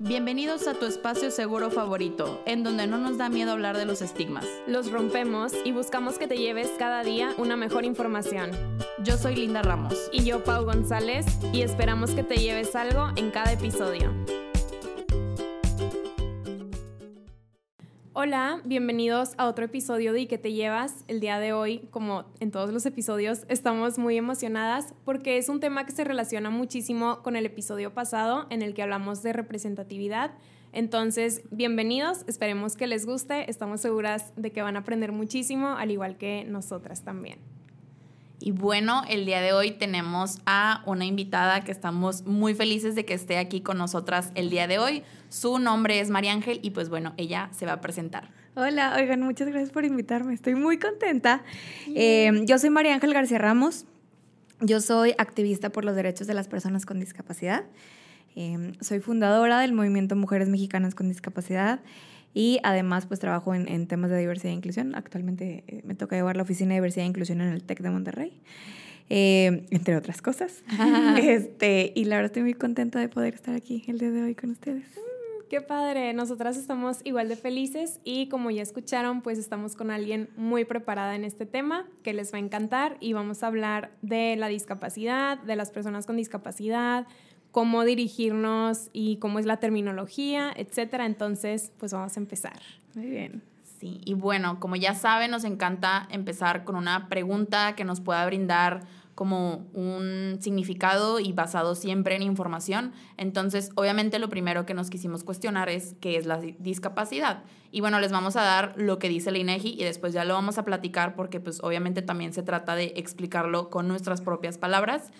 Bienvenidos 0.00 0.68
a 0.68 0.74
tu 0.74 0.86
espacio 0.86 1.32
seguro 1.32 1.72
favorito, 1.72 2.40
en 2.46 2.62
donde 2.62 2.86
no 2.86 2.98
nos 2.98 3.18
da 3.18 3.28
miedo 3.28 3.50
hablar 3.50 3.76
de 3.76 3.84
los 3.84 4.00
estigmas. 4.00 4.46
Los 4.68 4.92
rompemos 4.92 5.52
y 5.64 5.72
buscamos 5.72 6.18
que 6.18 6.28
te 6.28 6.36
lleves 6.36 6.70
cada 6.78 7.02
día 7.02 7.34
una 7.36 7.56
mejor 7.56 7.84
información. 7.84 8.52
Yo 9.02 9.18
soy 9.18 9.34
Linda 9.34 9.60
Ramos. 9.60 10.08
Y 10.12 10.22
yo, 10.22 10.44
Pau 10.44 10.64
González, 10.64 11.26
y 11.52 11.62
esperamos 11.62 12.12
que 12.12 12.22
te 12.22 12.36
lleves 12.36 12.76
algo 12.76 13.08
en 13.16 13.32
cada 13.32 13.50
episodio. 13.50 14.14
Hola, 18.20 18.60
bienvenidos 18.64 19.34
a 19.36 19.46
otro 19.46 19.66
episodio 19.66 20.12
de 20.12 20.22
¿Y 20.22 20.26
qué 20.26 20.38
te 20.38 20.52
llevas? 20.52 21.04
El 21.06 21.20
día 21.20 21.38
de 21.38 21.52
hoy, 21.52 21.86
como 21.92 22.24
en 22.40 22.50
todos 22.50 22.72
los 22.72 22.84
episodios, 22.84 23.44
estamos 23.48 23.96
muy 23.96 24.16
emocionadas 24.16 24.92
porque 25.04 25.38
es 25.38 25.48
un 25.48 25.60
tema 25.60 25.86
que 25.86 25.92
se 25.92 26.02
relaciona 26.02 26.50
muchísimo 26.50 27.22
con 27.22 27.36
el 27.36 27.46
episodio 27.46 27.94
pasado 27.94 28.48
en 28.50 28.62
el 28.62 28.74
que 28.74 28.82
hablamos 28.82 29.22
de 29.22 29.34
representatividad. 29.34 30.32
Entonces, 30.72 31.42
bienvenidos, 31.52 32.24
esperemos 32.26 32.74
que 32.74 32.88
les 32.88 33.06
guste, 33.06 33.48
estamos 33.48 33.82
seguras 33.82 34.32
de 34.34 34.50
que 34.50 34.62
van 34.62 34.74
a 34.74 34.80
aprender 34.80 35.12
muchísimo, 35.12 35.76
al 35.76 35.92
igual 35.92 36.18
que 36.18 36.44
nosotras 36.44 37.04
también. 37.04 37.38
Y 38.40 38.52
bueno, 38.52 39.02
el 39.08 39.26
día 39.26 39.40
de 39.40 39.52
hoy 39.52 39.72
tenemos 39.72 40.38
a 40.46 40.82
una 40.86 41.04
invitada 41.04 41.64
que 41.64 41.72
estamos 41.72 42.24
muy 42.24 42.54
felices 42.54 42.94
de 42.94 43.04
que 43.04 43.14
esté 43.14 43.38
aquí 43.38 43.60
con 43.60 43.78
nosotras 43.78 44.30
el 44.36 44.48
día 44.48 44.68
de 44.68 44.78
hoy. 44.78 45.02
Su 45.28 45.58
nombre 45.58 45.98
es 45.98 46.08
María 46.08 46.32
Ángel 46.32 46.60
y 46.62 46.70
pues 46.70 46.88
bueno, 46.88 47.14
ella 47.16 47.50
se 47.52 47.66
va 47.66 47.72
a 47.72 47.80
presentar. 47.80 48.30
Hola, 48.54 48.94
oigan, 48.96 49.22
muchas 49.22 49.48
gracias 49.48 49.70
por 49.70 49.84
invitarme, 49.84 50.34
estoy 50.34 50.54
muy 50.54 50.78
contenta. 50.78 51.42
Eh, 51.94 52.42
yo 52.44 52.58
soy 52.58 52.70
María 52.70 52.94
Ángel 52.94 53.12
García 53.12 53.38
Ramos, 53.38 53.86
yo 54.60 54.80
soy 54.80 55.14
activista 55.18 55.70
por 55.70 55.84
los 55.84 55.94
derechos 55.94 56.26
de 56.26 56.34
las 56.34 56.48
personas 56.48 56.86
con 56.86 56.98
discapacidad, 56.98 57.64
eh, 58.34 58.72
soy 58.80 59.00
fundadora 59.00 59.60
del 59.60 59.72
movimiento 59.72 60.16
Mujeres 60.16 60.48
Mexicanas 60.48 60.94
con 60.94 61.08
Discapacidad 61.08 61.80
y 62.34 62.60
además, 62.62 63.06
pues 63.06 63.20
trabajo 63.20 63.54
en, 63.54 63.86
temas 63.86 64.10
de 64.10 64.18
diversidad 64.18 64.52
e 64.52 64.56
inclusión. 64.56 64.94
Actualmente 64.94 65.64
eh, 65.66 65.80
me 65.84 65.94
toca 65.94 66.16
llevar 66.16 66.36
la 66.36 66.42
oficina 66.42 66.70
de 66.70 66.76
diversidad 66.76 67.04
e 67.04 67.08
inclusión 67.08 67.40
en 67.40 67.48
el 67.48 67.62
TEC 67.64 67.80
de 67.80 67.90
Monterrey, 67.90 68.32
eh, 69.08 69.66
entre 69.70 69.96
otras 69.96 70.22
cosas. 70.22 70.62
este, 71.22 71.92
y 71.94 72.04
la 72.04 72.16
verdad 72.16 72.26
estoy 72.26 72.42
muy 72.42 72.54
contenta 72.54 73.00
de 73.00 73.08
poder 73.08 73.34
estar 73.34 73.54
aquí 73.54 73.84
el 73.88 73.98
día 73.98 74.10
de 74.10 74.22
hoy 74.22 74.34
con 74.34 74.50
ustedes. 74.50 74.84
Mm, 74.96 75.48
qué 75.48 75.62
padre, 75.62 76.12
nosotras 76.12 76.56
estamos 76.56 76.98
igual 77.04 77.28
de 77.28 77.36
felices 77.36 78.00
y 78.04 78.28
como 78.28 78.50
ya 78.50 78.62
escucharon, 78.62 79.22
pues 79.22 79.38
estamos 79.38 79.74
con 79.74 79.90
alguien 79.90 80.28
muy 80.36 80.64
preparada 80.64 81.16
en 81.16 81.24
este 81.24 81.46
tema 81.46 81.86
que 82.02 82.12
les 82.12 82.32
va 82.32 82.36
a 82.36 82.40
encantar 82.40 82.98
y 83.00 83.14
vamos 83.14 83.42
a 83.42 83.46
hablar 83.46 83.90
de 84.02 84.36
la 84.36 84.48
discapacidad, 84.48 85.38
de 85.38 85.56
las 85.56 85.70
personas 85.70 86.04
con 86.04 86.16
discapacidad, 86.16 87.06
cómo 87.52 87.84
dirigirnos 87.84 88.90
y 88.92 89.16
cómo 89.16 89.38
es 89.38 89.46
la 89.46 89.58
terminología, 89.58 90.52
etcétera. 90.56 91.06
Entonces, 91.06 91.72
pues 91.78 91.92
vamos 91.92 92.16
a 92.16 92.20
empezar. 92.20 92.60
Muy 92.94 93.06
bien. 93.06 93.42
Sí, 93.80 94.00
y 94.04 94.14
bueno, 94.14 94.58
como 94.58 94.74
ya 94.74 94.94
saben, 94.94 95.30
nos 95.30 95.44
encanta 95.44 96.08
empezar 96.10 96.64
con 96.64 96.74
una 96.74 97.08
pregunta 97.08 97.76
que 97.76 97.84
nos 97.84 98.00
pueda 98.00 98.26
brindar 98.26 98.80
como 99.14 99.66
un 99.74 100.38
significado 100.40 101.18
y 101.18 101.32
basado 101.32 101.74
siempre 101.74 102.14
en 102.14 102.22
información. 102.22 102.92
Entonces, 103.16 103.70
obviamente 103.74 104.20
lo 104.20 104.28
primero 104.28 104.64
que 104.64 104.74
nos 104.74 104.90
quisimos 104.90 105.24
cuestionar 105.24 105.68
es 105.68 105.96
qué 106.00 106.16
es 106.16 106.26
la 106.26 106.38
discapacidad. 106.38 107.42
Y 107.72 107.80
bueno, 107.80 107.98
les 107.98 108.12
vamos 108.12 108.36
a 108.36 108.42
dar 108.42 108.74
lo 108.76 109.00
que 109.00 109.08
dice 109.08 109.32
la 109.32 109.38
INEGI 109.38 109.74
y 109.76 109.82
después 109.82 110.12
ya 110.12 110.24
lo 110.24 110.34
vamos 110.34 110.58
a 110.58 110.64
platicar 110.64 111.16
porque 111.16 111.40
pues 111.40 111.60
obviamente 111.64 112.00
también 112.00 112.32
se 112.32 112.44
trata 112.44 112.76
de 112.76 112.92
explicarlo 112.94 113.70
con 113.70 113.88
nuestras 113.88 114.20
propias 114.20 114.56
palabras. 114.56 115.10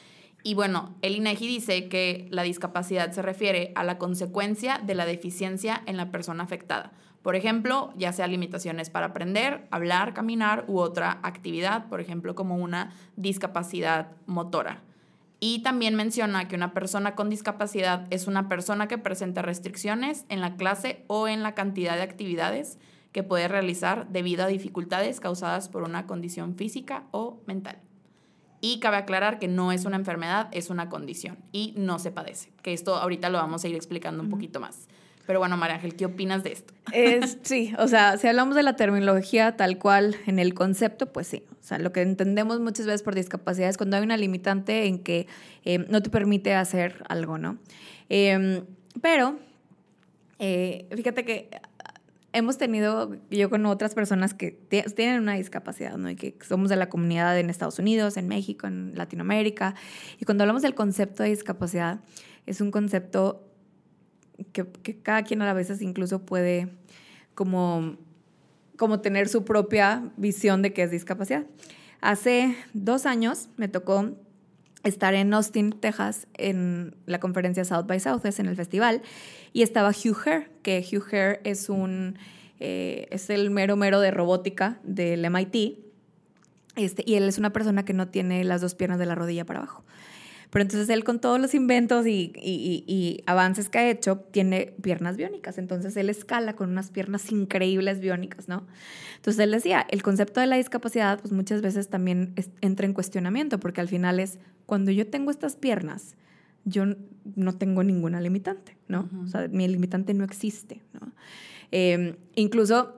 Y 0.43 0.55
bueno, 0.55 0.95
el 1.03 1.17
INEGI 1.17 1.47
dice 1.47 1.89
que 1.89 2.29
la 2.31 2.43
discapacidad 2.43 3.11
se 3.11 3.23
refiere 3.23 3.73
a 3.75 3.85
la 3.85 3.99
consecuencia 3.99 4.81
de 4.83 4.95
la 4.95 5.05
deficiencia 5.05 5.83
en 5.87 5.97
la 5.97 6.11
persona 6.11 6.45
afectada. 6.45 6.93
Por 7.23 7.35
ejemplo, 7.35 7.93
ya 7.97 8.13
sea 8.13 8.29
limitaciones 8.29 8.91
para 8.91 9.07
aprender, 9.07 9.67
hablar, 9.71 10.15
caminar 10.15 10.65
u 10.69 10.79
otra 10.79 11.19
actividad, 11.23 11.89
por 11.89 12.01
ejemplo, 12.01 12.35
como 12.35 12.57
una 12.57 12.93
discapacidad 13.17 14.13
motora. 14.27 14.83
Y 15.41 15.63
también 15.63 15.95
menciona 15.95 16.49
que 16.49 16.57
una 16.57 16.73
persona 16.73 17.15
con 17.15 17.31
discapacidad 17.31 18.07
es 18.11 18.27
una 18.27 18.49
persona 18.49 18.89
que 18.89 18.99
presenta 18.99 19.43
restricciones 19.43 20.25
en 20.29 20.41
la 20.41 20.57
clase 20.57 21.05
o 21.07 21.29
en 21.29 21.43
la 21.43 21.55
cantidad 21.55 21.97
de 21.97 22.03
actividades 22.03 22.79
que 23.13 23.23
puede 23.23 23.49
realizar 23.49 24.09
debido 24.09 24.45
a 24.45 24.49
dificultades 24.49 25.21
causadas 25.21 25.69
por 25.69 25.83
una 25.83 26.07
condición 26.07 26.57
física 26.57 27.05
o 27.11 27.41
mental. 27.47 27.81
Y 28.61 28.81
cabe 28.81 28.97
aclarar 28.97 29.39
que 29.39 29.49
no 29.49 29.73
es 29.73 29.85
una 29.85 29.97
enfermedad, 29.97 30.49
es 30.53 30.71
una 30.71 30.89
condición 30.89 31.39
y 31.53 31.75
no 31.77 31.99
se 31.99 32.11
padece. 32.11 32.51
Que 32.63 32.73
esto 32.73 32.97
ahorita 32.97 33.31
lo 33.31 33.39
vamos 33.39 33.65
a 33.65 33.69
ir 33.69 33.77
explicando 33.77 34.23
un 34.23 34.31
poquito 34.31 34.59
más. 34.61 34.89
Pero 35.29 35.41
bueno, 35.41 35.59
María 35.59 35.77
Ángel, 35.77 35.95
¿qué 35.95 36.07
opinas 36.07 36.43
de 36.43 36.53
esto? 36.53 36.73
Es, 36.91 37.37
sí, 37.43 37.75
o 37.79 37.87
sea, 37.87 38.17
si 38.17 38.27
hablamos 38.27 38.57
de 38.57 38.63
la 38.63 38.77
terminología 38.77 39.59
tal 39.59 39.79
cual 39.79 40.17
en 40.27 40.39
el 40.39 40.55
concepto, 40.55 41.13
pues 41.13 41.27
sí. 41.27 41.45
O 41.61 41.65
sea, 41.69 41.79
lo 41.79 41.93
que 41.93 42.01
entendemos 42.01 42.61
muchas 42.61 42.87
veces 42.87 43.03
por 43.03 43.15
discapacidad 43.15 43.69
es 43.69 43.77
cuando 43.77 43.99
hay 43.99 44.03
una 44.03 44.17
limitante 44.17 44.87
en 44.87 45.01
que 45.01 45.27
eh, 45.67 45.85
no 45.91 46.03
te 46.03 46.09
permite 46.09 46.55
hacer 46.55 47.05
algo, 47.11 47.37
¿no? 47.37 47.59
Em, 48.09 48.65
pero, 49.03 49.39
eh, 50.39 50.89
fíjate 50.97 51.27
que 51.27 51.51
hemos 52.33 52.59
tenido, 52.59 53.17
yo 53.31 53.51
con 53.51 53.65
otras 53.67 53.95
personas 53.95 54.35
que 54.35 54.51
tienen 54.51 55.23
una 55.23 55.35
discapacidad, 55.35 55.97
¿no? 55.97 56.11
Y 56.11 56.17
que 56.17 56.37
somos 56.47 56.69
de 56.69 56.77
la 56.77 56.89
comunidad 56.89 57.39
en 57.39 57.51
Estados 57.51 57.79
Unidos, 57.79 58.17
en 58.17 58.29
México, 58.29 58.67
en 58.67 58.93
Latinoamérica. 58.95 59.75
Y 60.21 60.25
cuando 60.25 60.45
hablamos 60.45 60.63
del 60.63 60.75
concepto 60.75 61.23
de 61.23 61.31
discapacidad, 61.31 62.01
es 62.47 62.61
un 62.61 62.71
concepto 62.71 63.49
que, 64.53 64.67
cada 65.03 65.23
quien 65.23 65.43
a 65.43 65.53
vez 65.53 65.83
incluso 65.83 66.25
puede 66.25 66.69
como, 67.35 67.97
como 68.77 69.01
tener 69.01 69.29
su 69.29 69.45
propia 69.45 70.11
visión 70.17 70.63
de 70.63 70.73
qué 70.73 70.83
es 70.85 70.91
discapacidad. 70.91 71.47
Hace 72.01 72.57
dos 72.75 73.07
años 73.07 73.49
me 73.57 73.69
tocó 73.69 74.15
estar 74.85 75.15
en 75.15 75.35
Austin, 75.35 75.73
Texas, 75.73 76.29
en 76.35 76.95
la 77.07 77.19
conferencia 77.19 77.65
South 77.65 77.87
by 77.87 77.99
Southwest, 77.99 78.39
en 78.39 78.47
el 78.47 78.57
festival, 78.57 79.03
y 79.53 79.63
estaba 79.63 79.91
Hugh 79.91 80.19
Herr, 80.27 80.51
que 80.63 80.85
Hugh 80.85 81.05
Herr 81.13 81.41
es 81.45 81.69
un 81.69 82.19
eh, 82.61 83.07
es 83.11 83.31
el 83.31 83.51
mero 83.51 83.77
mero 83.77 84.01
de 84.01 84.11
robótica 84.11 84.81
del 84.83 85.25
MIT, 85.31 85.79
este, 86.77 87.03
y 87.07 87.15
él 87.15 87.25
es 87.25 87.39
una 87.39 87.53
persona 87.53 87.85
que 87.85 87.93
no 87.93 88.09
tiene 88.09 88.45
las 88.45 88.61
dos 88.61 88.75
piernas 88.75 88.99
de 88.99 89.07
la 89.07 89.15
rodilla 89.15 89.45
para 89.45 89.61
abajo. 89.61 89.85
Pero 90.51 90.63
entonces 90.63 90.89
él 90.89 91.05
con 91.05 91.21
todos 91.21 91.39
los 91.39 91.55
inventos 91.55 92.07
y, 92.07 92.33
y, 92.35 93.23
avances 93.27 93.69
que 93.69 93.79
ha 93.79 93.91
hecho, 93.91 94.21
tiene 94.31 94.75
piernas 94.81 95.17
biónicas. 95.17 95.59
Entonces 95.59 95.95
él 95.97 96.09
escala 96.09 96.55
con 96.55 96.71
unas 96.71 96.91
piernas 96.91 97.31
increíbles 97.31 98.01
biónicas, 98.01 98.49
¿no? 98.49 98.67
Entonces 99.17 99.43
él 99.45 99.51
decía, 99.51 99.87
el 99.91 100.03
concepto 100.03 100.41
de 100.41 100.47
la 100.47 100.57
discapacidad, 100.57 101.21
pues 101.21 101.33
muchas 101.33 101.61
veces 101.61 101.89
también 101.89 102.35
entra 102.63 102.87
en 102.87 102.95
cuestionamiento, 102.95 103.61
porque 103.61 103.83
al 103.83 103.89
final 103.89 104.21
es, 104.21 104.39
cuando 104.65 104.91
yo 104.91 105.07
tengo 105.07 105.31
estas 105.31 105.57
piernas, 105.57 106.17
yo 106.69 106.85
no 107.37 107.55
tengo 107.55 107.83
ninguna 107.83 108.21
limitante, 108.21 108.77
¿no? 108.89 109.09
O 109.23 109.27
sea, 109.27 109.49
mi 109.49 109.67
limitante 109.69 110.15
no 110.15 110.25
existe, 110.25 110.83
¿no? 110.93 111.13
Em, 111.71 112.17
incluso 112.35 112.95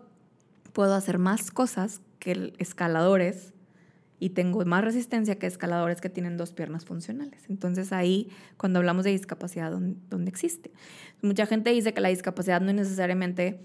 puedo 0.73 0.95
hacer 0.95 1.19
más 1.19 1.51
cosas 1.51 2.01
que 2.19 2.53
escaladores 2.59 3.53
y 4.21 4.31
tengo 4.31 4.65
más 4.67 4.85
resistencia 4.85 5.39
que 5.39 5.47
escaladores 5.47 6.01
que 6.01 6.11
tienen 6.11 6.37
dos 6.37 6.53
piernas 6.53 6.85
funcionales. 6.85 7.43
Entonces 7.49 7.93
ahí, 7.93 8.29
cuando 8.59 8.79
hablamos 8.79 9.05
de 9.05 9.11
discapacidad, 9.11 9.71
¿dónde, 9.73 10.31
existe? 10.31 10.71
Mucha 11.23 11.47
gente 11.47 11.71
dice 11.71 11.95
que 11.95 12.01
la 12.01 12.11
discapacidad 12.11 12.61
no 12.61 12.69
es 12.69 12.77
necesariamente 12.77 13.61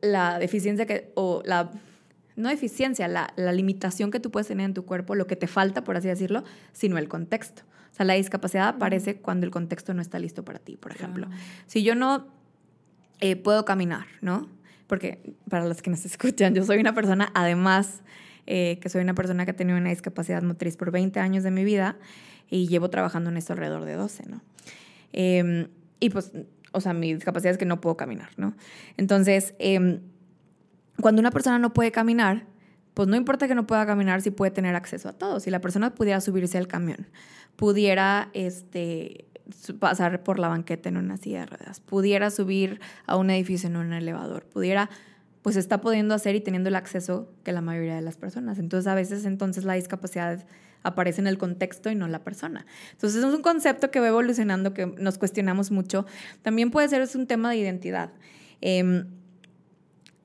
la 0.00 0.38
deficiencia 0.38 0.86
que, 0.86 1.12
o 1.14 1.42
la, 1.44 1.70
no 2.36 2.48
deficiencia, 2.48 3.06
la, 3.06 3.32
la 3.36 3.52
limitación 3.52 4.10
que 4.10 4.18
tú 4.18 4.30
puedes 4.30 4.48
tener 4.48 4.64
en 4.64 4.74
tu 4.74 4.86
cuerpo, 4.86 5.14
lo 5.14 5.26
que 5.26 5.36
te 5.36 5.46
falta, 5.46 5.84
por 5.84 5.96
así 5.96 6.08
decirlo, 6.08 6.42
sino 6.72 6.96
el 6.96 7.08
contexto. 7.08 7.62
O 7.90 7.94
sea, 7.94 8.06
la 8.06 8.14
discapacidad 8.14 8.68
aparece 8.68 9.16
cuando 9.16 9.46
el 9.46 9.52
contexto 9.52 9.94
no 9.94 10.02
está 10.02 10.18
listo 10.18 10.44
para 10.44 10.58
ti, 10.58 10.76
por 10.76 10.92
ejemplo. 10.92 11.28
Si 11.66 11.82
yo 11.82 11.94
no 11.94 12.28
eh, 13.20 13.36
puedo 13.36 13.64
caminar, 13.64 14.06
¿no? 14.20 14.48
Porque 14.86 15.34
para 15.48 15.66
los 15.66 15.82
que 15.82 15.90
nos 15.90 16.04
escuchan, 16.06 16.54
yo 16.54 16.64
soy 16.64 16.78
una 16.78 16.94
persona, 16.94 17.30
además, 17.34 18.02
eh, 18.46 18.78
que 18.80 18.88
soy 18.88 19.02
una 19.02 19.14
persona 19.14 19.44
que 19.44 19.52
ha 19.52 19.56
tenido 19.56 19.78
una 19.78 19.90
discapacidad 19.90 20.42
motriz 20.42 20.76
por 20.76 20.90
20 20.90 21.20
años 21.20 21.44
de 21.44 21.50
mi 21.50 21.64
vida 21.64 21.96
y 22.48 22.66
llevo 22.68 22.90
trabajando 22.90 23.30
en 23.30 23.36
esto 23.36 23.52
alrededor 23.52 23.84
de 23.84 23.94
12, 23.94 24.24
¿no? 24.28 24.42
Em, 25.12 25.68
y 26.00 26.10
pues, 26.10 26.32
o 26.72 26.80
sea, 26.80 26.92
mi 26.92 27.14
discapacidad 27.14 27.52
es 27.52 27.58
que 27.58 27.66
no 27.66 27.80
puedo 27.80 27.96
caminar, 27.96 28.30
¿no? 28.36 28.54
Entonces, 28.96 29.54
em, 29.58 30.00
cuando 31.00 31.20
una 31.20 31.30
persona 31.30 31.58
no 31.58 31.72
puede 31.72 31.92
caminar, 31.92 32.46
pues 32.94 33.08
no 33.08 33.16
importa 33.16 33.48
que 33.48 33.54
no 33.54 33.66
pueda 33.66 33.86
caminar 33.86 34.22
si 34.22 34.30
puede 34.30 34.50
tener 34.50 34.74
acceso 34.74 35.08
a 35.08 35.12
todo. 35.12 35.40
Si 35.40 35.50
la 35.50 35.60
persona 35.60 35.94
pudiera 35.94 36.20
subirse 36.20 36.58
al 36.58 36.66
camión, 36.66 37.06
pudiera 37.56 38.30
este, 38.32 39.26
pasar 39.78 40.22
por 40.22 40.38
la 40.38 40.48
banqueta 40.48 40.88
en 40.88 40.96
una 40.96 41.16
silla 41.16 41.40
de 41.40 41.46
ruedas, 41.46 41.80
pudiera 41.80 42.30
subir 42.30 42.80
a 43.06 43.16
un 43.16 43.30
edificio 43.30 43.68
en 43.68 43.76
un 43.76 43.92
elevador, 43.92 44.44
pudiera, 44.44 44.90
pues 45.42 45.56
está 45.56 45.80
pudiendo 45.80 46.14
hacer 46.14 46.34
y 46.34 46.40
teniendo 46.40 46.68
el 46.68 46.76
acceso 46.76 47.32
que 47.44 47.52
la 47.52 47.60
mayoría 47.60 47.94
de 47.94 48.02
las 48.02 48.16
personas. 48.16 48.58
Entonces 48.58 48.86
a 48.86 48.94
veces 48.94 49.24
entonces 49.24 49.64
la 49.64 49.74
discapacidad 49.74 50.46
aparece 50.82 51.20
en 51.20 51.26
el 51.26 51.38
contexto 51.38 51.90
y 51.90 51.94
no 51.94 52.08
la 52.08 52.24
persona. 52.24 52.66
Entonces 52.92 53.22
es 53.22 53.32
un 53.32 53.42
concepto 53.42 53.90
que 53.90 54.00
va 54.00 54.08
evolucionando, 54.08 54.74
que 54.74 54.86
nos 54.86 55.18
cuestionamos 55.18 55.70
mucho. 55.70 56.06
También 56.42 56.70
puede 56.70 56.88
ser 56.88 57.02
es 57.02 57.14
un 57.14 57.26
tema 57.26 57.50
de 57.50 57.56
identidad. 57.56 58.12
Em, 58.60 59.06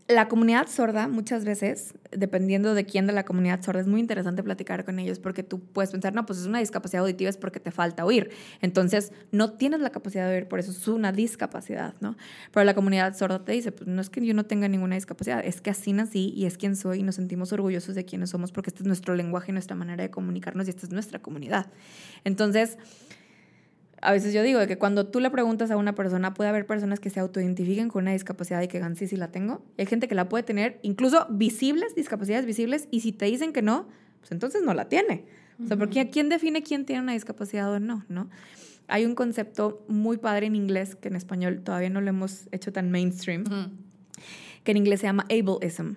la 0.07 0.27
comunidad 0.27 0.67
sorda 0.67 1.07
muchas 1.07 1.45
veces, 1.45 1.95
dependiendo 2.11 2.75
de 2.75 2.85
quién 2.85 3.07
de 3.07 3.13
la 3.13 3.25
comunidad 3.25 3.63
sorda, 3.63 3.81
es 3.81 3.87
muy 3.87 3.99
interesante 3.99 4.43
platicar 4.43 4.85
con 4.85 4.99
ellos 4.99 5.17
porque 5.17 5.41
tú 5.41 5.59
puedes 5.59 5.89
pensar, 5.89 6.13
no, 6.13 6.27
pues 6.27 6.39
es 6.39 6.45
una 6.45 6.59
discapacidad 6.59 7.01
auditiva 7.01 7.29
es 7.29 7.37
porque 7.37 7.59
te 7.59 7.71
falta 7.71 8.05
oír. 8.05 8.29
Entonces, 8.61 9.11
no 9.31 9.53
tienes 9.53 9.79
la 9.79 9.89
capacidad 9.89 10.29
de 10.29 10.35
oír, 10.35 10.47
por 10.47 10.59
eso 10.59 10.69
es 10.69 10.87
una 10.87 11.11
discapacidad, 11.11 11.95
¿no? 12.01 12.17
Pero 12.51 12.63
la 12.65 12.75
comunidad 12.75 13.15
sorda 13.15 13.43
te 13.43 13.53
dice, 13.53 13.71
pues 13.71 13.87
no 13.87 13.99
es 13.99 14.11
que 14.11 14.23
yo 14.23 14.35
no 14.35 14.45
tenga 14.45 14.67
ninguna 14.67 14.93
discapacidad, 14.93 15.43
es 15.43 15.59
que 15.59 15.71
así 15.71 15.91
nací 15.91 16.31
y 16.35 16.45
es 16.45 16.57
quien 16.57 16.75
soy 16.75 16.99
y 16.99 17.03
nos 17.03 17.15
sentimos 17.15 17.51
orgullosos 17.51 17.95
de 17.95 18.05
quiénes 18.05 18.29
somos 18.29 18.51
porque 18.51 18.69
este 18.69 18.83
es 18.83 18.87
nuestro 18.87 19.15
lenguaje 19.15 19.51
nuestra 19.51 19.75
manera 19.75 20.03
de 20.03 20.11
comunicarnos 20.11 20.67
y 20.67 20.69
esta 20.69 20.85
es 20.85 20.91
nuestra 20.91 21.19
comunidad. 21.19 21.71
Entonces, 22.23 22.77
a 24.05 24.11
veces 24.11 24.33
yo 24.33 24.43
digo 24.43 24.65
que 24.67 24.77
cuando 24.77 25.07
tú 25.07 25.19
le 25.19 25.29
preguntas 25.31 25.71
a 25.71 25.77
una 25.77 25.95
persona, 25.95 26.33
puede 26.33 26.49
haber 26.49 26.67
personas 26.67 26.99
que 26.99 27.09
se 27.09 27.19
autoidentifiquen 27.19 27.89
con 27.89 28.03
una 28.03 28.11
discapacidad 28.11 28.61
y 28.61 28.67
que 28.67 28.77
digan, 28.77 28.95
sí, 28.95 29.07
sí 29.07 29.17
la 29.17 29.31
tengo. 29.31 29.63
Y 29.77 29.81
hay 29.81 29.87
gente 29.87 30.07
que 30.07 30.13
la 30.13 30.29
puede 30.29 30.43
tener, 30.43 30.79
incluso 30.83 31.25
visibles, 31.29 31.95
discapacidades 31.95 32.45
visibles, 32.45 32.87
y 32.91 32.99
si 32.99 33.11
te 33.11 33.25
dicen 33.25 33.51
que 33.51 33.63
no, 33.63 33.87
pues 34.19 34.31
entonces 34.31 34.61
no 34.63 34.73
la 34.73 34.89
tiene. 34.89 35.25
O 35.63 35.67
sea, 35.67 35.77
porque 35.77 36.09
¿quién 36.09 36.29
define 36.29 36.61
quién 36.61 36.85
tiene 36.85 37.01
una 37.01 37.13
discapacidad 37.13 37.71
o 37.71 37.79
no? 37.79 38.03
¿no? 38.09 38.29
Hay 38.87 39.05
un 39.05 39.15
concepto 39.15 39.83
muy 39.87 40.17
padre 40.17 40.47
en 40.47 40.55
inglés, 40.55 40.95
que 40.95 41.07
en 41.07 41.15
español 41.15 41.61
todavía 41.63 41.89
no 41.89 42.01
lo 42.01 42.09
hemos 42.09 42.47
hecho 42.51 42.71
tan 42.71 42.91
mainstream, 42.91 43.45
que 44.63 44.71
en 44.71 44.77
inglés 44.77 44.99
se 44.99 45.07
llama 45.07 45.25
ableism, 45.29 45.95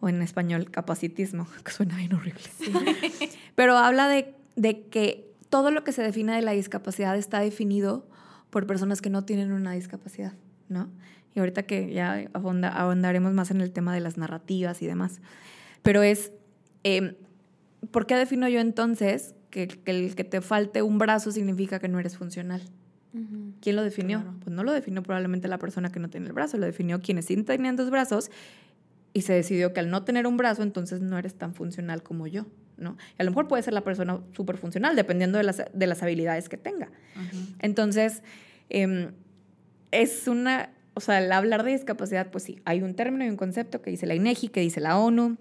o 0.00 0.08
en 0.08 0.20
español 0.22 0.70
capacitismo, 0.70 1.46
que 1.64 1.70
suena 1.70 1.96
bien 1.96 2.12
horrible. 2.12 2.42
Pero 3.54 3.78
habla 3.78 4.08
de, 4.08 4.34
de 4.56 4.82
que 4.88 5.27
todo 5.50 5.70
lo 5.70 5.84
que 5.84 5.92
se 5.92 6.02
define 6.02 6.34
de 6.34 6.42
la 6.42 6.52
discapacidad 6.52 7.16
está 7.16 7.40
definido 7.40 8.06
por 8.50 8.66
personas 8.66 9.00
que 9.00 9.10
no 9.10 9.24
tienen 9.24 9.52
una 9.52 9.72
discapacidad, 9.72 10.34
¿no? 10.68 10.88
Y 11.34 11.40
ahorita 11.40 11.64
que 11.64 11.92
ya 11.92 12.28
ahondaremos 12.32 13.32
más 13.32 13.50
en 13.50 13.60
el 13.60 13.72
tema 13.72 13.94
de 13.94 14.00
las 14.00 14.16
narrativas 14.16 14.82
y 14.82 14.86
demás. 14.86 15.20
Pero 15.82 16.02
es, 16.02 16.32
em, 16.82 17.14
¿por 17.90 18.06
qué 18.06 18.16
defino 18.16 18.48
yo 18.48 18.60
entonces 18.60 19.34
que, 19.50 19.68
el 19.84 20.14
que 20.14 20.24
te 20.24 20.40
falte 20.40 20.82
un 20.82 20.98
brazo 20.98 21.30
significa 21.30 21.78
que 21.78 21.88
no 21.88 21.98
eres 21.98 22.16
funcional? 22.16 22.62
¿Quién 23.60 23.74
lo 23.74 23.82
definió? 23.82 24.22
Pues 24.44 24.54
no 24.54 24.62
lo 24.62 24.72
definió 24.72 25.02
probablemente 25.02 25.48
la 25.48 25.58
persona 25.58 25.90
que 25.90 25.98
no 25.98 26.08
tiene 26.08 26.26
el 26.26 26.32
brazo, 26.32 26.56
lo 26.56 26.66
definió 26.66 27.00
quienes 27.00 27.24
sí 27.24 27.42
tenían 27.42 27.74
dos 27.74 27.90
brazos 27.90 28.30
y 29.12 29.22
se 29.22 29.32
decidió 29.32 29.72
que 29.72 29.80
al 29.80 29.90
no 29.90 30.04
tener 30.04 30.26
un 30.26 30.36
brazo 30.36 30.62
entonces 30.62 31.00
no 31.00 31.18
eres 31.18 31.34
tan 31.34 31.54
funcional 31.54 32.02
como 32.02 32.26
yo. 32.26 32.46
¿No? 32.78 32.96
Y 33.18 33.22
a 33.22 33.24
lo 33.24 33.30
mejor 33.30 33.48
puede 33.48 33.62
ser 33.62 33.74
la 33.74 33.82
persona 33.82 34.20
súper 34.32 34.56
funcional, 34.56 34.96
dependiendo 34.96 35.38
de 35.38 35.44
las, 35.44 35.62
de 35.72 35.86
las, 35.86 36.02
habilidades 36.02 36.48
que 36.48 36.56
tenga. 36.56 36.90
Entonces, 37.58 38.22
em, 38.70 39.12
es 39.90 40.28
una, 40.28 40.70
o 40.94 41.00
sea, 41.00 41.18
al 41.18 41.30
hablar 41.32 41.64
de 41.64 41.72
discapacidad, 41.72 42.30
pues 42.30 42.44
sí, 42.44 42.60
hay 42.64 42.82
un 42.82 42.94
término 42.94 43.24
y 43.24 43.28
un 43.28 43.36
concepto 43.36 43.82
que 43.82 43.90
dice 43.90 44.06
la 44.06 44.14
INEGI, 44.14 44.48
que 44.48 44.60
dice 44.60 44.80
la 44.80 44.98
ONU, 44.98 45.36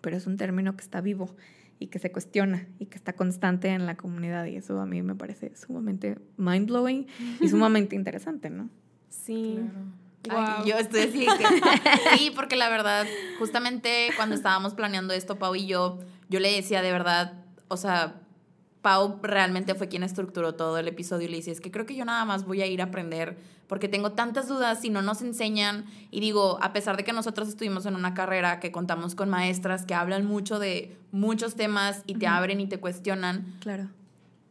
pero 0.00 0.16
es 0.16 0.26
un 0.26 0.36
término 0.36 0.76
que 0.76 0.82
está 0.82 1.00
vivo 1.00 1.34
y 1.78 1.88
que 1.88 1.98
se 1.98 2.12
cuestiona 2.12 2.66
y 2.78 2.86
que 2.86 2.96
está 2.96 3.14
constante 3.14 3.68
en 3.68 3.86
la 3.86 3.96
comunidad 3.96 4.46
y 4.46 4.56
eso 4.56 4.80
a 4.80 4.86
mí 4.86 5.02
me 5.02 5.14
parece 5.14 5.54
sumamente 5.56 6.18
mind 6.36 6.68
blowing 6.68 7.06
y 7.40 7.48
sumamente 7.48 7.96
interesante, 7.96 8.50
¿no? 8.50 8.68
Sí. 9.08 9.58
yo 10.66 10.78
estoy 10.78 11.00
así 11.02 11.26
sí, 12.16 12.32
porque 12.34 12.56
la 12.56 12.68
verdad, 12.68 13.06
justamente 13.38 14.10
cuando 14.16 14.34
estábamos 14.34 14.74
planeando 14.74 15.14
esto, 15.14 15.38
Pau 15.38 15.54
y 15.54 15.66
yo, 15.66 15.98
yo 16.28 16.40
le 16.40 16.52
decía 16.52 16.82
de 16.82 16.92
verdad, 16.92 17.44
o 17.68 17.76
sea, 17.76 18.20
Pau 18.82 19.18
realmente 19.22 19.74
fue 19.74 19.88
quien 19.88 20.02
estructuró 20.02 20.54
todo 20.54 20.76
el 20.78 20.88
episodio 20.88 21.26
y 21.26 21.30
le 21.30 21.36
dice, 21.36 21.50
es 21.50 21.60
que 21.60 21.70
creo 21.70 21.86
que 21.86 21.96
yo 21.96 22.04
nada 22.04 22.24
más 22.24 22.44
voy 22.44 22.60
a 22.60 22.66
ir 22.66 22.82
a 22.82 22.84
aprender 22.84 23.38
porque 23.66 23.88
tengo 23.88 24.12
tantas 24.12 24.46
dudas 24.46 24.80
si 24.82 24.90
no 24.90 25.00
nos 25.00 25.22
enseñan. 25.22 25.86
Y 26.10 26.20
digo, 26.20 26.58
a 26.60 26.74
pesar 26.74 26.98
de 26.98 27.04
que 27.04 27.14
nosotros 27.14 27.48
estuvimos 27.48 27.86
en 27.86 27.96
una 27.96 28.12
carrera 28.12 28.60
que 28.60 28.70
contamos 28.70 29.14
con 29.14 29.30
maestras 29.30 29.86
que 29.86 29.94
hablan 29.94 30.26
mucho 30.26 30.58
de 30.58 30.98
muchos 31.12 31.54
temas 31.54 32.02
y 32.06 32.16
te 32.16 32.26
abren 32.26 32.60
y 32.60 32.66
te 32.66 32.78
cuestionan. 32.78 33.56
Claro 33.60 33.88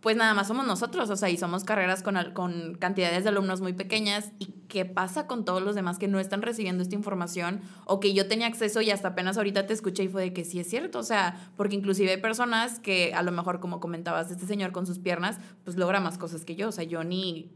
pues 0.03 0.17
nada 0.17 0.33
más 0.33 0.50
somos 0.50 0.67
nosotros, 0.67 1.09
o 1.09 1.15
sea, 1.15 1.29
y 1.29 1.38
somos 1.38 1.63
carreras 1.63 2.03
con, 2.03 2.17
con 2.33 2.75
cantidades 2.75 3.23
de 3.23 3.29
alumnos 3.29 3.61
muy 3.61 3.71
pequeñas. 3.71 4.33
¿Y 4.38 4.47
qué 4.67 4.83
pasa 4.83 5.27
con 5.27 5.45
todos 5.45 5.63
los 5.63 5.75
demás 5.75 5.97
que 5.97 6.09
no 6.09 6.19
están 6.19 6.41
recibiendo 6.41 6.83
esta 6.83 6.94
información 6.94 7.61
o 7.85 8.01
que 8.01 8.13
yo 8.13 8.27
tenía 8.27 8.47
acceso 8.47 8.81
y 8.81 8.91
hasta 8.91 9.07
apenas 9.07 9.38
ahorita 9.38 9.65
te 9.65 9.71
escuché 9.71 10.03
y 10.03 10.09
fue 10.09 10.23
de 10.23 10.33
que 10.33 10.44
sí 10.44 10.59
es 10.59 10.69
cierto? 10.69 11.00
O 11.00 11.03
sea, 11.03 11.50
porque 11.55 11.77
inclusive 11.77 12.11
hay 12.11 12.17
personas 12.17 12.81
que 12.81 13.13
a 13.13 13.23
lo 13.23 13.31
mejor, 13.31 13.61
como 13.61 13.79
comentabas, 13.79 14.29
este 14.29 14.45
señor 14.45 14.73
con 14.73 14.85
sus 14.85 15.00
piernas, 15.00 15.38
pues 15.63 15.77
logra 15.77 16.01
más 16.01 16.17
cosas 16.17 16.44
que 16.44 16.57
yo. 16.57 16.67
O 16.67 16.73
sea, 16.73 16.83
yo 16.83 17.05
ni 17.05 17.50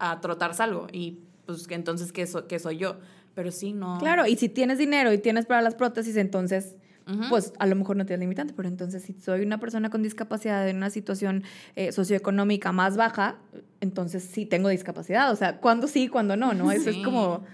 a 0.00 0.20
trotar 0.20 0.54
salgo 0.54 0.88
y 0.90 1.20
pues 1.46 1.68
entonces, 1.70 2.10
¿qué, 2.10 2.28
qué 2.48 2.58
soy 2.58 2.78
yo? 2.78 2.96
Pero 3.36 3.52
sí, 3.52 3.74
no. 3.74 3.98
Claro, 4.00 4.26
y 4.26 4.36
si 4.36 4.48
tienes 4.48 4.78
dinero 4.78 5.12
y 5.12 5.18
tienes 5.18 5.46
para 5.46 5.62
las 5.62 5.76
prótesis, 5.76 6.16
entonces 6.16 6.74
pues 7.28 7.52
a 7.58 7.66
lo 7.66 7.76
mejor 7.76 7.96
no 7.96 8.06
tienes 8.06 8.20
limitante, 8.20 8.54
pero 8.54 8.68
entonces 8.68 9.02
si 9.02 9.12
soy 9.14 9.42
una 9.42 9.58
persona 9.58 9.90
con 9.90 10.02
discapacidad 10.02 10.68
en 10.68 10.76
una 10.76 10.90
situación 10.90 11.42
eh, 11.76 11.92
socioeconómica 11.92 12.72
más 12.72 12.96
baja, 12.96 13.36
entonces 13.80 14.22
sí 14.24 14.46
tengo 14.46 14.68
discapacidad. 14.68 15.30
O 15.32 15.36
sea, 15.36 15.58
¿cuándo 15.58 15.88
sí, 15.88 16.08
cuándo 16.08 16.36
no? 16.36 16.54
¿no? 16.54 16.70
Eso 16.72 16.90
es 16.90 16.98
como... 16.98 17.44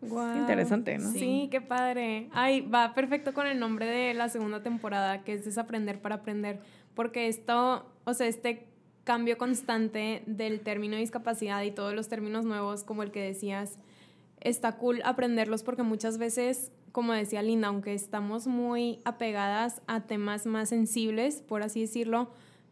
Interesante, 0.00 0.96
¿no? 0.96 1.10
Sí. 1.10 1.48
qué 1.50 1.60
padre. 1.60 2.28
Ay, 2.32 2.60
va 2.60 2.94
perfecto 2.94 3.34
con 3.34 3.48
el 3.48 3.58
nombre 3.58 3.86
de 3.86 4.14
la 4.14 4.28
segunda 4.28 4.62
temporada, 4.62 5.24
que 5.24 5.32
es 5.32 5.44
Desaprender 5.44 6.00
para 6.00 6.16
Aprender, 6.16 6.60
porque 6.94 7.26
esto, 7.26 7.84
o 8.04 8.14
sea, 8.14 8.28
este 8.28 8.68
cambio 9.02 9.38
constante 9.38 10.22
del 10.26 10.60
término 10.60 10.96
discapacidad 10.96 11.62
y 11.62 11.72
todos 11.72 11.94
los 11.94 12.08
términos 12.08 12.44
nuevos, 12.44 12.84
como 12.84 13.02
el 13.02 13.10
que 13.10 13.22
decías, 13.22 13.78
está 14.40 14.76
cool 14.76 15.00
aprenderlos 15.04 15.62
porque 15.62 15.82
muchas 15.82 16.18
veces 16.18 16.72
como 16.92 17.12
decía 17.12 17.42
Linda, 17.42 17.68
aunque 17.68 17.94
estamos 17.94 18.46
muy 18.46 19.00
apegadas 19.04 19.82
a 19.86 20.00
temas 20.06 20.46
más 20.46 20.70
sensibles, 20.70 21.42
por 21.42 21.62
así 21.62 21.82
decirlo, 21.82 22.30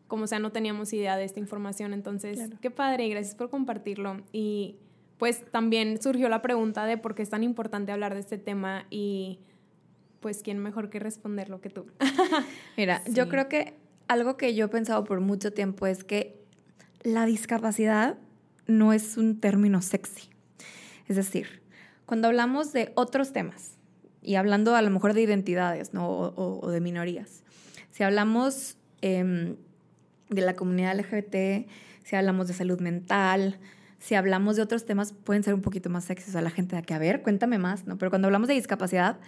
como 0.09 0.27
sea, 0.27 0.39
no 0.39 0.53
teníamos 0.53 0.93
idea 0.93 1.17
de 1.17 1.25
esta 1.25 1.41
información. 1.41 1.93
Entonces, 1.93 2.51
qué 2.61 2.71
padre, 2.71 3.09
gracias 3.09 3.35
por 3.35 3.51
compartirlo. 3.51 4.23
Y 4.33 4.77
pues 5.19 5.45
también 5.51 6.01
surgió 6.01 6.29
la 6.29 6.43
pregunta 6.43 6.87
de 6.87 6.97
por 6.97 7.15
qué 7.15 7.23
es 7.23 7.31
tan 7.31 7.43
importante 7.43 7.93
hablar 7.93 8.15
de 8.15 8.21
este 8.21 8.39
tema 8.39 8.87
y 8.91 9.41
pues 10.21 10.43
quién 10.43 10.59
mejor 10.59 10.91
que 10.91 10.99
responderlo 10.99 11.61
que 11.61 11.71
tú. 11.71 11.87
Mira, 12.77 13.03
yo 13.09 13.29
creo 13.29 13.49
que 13.49 13.75
algo 14.09 14.37
que 14.37 14.55
yo 14.55 14.67
he 14.67 14.69
pensado 14.69 15.05
por 15.05 15.21
mucho 15.21 15.53
tiempo 15.53 15.87
es 15.87 16.05
que 16.05 16.41
la 17.03 17.27
discapacidad 17.27 18.17
no 18.67 18.93
es 18.93 19.17
un 19.17 19.41
término 19.41 19.83
sexy. 19.83 20.31
Es 21.09 21.17
decir, 21.17 21.63
cuando 22.05 22.29
hablamos 22.29 22.73
de 22.73 22.93
otros 22.95 23.33
temas, 23.33 23.77
y 24.27 24.35
hablando 24.35 24.75
a 24.75 24.83
lo 24.83 24.91
mejor 24.91 25.15
de 25.15 25.23
identidades 25.23 25.95
¿no? 25.95 26.09
o, 26.09 26.71
de 26.71 26.81
minorías. 26.81 27.45
Si 27.93 28.03
hablamos 28.03 28.77
em, 29.01 29.57
de 30.29 30.43
la 30.43 30.57
comunidad 30.57 30.99
LGBT, 30.99 31.69
si 32.03 32.17
hablamos 32.17 32.49
de 32.49 32.55
salud 32.55 32.81
mental, 32.81 33.59
si 34.01 34.17
hablamos 34.17 34.57
de 34.57 34.63
otros 34.63 34.85
temas, 34.85 35.13
pueden 35.13 35.45
ser 35.45 35.55
un 35.55 35.63
poquito 35.63 35.91
más 35.91 36.05
sexys 36.05 36.35
a 36.35 36.41
la 36.41 36.51
gente 36.51 36.75
de 36.75 36.83
que, 36.83 36.93
a 36.93 36.99
ver, 36.99 37.23
cuéntame 37.23 37.59
más, 37.59 37.87
¿no? 37.87 37.99
Pero 37.99 38.11
cuando 38.11 38.27
hablamos 38.27 38.49
de 38.49 38.55
discapacidad, 38.55 39.19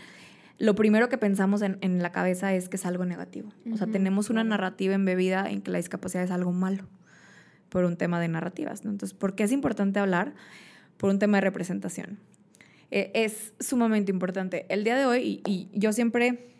lo 0.58 0.74
primero 0.74 1.08
que 1.08 1.16
pensamos 1.16 1.62
en, 1.62 1.78
en 1.80 2.02
la 2.02 2.10
cabeza 2.10 2.52
es 2.52 2.68
que 2.68 2.76
es 2.76 2.84
algo 2.84 3.04
negativo. 3.04 3.52
O 3.72 3.76
sea, 3.76 3.86
tenemos 3.86 4.30
una 4.30 4.42
narrativa 4.42 4.94
embebida 4.94 5.48
en 5.48 5.62
que 5.62 5.70
la 5.70 5.78
discapacidad 5.78 6.24
es 6.24 6.32
algo 6.32 6.52
malo 6.52 6.84
por 7.68 7.84
un 7.84 7.96
tema 7.96 8.18
de 8.20 8.26
narrativas, 8.26 8.84
¿no? 8.84 8.90
Entonces, 8.90 9.16
¿por 9.16 9.36
qué 9.36 9.44
es 9.44 9.52
importante 9.52 10.00
hablar? 10.00 10.34
Por 10.98 11.10
un 11.10 11.18
tema 11.18 11.38
de 11.38 11.40
representación. 11.42 12.18
Eh, 12.90 13.10
es 13.14 13.54
sumamente 13.60 14.12
importante. 14.12 14.66
El 14.68 14.84
día 14.84 14.96
de 14.96 15.06
hoy, 15.06 15.40
y, 15.46 15.68
yo 15.72 15.92
siempre, 15.92 16.50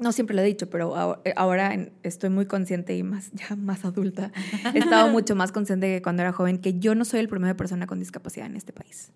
no 0.00 0.12
siempre 0.12 0.36
lo 0.36 0.42
he 0.42 0.44
dicho, 0.44 0.68
pero 0.68 1.20
eh, 1.24 1.32
ahora 1.36 1.88
estoy 2.02 2.28
muy 2.28 2.44
consciente 2.44 2.94
y 2.94 3.02
más, 3.02 3.30
ya 3.48 3.56
más 3.56 3.84
adulta, 3.86 4.30
he 4.74 4.78
estado 4.78 5.08
mucho 5.12 5.34
más 5.34 5.52
consciente 5.52 5.86
que 5.86 6.02
cuando 6.02 6.22
era 6.22 6.32
joven, 6.32 6.58
que 6.58 6.78
yo 6.78 6.94
no 6.94 7.06
soy 7.06 7.20
el 7.20 7.28
de 7.28 7.54
persona 7.54 7.86
con 7.86 7.98
discapacidad 7.98 8.46
en 8.46 8.56
este 8.56 8.72
país 8.74 9.12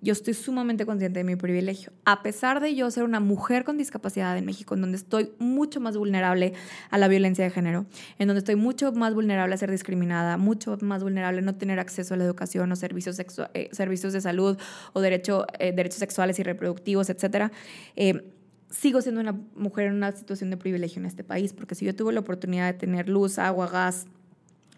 yo 0.00 0.12
estoy 0.12 0.34
sumamente 0.34 0.86
consciente 0.86 1.20
de 1.20 1.24
mi 1.24 1.36
privilegio. 1.36 1.92
A 2.04 2.22
pesar 2.22 2.60
de 2.60 2.74
yo 2.74 2.90
ser 2.90 3.04
una 3.04 3.20
mujer 3.20 3.64
con 3.64 3.76
discapacidad 3.76 4.36
en 4.36 4.44
México, 4.44 4.74
en 4.74 4.80
donde 4.80 4.96
estoy 4.96 5.32
mucho 5.38 5.80
más 5.80 5.96
vulnerable 5.96 6.52
a 6.90 6.98
la 6.98 7.08
violencia 7.08 7.44
de 7.44 7.50
género, 7.50 7.86
en 8.18 8.28
donde 8.28 8.38
estoy 8.38 8.56
mucho 8.56 8.92
más 8.92 9.14
vulnerable 9.14 9.54
a 9.54 9.58
ser 9.58 9.70
discriminada, 9.70 10.36
mucho 10.36 10.78
más 10.80 11.02
vulnerable 11.02 11.40
a 11.40 11.42
no 11.42 11.56
tener 11.56 11.80
acceso 11.80 12.14
a 12.14 12.16
la 12.16 12.24
educación 12.24 12.70
o 12.70 12.76
servicios, 12.76 13.18
eh, 13.54 13.70
de 13.72 14.20
salud 14.20 14.56
o 14.92 15.00
derecho, 15.00 15.46
eh, 15.58 15.72
derechos 15.72 15.98
sexuales 15.98 16.38
y 16.38 16.42
reproductivos, 16.42 17.10
etc., 17.10 17.52
eh, 17.96 18.32
sigo 18.70 19.00
siendo 19.00 19.20
una 19.20 19.32
mujer 19.54 19.86
en 19.86 19.94
una 19.94 20.12
situación 20.12 20.50
de 20.50 20.56
privilegio 20.56 21.00
en 21.00 21.06
este 21.06 21.24
país, 21.24 21.54
porque 21.54 21.74
si 21.74 21.86
yo 21.86 21.96
tuve 21.96 22.12
la 22.12 22.20
oportunidad 22.20 22.66
de 22.66 22.78
tener 22.78 23.08
luz, 23.08 23.38
agua, 23.38 23.66
gas, 23.66 24.06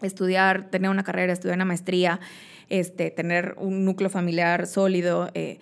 estudiar, 0.01 0.69
tener 0.69 0.89
una 0.89 1.03
carrera, 1.03 1.33
estudiar 1.33 1.57
una 1.57 1.65
maestría, 1.65 2.19
este, 2.71 3.11
tener 3.11 3.53
un 3.57 3.83
núcleo 3.83 4.09
familiar 4.09 4.65
sólido, 4.65 5.29
eh, 5.33 5.59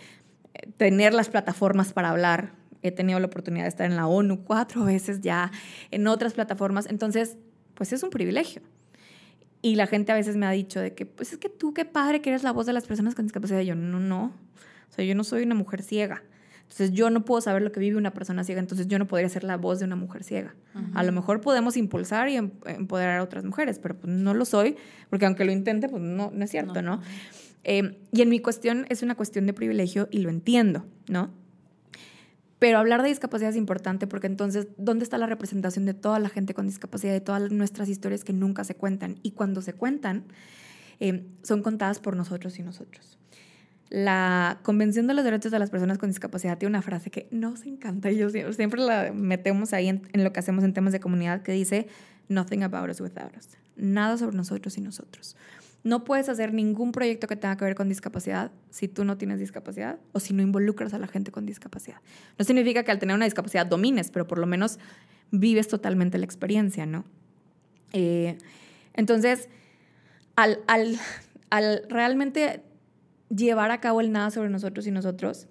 tener 0.78 1.14
las 1.16 1.28
plataformas 1.28 1.92
para 1.92 2.12
hablar. 2.12 2.54
He 2.84 2.92
tenido 2.92 3.20
la 3.20 3.26
oportunidad 3.26 3.64
de 3.64 3.70
estar 3.70 3.88
en 3.88 3.96
la 3.96 4.06
ONU 4.06 4.44
cuatro 4.44 4.86
veces 4.86 5.20
ya, 5.20 5.52
en 5.90 6.08
otras 6.08 6.34
plataformas. 6.34 6.86
Entonces, 6.88 7.38
pues 7.74 7.92
es 7.94 8.04
un 8.04 8.12
privilegio. 8.12 8.62
Y 9.62 9.76
la 9.76 9.88
gente 9.88 10.12
a 10.12 10.16
veces 10.16 10.38
me 10.38 10.46
ha 10.46 10.52
dicho 10.52 10.80
de 10.80 10.94
que, 10.94 11.08
pues 11.08 11.34
es 11.34 11.40
que 11.40 11.50
tú 11.50 11.74
qué 11.74 11.84
padre 11.84 12.22
que 12.22 12.30
eres 12.30 12.44
la 12.44 12.52
voz 12.52 12.68
de 12.68 12.74
las 12.74 12.86
personas 12.86 13.16
con 13.16 13.26
discapacidad. 13.26 13.60
Y 13.60 13.66
yo, 13.66 13.76
no, 13.76 14.00
no. 14.00 14.26
O 14.90 14.94
sea, 14.94 15.04
yo 15.04 15.16
no 15.16 15.24
soy 15.24 15.44
una 15.44 15.56
mujer 15.56 15.82
ciega. 15.82 16.22
Entonces 16.70 16.92
yo 16.92 17.10
no 17.10 17.26
puedo 17.26 17.42
saber 17.42 17.64
lo 17.64 17.72
que 17.72 17.80
vive 17.80 17.98
una 17.98 18.14
persona 18.14 18.44
ciega, 18.44 18.62
entonces 18.62 18.88
yo 18.88 19.00
no 19.00 19.08
podría 19.08 19.28
ser 19.28 19.44
la 19.44 19.58
voz 19.58 19.80
de 19.80 19.86
una 19.86 19.96
mujer 19.96 20.24
ciega. 20.24 20.56
A 20.94 21.02
lo 21.02 21.12
mejor 21.12 21.42
podemos 21.42 21.76
impulsar 21.76 22.30
y 22.30 22.36
em, 22.36 22.52
empoderar 22.68 23.20
a 23.20 23.24
otras 23.24 23.44
mujeres, 23.44 23.80
pero 23.80 23.98
pues 23.98 24.14
no 24.14 24.36
lo 24.36 24.46
soy, 24.46 24.78
porque 25.10 25.26
aunque 25.26 25.46
lo 25.46 25.52
intente, 25.52 25.90
pues 25.90 26.02
no, 26.02 26.32
no 26.32 26.46
es 26.46 26.52
cierto, 26.52 26.84
¿no? 26.84 27.02
Em, 27.64 27.96
y 28.12 28.22
en 28.22 28.30
mi 28.30 28.40
cuestión 28.40 28.86
es 28.90 29.02
una 29.02 29.16
cuestión 29.16 29.48
de 29.48 29.54
privilegio 29.54 30.08
y 30.12 30.20
lo 30.20 30.30
entiendo, 30.30 30.86
¿no? 31.08 31.32
Pero 32.60 32.78
hablar 32.78 33.02
de 33.02 33.10
discapacidad 33.10 33.50
es 33.50 33.56
importante 33.56 34.06
porque 34.06 34.28
entonces, 34.28 34.68
¿dónde 34.78 35.04
está 35.04 35.18
la 35.18 35.26
representación 35.26 35.86
de 35.86 35.96
toda 35.96 36.20
la 36.20 36.30
gente 36.30 36.54
con 36.54 36.68
discapacidad, 36.68 37.14
de 37.14 37.22
todas 37.22 37.52
nuestras 37.52 37.90
historias 37.90 38.24
que 38.24 38.34
nunca 38.34 38.64
se 38.64 38.76
cuentan? 38.76 39.18
Y 39.24 39.32
cuando 39.32 39.62
se 39.64 39.74
cuentan, 39.74 40.26
em, 41.00 41.24
son 41.42 41.64
contadas 41.64 42.00
por 42.00 42.16
nosotros 42.16 42.60
y 42.60 42.64
nosotros. 42.64 43.18
La 43.90 44.60
Convención 44.62 45.08
de 45.08 45.16
los 45.16 45.24
Derechos 45.24 45.52
de 45.52 45.58
las 45.58 45.72
Personas 45.72 45.98
con 45.98 46.10
Discapacidad 46.10 46.58
tiene 46.58 46.70
una 46.70 46.82
frase 46.84 47.10
que 47.10 47.28
nos 47.32 47.66
encanta 47.66 48.12
y 48.12 48.18
yo 48.18 48.30
siempre 48.30 48.80
la 48.80 49.12
metemos 49.14 49.74
ahí 49.74 49.88
en, 49.88 50.04
lo 50.14 50.32
que 50.32 50.40
hacemos 50.40 50.64
en 50.64 50.74
temas 50.74 50.94
de 50.94 51.00
comunidad 51.00 51.42
que 51.42 51.54
dice, 51.54 51.88
nothing 52.28 52.64
about 52.64 52.90
us 52.90 53.02
without 53.02 53.36
us. 53.36 53.50
Nada 53.76 54.18
sobre 54.18 54.38
nosotros 54.38 54.78
y 54.78 54.82
nosotros. 54.82 55.36
No 55.84 56.04
puedes 56.04 56.30
hacer 56.30 56.54
ningún 56.54 56.92
proyecto 56.92 57.26
que 57.26 57.36
tenga 57.36 57.58
que 57.58 57.66
ver 57.66 57.74
con 57.74 57.90
discapacidad 57.90 58.52
si 58.70 58.88
tú 58.88 59.06
no 59.06 59.18
tienes 59.18 59.40
discapacidad 59.40 59.98
o 60.12 60.20
si 60.20 60.34
no 60.34 60.44
involucras 60.44 60.94
a 60.94 61.00
la 61.00 61.08
gente 61.08 61.32
con 61.32 61.46
discapacidad. 61.46 61.98
No 62.38 62.46
significa 62.46 62.84
que 62.84 62.92
al 62.92 63.00
tener 63.00 63.16
una 63.16 63.26
discapacidad 63.26 63.66
domines, 63.66 64.12
pero 64.12 64.28
por 64.28 64.38
lo 64.38 64.46
menos 64.46 64.78
vives 65.32 65.68
totalmente 65.68 66.18
la 66.18 66.26
experiencia, 66.26 66.86
¿no? 66.86 67.06
Eh, 67.94 68.38
entonces, 68.94 69.50
al, 70.36 70.60
al, 70.68 71.00
al 71.50 71.84
realmente 71.90 72.62
llevar 73.34 73.72
a 73.72 73.80
cabo 73.80 74.02
el 74.02 74.12
nada 74.12 74.32
sobre 74.32 74.50
nosotros 74.50 74.88
y 74.88 74.92
nosotros, 74.92 75.48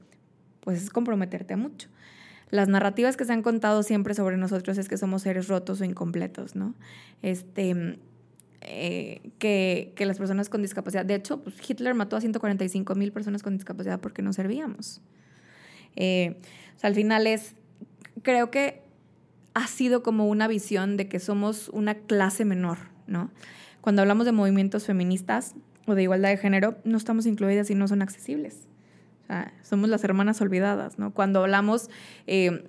pues 0.61 0.83
es 0.83 0.91
comprometerte 0.91 1.57
mucho. 1.57 1.89
Las 2.51 2.69
narrativas 2.69 3.17
que 3.17 3.25
se 3.25 3.33
han 3.33 3.43
contado 3.43 3.83
siempre 3.83 4.15
sobre 4.15 4.37
nosotros 4.37 4.79
es 4.79 4.89
que 4.89 4.97
somos 4.97 5.23
seres 5.23 5.49
rotos 5.49 5.81
o 5.81 5.85
incompletos, 5.85 6.57
¿no? 6.57 6.75
Este, 7.23 7.99
eh, 8.63 9.21
que, 9.39 9.93
que, 9.95 10.07
las 10.07 10.19
personas 10.19 10.49
con 10.49 10.63
discapacidad, 10.63 11.05
de 11.05 11.15
hecho, 11.15 11.43
pues 11.43 11.57
Hitler 11.69 11.95
mató 11.95 12.17
a 12.17 12.21
145 12.21 12.95
mil 12.95 13.13
personas 13.13 13.43
con 13.43 13.55
discapacidad 13.55 14.01
porque 14.01 14.23
no 14.23 14.33
servíamos. 14.33 15.03
Eh, 15.97 16.37
o 16.77 16.79
sea, 16.79 16.89
al 16.89 16.95
final 16.95 17.27
es, 17.27 17.55
creo 18.23 18.51
que 18.51 18.83
ha 19.55 19.67
sido 19.67 20.03
como 20.03 20.29
una 20.29 20.49
visión 20.49 20.97
de 20.97 21.09
que 21.09 21.21
somos 21.21 21.69
una 21.71 21.95
clase 21.95 22.45
menor, 22.45 22.79
¿no? 23.07 23.31
Cuando 23.81 24.03
hablamos 24.03 24.27
de 24.27 24.33
movimientos 24.33 24.87
feministas, 24.87 25.55
o 25.89 25.95
de 25.95 26.03
igualdad 26.03 26.29
de 26.29 26.37
género 26.37 26.77
no 26.85 26.97
estamos 26.97 27.27
incluidas 27.27 27.71
y 27.71 27.75
no 27.75 27.89
son 27.89 28.03
accesibles. 28.03 28.69
O 29.25 29.27
sea, 29.27 29.53
somos 29.63 29.89
las 29.89 30.05
hermanas 30.05 30.41
olvidadas, 30.41 30.99
¿no? 30.99 31.13
Cuando 31.13 31.41
hablamos 31.41 31.91
eh, 32.27 32.65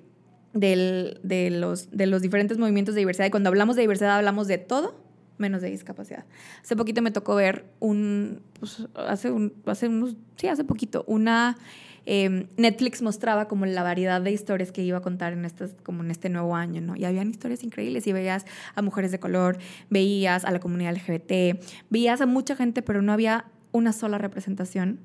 de, 0.53 1.49
los, 1.51 1.91
de 1.91 2.05
los 2.07 2.21
diferentes 2.21 2.57
movimientos 2.57 2.95
de 2.95 2.99
diversidad 2.99 3.27
y 3.27 3.31
cuando 3.31 3.49
hablamos 3.49 3.75
de 3.75 3.81
diversidad 3.81 4.17
hablamos 4.17 4.47
de 4.47 4.57
todo 4.57 4.95
menos 5.37 5.61
de 5.61 5.69
discapacidad. 5.69 6.25
Hace 6.61 6.75
poquito 6.75 7.01
me 7.01 7.11
tocó 7.11 7.35
ver 7.35 7.65
un, 7.79 8.41
pues, 8.59 8.87
hace, 8.95 9.31
un, 9.31 9.53
hace 9.65 9.87
unos, 9.87 10.17
sí, 10.35 10.47
hace 10.47 10.63
poquito, 10.63 11.03
una 11.07 11.57
Em, 12.05 12.47
Netflix 12.57 13.01
mostraba 13.01 13.47
como 13.47 13.65
la 13.65 13.83
variedad 13.83 14.21
de 14.21 14.31
historias 14.31 14.71
que 14.71 14.81
iba 14.83 14.97
a 14.97 15.01
contar 15.01 15.33
en, 15.33 15.45
estas, 15.45 15.75
como 15.83 16.03
en 16.03 16.11
este 16.11 16.29
nuevo 16.29 16.55
año, 16.55 16.81
¿no? 16.81 16.95
Y 16.95 17.05
habían 17.05 17.29
historias 17.29 17.63
increíbles 17.63 18.07
y 18.07 18.13
veías 18.13 18.45
a 18.75 18.81
mujeres 18.81 19.11
de 19.11 19.19
color, 19.19 19.57
veías 19.89 20.45
a 20.45 20.51
la 20.51 20.59
comunidad 20.59 20.93
LGBT, 20.95 21.61
veías 21.89 22.21
a 22.21 22.25
mucha 22.25 22.55
gente, 22.55 22.81
pero 22.81 23.01
no 23.01 23.13
había 23.13 23.45
una 23.71 23.93
sola 23.93 24.17
representación 24.17 24.99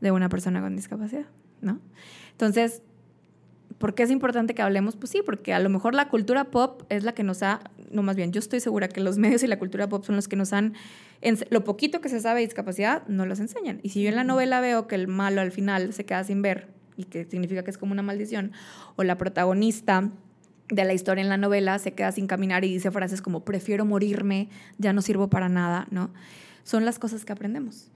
de 0.00 0.10
una 0.10 0.28
persona 0.28 0.60
con 0.60 0.76
discapacidad, 0.76 1.26
¿no? 1.60 1.78
Entonces, 2.32 2.82
¿por 3.80 3.94
qué 3.94 4.02
es 4.02 4.10
importante 4.10 4.54
que 4.54 4.60
hablemos? 4.60 4.94
Pues 4.94 5.10
sí, 5.10 5.22
porque 5.24 5.54
a 5.54 5.58
lo 5.58 5.70
mejor 5.70 5.94
la 5.94 6.08
cultura 6.08 6.44
pop 6.44 6.82
es 6.90 7.02
la 7.02 7.14
que 7.14 7.24
nos 7.24 7.42
ha, 7.42 7.60
no 7.90 8.02
más 8.02 8.14
bien, 8.14 8.30
yo 8.30 8.38
estoy 8.38 8.60
segura 8.60 8.88
que 8.88 9.00
los 9.00 9.16
medios 9.24 9.42
y 9.42 9.46
la 9.46 9.58
cultura 9.58 9.88
pop 9.88 10.04
son 10.04 10.16
los 10.16 10.28
que 10.28 10.36
nos 10.36 10.52
han 10.52 10.74
lo 11.50 11.64
poquito 11.64 12.00
que 12.00 12.08
se 12.08 12.20
sabe 12.20 12.40
de 12.40 12.46
discapacidad 12.46 13.06
no 13.08 13.26
los 13.26 13.40
enseñan. 13.40 13.80
Y 13.82 13.88
si 13.88 14.02
yo 14.02 14.10
en 14.10 14.16
la 14.16 14.24
novela 14.24 14.60
veo 14.60 14.86
que 14.86 14.94
el 14.94 15.08
malo 15.08 15.40
al 15.40 15.50
final 15.50 15.92
se 15.94 16.04
queda 16.04 16.22
sin 16.24 16.42
ver 16.42 16.68
y 16.96 17.04
que 17.04 17.24
significa 17.24 17.64
que 17.64 17.70
es 17.70 17.78
como 17.78 17.92
una 17.92 18.02
maldición, 18.02 18.52
o 18.96 19.02
la 19.02 19.16
protagonista 19.16 20.10
de 20.68 20.84
la 20.84 20.92
historia 20.92 21.22
en 21.22 21.30
la 21.30 21.38
novela 21.38 21.78
se 21.78 21.92
queda 21.92 22.12
sin 22.12 22.26
caminar 22.26 22.64
y 22.64 22.72
dice 22.72 22.90
frases 22.90 23.22
como 23.22 23.44
prefiero 23.44 23.86
morirme, 23.86 24.50
ya 24.78 24.92
no 24.92 25.00
sirvo 25.00 25.28
para 25.28 25.48
nada, 25.48 25.86
¿no? 25.90 26.10
Son 26.64 26.84
las 26.84 26.98
cosas 26.98 27.24
que 27.24 27.32
aprendemos. 27.32 27.90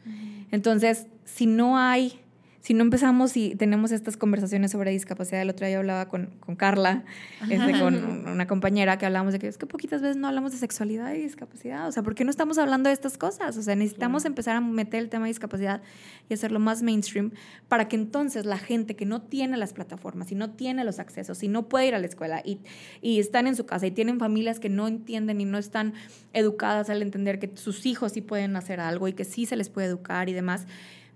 Entonces, 0.50 1.06
si 1.24 1.46
no 1.46 1.78
hay 1.78 2.20
si 2.64 2.72
no 2.72 2.80
empezamos 2.80 3.36
y 3.36 3.54
tenemos 3.56 3.92
estas 3.92 4.16
conversaciones 4.16 4.70
sobre 4.70 4.90
discapacidad, 4.90 5.42
el 5.42 5.50
otro 5.50 5.66
día 5.66 5.74
yo 5.74 5.80
hablaba 5.80 6.08
con, 6.08 6.30
con 6.40 6.56
Carla, 6.56 7.04
este, 7.50 7.78
con 7.78 8.26
una 8.26 8.46
compañera 8.46 8.96
que 8.96 9.04
hablábamos 9.04 9.34
de 9.34 9.38
que 9.38 9.48
es 9.48 9.58
que 9.58 9.66
poquitas 9.66 10.00
veces 10.00 10.16
no 10.16 10.28
hablamos 10.28 10.52
de 10.52 10.56
sexualidad 10.56 11.12
y 11.12 11.18
discapacidad, 11.18 11.86
o 11.86 11.92
sea, 11.92 12.02
¿por 12.02 12.14
qué 12.14 12.24
no 12.24 12.30
estamos 12.30 12.56
hablando 12.56 12.88
de 12.88 12.94
estas 12.94 13.18
cosas? 13.18 13.58
O 13.58 13.62
sea, 13.62 13.76
necesitamos 13.76 14.24
empezar 14.24 14.56
a 14.56 14.62
meter 14.62 15.00
el 15.00 15.10
tema 15.10 15.26
de 15.26 15.32
discapacidad 15.32 15.82
y 16.30 16.32
hacerlo 16.32 16.58
más 16.58 16.82
mainstream 16.82 17.32
para 17.68 17.86
que 17.86 17.96
entonces 17.96 18.46
la 18.46 18.56
gente 18.56 18.96
que 18.96 19.04
no 19.04 19.20
tiene 19.20 19.58
las 19.58 19.74
plataformas 19.74 20.32
y 20.32 20.34
no 20.34 20.52
tiene 20.52 20.84
los 20.84 21.00
accesos 21.00 21.42
y 21.42 21.48
no 21.48 21.68
puede 21.68 21.88
ir 21.88 21.94
a 21.94 21.98
la 21.98 22.06
escuela 22.06 22.40
y, 22.42 22.60
y 23.02 23.20
están 23.20 23.46
en 23.46 23.56
su 23.56 23.66
casa 23.66 23.86
y 23.86 23.90
tienen 23.90 24.18
familias 24.18 24.58
que 24.58 24.70
no 24.70 24.88
entienden 24.88 25.38
y 25.42 25.44
no 25.44 25.58
están 25.58 25.92
educadas 26.32 26.88
al 26.88 27.02
entender 27.02 27.38
que 27.38 27.50
sus 27.56 27.84
hijos 27.84 28.12
sí 28.12 28.22
pueden 28.22 28.56
hacer 28.56 28.80
algo 28.80 29.06
y 29.06 29.12
que 29.12 29.24
sí 29.24 29.44
se 29.44 29.54
les 29.54 29.68
puede 29.68 29.86
educar 29.86 30.30
y 30.30 30.32
demás, 30.32 30.66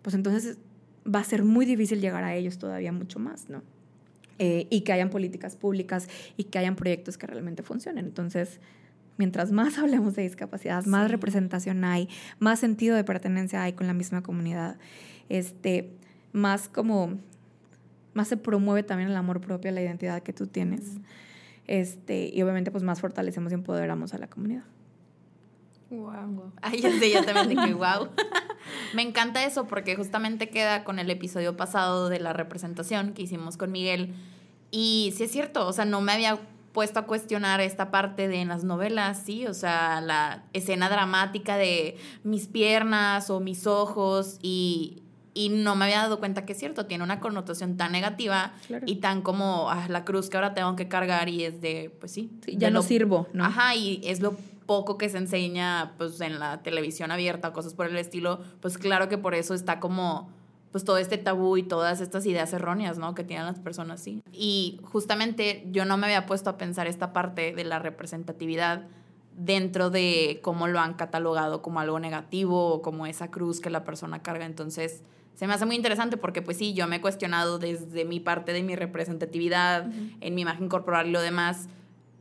pues 0.03 0.15
entonces 0.15 0.59
va 1.13 1.21
a 1.21 1.25
ser 1.25 1.45
muy 1.45 1.67
difícil 1.67 2.01
llegar 2.01 2.25
a 2.25 2.35
ellos 2.35 2.59
todavía 2.59 2.93
mucho 2.93 3.19
más, 3.19 3.49
¿no? 3.49 3.63
Eh, 4.39 4.69
y 4.71 4.83
que 4.83 4.93
hayan 4.93 5.11
políticas 5.11 5.57
públicas 5.57 6.09
y 6.37 6.45
que 6.45 6.59
hayan 6.59 6.77
proyectos 6.77 7.19
que 7.19 7.27
realmente 7.27 7.65
funcionen. 7.65 8.05
Entonces, 8.05 8.61
mientras 9.17 9.51
más 9.51 9.79
hablemos 9.79 10.15
de 10.15 10.23
discapacidad, 10.23 10.85
más 10.87 11.11
representación 11.11 11.85
hay, 11.85 12.09
más 12.39 12.61
sentido 12.61 12.95
de 12.95 13.05
pertenencia 13.05 13.63
hay 13.63 13.73
con 13.73 13.87
la 13.87 13.95
misma 13.95 14.23
comunidad, 14.23 14.79
este, 15.29 15.91
más 16.33 16.69
como, 16.69 17.19
más 18.15 18.29
se 18.29 18.37
promueve 18.37 18.83
también 18.85 19.11
el 19.11 19.17
amor 19.17 19.41
propio, 19.41 19.73
la 19.73 19.83
identidad 19.83 20.23
que 20.23 20.33
tú 20.33 20.47
tienes. 20.47 20.99
Este, 21.67 22.31
y 22.33 22.41
obviamente 22.43 22.71
pues 22.71 22.85
más 22.85 23.01
fortalecemos 23.01 23.53
y 23.53 23.55
empoderamos 23.57 24.15
a 24.15 24.19
la 24.19 24.29
comunidad. 24.29 24.65
Wow. 25.91 26.53
Ay, 26.63 26.81
ya 26.81 26.91
sé, 26.99 27.11
yo 27.13 27.25
también 27.25 27.49
dije 27.49 27.75
wow. 27.75 28.09
Me 28.95 29.03
encanta 29.03 29.45
eso 29.45 29.67
porque 29.67 29.97
justamente 29.97 30.51
queda 30.51 30.85
con 30.85 30.99
el 30.99 31.11
episodio 31.11 31.57
pasado 31.57 32.09
de 32.09 32.21
la 32.21 32.33
representación 32.33 33.13
que 33.15 33.23
hicimos 33.23 33.57
con 33.57 33.73
Miguel. 33.73 34.15
Y 34.71 35.15
sí 35.17 35.25
es 35.25 35.33
cierto, 35.33 35.67
o 35.67 35.73
sea, 35.73 35.87
no 35.87 36.01
me 36.01 36.13
había 36.13 36.39
puesto 36.73 37.01
a 37.01 37.07
cuestionar 37.07 37.61
esta 37.61 37.91
parte 37.91 38.29
de 38.29 38.41
en 38.41 38.49
las 38.49 38.65
novelas, 38.65 39.23
sí, 39.25 39.47
o 39.47 39.55
sea, 39.55 40.01
la 40.03 40.45
escena 40.53 40.91
dramática 40.91 41.57
de 41.57 41.97
mis 42.23 42.47
piernas 42.47 43.31
o 43.31 43.41
mis 43.41 43.67
ojos 43.67 44.39
y, 44.43 45.03
y 45.33 45.49
no 45.49 45.75
me 45.75 45.87
había 45.87 46.03
dado 46.03 46.19
cuenta 46.19 46.45
que 46.45 46.53
es 46.53 46.59
cierto, 46.59 46.85
tiene 46.85 47.03
una 47.03 47.19
connotación 47.19 47.79
tan 47.79 47.93
negativa 47.93 48.53
y 48.85 48.97
tan 48.97 49.23
como 49.23 49.71
ah, 49.71 49.87
la 49.89 50.05
cruz 50.05 50.29
que 50.29 50.37
ahora 50.37 50.53
tengo 50.53 50.77
que 50.77 50.87
cargar 50.87 51.31
y 51.31 51.45
es 51.45 51.63
de, 51.63 51.91
pues 51.99 52.13
sí. 52.13 52.31
ya 52.47 52.71
no 52.71 52.83
sirvo, 52.83 53.27
¿no? 53.33 53.47
Ajá, 53.47 53.75
y 53.75 54.03
es 54.05 54.21
lo 54.21 54.37
poco 54.69 54.99
que 54.99 55.09
se 55.09 55.17
enseña 55.17 55.95
pues 55.97 56.21
en 56.21 56.39
la 56.39 56.63
televisión 56.63 57.11
abierta, 57.11 57.55
cosas 57.55 57.73
por 57.73 57.87
el 57.87 57.97
estilo, 57.97 58.41
pues 58.61 58.77
claro 58.77 59.09
que 59.09 59.17
por 59.17 59.35
eso 59.35 59.55
está 59.55 59.81
como 59.81 60.29
pues 60.71 60.85
todo 60.85 60.99
este 60.99 61.17
tabú 61.17 61.57
y 61.57 61.63
todas 61.63 62.03
estas 62.03 62.27
ideas 62.27 62.53
erróneas, 62.53 62.99
¿no? 62.99 63.15
Que 63.15 63.25
tienen 63.25 63.47
las 63.47 63.59
personas. 63.59 64.07
Y 64.31 64.79
justamente 64.83 65.65
yo 65.71 65.87
no 65.87 65.97
me 65.97 66.07
había 66.07 66.27
puesto 66.27 66.51
a 66.51 66.59
pensar 66.59 66.87
esta 66.87 67.15
parte 67.15 67.55
de 67.55 67.65
la 67.65 67.79
representatividad 67.79 68.83
dentro 69.35 69.89
de 69.89 70.41
cómo 70.43 70.69
lo 70.69 70.81
han 70.81 70.93
catalogado 70.93 71.63
como 71.63 71.81
algo 71.81 71.99
negativo 71.99 72.75
o 72.75 72.83
como 72.83 73.07
esa 73.07 73.31
cruz 73.31 73.61
que 73.61 73.71
la 73.71 73.85
persona 73.85 74.21
carga. 74.21 74.45
Entonces, 74.45 75.03
se 75.35 75.47
me 75.47 75.55
hace 75.55 75.65
muy 75.65 75.77
interesante 75.77 76.19
porque 76.19 76.43
pues 76.43 76.59
sí, 76.59 76.75
yo 76.75 76.87
me 76.87 76.97
he 76.97 77.01
cuestionado 77.01 77.59
desde 77.59 78.05
mi 78.05 78.21
parte 78.21 78.53
de 78.53 78.63
mi 78.63 78.77
representatividad, 78.77 79.91
en 80.21 80.35
mi 80.35 80.43
imagen 80.43 80.69
corporal 80.69 81.07
y 81.07 81.13
lo 81.13 81.23
demás, 81.23 81.71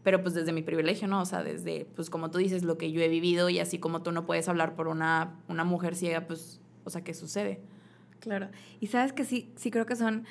pero 0.07 0.21
pues 0.21 0.33
desde 0.33 0.53
mi 0.53 0.61
privilegio, 0.61 1.05
¿no? 1.09 1.21
O 1.21 1.25
sea, 1.25 1.43
desde, 1.43 1.85
pues 1.93 2.09
como 2.09 2.31
tú 2.31 2.37
dices, 2.37 2.63
lo 2.63 2.77
que 2.77 2.93
yo 2.93 3.01
he 3.01 3.09
vivido 3.09 3.49
y 3.49 3.59
así 3.59 3.77
como 3.77 4.03
tú 4.03 4.13
no 4.13 4.25
puedes 4.25 4.47
hablar 4.47 4.73
por 4.73 4.87
una, 4.87 5.35
una 5.49 5.65
mujer 5.65 5.97
ciega, 5.97 6.25
pues, 6.25 6.61
o 6.85 6.89
sea, 6.89 7.03
¿qué 7.03 7.13
sucede? 7.13 7.59
Claro. 8.21 8.47
Y 8.79 8.87
sabes 8.87 9.11
que 9.11 9.25
sí, 9.25 9.51
sí 9.57 9.69
creo 9.69 9.85
que 9.85 9.97
son, 9.97 10.23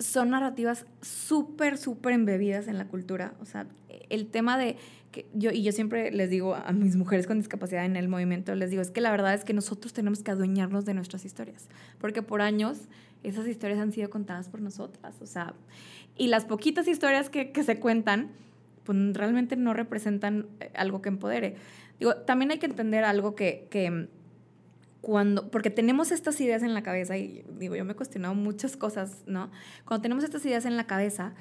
son 0.00 0.30
narrativas 0.30 0.86
súper, 1.02 1.78
súper 1.78 2.14
embebidas 2.14 2.66
en 2.66 2.76
la 2.76 2.88
cultura. 2.88 3.34
O 3.40 3.44
sea, 3.44 3.68
el 4.08 4.26
tema 4.26 4.58
de 4.58 4.76
que 5.12 5.28
yo, 5.34 5.52
y 5.52 5.62
yo 5.62 5.70
siempre 5.70 6.10
les 6.10 6.28
digo 6.28 6.56
a 6.56 6.72
mis 6.72 6.96
mujeres 6.96 7.28
con 7.28 7.38
discapacidad 7.38 7.84
en 7.84 7.94
el 7.94 8.08
movimiento, 8.08 8.56
les 8.56 8.70
digo, 8.70 8.82
es 8.82 8.90
que 8.90 9.00
la 9.00 9.12
verdad 9.12 9.34
es 9.34 9.44
que 9.44 9.52
nosotros 9.52 9.92
tenemos 9.92 10.24
que 10.24 10.32
adueñarnos 10.32 10.84
de 10.84 10.94
nuestras 10.94 11.24
historias, 11.24 11.68
porque 12.00 12.22
por 12.22 12.42
años 12.42 12.88
esas 13.22 13.46
historias 13.46 13.78
han 13.78 13.92
sido 13.92 14.10
contadas 14.10 14.48
por 14.48 14.60
nosotras, 14.60 15.14
o 15.20 15.26
sea, 15.26 15.54
y 16.16 16.26
las 16.26 16.44
poquitas 16.44 16.88
historias 16.88 17.30
que, 17.30 17.52
que 17.52 17.62
se 17.62 17.78
cuentan, 17.78 18.32
pues 18.84 18.98
realmente 19.14 19.56
no 19.56 19.74
representan 19.74 20.46
eh, 20.60 20.70
algo 20.74 21.02
que 21.02 21.08
empodere. 21.08 21.56
Digo, 21.98 22.16
también 22.16 22.50
hay 22.50 22.58
que 22.58 22.66
entender 22.66 23.04
algo 23.04 23.34
que, 23.34 23.66
que 23.70 24.08
cuando, 25.00 25.50
porque 25.50 25.70
tenemos 25.70 26.12
estas 26.12 26.40
ideas 26.40 26.62
en 26.62 26.74
la 26.74 26.82
cabeza, 26.82 27.16
y 27.16 27.44
digo, 27.58 27.76
yo 27.76 27.84
me 27.84 27.92
he 27.92 27.96
cuestionado 27.96 28.34
muchas 28.34 28.76
cosas, 28.76 29.22
¿no? 29.26 29.50
Cuando 29.84 30.02
tenemos 30.02 30.24
estas 30.24 30.44
ideas 30.46 30.64
en 30.64 30.76
la 30.76 30.86
cabeza, 30.86 31.34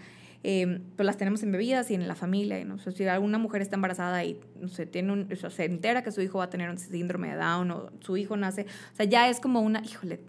eh, 0.46 0.82
pues 0.98 1.06
las 1.06 1.16
tenemos 1.16 1.42
en 1.44 1.54
bebidas 1.54 1.90
y 1.90 1.96
en 1.96 2.06
la 2.08 2.16
familia. 2.16 2.64
¿no? 2.66 2.78
si 2.78 3.06
alguna 3.06 3.38
mujer 3.38 3.62
está 3.62 3.76
embarazada 3.76 4.24
y 4.26 4.40
no 4.60 4.68
sé, 4.68 4.86
tiene 4.86 5.14
un, 5.14 5.30
se 5.36 5.66
entera 5.66 6.04
que 6.04 6.12
su 6.12 6.22
hijo 6.22 6.40
va 6.40 6.46
a 6.46 6.50
tener 6.50 6.70
un 6.70 6.78
síndrome 6.78 7.30
de 7.30 7.38
Down 7.38 7.72
o 7.72 7.90
su 8.02 8.18
hijo 8.18 8.36
nace, 8.36 8.66
o 8.92 8.96
sea, 8.96 9.06
ya 9.06 9.30
es 9.30 9.40
como 9.40 9.62
una, 9.62 9.82
híjole, 9.82 10.20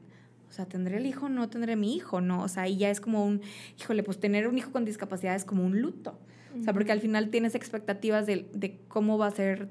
o 0.49 0.53
sea, 0.53 0.67
¿tendré 0.67 0.99
el 0.99 1.07
hijo? 1.07 1.29
No 1.29 1.49
tendré 1.49 1.75
mi 1.75 1.97
hijo, 1.97 2.21
¿no? 2.21 2.45
O 2.45 2.49
sea, 2.49 2.69
y 2.69 2.77
ya 2.77 2.89
es 2.89 3.01
como 3.01 3.27
un, 3.27 3.43
híjole, 3.77 4.05
pues 4.05 4.21
tener 4.21 4.47
un 4.47 4.57
hijo 4.57 4.71
con 4.71 4.85
discapacidad 4.85 5.35
es 5.35 5.45
como 5.45 5.65
un 5.65 5.81
luto. 5.81 6.17
O 6.59 6.63
sea, 6.63 6.73
porque 6.73 6.93
al 6.93 7.01
final 7.01 7.31
tienes 7.31 7.55
expectativas 7.55 8.27
de, 8.27 8.49
de 8.53 8.79
cómo 8.89 9.19
va 9.19 9.27
a 9.27 9.31
ser 9.31 9.69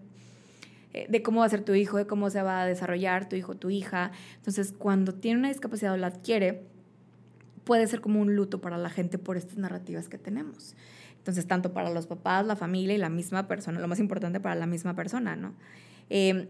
eh, 0.93 1.07
de 1.09 1.23
cómo 1.23 1.39
va 1.39 1.47
a 1.47 1.49
ser 1.49 1.63
tu 1.63 1.73
hijo, 1.73 1.97
de 1.97 2.05
cómo 2.05 2.29
se 2.29 2.41
va 2.43 2.61
a 2.61 2.65
desarrollar 2.67 3.27
tu 3.27 3.35
hijo, 3.35 3.55
tu 3.55 3.71
hija. 3.71 4.11
Entonces, 4.37 4.73
cuando 4.77 5.13
tiene 5.13 5.39
una 5.39 5.47
discapacidad 5.47 5.93
o 5.93 5.97
la 5.97 6.07
adquiere, 6.07 6.65
puede 7.63 7.87
ser 7.87 7.99
como 7.99 8.21
un 8.21 8.35
luto 8.35 8.61
para 8.61 8.77
la 8.77 8.89
gente 8.89 9.17
por 9.17 9.35
estas 9.35 9.57
narrativas 9.57 10.07
que 10.07 10.19
tenemos. 10.19 10.75
Entonces, 11.17 11.47
tanto 11.47 11.73
para 11.73 11.89
los 11.89 12.05
papás, 12.05 12.45
la 12.45 12.55
familia 12.55 12.93
y 12.93 12.99
la 12.99 13.09
misma 13.09 13.47
persona, 13.47 13.79
lo 13.79 13.87
más 13.87 13.99
importante 13.99 14.39
para 14.39 14.53
la 14.53 14.67
misma 14.67 14.95
persona, 14.95 15.35
¿no? 15.35 15.53
Em, 16.09 16.47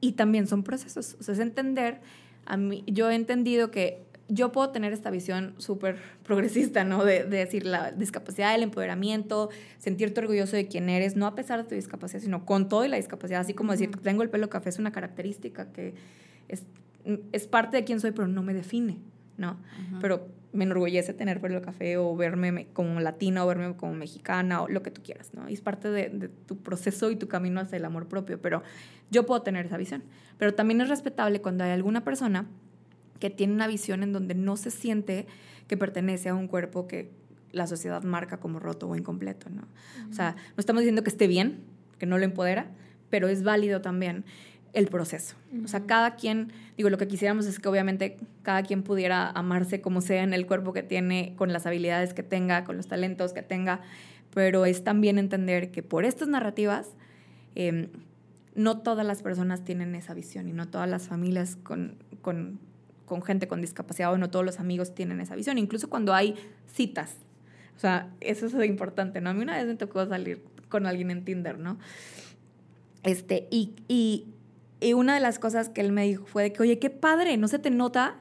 y 0.00 0.12
también 0.12 0.48
son 0.48 0.64
procesos, 0.64 1.16
o 1.20 1.22
sea, 1.22 1.34
es 1.34 1.40
entender, 1.40 2.00
a 2.44 2.56
mí, 2.56 2.82
yo 2.86 3.10
he 3.10 3.14
entendido 3.14 3.70
que 3.70 4.05
yo 4.28 4.50
puedo 4.52 4.70
tener 4.70 4.92
esta 4.92 5.10
visión 5.10 5.54
súper 5.58 5.96
progresista, 6.24 6.84
¿no? 6.84 7.04
De, 7.04 7.24
decir 7.24 7.64
la 7.64 7.92
discapacidad, 7.92 8.54
el 8.54 8.62
empoderamiento, 8.62 9.50
sentirte 9.78 10.20
orgulloso 10.20 10.56
de 10.56 10.66
quién 10.66 10.88
eres, 10.88 11.16
no 11.16 11.26
a 11.26 11.34
pesar 11.34 11.62
de 11.62 11.68
tu 11.68 11.74
discapacidad, 11.74 12.20
sino 12.20 12.44
con 12.44 12.68
todo 12.68 12.84
y 12.84 12.88
la 12.88 12.96
discapacidad, 12.96 13.40
así 13.40 13.54
como 13.54 13.72
decir 13.72 13.90
tengo 14.02 14.22
el 14.22 14.30
pelo 14.30 14.48
café 14.48 14.70
es 14.70 14.78
una 14.78 14.92
característica 14.92 15.72
que 15.72 15.94
es, 16.48 16.64
es 17.32 17.46
parte 17.46 17.76
de 17.76 17.84
quién 17.84 18.00
soy, 18.00 18.10
pero 18.10 18.26
no 18.26 18.42
me 18.42 18.52
define, 18.52 18.98
¿no? 19.36 19.58
Pero 20.00 20.28
me 20.52 20.64
enorgullece 20.64 21.12
tener 21.12 21.40
pelo 21.40 21.60
café 21.62 21.96
o 21.98 22.16
verme 22.16 22.68
como 22.72 22.98
latina 22.98 23.44
o 23.44 23.46
verme 23.46 23.76
como 23.76 23.92
mexicana 23.92 24.62
o 24.62 24.68
lo 24.68 24.82
que 24.82 24.90
tú 24.90 25.02
quieras, 25.02 25.34
¿no? 25.34 25.48
Y 25.48 25.52
es 25.52 25.60
parte 25.60 25.90
de, 25.90 26.08
de 26.08 26.28
tu 26.28 26.56
proceso 26.56 27.10
y 27.10 27.16
tu 27.16 27.28
camino 27.28 27.60
hacia 27.60 27.76
el 27.76 27.84
amor 27.84 28.08
propio, 28.08 28.40
pero 28.40 28.62
yo 29.10 29.24
puedo 29.26 29.42
tener 29.42 29.66
esa 29.66 29.76
visión. 29.76 30.02
Pero 30.38 30.54
también 30.54 30.80
es 30.80 30.88
respetable 30.88 31.40
cuando 31.40 31.62
hay 31.64 31.70
alguna 31.70 32.02
persona 32.02 32.46
que 33.18 33.30
tiene 33.30 33.52
una 33.52 33.66
visión 33.66 34.02
en 34.02 34.12
donde 34.12 34.34
no 34.34 34.56
se 34.56 34.70
siente 34.70 35.26
que 35.68 35.76
pertenece 35.76 36.28
a 36.28 36.34
un 36.34 36.48
cuerpo 36.48 36.86
que 36.86 37.10
la 37.52 37.66
sociedad 37.66 38.02
marca 38.02 38.38
como 38.38 38.60
roto 38.60 38.88
o 38.88 38.96
incompleto, 38.96 39.48
¿no? 39.50 39.62
O 40.10 40.12
sea, 40.12 40.36
no 40.36 40.60
estamos 40.60 40.82
diciendo 40.82 41.02
que 41.02 41.10
esté 41.10 41.26
bien, 41.26 41.60
que 41.98 42.06
no 42.06 42.18
lo 42.18 42.24
empodera, 42.24 42.68
pero 43.10 43.28
es 43.28 43.42
válido 43.42 43.80
también 43.80 44.24
el 44.72 44.88
proceso. 44.88 45.36
O 45.64 45.68
sea, 45.68 45.86
cada 45.86 46.16
quien, 46.16 46.52
digo, 46.76 46.90
lo 46.90 46.98
que 46.98 47.08
quisiéramos 47.08 47.46
es 47.46 47.58
que 47.58 47.68
obviamente 47.68 48.18
cada 48.42 48.62
quien 48.62 48.82
pudiera 48.82 49.30
amarse 49.30 49.80
como 49.80 50.02
sea 50.02 50.22
en 50.22 50.34
el 50.34 50.46
cuerpo 50.46 50.74
que 50.74 50.82
tiene, 50.82 51.32
con 51.36 51.50
las 51.52 51.64
habilidades 51.66 52.12
que 52.12 52.22
tenga, 52.22 52.64
con 52.64 52.76
los 52.76 52.86
talentos 52.86 53.32
que 53.32 53.42
tenga, 53.42 53.80
pero 54.34 54.66
es 54.66 54.84
también 54.84 55.18
entender 55.18 55.70
que 55.70 55.82
por 55.82 56.04
estas 56.04 56.28
narrativas, 56.28 56.90
em, 57.54 57.88
no 58.54 58.78
todas 58.80 59.06
las 59.06 59.22
personas 59.22 59.64
tienen 59.64 59.94
esa 59.94 60.12
visión 60.12 60.46
y 60.46 60.52
no 60.52 60.68
todas 60.68 60.90
las 60.90 61.08
familias 61.08 61.56
con, 61.56 61.96
con 62.20 62.58
con 63.06 63.22
gente 63.22 63.48
con 63.48 63.60
discapacidad 63.62 64.12
o 64.12 64.18
no 64.18 64.28
todos 64.28 64.44
los 64.44 64.60
amigos 64.60 64.94
tienen 64.94 65.20
esa 65.20 65.34
visión, 65.34 65.56
incluso 65.56 65.88
cuando 65.88 66.12
hay 66.12 66.34
citas. 66.66 67.14
O 67.76 67.78
sea, 67.78 68.10
eso 68.20 68.46
es 68.46 68.54
importante, 68.66 69.20
¿no? 69.20 69.30
A 69.30 69.34
mí 69.34 69.42
una 69.42 69.56
vez 69.56 69.66
me 69.66 69.76
tocó 69.76 70.06
salir 70.06 70.42
con 70.68 70.86
alguien 70.86 71.10
en 71.10 71.24
Tinder, 71.24 71.58
¿no? 71.58 71.78
Este, 73.02 73.46
y, 73.50 73.74
y, 73.88 74.26
y 74.80 74.92
una 74.94 75.14
de 75.14 75.20
las 75.20 75.38
cosas 75.38 75.68
que 75.68 75.80
él 75.80 75.92
me 75.92 76.04
dijo 76.04 76.26
fue 76.26 76.42
de 76.42 76.52
que, 76.52 76.62
oye, 76.62 76.78
qué 76.78 76.90
padre, 76.90 77.36
no 77.36 77.48
se 77.48 77.58
te 77.58 77.70
nota 77.70 78.16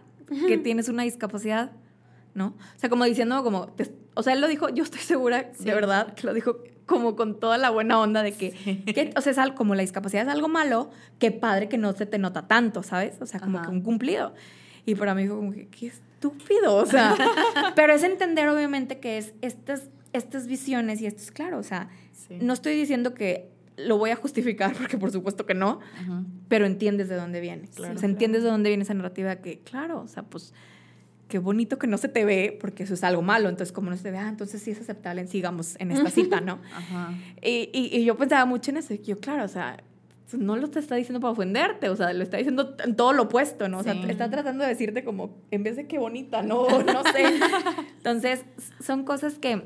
que 0.47 0.57
tienes 0.57 0.89
una 0.89 1.03
discapacidad, 1.03 1.71
¿no? 2.33 2.47
O 2.47 2.79
sea, 2.79 2.89
como 2.89 3.05
diciendo, 3.05 3.43
como, 3.43 3.73
o 4.13 4.23
sea, 4.23 4.33
él 4.33 4.41
lo 4.41 4.47
dijo, 4.47 4.69
yo 4.69 4.83
estoy 4.83 5.01
segura, 5.01 5.51
de 5.57 5.73
verdad, 5.73 6.13
que 6.13 6.27
lo 6.27 6.33
dijo 6.33 6.57
como 6.85 7.15
con 7.15 7.39
toda 7.39 7.57
la 7.57 7.69
buena 7.71 7.99
onda 7.99 8.21
de 8.21 8.33
que, 8.33 8.51
que, 8.85 9.13
o 9.15 9.21
sea, 9.21 9.31
es 9.31 9.37
algo, 9.37 9.55
como 9.55 9.73
la 9.75 9.81
discapacidad 9.81 10.23
es 10.23 10.29
algo 10.29 10.47
malo, 10.47 10.91
qué 11.19 11.31
padre 11.31 11.67
que 11.67 11.77
no 11.77 11.93
se 11.93 12.05
te 12.05 12.19
nota 12.19 12.47
tanto, 12.47 12.83
¿sabes? 12.83 13.17
O 13.21 13.25
sea, 13.25 13.39
como 13.39 13.61
que 13.61 13.69
un 13.69 13.81
cumplido. 13.81 14.33
Y 14.85 14.95
para 14.95 15.15
mí 15.15 15.27
fue 15.27 15.35
como 15.35 15.51
que, 15.51 15.67
qué 15.67 15.87
estúpido, 15.87 16.75
o 16.75 16.85
sea, 16.85 17.15
pero 17.75 17.93
es 17.93 18.03
entender 18.03 18.47
obviamente 18.49 18.99
que 18.99 19.17
es 19.17 19.33
estas, 19.41 19.89
estas 20.13 20.47
visiones 20.47 21.01
y 21.01 21.07
esto 21.07 21.21
es 21.21 21.31
claro, 21.31 21.57
o 21.59 21.63
sea, 21.63 21.89
no 22.39 22.53
estoy 22.53 22.75
diciendo 22.75 23.13
que 23.13 23.49
lo 23.77 23.97
voy 23.97 24.11
a 24.11 24.15
justificar, 24.15 24.73
porque 24.77 24.97
por 24.97 25.11
supuesto 25.11 25.45
que 25.45 25.53
no, 25.53 25.79
pero 26.47 26.65
entiendes 26.65 27.09
de 27.09 27.15
dónde 27.15 27.41
viene. 27.41 27.67
o 27.77 27.97
sea, 27.97 28.09
entiendes 28.09 28.43
de 28.43 28.49
dónde 28.49 28.69
viene 28.69 28.83
esa 28.83 28.93
narrativa 28.93 29.37
que, 29.37 29.59
claro, 29.59 30.01
o 30.01 30.07
sea, 30.07 30.23
pues 30.23 30.53
qué 31.27 31.39
bonito 31.39 31.79
que 31.79 31.87
no 31.87 31.97
se 31.97 32.07
te 32.07 32.23
ve, 32.23 32.57
porque 32.59 32.83
eso 32.83 32.93
es 32.93 33.03
algo 33.03 33.21
malo. 33.21 33.49
Entonces, 33.49 33.71
como 33.71 33.89
no 33.89 33.97
se 33.97 34.03
te 34.03 34.11
ve, 34.11 34.17
ah, 34.17 34.29
entonces 34.29 34.61
sí 34.61 34.71
es 34.71 34.79
aceptable, 34.79 35.25
sigamos 35.27 35.75
en 35.79 35.91
esta 35.91 36.09
cita, 36.09 36.41
¿no? 36.41 36.59
Y, 37.41 37.69
y, 37.73 37.89
y, 37.97 38.05
yo 38.05 38.15
pensaba 38.17 38.45
mucho 38.45 38.71
en 38.71 38.77
eso. 38.77 38.93
Y 38.93 38.99
yo, 38.99 39.19
claro, 39.19 39.43
o 39.43 39.47
sea, 39.47 39.77
no 40.33 40.55
lo 40.55 40.69
te 40.69 40.79
está 40.79 40.95
diciendo 40.95 41.19
para 41.19 41.31
ofenderte, 41.31 41.89
o 41.89 41.95
sea, 41.95 42.11
lo 42.13 42.23
está 42.23 42.37
diciendo 42.37 42.75
en 42.83 42.95
todo 42.95 43.13
lo 43.13 43.23
opuesto, 43.23 43.69
¿no? 43.69 43.79
O 43.79 43.83
sea, 43.83 43.93
está 44.09 44.29
tratando 44.29 44.63
de 44.63 44.71
decirte 44.71 45.03
como, 45.03 45.37
en 45.51 45.63
vez 45.63 45.75
de 45.75 45.87
qué 45.87 45.99
bonita, 45.99 46.41
no, 46.41 46.67
no 46.83 47.03
sé. 47.03 47.39
Entonces, 47.97 48.43
son 48.79 49.03
cosas 49.03 49.37
que, 49.37 49.63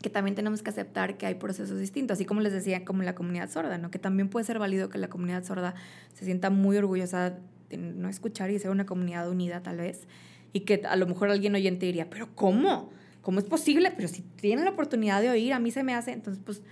que 0.00 0.08
también 0.08 0.34
tenemos 0.34 0.62
que 0.62 0.70
aceptar 0.70 1.18
que 1.18 1.26
hay 1.26 1.34
procesos 1.34 1.78
distintos, 1.78 2.14
así 2.14 2.24
como 2.24 2.40
les 2.40 2.52
decía, 2.52 2.84
como 2.84 3.02
la 3.02 3.14
comunidad 3.14 3.50
sorda, 3.50 3.76
¿no? 3.76 3.90
Que 3.90 3.98
también 3.98 4.28
puede 4.28 4.46
ser 4.46 4.58
válido 4.58 4.88
que 4.88 4.98
la 4.98 5.08
comunidad 5.08 5.44
sorda 5.44 5.74
se 6.14 6.24
sienta 6.24 6.48
muy 6.48 6.76
orgullosa 6.78 7.38
de 7.68 7.76
no 7.76 8.08
escuchar 8.08 8.50
y 8.50 8.58
ser 8.58 8.70
una 8.70 8.86
comunidad 8.86 9.28
unida 9.28 9.62
tal 9.62 9.76
vez, 9.76 10.06
y 10.54 10.60
que 10.60 10.82
a 10.86 10.96
lo 10.96 11.06
mejor 11.06 11.30
alguien 11.30 11.54
oyente 11.54 11.86
diría, 11.86 12.08
pero 12.08 12.34
¿cómo? 12.34 12.90
¿Cómo 13.20 13.38
es 13.38 13.44
posible? 13.44 13.92
Pero 13.94 14.08
si 14.08 14.22
tienen 14.22 14.64
la 14.64 14.72
oportunidad 14.72 15.20
de 15.20 15.30
oír, 15.30 15.52
a 15.52 15.58
mí 15.58 15.70
se 15.70 15.82
me 15.82 15.94
hace, 15.94 16.12
entonces 16.12 16.42
pues 16.44 16.62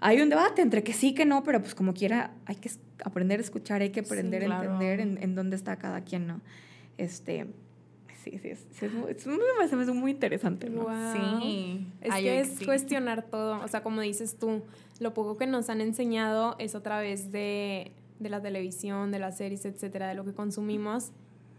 hay 0.00 0.20
un 0.20 0.28
debate 0.28 0.62
entre 0.62 0.82
que 0.82 0.92
sí, 0.92 1.14
que 1.14 1.24
no, 1.24 1.42
pero 1.42 1.60
pues 1.60 1.74
como 1.74 1.94
quiera, 1.94 2.32
hay 2.44 2.56
que 2.56 2.70
aprender 3.04 3.40
a 3.40 3.42
escuchar, 3.42 3.82
hay 3.82 3.90
que 3.90 4.00
aprender 4.00 4.42
a 4.42 4.56
entender 4.56 5.00
en, 5.00 5.22
en, 5.22 5.34
dónde 5.34 5.56
está 5.56 5.76
cada 5.76 6.02
quien, 6.02 6.26
¿no? 6.26 6.40
Este, 6.98 7.46
sí, 8.22 8.38
sí, 8.38 8.48
es, 8.48 8.66
es, 8.82 8.82
es, 8.82 9.26
muy, 9.26 9.94
muy 9.94 10.10
interesante, 10.10 10.68
¿no? 10.68 10.86
Sí. 11.12 11.86
Es 12.00 12.14
que 12.14 12.40
es 12.40 12.64
cuestionar 12.64 13.22
todo, 13.22 13.62
o 13.62 13.68
sea, 13.68 13.82
como 13.82 14.00
dices 14.00 14.36
tú, 14.38 14.62
lo 15.00 15.14
poco 15.14 15.36
que 15.36 15.46
nos 15.46 15.70
han 15.70 15.80
enseñado 15.80 16.56
es 16.58 16.74
otra 16.74 17.00
vez 17.00 17.32
de, 17.32 17.92
de 18.18 18.28
la 18.28 18.40
televisión, 18.40 19.10
de 19.10 19.18
las 19.18 19.38
series, 19.38 19.64
etcétera, 19.64 20.08
de 20.08 20.14
lo 20.14 20.24
que 20.24 20.32
consumimos 20.32 21.12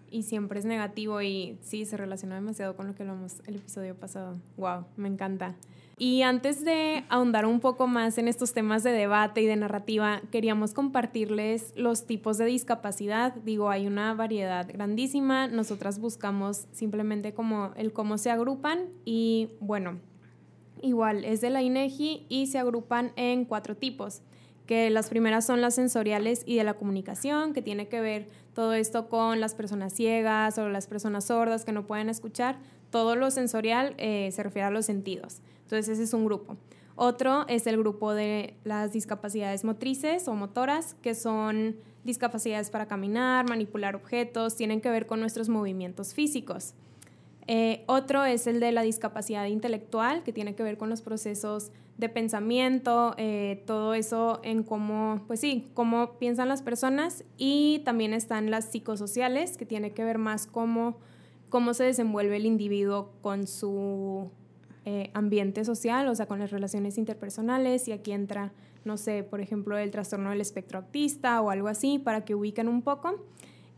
y 0.09 0.23
siempre 0.23 0.59
es 0.59 0.65
negativo 0.65 1.21
y 1.21 1.57
sí, 1.61 1.85
se 1.85 1.97
relaciona 1.97 2.35
demasiado 2.35 2.75
con 2.75 2.87
lo 2.87 2.95
que 2.95 3.03
hablamos 3.03 3.41
el 3.45 3.55
episodio 3.55 3.95
pasado. 3.95 4.37
Wow, 4.57 4.85
me 4.95 5.07
encanta. 5.07 5.55
Y 5.99 6.21
antes 6.21 6.63
de 6.63 7.03
ahondar 7.09 7.47
un 7.47 7.59
poco 7.59 7.87
más 7.87 8.19
en 8.19 8.27
estos 8.27 8.53
temas 8.53 8.83
de 8.83 8.91
debate 8.91 9.41
y 9.41 9.47
de 9.47 9.55
narrativa, 9.55 10.21
queríamos 10.31 10.75
compartirles 10.75 11.73
los 11.75 12.05
tipos 12.05 12.37
de 12.37 12.45
discapacidad. 12.45 13.33
Digo, 13.33 13.71
hay 13.71 13.87
una 13.87 14.13
variedad 14.13 14.67
grandísima. 14.71 15.47
Nosotras 15.47 15.97
buscamos 15.99 16.67
simplemente 16.71 17.33
como 17.33 17.71
el 17.77 17.93
cómo 17.93 18.19
se 18.19 18.29
agrupan 18.29 18.89
y 19.05 19.49
bueno, 19.59 19.97
igual 20.83 21.25
es 21.25 21.41
de 21.41 21.49
la 21.49 21.63
INEGI 21.63 22.27
y 22.29 22.45
se 22.45 22.59
agrupan 22.59 23.11
en 23.15 23.45
cuatro 23.45 23.75
tipos 23.75 24.21
que 24.67 24.89
las 24.91 25.09
primeras 25.09 25.45
son 25.45 25.61
las 25.61 25.75
sensoriales 25.75 26.43
y 26.45 26.57
de 26.57 26.63
la 26.63 26.75
comunicación, 26.75 27.53
que 27.53 27.61
tiene 27.61 27.87
que 27.87 28.01
ver 28.01 28.27
todo 28.53 28.73
esto 28.73 29.07
con 29.07 29.39
las 29.39 29.55
personas 29.55 29.93
ciegas 29.93 30.57
o 30.59 30.69
las 30.69 30.87
personas 30.87 31.25
sordas 31.25 31.65
que 31.65 31.71
no 31.71 31.87
pueden 31.87 32.09
escuchar. 32.09 32.57
Todo 32.91 33.15
lo 33.15 33.31
sensorial 33.31 33.95
eh, 33.97 34.29
se 34.31 34.43
refiere 34.43 34.67
a 34.67 34.71
los 34.71 34.85
sentidos. 34.85 35.41
Entonces 35.67 35.89
ese 35.89 36.03
es 36.03 36.13
un 36.13 36.23
grupo. 36.23 36.55
Otro 36.95 37.45
es 37.49 37.67
el 37.67 37.77
grupo 37.77 38.13
de 38.13 38.55
las 38.63 38.93
discapacidades 38.93 39.65
motrices 39.65 40.29
o 40.29 40.33
motoras, 40.33 40.95
que 41.01 41.13
son 41.13 41.75
discapacidades 42.05 42.69
para 42.69 42.87
caminar, 42.87 43.49
manipular 43.49 43.97
objetos, 43.97 44.55
tienen 44.55 44.79
que 44.79 44.89
ver 44.89 45.07
con 45.07 45.19
nuestros 45.19 45.49
movimientos 45.49 46.13
físicos. 46.13 46.73
Eh, 47.47 47.83
otro 47.87 48.23
es 48.23 48.47
el 48.47 48.61
de 48.61 48.71
la 48.71 48.81
discapacidad 48.81 49.45
intelectual, 49.47 50.23
que 50.23 50.31
tiene 50.31 50.55
que 50.55 50.63
ver 50.63 50.77
con 50.77 50.89
los 50.89 51.01
procesos 51.01 51.73
de 51.97 52.07
pensamiento, 52.07 53.13
eh, 53.17 53.61
todo 53.67 53.93
eso 53.93 54.39
en 54.43 54.63
cómo, 54.63 55.21
pues 55.27 55.41
sí, 55.41 55.69
cómo 55.73 56.13
piensan 56.17 56.47
las 56.47 56.61
personas. 56.61 57.25
Y 57.37 57.81
también 57.83 58.13
están 58.13 58.51
las 58.51 58.71
psicosociales, 58.71 59.57
que 59.57 59.65
tiene 59.65 59.91
que 59.91 60.05
ver 60.05 60.17
más 60.17 60.47
cómo, 60.47 60.97
cómo 61.49 61.73
se 61.73 61.83
desenvuelve 61.83 62.37
el 62.37 62.45
individuo 62.45 63.11
con 63.21 63.47
su 63.47 64.31
eh, 64.89 65.11
ambiente 65.13 65.65
social, 65.65 66.07
o 66.07 66.15
sea, 66.15 66.27
con 66.27 66.39
las 66.39 66.49
relaciones 66.49 66.97
interpersonales, 66.97 67.89
y 67.89 67.91
aquí 67.91 68.13
entra, 68.13 68.53
no 68.85 68.95
sé, 68.95 69.21
por 69.21 69.41
ejemplo, 69.41 69.77
el 69.77 69.91
trastorno 69.91 70.29
del 70.29 70.39
espectro 70.39 70.79
autista 70.79 71.41
o 71.41 71.49
algo 71.49 71.67
así, 71.67 71.99
para 71.99 72.23
que 72.23 72.35
ubiquen 72.35 72.69
un 72.69 72.81
poco. 72.81 73.25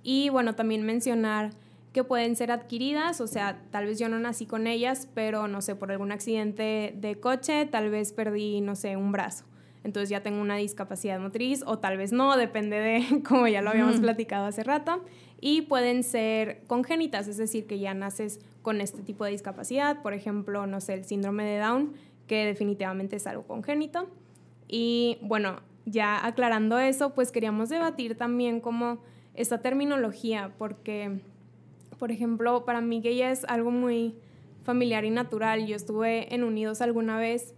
Y 0.04 0.30
bueno, 0.30 0.54
también 0.54 0.86
mencionar 0.86 1.50
que 1.94 2.04
pueden 2.04 2.36
ser 2.36 2.52
adquiridas, 2.52 3.22
o 3.22 3.26
sea, 3.26 3.60
tal 3.72 3.88
vez 3.88 3.98
yo 3.98 4.08
no 4.08 4.20
nací 4.20 4.46
con 4.46 4.68
ellas, 4.68 5.10
pero 5.16 5.48
no 5.48 5.64
sé, 5.64 5.76
por 5.76 5.92
algún 5.92 6.12
accidente 6.12 6.94
de 6.96 7.20
coche, 7.20 7.66
tal 7.66 7.90
vez 7.90 8.14
perdí, 8.14 8.62
no 8.62 8.76
sé, 8.76 8.96
un 8.96 9.12
brazo. 9.12 9.46
Entonces 9.84 10.10
ya 10.10 10.22
tengo 10.22 10.40
una 10.40 10.58
discapacidad 10.58 11.20
motriz 11.20 11.64
o 11.66 11.80
tal 11.80 11.98
vez 11.98 12.12
no, 12.12 12.38
depende 12.38 12.76
de, 12.76 13.24
como 13.28 13.48
ya 13.48 13.64
lo 13.64 13.72
habíamos 13.72 14.00
platicado 14.00 14.46
hace 14.46 14.62
rato. 14.62 15.04
Y 15.42 15.64
pueden 15.64 16.04
ser 16.04 16.62
congénitas, 16.68 17.28
es 17.28 17.38
decir, 17.38 17.66
que 17.66 17.80
ya 17.80 17.94
naces 17.94 18.40
con 18.62 18.82
este 18.82 19.02
tipo 19.02 19.26
de 19.26 19.32
discapacidad, 19.32 20.02
por 20.02 20.14
ejemplo, 20.14 20.68
no 20.68 20.82
sé, 20.82 20.94
el 20.94 21.06
síndrome 21.06 21.44
de 21.46 21.60
Down, 21.60 21.94
que 22.28 22.46
definitivamente 22.46 23.16
es 23.16 23.28
algo 23.28 23.44
congénito. 23.44 24.10
Y 24.68 25.18
bueno, 25.22 25.62
ya 25.86 26.26
aclarando 26.26 26.78
eso, 26.78 27.16
pues 27.16 27.32
queríamos 27.32 27.70
debatir 27.70 28.18
también 28.18 28.60
como 28.60 29.00
esta 29.34 29.62
terminología, 29.62 30.54
porque 30.58 31.22
por 32.00 32.12
ejemplo, 32.12 32.66
para 32.66 32.82
mí 32.82 33.02
que 33.02 33.30
es 33.30 33.44
algo 33.46 33.70
muy 33.70 34.16
familiar 34.64 35.06
y 35.06 35.12
natural. 35.12 35.68
Yo 35.68 35.76
estuve 35.76 36.34
en 36.34 36.44
Unidos 36.44 36.82
alguna 36.82 37.20
vez, 37.20 37.54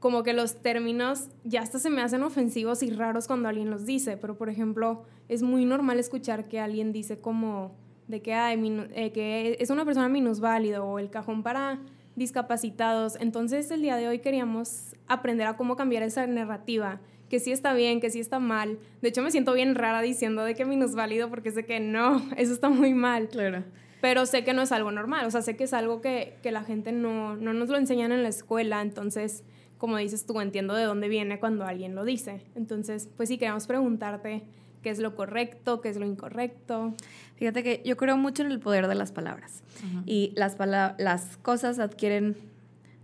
como 0.00 0.22
que 0.22 0.32
los 0.32 0.62
términos 0.62 1.28
ya 1.44 1.60
hasta 1.60 1.78
se 1.78 1.90
me 1.90 2.02
hacen 2.02 2.22
ofensivos 2.22 2.82
y 2.82 2.90
raros 2.90 3.26
cuando 3.26 3.48
alguien 3.48 3.70
los 3.70 3.86
dice, 3.86 4.16
pero 4.16 4.36
por 4.36 4.48
ejemplo, 4.48 5.04
es 5.28 5.42
muy 5.42 5.66
normal 5.66 6.00
escuchar 6.00 6.48
que 6.48 6.58
alguien 6.58 6.92
dice 6.92 7.20
como 7.20 7.76
de 8.08 8.22
que, 8.22 8.34
hay 8.34 8.58
eh, 8.94 9.12
que 9.12 9.56
es 9.60 9.70
una 9.70 9.84
persona 9.84 10.08
minusválido 10.08 10.84
o 10.84 10.98
el 10.98 11.10
cajón 11.10 11.42
para 11.42 11.78
discapacitados. 12.16 13.16
Entonces 13.20 13.70
el 13.70 13.82
día 13.82 13.96
de 13.96 14.08
hoy 14.08 14.18
queríamos 14.18 14.96
aprender 15.06 15.46
a 15.46 15.56
cómo 15.56 15.76
cambiar 15.76 16.02
esa 16.02 16.26
narrativa 16.26 17.00
que 17.28 17.38
sí 17.38 17.52
está 17.52 17.72
bien, 17.74 18.00
que 18.00 18.10
sí 18.10 18.18
está 18.18 18.40
mal. 18.40 18.78
De 19.00 19.08
hecho, 19.08 19.22
me 19.22 19.30
siento 19.30 19.52
bien 19.52 19.76
rara 19.76 20.02
diciendo 20.02 20.42
de 20.42 20.54
que 20.54 20.64
minusválido 20.64 21.30
porque 21.30 21.52
sé 21.52 21.64
que 21.64 21.78
no, 21.78 22.20
eso 22.36 22.52
está 22.52 22.68
muy 22.68 22.92
mal. 22.92 23.28
Claro. 23.28 23.64
Pero 24.00 24.26
sé 24.26 24.44
que 24.44 24.54
no 24.54 24.62
es 24.62 24.72
algo 24.72 24.90
normal, 24.90 25.26
o 25.26 25.30
sea, 25.30 25.42
sé 25.42 25.56
que 25.56 25.64
es 25.64 25.74
algo 25.74 26.00
que, 26.00 26.38
que 26.42 26.50
la 26.52 26.64
gente 26.64 26.90
no, 26.90 27.36
no 27.36 27.52
nos 27.52 27.68
lo 27.68 27.76
enseñan 27.76 28.12
en 28.12 28.22
la 28.22 28.30
escuela, 28.30 28.80
entonces, 28.80 29.44
como 29.80 29.96
dices 29.96 30.26
tú, 30.26 30.38
entiendo 30.42 30.74
de 30.74 30.84
dónde 30.84 31.08
viene 31.08 31.40
cuando 31.40 31.64
alguien 31.64 31.94
lo 31.94 32.04
dice. 32.04 32.42
Entonces, 32.54 33.08
pues 33.16 33.30
sí, 33.30 33.38
queremos 33.38 33.66
preguntarte 33.66 34.42
qué 34.82 34.90
es 34.90 34.98
lo 34.98 35.16
correcto, 35.16 35.80
qué 35.80 35.88
es 35.88 35.96
lo 35.96 36.04
incorrecto. 36.04 36.94
Fíjate 37.36 37.62
que 37.62 37.82
yo 37.82 37.96
creo 37.96 38.18
mucho 38.18 38.42
en 38.42 38.52
el 38.52 38.60
poder 38.60 38.88
de 38.88 38.94
las 38.94 39.10
palabras 39.10 39.62
y 40.04 40.34
las, 40.36 40.58
las 40.98 41.38
cosas 41.38 41.78
adquieren 41.78 42.36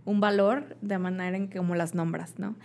un 0.05 0.19
valor 0.19 0.77
de 0.83 0.99
manera 0.99 1.35
en 1.35 1.49
que 1.49 1.57
como 1.57 1.73
las 1.73 1.95
nombras, 1.95 2.37
¿no? 2.37 2.55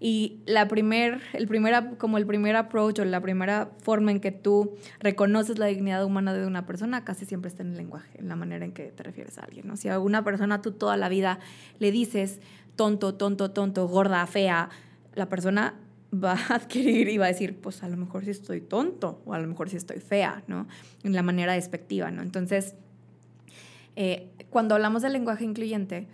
Y 0.00 0.38
la 0.46 0.66
primer, 0.68 1.20
el 1.34 1.46
primera, 1.46 1.90
como 1.98 2.16
el 2.16 2.26
primer 2.26 2.56
approach 2.56 3.00
o 3.00 3.04
la 3.04 3.20
primera 3.20 3.70
forma 3.82 4.12
en 4.12 4.20
que 4.20 4.30
tú 4.30 4.76
reconoces 5.00 5.58
la 5.58 5.66
dignidad 5.66 6.04
humana 6.04 6.32
de 6.32 6.46
una 6.46 6.66
persona 6.66 7.04
casi 7.04 7.26
siempre 7.26 7.48
está 7.48 7.64
en 7.64 7.72
el 7.72 7.76
lenguaje, 7.76 8.18
en 8.18 8.28
la 8.28 8.36
manera 8.36 8.64
en 8.64 8.72
que 8.72 8.84
te 8.84 9.02
refieres 9.02 9.38
a 9.38 9.42
alguien. 9.42 9.66
¿no? 9.66 9.76
Si 9.76 9.88
a 9.88 9.98
una 9.98 10.24
persona 10.24 10.62
tú 10.62 10.70
toda 10.70 10.96
la 10.96 11.08
vida 11.08 11.40
le 11.80 11.90
dices 11.90 12.40
tonto, 12.78 13.16
tonto, 13.16 13.50
tonto, 13.50 13.88
gorda, 13.88 14.24
fea, 14.28 14.70
la 15.16 15.28
persona 15.28 15.74
va 16.14 16.34
a 16.48 16.54
adquirir 16.54 17.08
y 17.08 17.18
va 17.18 17.24
a 17.24 17.28
decir, 17.28 17.60
pues 17.60 17.82
a 17.82 17.88
lo 17.88 17.96
mejor 17.96 18.24
sí 18.24 18.30
estoy 18.30 18.60
tonto 18.60 19.20
o 19.26 19.34
a 19.34 19.40
lo 19.40 19.48
mejor 19.48 19.68
sí 19.68 19.76
estoy 19.76 19.98
fea, 19.98 20.44
¿no? 20.46 20.68
En 21.02 21.12
la 21.12 21.22
manera 21.22 21.54
despectiva, 21.54 22.12
¿no? 22.12 22.22
Entonces, 22.22 22.76
eh, 23.96 24.30
cuando 24.48 24.76
hablamos 24.76 25.02
del 25.02 25.12
lenguaje 25.12 25.44
incluyente, 25.44 26.06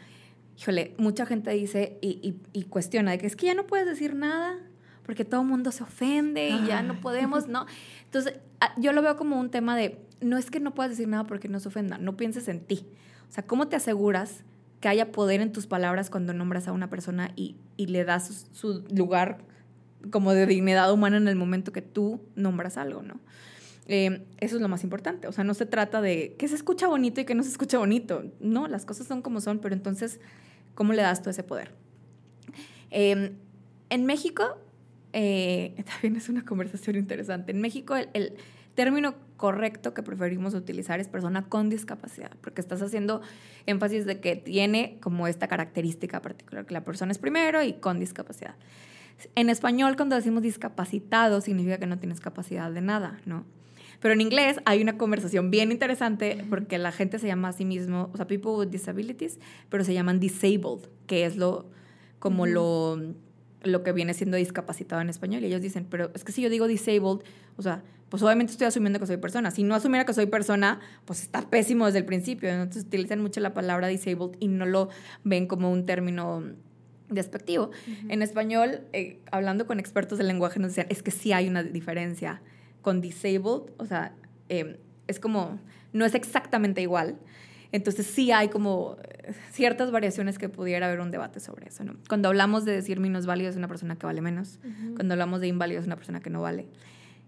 híjole, 0.59 0.95
mucha 0.97 1.27
gente 1.27 1.51
dice 1.51 1.99
y, 2.01 2.65
cuestiona 2.71 3.11
de 3.11 3.19
que 3.19 3.27
es 3.27 3.37
que 3.37 3.45
ya 3.47 3.55
no 3.55 3.67
puedes 3.67 3.87
decir 3.87 4.15
nada 4.15 4.59
porque 5.05 5.27
todo 5.27 5.43
el 5.43 5.47
mundo 5.47 5.71
se 5.71 5.83
ofende 5.83 6.49
y 6.49 6.67
ya 6.67 6.83
no 6.83 6.99
podemos, 7.03 7.47
¿no? 7.47 7.67
Entonces, 8.07 8.41
ah, 8.63 8.73
yo 8.79 8.93
lo 8.93 9.03
veo 9.03 9.19
como 9.19 9.39
un 9.39 9.51
tema 9.51 9.77
de, 9.77 10.01
no 10.23 10.39
es 10.39 10.51
que 10.51 10.61
no 10.61 10.75
puedas 10.75 10.93
decir 10.93 11.09
nada 11.09 11.25
porque 11.25 11.47
no 11.49 11.61
se 11.61 11.69
ofenda, 11.69 11.99
no 11.99 12.17
pienses 12.17 12.49
en 12.49 12.61
ti. 12.61 12.87
O 13.29 13.33
sea, 13.33 13.47
¿cómo 13.47 13.69
te 13.69 13.77
aseguras 13.77 14.45
que 14.85 14.89
haya 14.89 15.13
poder 15.13 15.41
en 15.41 15.51
tus 15.51 15.67
palabras 15.67 16.11
cuando 16.11 16.35
nombras 16.35 16.69
a 16.69 16.73
una 16.73 16.91
persona 16.91 17.33
y, 17.37 17.57
le 17.79 18.05
das 18.05 18.49
su, 18.53 18.85
lugar 18.95 19.39
como 20.11 20.35
de 20.35 20.47
dignidad 20.47 20.93
humana 20.93 21.17
en 21.17 21.27
el 21.27 21.37
momento 21.37 21.73
que 21.73 21.81
tú 21.81 22.21
nombras 22.37 22.77
algo, 22.77 23.03
¿no? 23.03 23.19
Eh, 23.87 24.27
eso 24.41 24.57
es 24.57 24.63
lo 24.63 24.69
más 24.69 24.85
importante. 24.85 25.27
O 25.27 25.33
sea, 25.33 25.43
no 25.43 25.55
se 25.55 25.65
trata 25.65 26.01
de 26.01 26.37
que 26.39 26.49
se 26.49 26.55
escucha 26.55 26.87
bonito 26.87 27.21
y 27.21 27.25
que 27.25 27.35
no 27.35 27.43
se 27.43 27.49
escucha 27.49 27.79
bonito. 27.79 28.25
No, 28.41 28.69
las 28.69 28.85
cosas 28.85 29.07
son 29.07 29.23
como 29.23 29.41
son, 29.41 29.59
pero 29.59 29.75
entonces 29.75 30.21
¿Cómo 30.75 30.93
le 30.93 31.03
das 31.03 31.23
tú 31.23 31.31
ese 31.31 31.43
poder? 31.43 31.73
Em, 32.91 33.35
en 33.91 34.07
México, 34.07 34.59
eh, 35.13 35.75
también 35.87 36.17
es 36.17 36.29
una 36.29 36.45
conversación 36.45 36.97
interesante. 36.97 37.53
En 37.53 37.61
México, 37.61 37.97
el, 37.97 38.35
término 38.75 39.15
correcto 39.37 39.95
que 39.95 40.03
preferimos 40.03 40.55
utilizar 40.55 41.01
es 41.01 41.09
persona 41.09 41.49
con 41.49 41.69
discapacidad, 41.69 42.31
porque 42.41 42.61
estás 42.61 42.83
haciendo 42.83 43.21
énfasis 43.67 44.07
de 44.07 44.21
que 44.21 44.37
tiene 44.37 44.99
como 45.01 45.27
esta 45.27 45.49
característica 45.49 46.23
particular, 46.23 46.67
que 46.67 46.75
la 46.75 46.85
persona 46.85 47.13
es 47.13 47.19
primero 47.19 47.63
y 47.63 47.75
con 47.75 47.99
discapacidad. 47.99 48.55
En 49.35 49.49
español, 49.49 49.97
cuando 49.97 50.17
decimos 50.17 50.43
discapacitado, 50.43 51.41
significa 51.41 51.79
que 51.79 51.87
no 51.87 51.99
tienes 51.99 52.21
capacidad 52.21 52.71
de 52.71 52.81
nada, 52.81 53.21
¿no? 53.27 53.45
Pero 54.01 54.13
en 54.15 54.21
inglés 54.21 54.61
hay 54.67 54.83
una 54.83 54.99
conversación 54.99 55.51
bien 55.51 55.73
interesante 55.73 56.45
porque 56.51 56.79
la 56.79 56.93
gente 56.93 57.19
se 57.19 57.27
llama 57.27 57.49
a 57.49 57.53
sí 57.53 57.65
mismo, 57.65 58.11
o 58.13 58.17
sea, 58.17 58.27
people 58.27 58.53
with 58.53 58.69
disabilities, 58.69 59.39
pero 59.71 59.85
se 59.85 59.95
llaman 59.95 60.21
disabled, 60.21 60.89
que 61.07 61.25
es 61.25 61.37
lo 61.37 61.67
como 62.19 62.47
lo, 62.47 62.99
lo 63.65 63.83
que 63.83 63.93
viene 63.93 64.15
siendo 64.15 64.37
discapacitado 64.37 65.03
en 65.03 65.09
español. 65.09 65.43
Y 65.43 65.47
ellos 65.47 65.63
dicen, 65.63 65.87
pero 65.89 66.11
es 66.15 66.25
que 66.25 66.33
si 66.33 66.43
yo 66.43 66.51
digo 66.51 66.67
disabled, 66.67 67.25
o 67.57 67.63
sea, 67.63 67.83
pues 68.09 68.23
obviamente 68.23 68.53
estoy 68.53 68.67
asumiendo 68.67 69.01
que 69.01 69.07
soy 69.07 69.17
persona. 69.17 69.51
Si 69.51 69.63
no 69.63 69.75
asumiera 69.75 70.05
que 70.05 70.15
soy 70.15 70.27
persona, 70.27 70.81
pues 71.05 71.23
está 71.23 71.49
pésimo 71.49 71.87
desde 71.87 71.99
el 71.99 72.05
principio. 72.05 72.49
Entonces 72.49 72.85
utilizan 72.85 73.21
mucho 73.21 73.41
la 73.41 73.55
palabra 73.55 73.89
disabled 73.89 74.37
y 74.39 74.49
no 74.49 74.67
lo 74.67 74.89
ven 75.25 75.47
como 75.47 75.71
un 75.71 75.87
término 75.87 76.45
despectivo. 77.09 77.71
En 78.09 78.23
español, 78.23 78.83
eh, 78.93 79.21
hablando 79.31 79.67
con 79.67 79.81
expertos 79.81 80.19
del 80.19 80.29
lenguaje, 80.29 80.61
nos 80.61 80.71
decían, 80.71 80.87
es 80.91 81.03
que 81.03 81.11
sí 81.11 81.33
hay 81.33 81.49
una 81.49 81.63
diferencia 81.63 82.41
con 82.83 83.01
disabled, 83.01 83.73
o 83.79 83.87
sea, 83.87 84.15
em, 84.49 84.77
es 85.07 85.21
como, 85.21 85.59
no 85.93 86.05
es 86.05 86.15
exactamente 86.15 86.83
igual. 86.83 87.17
Entonces 87.75 88.07
sí 88.07 88.31
hay 88.31 88.51
como 88.51 88.97
ciertas 89.51 89.91
variaciones 89.91 90.39
que 90.39 90.49
pudiera 90.49 90.87
haber 90.87 91.01
un 91.01 91.11
debate 91.11 91.41
sobre 91.41 91.67
eso. 91.67 91.83
¿no? 91.83 91.97
Cuando 92.09 92.29
hablamos 92.29 92.65
de 92.65 92.71
decir 92.71 93.01
válido 93.01 93.51
es 93.51 93.57
una 93.57 93.67
persona 93.67 93.97
que 93.97 94.07
vale 94.07 94.21
menos. 94.21 94.61
Cuando 94.95 95.15
hablamos 95.15 95.41
de 95.41 95.49
inválido 95.49 95.81
es 95.81 95.87
una 95.87 95.97
persona 95.97 96.21
que 96.21 96.31
no 96.31 96.41
vale 96.41 96.69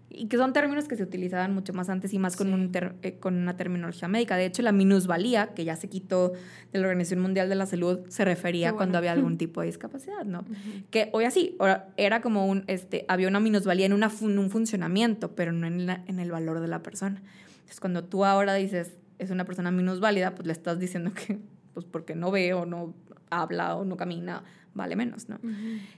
y 0.09 0.27
que 0.27 0.37
son 0.37 0.53
términos 0.53 0.87
que 0.87 0.95
se 0.95 1.03
utilizaban 1.03 1.53
mucho 1.53 1.73
más 1.73 1.89
antes 1.89 2.13
y 2.13 2.17
más 2.17 2.37
con, 2.37 2.53
un 2.53 2.71
eh, 3.01 3.17
con 3.19 3.35
una 3.35 3.57
terminología 3.57 4.07
médica. 4.07 4.37
De 4.37 4.45
hecho, 4.45 4.61
la 4.61 4.71
minusvalía, 4.71 5.47
que 5.47 5.65
ya 5.65 5.75
se 5.75 5.89
quitó 5.89 6.31
de 6.71 6.79
la 6.79 6.87
Organización 6.87 7.19
Mundial 7.19 7.49
de 7.49 7.55
la 7.55 7.65
Salud, 7.65 7.99
se 8.07 8.23
refería 8.23 8.71
cuando 8.71 8.97
había 8.97 9.11
algún 9.11 9.37
tipo 9.37 9.59
de 9.59 9.67
discapacidad, 9.67 10.23
¿no? 10.23 10.45
Que 10.91 11.09
hoy 11.11 11.25
así, 11.25 11.57
era 11.97 12.21
como 12.21 12.47
un, 12.47 12.63
este, 12.67 13.03
había 13.09 13.27
una 13.27 13.41
minusvalía 13.41 13.85
en 13.85 13.91
una 13.91 14.09
un 14.21 14.49
funcionamiento, 14.49 15.35
pero 15.35 15.51
no 15.51 15.67
en, 15.67 15.89
en 15.89 16.19
el 16.19 16.31
valor 16.31 16.61
de 16.61 16.69
la 16.69 16.81
persona. 16.81 17.21
Entonces, 17.57 17.81
cuando 17.81 18.05
tú 18.05 18.23
ahora 18.23 18.53
dices, 18.53 18.93
es 19.19 19.31
una 19.31 19.45
persona 19.45 19.71
minusválida, 19.71 20.35
pues 20.35 20.45
le 20.45 20.53
estás 20.53 20.79
diciendo 20.79 21.11
que, 21.13 21.39
pues 21.73 21.85
porque 21.85 22.15
no 22.15 22.31
ve 22.31 22.53
o 22.53 22.65
no 22.65 22.93
habla 23.29 23.75
o 23.75 23.85
no 23.85 23.97
camina, 23.97 24.43
vale 24.73 24.95
menos, 24.95 25.29
¿no? 25.29 25.39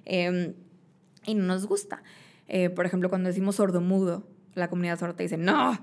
Em, 0.05 0.53
y 1.25 1.35
no 1.35 1.45
nos 1.45 1.65
gusta. 1.65 2.03
Eh, 2.47 2.69
por 2.69 2.85
ejemplo, 2.85 3.09
cuando 3.09 3.27
decimos 3.27 3.57
sordo-mudo, 3.57 4.27
la 4.55 4.69
comunidad 4.69 4.99
sorda 4.99 5.15
te 5.15 5.23
dice, 5.23 5.37
no, 5.37 5.77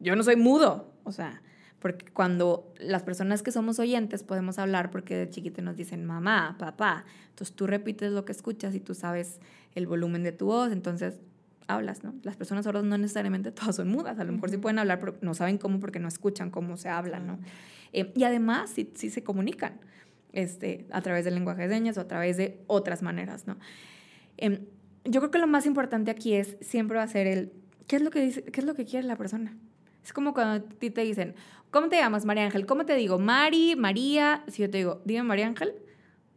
yo 0.00 0.16
no 0.16 0.22
soy 0.22 0.36
mudo. 0.36 0.94
O 1.04 1.12
sea, 1.12 1.42
porque 1.78 2.06
cuando 2.06 2.72
las 2.78 3.02
personas 3.02 3.42
que 3.42 3.52
somos 3.52 3.78
oyentes 3.78 4.22
podemos 4.22 4.58
hablar 4.58 4.90
porque 4.90 5.16
de 5.16 5.30
chiquito 5.30 5.62
nos 5.62 5.76
dicen 5.76 6.04
mamá, 6.04 6.56
papá, 6.58 7.04
entonces 7.28 7.54
tú 7.54 7.66
repites 7.66 8.12
lo 8.12 8.24
que 8.24 8.32
escuchas 8.32 8.74
y 8.74 8.80
tú 8.80 8.94
sabes 8.94 9.40
el 9.74 9.86
volumen 9.86 10.22
de 10.22 10.32
tu 10.32 10.46
voz, 10.46 10.72
entonces 10.72 11.20
hablas, 11.68 12.04
¿no? 12.04 12.14
Las 12.22 12.36
personas 12.36 12.64
sordas 12.64 12.84
no 12.84 12.98
necesariamente 12.98 13.52
todas 13.52 13.76
son 13.76 13.88
mudas, 13.88 14.18
a 14.18 14.24
lo 14.24 14.32
mejor 14.32 14.50
sí 14.50 14.58
pueden 14.58 14.78
hablar, 14.78 15.00
pero 15.00 15.16
no 15.20 15.34
saben 15.34 15.58
cómo 15.58 15.80
porque 15.80 15.98
no 15.98 16.08
escuchan 16.08 16.50
cómo 16.50 16.76
se 16.76 16.88
habla, 16.88 17.20
¿no? 17.20 17.38
Eh, 17.92 18.12
y 18.14 18.24
además 18.24 18.70
sí, 18.70 18.90
sí, 18.94 19.10
se 19.10 19.22
comunican 19.22 19.80
este, 20.32 20.86
a 20.90 21.00
través 21.00 21.24
del 21.24 21.34
lenguaje 21.34 21.62
de 21.62 21.74
señas 21.74 21.96
o 21.98 22.00
a 22.00 22.08
través 22.08 22.36
de 22.36 22.60
otras 22.66 23.02
maneras, 23.02 23.46
¿no? 23.46 23.56
Em, 24.36 24.60
yo 25.04 25.20
creo 25.20 25.30
que 25.30 25.38
lo 25.38 25.46
más 25.46 25.66
importante 25.66 26.10
aquí 26.10 26.34
es 26.34 26.56
siempre 26.60 27.06
ser 27.08 27.26
el, 27.26 27.52
¿qué 27.86 27.96
es 27.96 28.02
lo 28.02 28.10
que, 28.10 28.20
dice, 28.20 28.42
qué 28.42 28.60
es 28.60 28.66
lo 28.66 28.74
que 28.74 28.84
quiere 28.84 29.06
la 29.06 29.16
persona? 29.16 29.56
Es 30.04 30.12
como 30.12 30.34
cuando 30.34 30.64
a 30.64 30.68
ti 30.78 30.90
te 30.90 31.00
dicen, 31.02 31.34
¿cómo 31.70 31.88
te 31.88 31.96
llamas, 31.96 32.24
María 32.24 32.44
Ángel? 32.44 32.66
¿Cómo 32.66 32.86
te 32.86 32.94
digo? 32.94 33.18
Mari, 33.18 33.74
María. 33.76 34.44
Si 34.46 34.62
yo 34.62 34.70
te 34.70 34.78
digo, 34.78 35.02
dime 35.04 35.22
María 35.22 35.46
Ángel, 35.46 35.74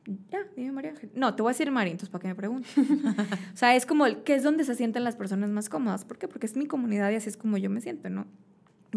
ya, 0.05 0.39
dime 0.55 0.71
María 0.71 0.91
Ángel. 0.91 1.12
No, 1.13 1.35
te 1.35 1.41
voy 1.41 1.51
a 1.51 1.53
decir 1.53 1.69
Mari, 1.71 1.91
entonces 1.91 2.09
¿para 2.09 2.21
qué 2.21 2.27
me 2.29 2.35
preguntas? 2.35 2.71
o 3.53 3.57
sea, 3.57 3.75
es 3.75 3.85
como, 3.85 4.05
el, 4.05 4.23
¿qué 4.23 4.35
es 4.35 4.43
donde 4.43 4.63
se 4.63 4.75
sienten 4.75 5.03
las 5.03 5.15
personas 5.15 5.49
más 5.49 5.69
cómodas? 5.69 6.05
¿Por 6.05 6.17
qué? 6.17 6.27
Porque 6.27 6.45
es 6.45 6.55
mi 6.55 6.65
comunidad 6.65 7.12
y 7.12 7.15
así 7.15 7.29
es 7.29 7.38
como 7.38 7.57
yo 7.57 7.69
me 7.69 7.81
siento, 7.81 8.09
¿no? 8.09 8.25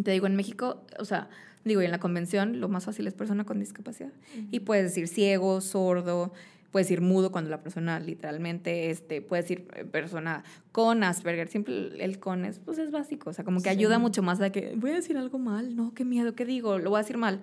Te 0.03 0.11
digo, 0.11 0.27
en 0.27 0.37
México, 0.37 0.85
o 0.99 1.05
sea, 1.05 1.29
digo, 1.65 1.83
y 1.83 1.85
en 1.85 1.91
la 1.91 1.99
convención 1.99 2.61
lo 2.61 2.69
más 2.69 2.85
fácil 2.85 3.07
es 3.07 3.15
persona 3.15 3.45
con 3.45 3.61
discapacidad. 3.61 4.13
Y 4.51 4.61
puedes 4.61 4.85
decir 4.85 5.07
ciego, 5.07 5.61
sordo, 5.61 6.33
puedes 6.73 6.89
decir 6.89 7.03
mudo 7.03 7.31
cuando 7.31 7.51
la 7.51 7.63
persona 7.63 8.01
literalmente, 8.01 8.91
este, 8.91 9.21
puedes 9.21 9.45
decir 9.45 9.69
eh, 9.77 9.85
persona 9.85 10.43
con 10.73 11.05
Asperger, 11.05 11.49
siempre 11.49 12.03
el 12.03 12.19
con 12.19 12.45
es, 12.45 12.59
pues 12.59 12.79
es 12.79 12.91
básico, 12.91 13.31
o 13.31 13.33
sea, 13.33 13.45
como 13.45 13.61
que 13.61 13.69
ayuda 13.69 13.99
mucho 13.99 14.23
más 14.23 14.41
a 14.41 14.51
que 14.51 14.73
voy 14.77 14.93
a 14.93 14.95
decir 14.95 15.17
algo 15.19 15.39
mal, 15.39 15.77
no, 15.77 15.93
qué 15.95 16.05
miedo, 16.05 16.35
qué 16.35 16.47
digo, 16.47 16.79
lo 16.79 16.91
voy 16.91 16.99
a 16.99 17.03
decir 17.03 17.19
mal. 17.19 17.43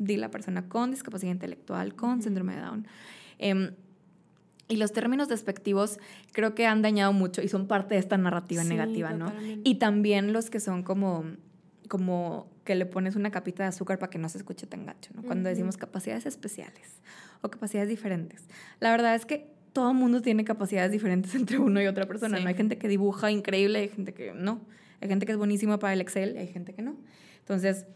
Di 0.00 0.16
la 0.16 0.30
persona 0.30 0.68
con 0.68 0.90
discapacidad 0.90 1.30
intelectual, 1.30 1.94
con 1.94 2.22
síndrome 2.22 2.56
de 2.56 2.62
Down. 2.62 2.86
Em, 3.38 3.70
y 4.68 4.76
los 4.76 4.92
términos 4.92 5.28
despectivos 5.28 5.98
creo 6.32 6.54
que 6.54 6.66
han 6.66 6.80
dañado 6.80 7.12
mucho 7.12 7.42
y 7.42 7.48
son 7.48 7.66
parte 7.66 7.94
de 7.94 8.00
esta 8.00 8.16
narrativa 8.16 8.64
negativa, 8.64 9.12
¿no? 9.12 9.32
Y 9.64 9.74
también 9.76 10.32
los 10.32 10.48
que 10.48 10.60
son 10.60 10.82
como, 10.82 11.24
como 11.88 12.48
que 12.64 12.76
le 12.76 12.86
pones 12.86 13.16
una 13.16 13.30
capita 13.30 13.64
de 13.64 13.68
azúcar 13.68 13.98
para 13.98 14.10
que 14.10 14.18
no 14.18 14.28
se 14.28 14.38
escuche 14.38 14.66
tan 14.66 14.86
gacho, 14.86 15.10
¿no? 15.14 15.22
Cuando 15.22 15.48
decimos 15.48 15.76
capacidades 15.76 16.24
especiales 16.24 17.00
o 17.42 17.50
capacidades 17.50 17.88
diferentes. 17.88 18.44
La 18.78 18.92
verdad 18.92 19.14
es 19.14 19.26
que 19.26 19.50
todo 19.72 19.92
mundo 19.92 20.22
tiene 20.22 20.44
capacidades 20.44 20.92
diferentes 20.92 21.34
entre 21.36 21.58
uno 21.58 21.82
y 21.82 21.86
otra 21.86 22.06
persona. 22.06 22.38
No 22.38 22.48
hay 22.48 22.54
gente 22.54 22.78
que 22.78 22.88
dibuja 22.88 23.30
increíble, 23.30 23.80
hay 23.80 23.88
gente 23.88 24.14
que 24.14 24.32
no. 24.32 24.60
Hay 25.00 25.08
gente 25.08 25.26
que 25.26 25.32
es 25.32 25.38
buenísima 25.38 25.78
para 25.78 25.94
el 25.94 26.00
Excel, 26.00 26.36
hay 26.36 26.46
gente 26.46 26.74
que 26.74 26.82
no. 26.82 26.96
Entonces, 27.40 27.86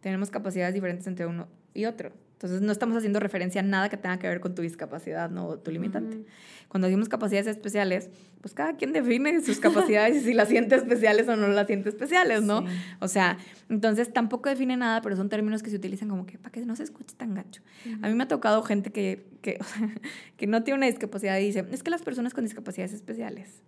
tenemos 0.00 0.30
capacidades 0.30 0.74
diferentes 0.74 1.06
entre 1.06 1.26
uno 1.26 1.48
y 1.74 1.84
otro. 1.84 2.12
Entonces, 2.40 2.62
no 2.62 2.72
estamos 2.72 2.96
haciendo 2.96 3.20
referencia 3.20 3.60
a 3.60 3.64
nada 3.64 3.90
que 3.90 3.98
tenga 3.98 4.18
que 4.18 4.26
ver 4.26 4.40
con 4.40 4.54
tu 4.54 4.62
discapacidad, 4.62 5.28
no 5.28 5.58
tu 5.58 5.70
limitante. 5.70 6.24
Cuando 6.68 6.86
decimos 6.86 7.10
capacidades 7.10 7.46
especiales, 7.46 8.08
pues 8.40 8.54
cada 8.54 8.78
quien 8.78 8.94
define 8.94 9.42
sus 9.42 9.60
capacidades 9.60 10.16
y 10.16 10.20
si 10.20 10.32
las 10.32 10.48
siente 10.48 10.74
especiales 10.74 11.28
o 11.28 11.36
no 11.36 11.48
las 11.48 11.66
siente 11.66 11.90
especiales, 11.90 12.42
¿no? 12.42 12.64
O 13.00 13.08
sea, 13.08 13.36
entonces 13.68 14.10
tampoco 14.10 14.48
define 14.48 14.78
nada, 14.78 15.02
pero 15.02 15.16
son 15.16 15.28
términos 15.28 15.62
que 15.62 15.68
se 15.68 15.76
utilizan 15.76 16.08
como 16.08 16.24
que 16.24 16.38
para 16.38 16.50
que 16.50 16.64
no 16.64 16.76
se 16.76 16.84
escuche 16.84 17.14
tan 17.14 17.34
gacho. 17.34 17.60
A 18.00 18.08
mí 18.08 18.14
me 18.14 18.22
ha 18.22 18.28
tocado 18.28 18.62
gente 18.62 18.90
que, 18.90 19.26
que, 19.42 19.58
que 20.38 20.46
no 20.46 20.62
tiene 20.62 20.78
una 20.78 20.86
discapacidad 20.86 21.38
y 21.38 21.44
dice, 21.44 21.66
es 21.70 21.82
que 21.82 21.90
las 21.90 22.00
personas 22.00 22.32
con 22.32 22.44
discapacidades 22.44 22.94
especiales. 22.94 23.62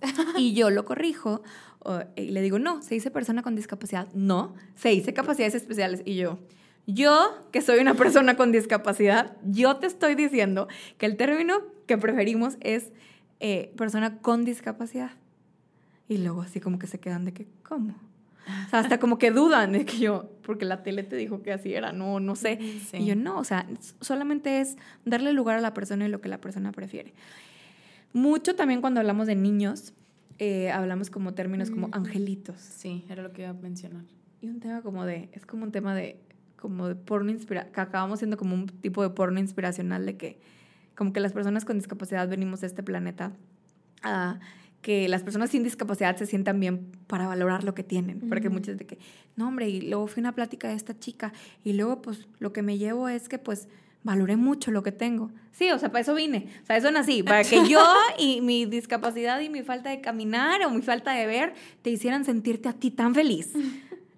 y 0.36 0.54
yo 0.54 0.70
lo 0.70 0.84
corrijo 0.84 1.42
y 2.16 2.30
le 2.30 2.42
digo, 2.42 2.58
no, 2.58 2.82
se 2.82 2.94
dice 2.94 3.10
persona 3.10 3.42
con 3.42 3.54
discapacidad. 3.54 4.08
No, 4.12 4.54
se 4.74 4.90
dice 4.90 5.14
capacidades 5.14 5.54
especiales. 5.54 6.02
Y 6.04 6.16
yo, 6.16 6.38
yo, 6.86 7.46
que 7.52 7.62
soy 7.62 7.78
una 7.78 7.94
persona 7.94 8.36
con 8.36 8.52
discapacidad, 8.52 9.36
yo 9.44 9.76
te 9.76 9.86
estoy 9.86 10.14
diciendo 10.14 10.68
que 10.98 11.06
el 11.06 11.16
término 11.16 11.62
que 11.86 11.98
preferimos 11.98 12.56
es 12.60 12.92
eh, 13.40 13.72
persona 13.76 14.18
con 14.18 14.44
discapacidad. 14.44 15.12
Y 16.08 16.18
luego 16.18 16.42
así 16.42 16.60
como 16.60 16.78
que 16.78 16.86
se 16.86 16.98
quedan 16.98 17.24
de 17.24 17.32
que, 17.32 17.46
¿cómo? 17.62 17.94
O 18.66 18.70
sea, 18.70 18.78
hasta 18.78 19.00
como 19.00 19.18
que 19.18 19.32
dudan 19.32 19.72
de 19.72 19.84
que 19.84 19.98
yo, 19.98 20.30
porque 20.42 20.64
la 20.64 20.84
tele 20.84 21.02
te 21.02 21.16
dijo 21.16 21.42
que 21.42 21.52
así 21.52 21.74
era, 21.74 21.90
no, 21.90 22.20
no 22.20 22.36
sé. 22.36 22.60
Y 22.92 23.04
yo 23.04 23.16
no, 23.16 23.38
o 23.38 23.44
sea, 23.44 23.66
solamente 24.00 24.60
es 24.60 24.76
darle 25.04 25.32
lugar 25.32 25.58
a 25.58 25.60
la 25.60 25.74
persona 25.74 26.06
y 26.06 26.08
lo 26.08 26.20
que 26.20 26.28
la 26.28 26.40
persona 26.40 26.70
prefiere. 26.70 27.12
Mucho 28.16 28.56
también 28.56 28.80
cuando 28.80 29.00
hablamos 29.00 29.26
de 29.26 29.34
niños, 29.34 29.92
eh, 30.38 30.70
hablamos 30.70 31.10
como 31.10 31.34
términos 31.34 31.70
como 31.70 31.90
angelitos. 31.92 32.56
Sí, 32.58 33.04
era 33.10 33.22
lo 33.22 33.34
que 33.34 33.42
iba 33.42 33.50
a 33.50 33.52
mencionar. 33.52 34.04
Y 34.40 34.48
un 34.48 34.58
tema 34.58 34.80
como 34.80 35.04
de, 35.04 35.28
es 35.32 35.44
como 35.44 35.64
un 35.64 35.70
tema 35.70 35.94
de 35.94 36.18
como 36.56 36.88
de 36.88 36.94
porno 36.94 37.30
inspira 37.30 37.70
que 37.70 37.78
acabamos 37.78 38.20
siendo 38.20 38.38
como 38.38 38.54
un 38.54 38.68
tipo 38.68 39.02
de 39.02 39.10
porno 39.10 39.38
inspiracional 39.38 40.06
de 40.06 40.16
que 40.16 40.40
como 40.94 41.12
que 41.12 41.20
las 41.20 41.34
personas 41.34 41.66
con 41.66 41.76
discapacidad 41.76 42.26
venimos 42.26 42.62
a 42.62 42.66
este 42.66 42.82
planeta 42.82 43.32
a 44.02 44.40
que 44.80 45.10
las 45.10 45.22
personas 45.22 45.50
sin 45.50 45.62
discapacidad 45.62 46.16
se 46.16 46.24
sientan 46.24 46.58
bien 46.58 46.92
para 47.08 47.26
valorar 47.26 47.64
lo 47.64 47.74
que 47.74 47.82
tienen, 47.82 48.20
porque 48.30 48.48
muchas 48.48 48.78
de 48.78 48.86
que, 48.86 48.98
no 49.36 49.46
hombre, 49.46 49.68
y 49.68 49.82
luego 49.82 50.06
fui 50.06 50.20
a 50.20 50.22
una 50.22 50.34
plática 50.34 50.68
de 50.68 50.74
esta 50.74 50.98
chica 50.98 51.34
y 51.64 51.74
luego 51.74 52.00
pues 52.00 52.26
lo 52.38 52.54
que 52.54 52.62
me 52.62 52.78
llevo 52.78 53.10
es 53.10 53.28
que 53.28 53.38
pues 53.38 53.68
valoré 54.06 54.36
mucho 54.36 54.70
lo 54.70 54.84
que 54.84 54.92
tengo. 54.92 55.32
Sí, 55.50 55.68
o 55.70 55.78
sea, 55.78 55.90
para 55.90 56.02
eso 56.02 56.14
vine. 56.14 56.46
O 56.62 56.66
sea, 56.66 56.76
eso 56.76 56.90
nací, 56.92 57.22
para 57.24 57.42
que 57.42 57.66
yo 57.68 57.84
y 58.18 58.40
mi 58.40 58.64
discapacidad 58.64 59.40
y 59.40 59.50
mi 59.50 59.62
falta 59.62 59.90
de 59.90 60.00
caminar 60.00 60.64
o 60.64 60.70
mi 60.70 60.80
falta 60.80 61.12
de 61.12 61.26
ver 61.26 61.54
te 61.82 61.90
hicieran 61.90 62.24
sentirte 62.24 62.68
a 62.68 62.72
ti 62.72 62.92
tan 62.92 63.14
feliz 63.14 63.52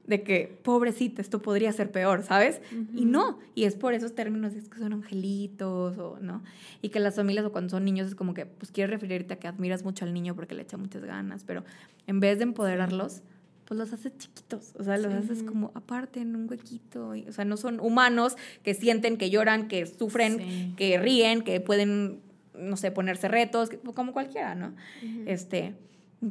de 0.07 0.22
que, 0.22 0.59
pobrecita, 0.62 1.20
esto 1.20 1.40
podría 1.42 1.70
ser 1.72 1.90
peor, 1.90 2.22
¿sabes? 2.22 2.62
Y 2.94 3.05
no, 3.05 3.38
y 3.55 3.64
es 3.64 3.77
por 3.77 3.92
esos 3.92 4.14
términos, 4.14 4.55
es 4.55 4.68
que 4.68 4.79
son 4.79 4.94
angelitos, 4.94 5.98
o, 5.98 6.18
¿no? 6.20 6.42
Y 6.81 6.88
que 6.88 6.98
las 6.98 7.16
familias 7.16 7.44
o 7.44 7.53
cuando 7.53 7.70
son 7.70 7.85
niños 7.85 8.09
es 8.09 8.14
como 8.14 8.33
que, 8.33 8.46
pues 8.46 8.72
quieres 8.72 8.90
referirte 8.90 9.35
a 9.35 9.38
que 9.38 9.48
admiras 9.48 9.85
mucho 9.85 10.07
al 10.07 10.14
niño 10.14 10.35
porque 10.35 10.55
le 10.55 10.62
echa 10.62 10.79
muchas 10.79 11.05
ganas, 11.05 11.44
pero 11.44 11.62
en 12.07 12.20
vez 12.20 12.38
de 12.38 12.44
empoderarlos, 12.44 13.22
pues 13.68 13.76
los 13.76 13.92
haces 13.92 14.16
chiquitos, 14.16 14.72
o 14.78 14.83
sea, 14.83 14.96
los 14.96 15.12
haces 15.12 15.42
como 15.42 15.72
aparte 15.74 16.20
en 16.20 16.35
un 16.35 16.48
huequito, 16.48 17.14
y, 17.14 17.28
o 17.28 17.33
sea, 17.33 17.44
no 17.44 17.59
son 17.59 17.81
humanos 17.81 18.35
que 18.62 18.72
sienten, 18.72 19.18
que 19.18 19.28
lloran, 19.28 19.68
que 19.68 19.85
sufren, 19.85 20.74
que 20.74 20.98
ríen, 20.98 21.42
que 21.42 21.61
pueden, 21.61 22.22
no 22.54 22.78
sé, 22.78 22.90
ponerse 22.90 23.28
retos, 23.28 23.68
como 23.94 24.14
cualquiera, 24.14 24.54
¿no? 24.54 24.74
Este, 25.26 25.74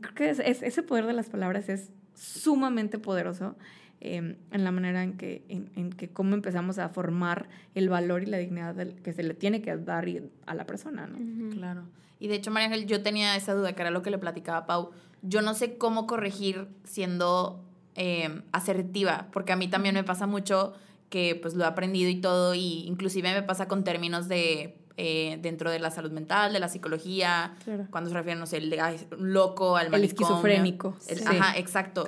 creo 0.01 0.15
que 0.15 0.29
es, 0.31 0.39
ese 0.39 0.81
poder 0.81 1.05
de 1.05 1.13
las 1.13 1.29
palabras 1.29 1.69
es 1.69 1.91
sumamente 2.15 2.97
poderoso 2.97 3.55
em, 3.99 4.37
en 4.49 4.63
la 4.63 4.71
manera 4.71 5.03
en 5.03 5.15
que, 5.15 5.45
en, 5.47 5.91
que 5.91 6.09
cómo 6.09 6.33
empezamos 6.33 6.79
a 6.79 6.89
formar 6.89 7.49
el 7.75 7.87
valor 7.87 8.23
y 8.23 8.25
la 8.25 8.39
dignidad 8.39 8.75
que 9.03 9.13
se 9.13 9.21
le 9.21 9.35
tiene 9.35 9.61
que 9.61 9.77
dar 9.77 10.07
a 10.47 10.55
la 10.55 10.65
persona, 10.65 11.05
¿no? 11.05 11.51
Claro. 11.51 11.83
Y 12.19 12.29
de 12.29 12.35
hecho, 12.35 12.49
María 12.49 12.69
Ángel, 12.69 12.87
yo 12.87 13.03
tenía 13.03 13.35
esa 13.35 13.53
duda, 13.53 13.73
que 13.73 13.81
era 13.83 13.91
lo 13.91 14.01
que 14.01 14.09
le 14.09 14.17
platicaba 14.17 14.57
a 14.57 14.65
Pau. 14.65 14.89
Yo 15.21 15.41
no 15.41 15.53
sé 15.53 15.77
cómo 15.77 16.07
corregir 16.07 16.67
siendo 16.83 17.63
em, 17.95 18.43
asertiva, 18.51 19.27
porque 19.31 19.51
a 19.53 19.55
mí 19.55 19.67
también 19.67 19.95
me 19.95 20.03
pasa 20.03 20.27
mucho 20.27 20.73
que 21.09 21.35
pues 21.41 21.53
lo 21.53 21.63
he 21.63 21.67
aprendido 21.67 22.09
y 22.09 22.21
todo, 22.21 22.53
y 22.53 22.85
inclusive 22.87 23.33
me 23.33 23.43
pasa 23.43 23.67
con 23.67 23.83
términos 23.83 24.27
de 24.27 24.77
eh, 24.97 25.37
dentro 25.41 25.69
de 25.69 25.79
la 25.79 25.91
salud 25.91 26.11
mental, 26.11 26.53
de 26.53 26.59
la 26.59 26.69
psicología, 26.69 27.55
cuando 27.91 28.09
se 28.09 28.15
refiere, 28.15 28.39
no 28.39 28.47
sé, 28.47 28.57
el 28.57 28.75
loco, 29.19 29.77
al 29.77 29.93
El 29.93 30.03
esquizofrénico. 30.03 30.95
Ajá, 31.25 31.57
exacto. 31.57 32.03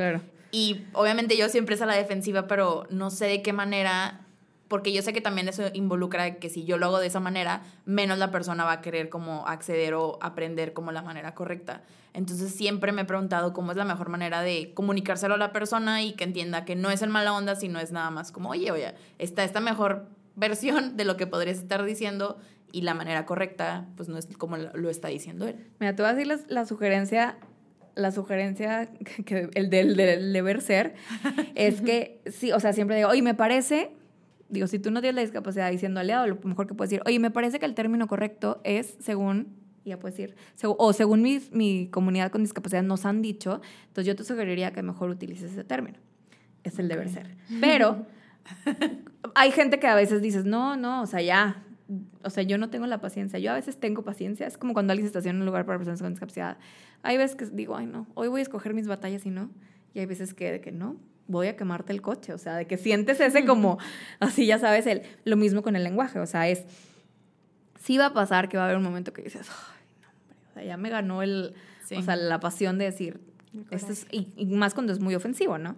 Y 0.52 0.86
obviamente 0.94 1.38
yo 1.38 1.50
siempre 1.50 1.76
es 1.76 1.82
a 1.84 1.86
la 1.86 1.96
defensiva, 1.96 2.48
pero 2.48 2.88
no 2.90 3.12
sé 3.12 3.28
de 3.28 3.42
qué 3.44 3.54
manera, 3.54 4.26
porque 4.70 4.94
yo 4.94 5.02
sé 5.02 5.12
que 5.12 5.20
también 5.20 5.50
eso 5.50 5.64
involucra 5.74 6.36
que 6.36 6.50
si 6.50 6.64
yo 6.64 6.78
lo 6.78 6.86
hago 6.86 7.00
de 7.00 7.08
esa 7.08 7.20
manera, 7.20 7.64
menos 7.86 8.18
la 8.18 8.32
persona 8.32 8.64
va 8.64 8.74
a 8.74 8.82
querer 8.82 9.10
como 9.10 9.46
acceder 9.48 9.96
o 9.96 10.18
aprender 10.22 10.72
como 10.74 10.94
la 10.94 11.02
manera 11.02 11.36
correcta. 11.36 11.84
Entonces 12.14 12.54
siempre 12.54 12.92
me 12.92 13.02
he 13.02 13.06
preguntado 13.06 13.52
cómo 13.52 13.72
es 13.72 13.78
la 13.78 13.86
mejor 13.86 14.10
manera 14.10 14.42
de 14.42 14.72
comunicárselo 14.74 15.34
a 15.34 15.38
la 15.38 15.52
persona 15.52 16.02
y 16.04 16.14
que 16.14 16.24
entienda 16.24 16.64
que 16.66 16.76
no 16.76 16.90
es 16.92 17.02
el 17.02 17.10
mala 17.10 17.34
onda, 17.34 17.56
sino 17.56 17.80
es 17.80 17.92
nada 17.92 18.12
más 18.12 18.32
como, 18.32 18.50
oye, 18.50 18.72
oye, 18.72 18.94
está 19.18 19.44
esta 19.44 19.60
mejor 19.60 20.08
versión 20.36 20.96
de 20.96 21.06
lo 21.06 21.18
que 21.18 21.28
podrías 21.28 21.58
estar 21.58 21.84
diciendo 21.84 22.38
y 22.72 22.82
la 22.82 22.94
manera 22.94 23.26
correcta, 23.26 23.88
pues 23.98 24.08
no 24.10 24.18
es 24.18 24.28
como 24.38 24.58
lo 24.58 24.90
está 24.90 25.08
diciendo 25.08 25.48
él. 25.48 25.68
Mira, 25.80 25.96
te 25.96 26.04
voy 26.04 26.12
a 26.12 26.14
decir 26.14 26.28
la, 26.28 26.40
la 26.48 26.66
sugerencia, 26.66 27.38
la 27.96 28.12
sugerencia, 28.12 28.90
que 29.26 29.50
el 29.54 29.70
del, 29.70 29.96
deber 29.96 30.62
ser, 30.62 30.96
es 31.56 31.82
que, 31.86 32.22
sí, 32.28 32.52
o 32.52 32.60
sea, 32.60 32.74
siempre 32.74 32.96
digo, 32.96 33.10
oye, 33.10 33.22
me 33.22 33.34
parece, 33.36 33.92
digo, 34.50 34.68
si 34.68 34.80
tú 34.80 34.92
no 34.92 35.02
tienes 35.02 35.16
la 35.16 35.22
discapacidad 35.22 35.72
diciendo 35.72 36.00
aliado, 36.00 36.28
lo 36.28 36.40
mejor 36.44 36.68
que 36.68 36.74
puedes 36.74 36.90
decir, 36.90 37.04
oye, 37.06 37.20
me 37.20 37.32
parece 37.32 37.60
que 37.60 37.66
el 37.66 37.76
término 37.76 38.08
correcto 38.08 38.62
es 38.64 38.96
según, 39.00 39.56
ya 39.86 40.00
puedes 40.00 40.18
decir, 40.18 40.36
o 40.64 40.94
según 40.94 41.22
mi, 41.22 41.40
mi 41.52 41.88
comunidad 41.88 42.32
con 42.32 42.42
discapacidad 42.42 42.84
nos 42.84 43.06
han 43.06 43.22
dicho, 43.22 43.62
entonces 43.88 44.06
yo 44.06 44.16
te 44.16 44.24
sugeriría 44.24 44.72
que 44.74 44.84
mejor 44.84 45.10
utilices 45.10 45.52
ese 45.52 45.64
término. 45.64 45.98
Es 46.64 46.78
el 46.78 46.88
deber 46.88 47.10
ser. 47.10 47.38
Pero 47.62 48.06
hay 49.36 49.52
gente 49.52 49.80
que 49.80 49.88
a 49.88 49.96
veces 49.96 50.22
dices, 50.22 50.46
no, 50.46 50.76
no, 50.76 51.02
o 51.02 51.06
sea, 51.06 51.22
ya, 51.22 51.64
o 52.24 52.30
sea, 52.30 52.44
yo 52.44 52.58
no 52.58 52.70
tengo 52.70 52.86
la 52.86 53.00
paciencia. 53.00 53.40
Yo 53.40 53.52
a 53.52 53.56
veces 53.56 53.80
tengo 53.80 54.04
paciencia. 54.04 54.46
Es 54.46 54.58
como 54.58 54.74
cuando 54.74 54.92
alguien 54.92 55.06
se 55.06 55.10
estaciona 55.10 55.38
en 55.38 55.42
un 55.42 55.46
lugar 55.46 55.66
para 55.66 55.78
personas 55.78 56.02
con 56.02 56.12
discapacidad. 56.12 56.58
Hay 57.02 57.18
veces 57.18 57.36
que 57.36 57.46
digo, 57.46 57.76
ay, 57.76 57.86
no, 57.86 58.08
hoy 58.14 58.28
voy 58.28 58.40
a 58.40 58.44
escoger 58.44 58.74
mis 58.74 58.88
batallas 58.88 59.26
y 59.26 59.30
no. 59.30 59.50
Y 59.94 60.00
hay 60.00 60.06
veces 60.06 60.34
que, 60.34 60.62
que 60.62 60.72
no, 60.72 60.98
voy 61.30 61.48
a 61.48 61.56
quemarte 61.56 61.94
el 61.94 62.02
coche. 62.02 62.34
O 62.34 62.38
sea, 62.38 62.58
de 62.58 62.68
que 62.68 62.78
sientes 62.78 63.22
ese 63.22 63.46
como, 63.46 63.78
así 64.20 64.46
ya 64.46 64.60
sabes, 64.60 64.86
el, 64.88 65.04
lo 65.24 65.38
mismo 65.38 65.62
con 65.62 65.78
el 65.78 65.84
lenguaje. 65.84 66.20
O 66.20 66.26
sea, 66.26 66.50
es, 66.50 66.66
sí 67.80 67.98
va 67.98 68.08
a 68.08 68.14
pasar 68.14 68.50
que 68.50 68.58
va 68.58 68.64
a 68.64 68.66
haber 68.66 68.78
un 68.78 68.84
momento 68.84 69.14
que 69.14 69.22
dices, 69.22 69.48
ay, 69.50 69.86
no, 70.02 70.08
hombre, 70.10 70.38
o 70.50 70.54
sea, 70.54 70.64
ya 70.64 70.78
me 70.78 70.90
ganó 70.90 71.22
el, 71.22 71.54
o 71.96 72.02
sea, 72.02 72.16
la 72.18 72.40
pasión 72.40 72.78
de 72.78 72.86
decir, 72.86 73.22
esto 73.72 73.92
es, 73.92 74.06
y, 74.12 74.46
más 74.48 74.74
cuando 74.74 74.92
es 74.92 75.00
muy 75.00 75.16
ofensivo, 75.16 75.58
¿no? 75.58 75.76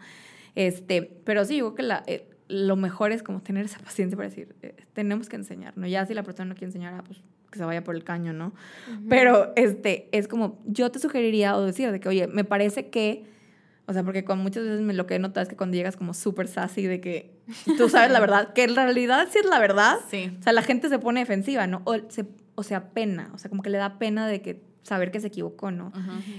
Este, 0.56 1.04
pero 1.24 1.46
sí, 1.46 1.56
digo 1.56 1.76
que 1.76 1.84
la, 1.84 2.04
eh, 2.08 2.28
lo 2.48 2.76
mejor 2.76 3.12
es 3.12 3.24
como 3.24 3.42
tener 3.42 3.66
esa 3.66 3.80
paciencia 3.80 4.18
para 4.18 4.30
decir, 4.30 4.56
eh, 4.62 4.76
tenemos 4.94 5.30
que 5.30 5.38
enseñar, 5.38 5.78
¿no? 5.78 5.88
Ya 5.88 6.06
si 6.06 6.14
la 6.14 6.24
persona 6.24 6.50
no 6.50 6.56
quiere 6.56 6.68
enseñar, 6.68 6.96
ah, 6.96 7.04
pues 7.06 7.22
que 7.52 7.60
se 7.60 7.66
vaya 7.66 7.84
por 7.84 7.96
el 7.96 8.04
caño, 8.04 8.34
¿no? 8.34 8.54
Pero 9.10 9.52
este, 9.58 10.08
es 10.14 10.28
como, 10.28 10.60
yo 10.66 10.90
te 10.90 11.00
sugeriría 11.00 11.58
o 11.58 11.66
decir 11.66 11.92
de 11.92 12.00
que, 12.00 12.08
oye, 12.08 12.28
me 12.28 12.46
parece 12.46 12.90
que, 12.90 13.26
o 13.92 13.94
sea, 13.94 14.04
porque 14.06 14.24
con 14.24 14.40
muchas 14.40 14.64
veces 14.64 14.80
me, 14.80 14.94
lo 14.94 15.06
que 15.06 15.16
he 15.16 15.20
notado 15.20 15.44
es 15.44 15.50
que 15.50 15.58
cuando 15.58 15.76
llegas 15.76 15.98
como 15.98 16.14
súper 16.14 16.48
sassy 16.48 16.88
de 16.88 17.02
que 17.02 17.42
tú 17.78 17.90
sabes 17.90 18.10
la 18.10 18.22
verdad, 18.22 18.54
que 18.54 18.64
en 18.64 18.74
realidad 18.74 19.28
sí 19.30 19.40
es 19.40 19.46
la 19.46 19.60
verdad, 19.60 19.98
sí. 20.10 20.32
o 20.40 20.44
sea, 20.44 20.54
la 20.54 20.62
gente 20.62 20.88
se 20.88 20.98
pone 20.98 21.20
defensiva, 21.20 21.68
¿no? 21.68 21.82
O, 21.84 21.98
se, 22.08 22.26
o 22.56 22.64
sea, 22.64 22.92
pena, 22.92 23.30
o 23.34 23.38
sea, 23.38 23.50
como 23.50 23.62
que 23.62 23.70
le 23.70 23.78
da 23.78 24.00
pena 24.00 24.28
de 24.28 24.42
que 24.42 24.64
saber 24.84 25.12
que 25.12 25.20
se 25.20 25.28
equivocó, 25.28 25.72
¿no? 25.72 25.92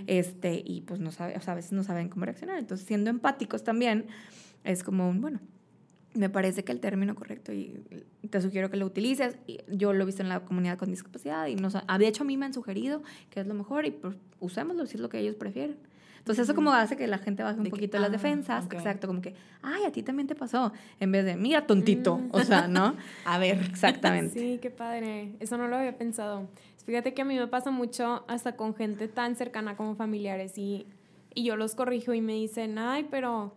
Este, 0.07 0.63
y 0.65 0.81
pues 0.81 0.99
no 0.99 1.13
sabe, 1.13 1.37
o 1.37 1.43
sea, 1.43 1.53
a 1.53 1.57
veces 1.57 1.73
no 1.73 1.85
saben 1.85 2.09
cómo 2.09 2.25
reaccionar. 2.25 2.59
Entonces, 2.59 2.87
siendo 2.87 3.11
empáticos 3.11 3.65
también, 3.65 4.07
es 4.65 4.83
como, 4.83 5.13
bueno, 5.13 5.39
me 6.15 6.31
parece 6.31 6.65
que 6.65 6.73
el 6.73 6.81
término 6.81 7.15
correcto 7.15 7.53
y 7.53 7.85
te 8.31 8.41
sugiero 8.41 8.71
que 8.71 8.79
lo 8.79 8.87
utilices. 8.87 9.37
Yo 9.69 9.93
lo 9.93 10.05
he 10.05 10.07
visto 10.07 10.23
en 10.23 10.31
la 10.31 10.41
comunidad 10.41 10.79
con 10.79 10.91
discapacidad 10.91 11.47
y 11.49 11.57
nos, 11.57 11.75
de 11.75 12.09
hecho 12.09 12.23
a 12.23 12.27
mí 12.27 12.39
me 12.39 12.47
han 12.47 12.55
sugerido 12.55 13.03
que 13.29 13.41
es 13.41 13.47
lo 13.47 13.53
mejor 13.53 13.85
y 13.85 13.91
pues 13.91 14.17
usémoslo 14.41 14.87
si 14.87 14.95
es 14.97 15.01
lo 15.01 15.11
que 15.11 15.19
ellos 15.19 15.37
prefieren. 15.37 15.77
Entonces 16.23 16.45
eso 16.45 16.55
como 16.55 16.73
hace 16.73 16.97
que 16.97 17.09
la 17.09 17.19
gente 17.19 17.43
baje 17.43 17.59
un 17.59 17.69
poquito 17.69 17.99
las 17.99 18.09
ah, 18.09 18.13
defensas, 18.13 18.67
exacto, 18.67 19.09
como 19.09 19.21
que, 19.21 19.35
ay, 19.61 19.83
a 19.85 19.91
ti 19.91 20.05
también 20.05 20.29
te 20.29 20.37
pasó, 20.37 20.73
en 21.01 21.11
vez 21.11 21.25
de, 21.25 21.35
mira, 21.35 21.67
tontito, 21.67 22.19
mm. 22.19 22.29
o 22.31 22.41
sea, 22.45 22.69
¿no? 22.69 22.95
a 23.25 23.39
ver. 23.39 23.59
Exactamente. 23.59 24.39
Sí, 24.39 24.59
qué 24.63 24.71
padre, 24.71 25.35
eso 25.41 25.59
no 25.59 25.67
lo 25.67 25.75
había 25.75 25.99
pensado. 25.99 26.47
Fíjate 26.87 27.13
que 27.13 27.23
a 27.23 27.25
mí 27.25 27.37
me 27.37 27.49
pasa 27.49 27.73
mucho 27.73 28.25
hasta 28.29 28.55
con 28.55 28.77
gente 28.77 29.09
tan 29.09 29.35
cercana 29.35 29.77
como 29.77 29.97
familiares 29.97 30.57
y, 30.59 30.87
y 31.35 31.43
yo 31.43 31.57
los 31.57 31.75
corrijo 31.75 32.15
y 32.15 32.21
me 32.21 32.35
dicen, 32.35 32.79
ay, 32.79 33.09
pero 33.11 33.57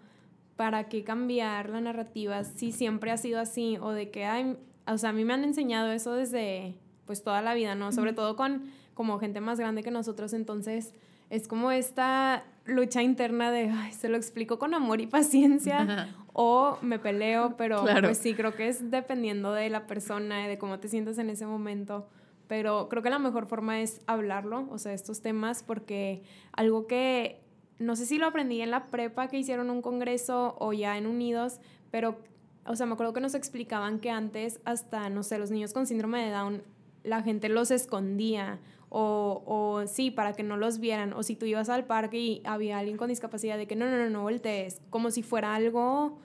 ¿para 0.55 0.85
qué 0.85 1.03
cambiar 1.03 1.69
la 1.69 1.81
narrativa 1.81 2.43
si 2.45 2.71
siempre 2.71 3.11
ha 3.11 3.17
sido 3.17 3.39
así? 3.39 3.77
O 3.79 3.91
de 3.91 4.09
que, 4.09 4.25
ay, 4.25 4.57
o 4.87 4.97
sea, 4.97 5.11
a 5.11 5.13
mí 5.13 5.23
me 5.23 5.33
han 5.33 5.43
enseñado 5.43 5.91
eso 5.91 6.13
desde, 6.13 6.73
pues, 7.05 7.21
toda 7.21 7.43
la 7.43 7.53
vida, 7.53 7.75
¿no? 7.75 7.91
Sobre 7.91 8.13
todo 8.13 8.35
con 8.35 8.63
como 8.95 9.19
gente 9.19 9.39
más 9.39 9.59
grande 9.59 9.83
que 9.83 9.91
nosotros, 9.91 10.33
entonces 10.33 10.93
es 11.29 11.47
como 11.47 11.69
esta 11.71 12.43
lucha 12.65 13.01
interna 13.01 13.51
de, 13.51 13.69
ay, 13.69 13.93
se 13.93 14.09
lo 14.09 14.17
explico 14.17 14.59
con 14.59 14.73
amor 14.73 15.01
y 15.01 15.07
paciencia 15.07 16.15
o 16.33 16.77
me 16.81 16.99
peleo, 16.99 17.55
pero 17.57 17.85
pues 18.01 18.17
sí, 18.17 18.33
creo 18.33 18.55
que 18.55 18.67
es 18.67 18.91
dependiendo 18.91 19.53
de 19.53 19.69
la 19.69 19.87
persona 19.87 20.45
y 20.45 20.49
de 20.49 20.57
cómo 20.57 20.79
te 20.79 20.87
sientes 20.87 21.17
en 21.17 21.29
ese 21.29 21.45
momento. 21.45 22.09
Pero 22.47 22.89
creo 22.89 23.01
que 23.01 23.09
la 23.09 23.19
mejor 23.19 23.47
forma 23.47 23.81
es 23.81 24.01
hablarlo, 24.05 24.67
o 24.69 24.77
sea, 24.77 24.93
estos 24.93 25.21
temas, 25.21 25.63
porque 25.63 26.23
algo 26.53 26.85
que 26.85 27.41
no 27.79 27.95
sé 27.95 28.05
si 28.05 28.17
lo 28.17 28.27
aprendí 28.27 28.61
en 28.61 28.71
la 28.71 28.87
prepa 28.87 29.27
que 29.27 29.37
hicieron 29.37 29.69
un 29.69 29.81
congreso 29.81 30.55
o 30.59 30.73
ya 30.73 30.97
en 30.97 31.07
Unidos, 31.07 31.59
pero, 31.91 32.19
o 32.65 32.75
sea, 32.75 32.85
me 32.85 32.93
acuerdo 32.93 33.13
que 33.13 33.21
nos 33.21 33.35
explicaban 33.35 33.99
que 33.99 34.09
antes 34.09 34.59
hasta, 34.65 35.09
no 35.09 35.23
sé, 35.23 35.39
los 35.39 35.51
niños 35.51 35.73
con 35.73 35.87
síndrome 35.87 36.23
de 36.23 36.31
Down, 36.31 36.63
la 37.03 37.21
gente 37.21 37.49
los 37.49 37.71
escondía 37.71 38.59
o, 38.97 39.43
o 39.45 39.87
sí, 39.87 40.09
para 40.09 40.31
que 40.31 40.41
no 40.41 40.55
los 40.55 40.79
vieran, 40.79 41.11
o 41.11 41.21
si 41.21 41.35
tú 41.35 41.45
ibas 41.45 41.67
al 41.67 41.83
parque 41.83 42.17
y 42.17 42.41
había 42.45 42.79
alguien 42.79 42.95
con 42.95 43.09
discapacidad, 43.09 43.57
de 43.57 43.67
que 43.67 43.75
no, 43.75 43.89
no, 43.89 43.97
no, 43.97 44.09
no 44.09 44.21
voltees, 44.21 44.81
como 44.89 45.11
si 45.11 45.21
fuera 45.21 45.53
algo, 45.53 46.17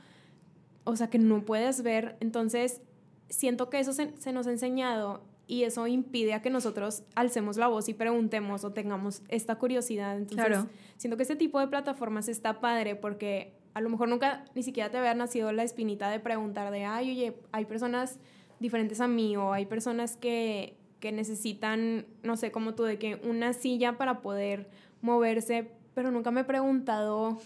o 0.85 0.95
sea, 0.95 1.11
que 1.11 1.19
no 1.19 1.45
puedes 1.45 1.83
ver, 1.83 2.17
entonces 2.21 2.81
siento 3.29 3.71
que 3.71 3.81
eso 3.81 3.93
se, 3.93 4.17
se 4.19 4.33
nos 4.33 4.47
ha 4.47 4.53
enseñado 4.53 5.21
y 5.49 5.65
eso 5.65 5.89
impide 5.89 6.33
a 6.33 6.43
que 6.43 6.51
nosotros 6.51 7.03
alcemos 7.17 7.57
la 7.57 7.67
voz 7.67 7.89
y 7.89 7.95
preguntemos 7.95 8.63
o 8.63 8.73
tengamos 8.73 9.23
esta 9.27 9.57
curiosidad. 9.57 10.17
Entonces, 10.17 10.65
siento 10.97 11.17
que 11.17 11.25
este 11.25 11.35
tipo 11.35 11.59
de 11.59 11.67
plataformas 11.67 12.29
está 12.29 12.61
padre 12.61 12.95
porque 12.95 13.53
a 13.75 13.81
lo 13.81 13.89
mejor 13.89 14.09
nunca 14.09 14.45
ni 14.55 14.63
siquiera 14.63 14.93
te 14.93 14.99
había 14.99 15.15
nacido 15.15 15.51
la 15.51 15.65
espinita 15.65 16.09
de 16.09 16.21
preguntar 16.21 16.71
de, 16.71 16.85
ay, 16.85 17.11
oye, 17.11 17.37
hay 17.51 17.65
personas 17.65 18.21
diferentes 18.61 19.01
a 19.01 19.09
mí 19.09 19.37
o 19.37 19.53
hay 19.53 19.67
personas 19.67 20.17
que, 20.17 20.80
que 21.01 21.13
necesitan, 21.13 22.07
no 22.23 22.37
sé, 22.37 22.53
como 22.53 22.75
tú, 22.75 22.85
de 22.85 22.99
que 22.99 23.17
una 23.25 23.53
silla 23.53 23.97
para 23.97 24.21
poder 24.21 24.69
moverse, 25.01 25.71
pero 25.95 26.11
nunca 26.11 26.31
me 26.31 26.43
he 26.43 26.45
preguntado, 26.45 27.39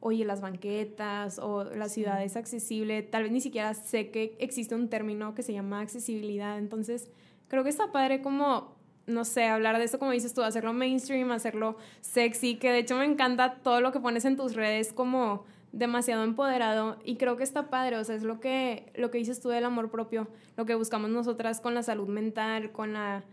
oye, 0.00 0.24
las 0.24 0.40
banquetas 0.40 1.38
o 1.38 1.64
la 1.64 1.88
ciudad 1.88 2.22
es 2.22 2.36
accesible, 2.36 3.02
tal 3.02 3.24
vez 3.24 3.32
ni 3.32 3.40
siquiera 3.40 3.74
sé 3.74 4.10
que 4.10 4.36
existe 4.38 4.74
un 4.74 4.88
término 4.88 5.34
que 5.34 5.42
se 5.42 5.52
llama 5.52 5.80
accesibilidad, 5.80 6.58
entonces 6.58 7.10
creo 7.48 7.62
que 7.62 7.70
está 7.70 7.92
padre 7.92 8.22
como, 8.22 8.76
no 9.06 9.24
sé, 9.24 9.44
hablar 9.44 9.78
de 9.78 9.84
eso 9.84 9.98
como 9.98 10.12
dices 10.12 10.34
tú, 10.34 10.42
hacerlo 10.42 10.72
mainstream, 10.72 11.30
hacerlo 11.30 11.76
sexy, 12.00 12.56
que 12.56 12.70
de 12.70 12.78
hecho 12.78 12.96
me 12.96 13.04
encanta 13.04 13.56
todo 13.62 13.80
lo 13.80 13.92
que 13.92 14.00
pones 14.00 14.24
en 14.24 14.36
tus 14.36 14.54
redes 14.54 14.92
como 14.92 15.44
demasiado 15.76 16.24
empoderado 16.24 16.96
y 17.04 17.16
creo 17.16 17.36
que 17.36 17.44
está 17.44 17.68
padre, 17.68 17.96
o 17.96 18.04
sea, 18.04 18.16
es 18.16 18.22
lo 18.22 18.40
que, 18.40 18.90
lo 18.94 19.10
que 19.10 19.18
dices 19.18 19.40
tú 19.40 19.50
del 19.50 19.64
amor 19.64 19.90
propio, 19.90 20.28
lo 20.56 20.64
que 20.64 20.74
buscamos 20.74 21.10
nosotras 21.10 21.60
con 21.60 21.74
la 21.74 21.82
salud 21.82 22.08
mental, 22.08 22.72
con 22.72 22.94
la 22.94 23.24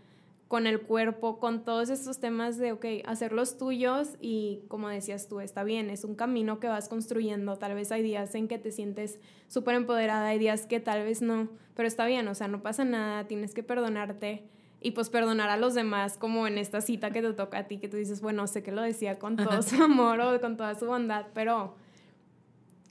con 0.50 0.68
el 0.68 0.82
cuerpo, 0.82 1.40
con 1.40 1.66
todos 1.66 1.90
estos 1.90 2.20
temas 2.20 2.60
de, 2.60 2.74
ok, 2.74 2.86
hacerlos 3.06 3.58
tuyos 3.58 4.10
y 4.22 4.62
como 4.68 4.88
decías 4.88 5.28
tú, 5.28 5.40
está 5.40 5.64
bien, 5.64 5.90
es 5.90 6.04
un 6.04 6.14
camino 6.14 6.60
que 6.60 6.68
vas 6.68 6.90
construyendo, 6.90 7.58
tal 7.58 7.74
vez 7.74 7.92
hay 7.92 8.04
días 8.04 8.36
en 8.36 8.48
que 8.48 8.60
te 8.60 8.72
sientes 8.72 9.20
súper 9.48 9.74
empoderada, 9.74 10.28
hay 10.28 10.38
días 10.38 10.68
que 10.68 10.80
tal 10.80 11.04
vez 11.06 11.24
no, 11.24 11.50
pero 11.74 11.88
está 11.88 12.06
bien, 12.06 12.28
o 12.28 12.36
sea, 12.36 12.48
no 12.50 12.62
pasa 12.62 12.86
nada, 12.86 13.26
tienes 13.26 13.56
que 13.56 13.64
perdonarte 13.64 14.44
y 14.80 14.92
pues 14.92 15.10
perdonar 15.10 15.50
a 15.50 15.58
los 15.58 15.74
demás, 15.74 16.20
como 16.20 16.46
en 16.46 16.60
esta 16.60 16.82
cita 16.82 17.10
que 17.10 17.24
te 17.24 17.34
toca 17.34 17.58
a 17.58 17.64
ti, 17.64 17.80
que 17.80 17.88
tú 17.88 17.98
dices, 17.98 18.22
bueno, 18.22 18.46
sé 18.46 18.62
que 18.62 18.72
lo 18.72 18.84
decía 18.84 19.18
con 19.18 19.38
todo 19.38 19.60
su 19.64 19.82
amor 19.82 20.20
o 20.22 20.40
con 20.40 20.56
toda 20.56 20.76
su 20.76 20.86
bondad, 20.86 21.26
pero 21.34 21.74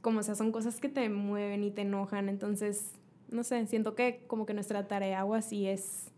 como 0.02 0.22
sea, 0.22 0.34
son 0.34 0.52
cosas 0.52 0.80
que 0.80 0.88
te 0.88 1.08
mueven 1.08 1.64
y 1.64 1.70
te 1.70 1.82
enojan, 1.82 2.28
entonces, 2.28 2.90
no 3.30 3.44
sé, 3.44 3.66
siento 3.66 3.94
que 3.94 4.24
como 4.26 4.44
que 4.44 4.52
nuestra 4.52 4.86
tarea 4.86 5.24
o 5.24 5.34
así 5.34 5.66
es 5.66 6.10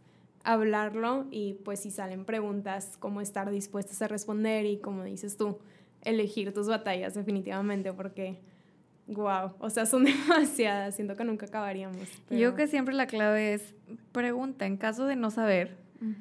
hablarlo 0.42 1.26
y 1.30 1.54
pues 1.64 1.80
si 1.80 1.90
salen 1.90 2.24
preguntas, 2.24 2.96
cómo 2.98 3.20
estar 3.20 3.50
dispuestas 3.50 4.02
a 4.02 4.08
responder 4.08 4.66
y 4.66 4.78
como 4.78 5.04
dices 5.04 5.36
tú, 5.36 5.58
elegir 6.02 6.52
tus 6.52 6.66
batallas 6.66 7.14
definitivamente 7.14 7.92
porque 7.92 8.40
wow, 9.06 9.52
o 9.58 9.70
sea, 9.70 9.86
son 9.86 10.04
demasiadas, 10.28 10.94
siento 10.94 11.16
que 11.16 11.24
nunca 11.24 11.46
acabaríamos. 11.46 12.08
Yo 12.30 12.54
que 12.54 12.66
siempre 12.66 12.94
la 12.94 13.06
clave 13.06 13.54
es 13.54 13.74
pregunta, 14.12 14.66
en 14.66 14.76
caso 14.76 15.06
de 15.06 15.16
no 15.16 15.30
saber, 15.30 15.76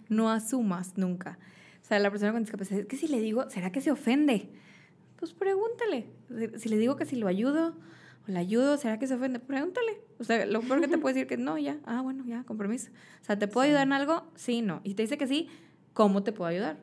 no 0.09 0.29
asumas 0.29 0.97
nunca. 0.97 1.37
O 1.81 1.85
sea, 1.85 1.99
la 1.99 2.09
persona 2.09 2.31
con 2.31 2.43
discapacidad, 2.43 2.79
es 2.79 2.85
que 2.85 2.95
si 2.95 3.07
le 3.07 3.19
digo, 3.19 3.49
¿será 3.49 3.71
que 3.71 3.81
se 3.81 3.91
ofende? 3.91 4.49
Pues 5.23 5.31
pregúntale. 5.31 6.05
Si 6.57 6.67
le 6.67 6.75
digo 6.75 6.97
que 6.97 7.05
si 7.05 7.15
lo 7.15 7.29
ayudo, 7.29 7.77
o 8.27 8.31
le 8.31 8.37
ayudo, 8.37 8.75
¿será 8.75 8.99
que 8.99 9.07
se 9.07 9.13
ofende? 9.13 9.39
Pregúntale. 9.39 10.01
O 10.19 10.25
sea, 10.25 10.45
lo 10.45 10.59
peor 10.59 10.81
que 10.81 10.89
te 10.89 10.97
puede 10.97 11.15
decir 11.15 11.27
que 11.29 11.37
no, 11.37 11.57
ya, 11.57 11.77
ah, 11.85 12.01
bueno, 12.01 12.25
ya, 12.27 12.43
compromiso. 12.43 12.91
O 13.21 13.23
sea, 13.23 13.39
¿te 13.39 13.47
puedo 13.47 13.65
ayudar 13.65 13.83
en 13.83 13.93
algo? 13.93 14.25
Sí, 14.35 14.61
no. 14.61 14.81
Y 14.83 14.95
te 14.95 15.03
dice 15.03 15.17
que 15.17 15.25
sí, 15.25 15.47
¿cómo 15.93 16.23
te 16.23 16.33
puedo 16.33 16.49
ayudar? 16.49 16.75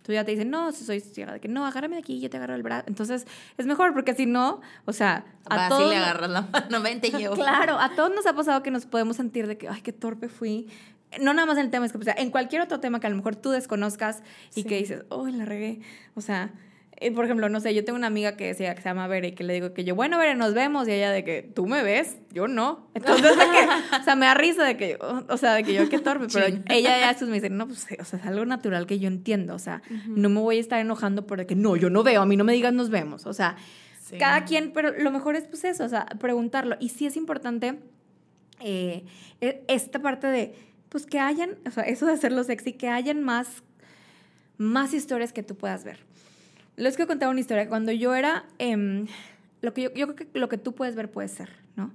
Tú 0.00 0.12
ya 0.12 0.24
te 0.24 0.30
dices, 0.30 0.46
no, 0.46 0.72
si 0.72 0.86
soy 0.86 1.00
ciega, 1.00 1.34
de 1.34 1.40
que 1.40 1.48
no, 1.48 1.66
agárrame 1.66 1.96
de 1.96 2.00
aquí, 2.00 2.18
yo 2.18 2.30
te 2.30 2.38
agarro 2.38 2.54
el 2.54 2.62
brazo. 2.62 2.84
Entonces, 2.88 3.26
es 3.58 3.66
mejor 3.66 3.92
porque 3.92 4.14
si 4.14 4.24
no, 4.24 4.62
o 4.86 4.94
sea, 4.94 5.26
a 5.50 5.68
todos. 5.68 5.90
le 5.90 5.96
agarras 5.96 6.30
la 6.30 6.40
mano, 6.50 6.80
vente 6.82 7.10
yo. 7.10 7.34
claro, 7.34 7.78
a 7.78 7.94
todos 7.94 8.10
nos 8.14 8.24
ha 8.24 8.32
pasado 8.32 8.62
que 8.62 8.70
nos 8.70 8.86
podemos 8.86 9.16
sentir 9.16 9.46
de 9.46 9.58
que, 9.58 9.68
ay, 9.68 9.82
qué 9.82 9.92
torpe 9.92 10.30
fui. 10.30 10.70
No 11.20 11.34
nada 11.34 11.44
más 11.44 11.58
en 11.58 11.66
el 11.66 11.70
tema, 11.70 11.84
es 11.84 11.92
que, 11.92 11.98
o 11.98 12.02
sea, 12.02 12.14
en 12.16 12.30
cualquier 12.30 12.62
otro 12.62 12.80
tema 12.80 13.00
que 13.00 13.06
a 13.06 13.10
lo 13.10 13.16
mejor 13.16 13.36
tú 13.36 13.50
desconozcas 13.50 14.22
y 14.54 14.64
que 14.64 14.78
dices, 14.78 15.04
oh, 15.10 15.26
la 15.28 15.44
regué. 15.44 15.82
O 16.14 16.22
sea, 16.22 16.54
por 17.14 17.24
ejemplo, 17.24 17.48
no 17.48 17.60
sé, 17.60 17.74
yo 17.74 17.84
tengo 17.84 17.96
una 17.96 18.06
amiga 18.06 18.36
que, 18.36 18.46
decía, 18.46 18.74
que 18.74 18.80
se 18.80 18.88
llama 18.88 19.06
Bere 19.06 19.28
y 19.28 19.32
que 19.32 19.44
le 19.44 19.52
digo 19.52 19.74
que 19.74 19.84
yo, 19.84 19.94
bueno, 19.94 20.18
Bere, 20.18 20.34
nos 20.34 20.54
vemos. 20.54 20.88
Y 20.88 20.92
ella 20.92 21.10
de 21.10 21.24
que, 21.24 21.42
¿tú 21.42 21.66
me 21.66 21.82
ves? 21.82 22.16
Yo 22.32 22.48
no. 22.48 22.88
Entonces, 22.94 23.36
de 23.36 23.44
que, 23.44 23.96
o 24.00 24.02
sea, 24.02 24.16
me 24.16 24.26
da 24.26 24.34
risa 24.34 24.64
de 24.64 24.76
que, 24.76 24.98
o 25.00 25.36
sea, 25.36 25.54
de 25.54 25.62
que 25.62 25.74
yo 25.74 25.88
qué 25.88 25.98
torpe. 25.98 26.26
Pero 26.32 26.46
ella 26.68 26.98
ya 26.98 27.08
después 27.08 27.28
me 27.28 27.36
dice, 27.36 27.50
no, 27.50 27.66
pues, 27.66 27.86
o 27.98 28.04
sea, 28.04 28.18
es 28.18 28.26
algo 28.26 28.44
natural 28.46 28.86
que 28.86 28.98
yo 28.98 29.08
entiendo. 29.08 29.54
O 29.54 29.58
sea, 29.58 29.82
no 30.06 30.28
me 30.28 30.40
voy 30.40 30.56
a 30.56 30.60
estar 30.60 30.80
enojando 30.80 31.26
por 31.26 31.44
que, 31.46 31.54
no, 31.54 31.76
yo 31.76 31.90
no 31.90 32.02
veo, 32.02 32.22
a 32.22 32.26
mí 32.26 32.36
no 32.36 32.44
me 32.44 32.54
digas 32.54 32.72
nos 32.72 32.88
vemos. 32.88 33.26
O 33.26 33.32
sea, 33.32 33.56
cada 34.18 34.44
quien, 34.44 34.72
pero 34.72 34.92
lo 34.96 35.10
mejor 35.10 35.36
es 35.36 35.46
pues 35.46 35.64
eso, 35.64 35.84
o 35.84 35.88
sea, 35.88 36.06
preguntarlo. 36.18 36.76
Y 36.80 36.90
sí 36.90 37.06
es 37.06 37.16
importante 37.16 37.78
eh, 38.60 39.04
e, 39.40 39.64
esta 39.68 40.00
parte 40.00 40.26
de, 40.28 40.54
pues 40.88 41.06
que 41.06 41.18
hayan, 41.18 41.58
o 41.66 41.70
sea, 41.70 41.84
eso 41.84 42.06
de 42.06 42.12
hacerlo 42.12 42.42
sexy, 42.44 42.72
que 42.72 42.88
hayan 42.88 43.22
más, 43.22 43.62
más 44.56 44.94
historias 44.94 45.32
que 45.32 45.42
tú 45.42 45.56
puedas 45.56 45.84
ver. 45.84 45.98
Les 46.76 46.96
quiero 46.96 47.08
contar 47.08 47.28
una 47.28 47.40
historia. 47.40 47.68
Cuando 47.68 47.92
yo 47.92 48.14
era, 48.14 48.44
em, 48.58 49.06
lo 49.62 49.72
que 49.74 49.82
yo, 49.82 49.94
yo, 49.94 50.14
creo 50.14 50.30
que 50.30 50.38
lo 50.38 50.48
que 50.48 50.58
tú 50.58 50.74
puedes 50.74 50.94
ver 50.94 51.10
puede 51.10 51.28
ser, 51.28 51.50
¿no? 51.74 51.92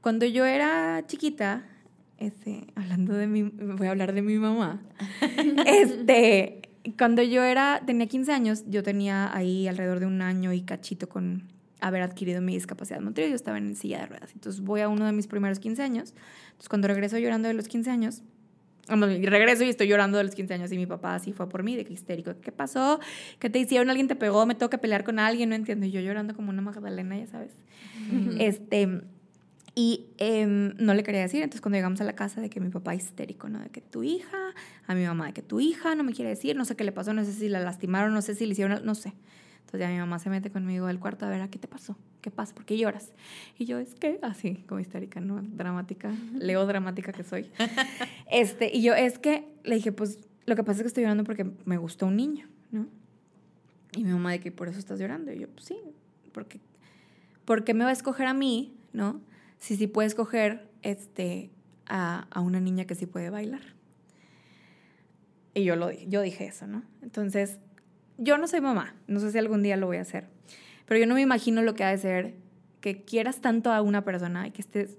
Cuando 0.00 0.26
yo 0.26 0.44
era 0.44 1.02
chiquita, 1.06 1.64
este, 2.18 2.66
hablando 2.74 3.14
de 3.14 3.26
mi, 3.26 3.42
voy 3.42 3.86
a 3.86 3.90
hablar 3.90 4.12
de 4.12 4.22
mi 4.22 4.38
mamá, 4.38 4.82
este, 5.66 6.68
cuando 6.98 7.22
yo 7.22 7.42
era, 7.42 7.82
tenía 7.86 8.06
15 8.06 8.32
años, 8.32 8.64
yo 8.68 8.82
tenía 8.82 9.34
ahí 9.34 9.66
alrededor 9.66 10.00
de 10.00 10.06
un 10.06 10.22
año 10.22 10.52
y 10.52 10.62
cachito 10.62 11.08
con 11.08 11.44
haber 11.80 12.02
adquirido 12.02 12.40
mi 12.40 12.54
discapacidad 12.54 13.00
motriz, 13.00 13.28
yo 13.28 13.34
estaba 13.34 13.58
en 13.58 13.76
silla 13.76 14.00
de 14.00 14.06
ruedas. 14.06 14.30
Entonces 14.34 14.60
voy 14.60 14.80
a 14.80 14.88
uno 14.88 15.06
de 15.06 15.12
mis 15.12 15.26
primeros 15.26 15.58
15 15.58 15.82
años. 15.82 16.14
Entonces 16.46 16.68
cuando 16.68 16.88
regreso 16.88 17.18
llorando 17.18 17.48
de 17.48 17.54
los 17.54 17.68
15 17.68 17.90
años, 17.90 18.22
y 18.88 19.26
regreso 19.26 19.64
y 19.64 19.68
estoy 19.68 19.88
llorando 19.88 20.18
de 20.18 20.24
los 20.24 20.34
15 20.34 20.54
años 20.54 20.72
y 20.72 20.76
mi 20.76 20.86
papá 20.86 21.14
así 21.14 21.32
fue 21.32 21.48
por 21.48 21.62
mí, 21.62 21.76
de 21.76 21.84
que 21.84 21.92
histérico. 21.92 22.32
¿Qué 22.40 22.52
pasó? 22.52 23.00
¿Qué 23.38 23.50
te 23.50 23.58
hicieron? 23.58 23.90
¿Alguien 23.90 24.08
te 24.08 24.16
pegó? 24.16 24.46
¿Me 24.46 24.54
tengo 24.54 24.70
que 24.70 24.78
pelear 24.78 25.04
con 25.04 25.18
alguien? 25.18 25.50
No 25.50 25.54
entiendo. 25.54 25.86
Y 25.86 25.90
yo 25.90 26.00
llorando 26.00 26.34
como 26.34 26.50
una 26.50 26.62
magdalena, 26.62 27.18
ya 27.18 27.26
sabes. 27.26 27.52
Este... 28.38 29.02
Y 29.74 30.06
em, 30.18 30.74
no 30.78 30.92
le 30.92 31.04
quería 31.04 31.20
decir, 31.20 31.40
entonces 31.40 31.60
cuando 31.60 31.76
llegamos 31.76 32.00
a 32.00 32.04
la 32.04 32.16
casa 32.16 32.40
de 32.40 32.50
que 32.50 32.58
mi 32.58 32.68
papá 32.68 32.96
histérico, 32.96 33.48
¿no? 33.48 33.60
De 33.60 33.70
que 33.70 33.80
tu 33.80 34.02
hija, 34.02 34.36
a 34.88 34.94
mi 34.96 35.04
mamá, 35.04 35.26
de 35.26 35.34
que 35.34 35.42
tu 35.42 35.60
hija 35.60 35.94
no 35.94 36.02
me 36.02 36.14
quiere 36.14 36.30
decir, 36.30 36.56
no 36.56 36.64
sé 36.64 36.74
qué 36.74 36.82
le 36.82 36.90
pasó, 36.90 37.12
no 37.12 37.24
sé 37.24 37.32
si 37.32 37.48
la 37.48 37.60
lastimaron, 37.60 38.12
no 38.12 38.20
sé 38.20 38.34
si 38.34 38.44
le 38.46 38.52
hicieron, 38.54 38.84
no 38.84 38.96
sé. 38.96 39.12
Entonces 39.68 39.80
ya 39.86 39.92
mi 39.92 39.98
mamá 39.98 40.18
se 40.18 40.30
mete 40.30 40.50
conmigo 40.50 40.86
al 40.86 40.98
cuarto 40.98 41.26
a 41.26 41.28
ver 41.28 41.42
a 41.42 41.48
qué 41.48 41.58
te 41.58 41.68
pasó, 41.68 41.94
qué 42.22 42.30
pasa, 42.30 42.54
por 42.54 42.64
qué 42.64 42.78
lloras. 42.78 43.12
Y 43.58 43.66
yo, 43.66 43.78
es 43.78 43.94
que, 43.94 44.18
así, 44.22 44.64
como 44.66 44.80
histérica, 44.80 45.20
¿no? 45.20 45.42
Dramática, 45.42 46.10
leo 46.38 46.64
dramática 46.64 47.12
que 47.12 47.22
soy. 47.22 47.50
este, 48.30 48.74
y 48.74 48.80
yo, 48.80 48.94
es 48.94 49.18
que, 49.18 49.46
le 49.64 49.74
dije, 49.74 49.92
pues 49.92 50.20
lo 50.46 50.56
que 50.56 50.64
pasa 50.64 50.78
es 50.78 50.84
que 50.84 50.88
estoy 50.88 51.02
llorando 51.02 51.24
porque 51.24 51.44
me 51.66 51.76
gustó 51.76 52.06
un 52.06 52.16
niño, 52.16 52.48
¿no? 52.70 52.86
Y 53.92 54.04
mi 54.04 54.12
mamá 54.12 54.32
de 54.32 54.40
que 54.40 54.50
por 54.50 54.68
eso 54.68 54.78
estás 54.78 54.98
llorando. 54.98 55.32
Y 55.34 55.40
yo, 55.40 55.48
pues 55.48 55.66
sí, 55.66 55.76
porque, 56.32 56.60
porque 57.44 57.74
me 57.74 57.84
va 57.84 57.90
a 57.90 57.92
escoger 57.92 58.26
a 58.26 58.32
mí, 58.32 58.74
¿no? 58.94 59.20
si 59.58 59.76
sí 59.76 59.86
puedes 59.86 60.14
coger 60.14 60.66
este, 60.82 61.50
a, 61.86 62.26
a, 62.30 62.40
una 62.40 62.60
niña 62.60 62.86
que 62.86 62.94
sí 62.94 63.06
puede 63.06 63.30
bailar. 63.30 63.60
Y 65.54 65.64
yo, 65.64 65.76
lo, 65.76 65.90
yo 65.90 66.22
dije 66.22 66.46
eso, 66.46 66.66
¿no? 66.66 66.84
Entonces, 67.02 67.58
yo 68.18 68.36
no 68.36 68.46
soy 68.46 68.60
mamá, 68.60 68.94
no 69.06 69.20
sé 69.20 69.32
si 69.32 69.38
algún 69.38 69.62
día 69.62 69.76
lo 69.76 69.86
voy 69.86 69.96
a 69.96 70.02
hacer, 70.02 70.28
pero 70.86 71.00
yo 71.00 71.06
no 71.06 71.14
me 71.14 71.22
imagino 71.22 71.62
lo 71.62 71.74
que 71.74 71.84
ha 71.84 71.90
de 71.90 71.98
ser 71.98 72.34
que 72.80 73.04
quieras 73.04 73.40
tanto 73.40 73.72
a 73.72 73.80
una 73.82 74.04
persona 74.04 74.46
y 74.46 74.50
que 74.50 74.62
estés 74.62 74.96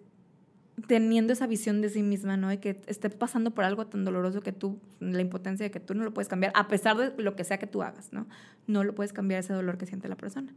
teniendo 0.87 1.33
esa 1.33 1.47
visión 1.47 1.81
de 1.81 1.89
sí 1.89 2.01
misma, 2.03 2.37
¿no? 2.37 2.51
Y 2.51 2.57
que 2.57 2.81
esté 2.87 3.09
pasando 3.09 3.51
por 3.51 3.65
algo 3.65 3.87
tan 3.87 4.05
doloroso 4.05 4.41
que 4.41 4.51
tú, 4.51 4.79
la 4.99 5.21
impotencia 5.21 5.65
de 5.65 5.71
que 5.71 5.79
tú 5.79 5.93
no 5.93 6.03
lo 6.03 6.13
puedes 6.13 6.29
cambiar, 6.29 6.53
a 6.55 6.67
pesar 6.67 6.97
de 6.97 7.21
lo 7.21 7.35
que 7.35 7.43
sea 7.43 7.57
que 7.57 7.67
tú 7.67 7.83
hagas, 7.83 8.13
¿no? 8.13 8.27
No 8.67 8.83
lo 8.83 8.95
puedes 8.95 9.13
cambiar 9.13 9.41
ese 9.41 9.53
dolor 9.53 9.77
que 9.77 9.85
siente 9.85 10.07
la 10.07 10.15
persona. 10.15 10.53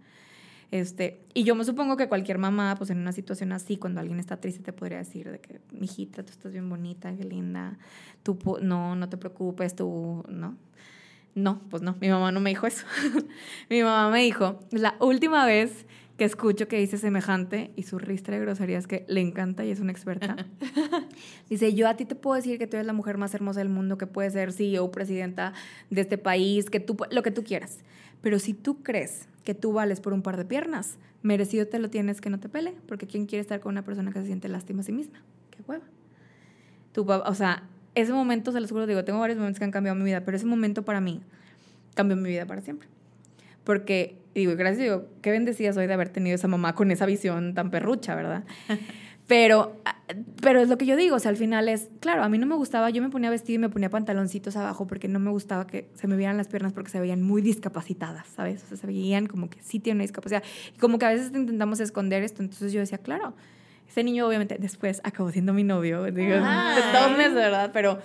Este, 0.71 1.21
y 1.35 1.45
yo 1.45 1.55
me 1.55 1.65
supongo 1.65 1.97
que 1.97 2.09
cualquier 2.09 2.39
mamá, 2.39 2.77
pues 2.79 2.89
en 2.91 2.99
una 2.99 3.13
situación 3.13 3.53
así, 3.53 3.77
cuando 3.77 4.01
alguien 4.01 4.19
está 4.19 4.39
triste, 4.39 4.63
te 4.63 4.73
podría 4.73 4.99
decir 4.99 5.31
de 5.31 5.39
que, 5.39 5.61
mijita, 5.73 6.23
tú 6.23 6.31
estás 6.31 6.53
bien 6.53 6.69
bonita, 6.69 7.15
qué 7.15 7.25
linda, 7.25 7.79
tú, 8.23 8.39
no, 8.63 8.97
no 8.97 9.09
te 9.09 9.19
preocupes, 9.19 9.75
tú, 9.75 10.25
¿no? 10.29 10.57
No, 11.35 11.61
pues 11.71 11.83
no, 11.83 11.97
mi 12.01 12.09
mamá 12.09 12.31
no 12.31 12.41
me 12.41 12.51
dijo 12.51 12.67
eso. 12.67 12.85
mi 13.71 13.83
mamá 13.83 14.11
me 14.11 14.23
dijo, 14.23 14.61
la 14.71 14.97
última 15.01 15.47
vez 15.47 15.87
que 16.19 16.25
escucho 16.25 16.69
que 16.69 16.79
dice 16.79 16.99
semejante 16.99 17.73
y 17.75 17.85
su 17.85 17.99
ristra 17.99 18.37
de 18.37 18.43
groserías 18.43 18.87
que 18.87 19.05
le 19.09 19.21
encanta 19.21 19.65
y 19.65 19.71
es 19.71 19.81
una 19.81 19.93
experta. 19.93 20.37
dice, 21.49 21.75
yo 21.75 21.89
a 21.89 21.95
ti 21.97 22.05
te 22.05 22.15
puedo 22.15 22.37
decir 22.37 22.59
que 22.59 22.67
tú 22.67 22.77
eres 22.77 22.87
la 22.87 22.93
mujer 22.93 23.17
más 23.17 23.35
hermosa 23.35 23.61
del 23.61 23.71
mundo, 23.71 23.97
que 23.97 24.07
puedes 24.07 24.35
ser 24.35 24.53
CEO, 24.53 24.91
presidenta 24.91 25.55
de 25.91 26.03
este 26.03 26.19
país, 26.19 26.69
que 26.69 26.81
tú, 26.81 26.97
lo 27.11 27.23
que 27.23 27.31
tú 27.31 27.45
quieras. 27.45 27.79
Pero 28.21 28.39
si 28.39 28.53
tú 28.53 28.83
crees 28.83 29.27
que 29.43 29.55
tú 29.55 29.73
vales 29.73 30.01
por 30.01 30.13
un 30.13 30.23
par 30.23 30.37
de 30.37 30.45
piernas, 30.45 30.99
merecido 31.23 31.67
te 31.67 31.79
lo 31.79 31.89
tienes 31.89 32.21
que 32.21 32.31
no 32.31 32.39
te 32.39 32.49
pele, 32.49 32.75
porque 32.87 33.07
¿quién 33.07 33.27
quiere 33.27 33.41
estar 33.41 33.61
con 33.61 33.73
una 33.73 33.85
persona 33.85 34.13
que 34.13 34.21
se 34.21 34.27
siente 34.27 34.49
lástima 34.49 34.81
a 34.81 34.85
sí 34.85 34.93
misma? 34.93 35.23
Qué 35.51 35.63
hueva. 35.67 35.85
Tú, 36.93 37.11
o 37.11 37.35
sea, 37.35 37.69
ese 37.95 38.13
momento, 38.13 38.53
se 38.53 38.61
los 38.61 38.71
juro, 38.71 38.87
digo, 38.87 39.05
tengo 39.05 39.21
varios 39.21 39.39
momentos 39.39 39.59
que 39.59 39.65
han 39.65 39.71
cambiado 39.71 39.99
mi 39.99 40.05
vida, 40.05 40.23
pero 40.23 40.37
ese 40.37 40.47
momento 40.47 40.85
para 40.85 41.01
mí 41.01 41.23
cambió 41.95 42.17
mi 42.17 42.29
vida 42.29 42.47
para 42.47 42.63
siempre. 42.63 42.89
Porque 43.65 44.17
digo, 44.35 44.55
gracias, 44.57 44.81
digo, 44.81 45.07
qué 45.21 45.31
bendecida 45.31 45.73
soy 45.73 45.87
de 45.87 45.95
haber 45.95 46.09
tenido 46.09 46.35
esa 46.35 46.49
mamá 46.49 46.75
con 46.75 46.91
esa 46.91 47.07
visión 47.07 47.55
tan 47.55 47.71
perrucha, 47.71 48.15
¿verdad? 48.15 48.45
Pero, 49.29 49.81
pero 50.43 50.61
es 50.61 50.69
lo 50.69 50.77
que 50.77 50.85
yo 50.85 50.97
digo, 50.97 51.17
o 51.17 51.19
sea, 51.19 51.31
al 51.31 51.37
final 51.37 51.69
es, 51.69 51.89
claro, 52.01 52.23
a 52.23 52.29
mí 52.29 52.39
no 52.39 52.45
me 52.45 52.57
gustaba, 52.57 52.91
yo 52.91 53.01
me 53.01 53.09
ponía 53.09 53.31
vestido 53.31 53.55
y 53.55 53.59
me 53.61 53.69
ponía 53.71 53.89
pantaloncitos 53.89 54.57
abajo 54.57 54.87
porque 54.87 55.09
no 55.09 55.21
me 55.21 55.31
gustaba 55.31 55.67
que 55.67 55.89
se 55.95 56.07
me 56.09 56.17
vieran 56.17 56.37
las 56.37 56.49
piernas 56.49 56.73
porque 56.73 56.91
se 56.91 57.01
veían 57.01 57.23
muy 57.23 57.41
discapacitadas, 57.41 58.27
¿sabes? 58.27 58.63
O 58.65 58.67
sea, 58.67 58.77
se 58.77 58.87
veían 58.87 59.29
como 59.29 59.49
que 59.49 59.63
sí 59.63 59.79
tiene 59.79 59.99
una 59.99 60.03
discapacidad. 60.03 60.43
Y 60.75 60.79
como 60.79 60.99
que 60.99 61.07
a 61.07 61.11
veces 61.11 61.31
intentamos 61.33 61.81
esconder 61.81 62.25
esto, 62.25 62.43
entonces 62.43 62.73
yo 62.73 62.81
decía, 62.81 62.99
claro, 62.99 63.35
ese 63.93 64.05
niño 64.05 64.27
obviamente 64.27 64.57
después 64.59 65.03
acabó 65.05 65.31
siendo 65.31 65.53
mi 65.53 65.65
novio, 65.65 66.03
digo, 66.05 66.33
de 66.33 66.39
dos 66.39 67.11
meses, 67.15 67.35
¿verdad? 67.35 67.71
Pero, 67.75 67.99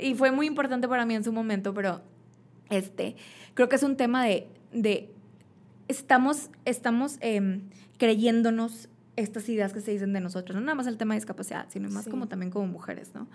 y 0.00 0.14
fue 0.14 0.30
muy 0.30 0.46
importante 0.46 0.88
para 0.88 1.04
mí 1.04 1.14
en 1.14 1.22
su 1.22 1.32
momento, 1.32 1.74
pero 1.74 2.00
este, 2.70 3.16
creo 3.52 3.68
que 3.68 3.76
es 3.76 3.82
un 3.82 3.98
tema 3.98 4.24
de, 4.24 4.48
de 4.72 5.10
estamos, 5.86 6.48
estamos 6.64 7.18
em, 7.20 7.60
creyéndonos 7.98 8.88
estas 9.16 9.46
ideas 9.50 9.74
que 9.74 9.82
se 9.82 9.90
dicen 9.90 10.14
de 10.14 10.20
nosotros, 10.20 10.56
no 10.56 10.62
nada 10.62 10.76
más 10.76 10.86
el 10.86 10.96
tema 10.96 11.12
de 11.12 11.20
discapacidad, 11.20 11.66
sino 11.68 11.90
más 11.90 12.08
como 12.08 12.26
también 12.26 12.50
como 12.50 12.66
mujeres, 12.66 13.14
¿no? 13.14 13.28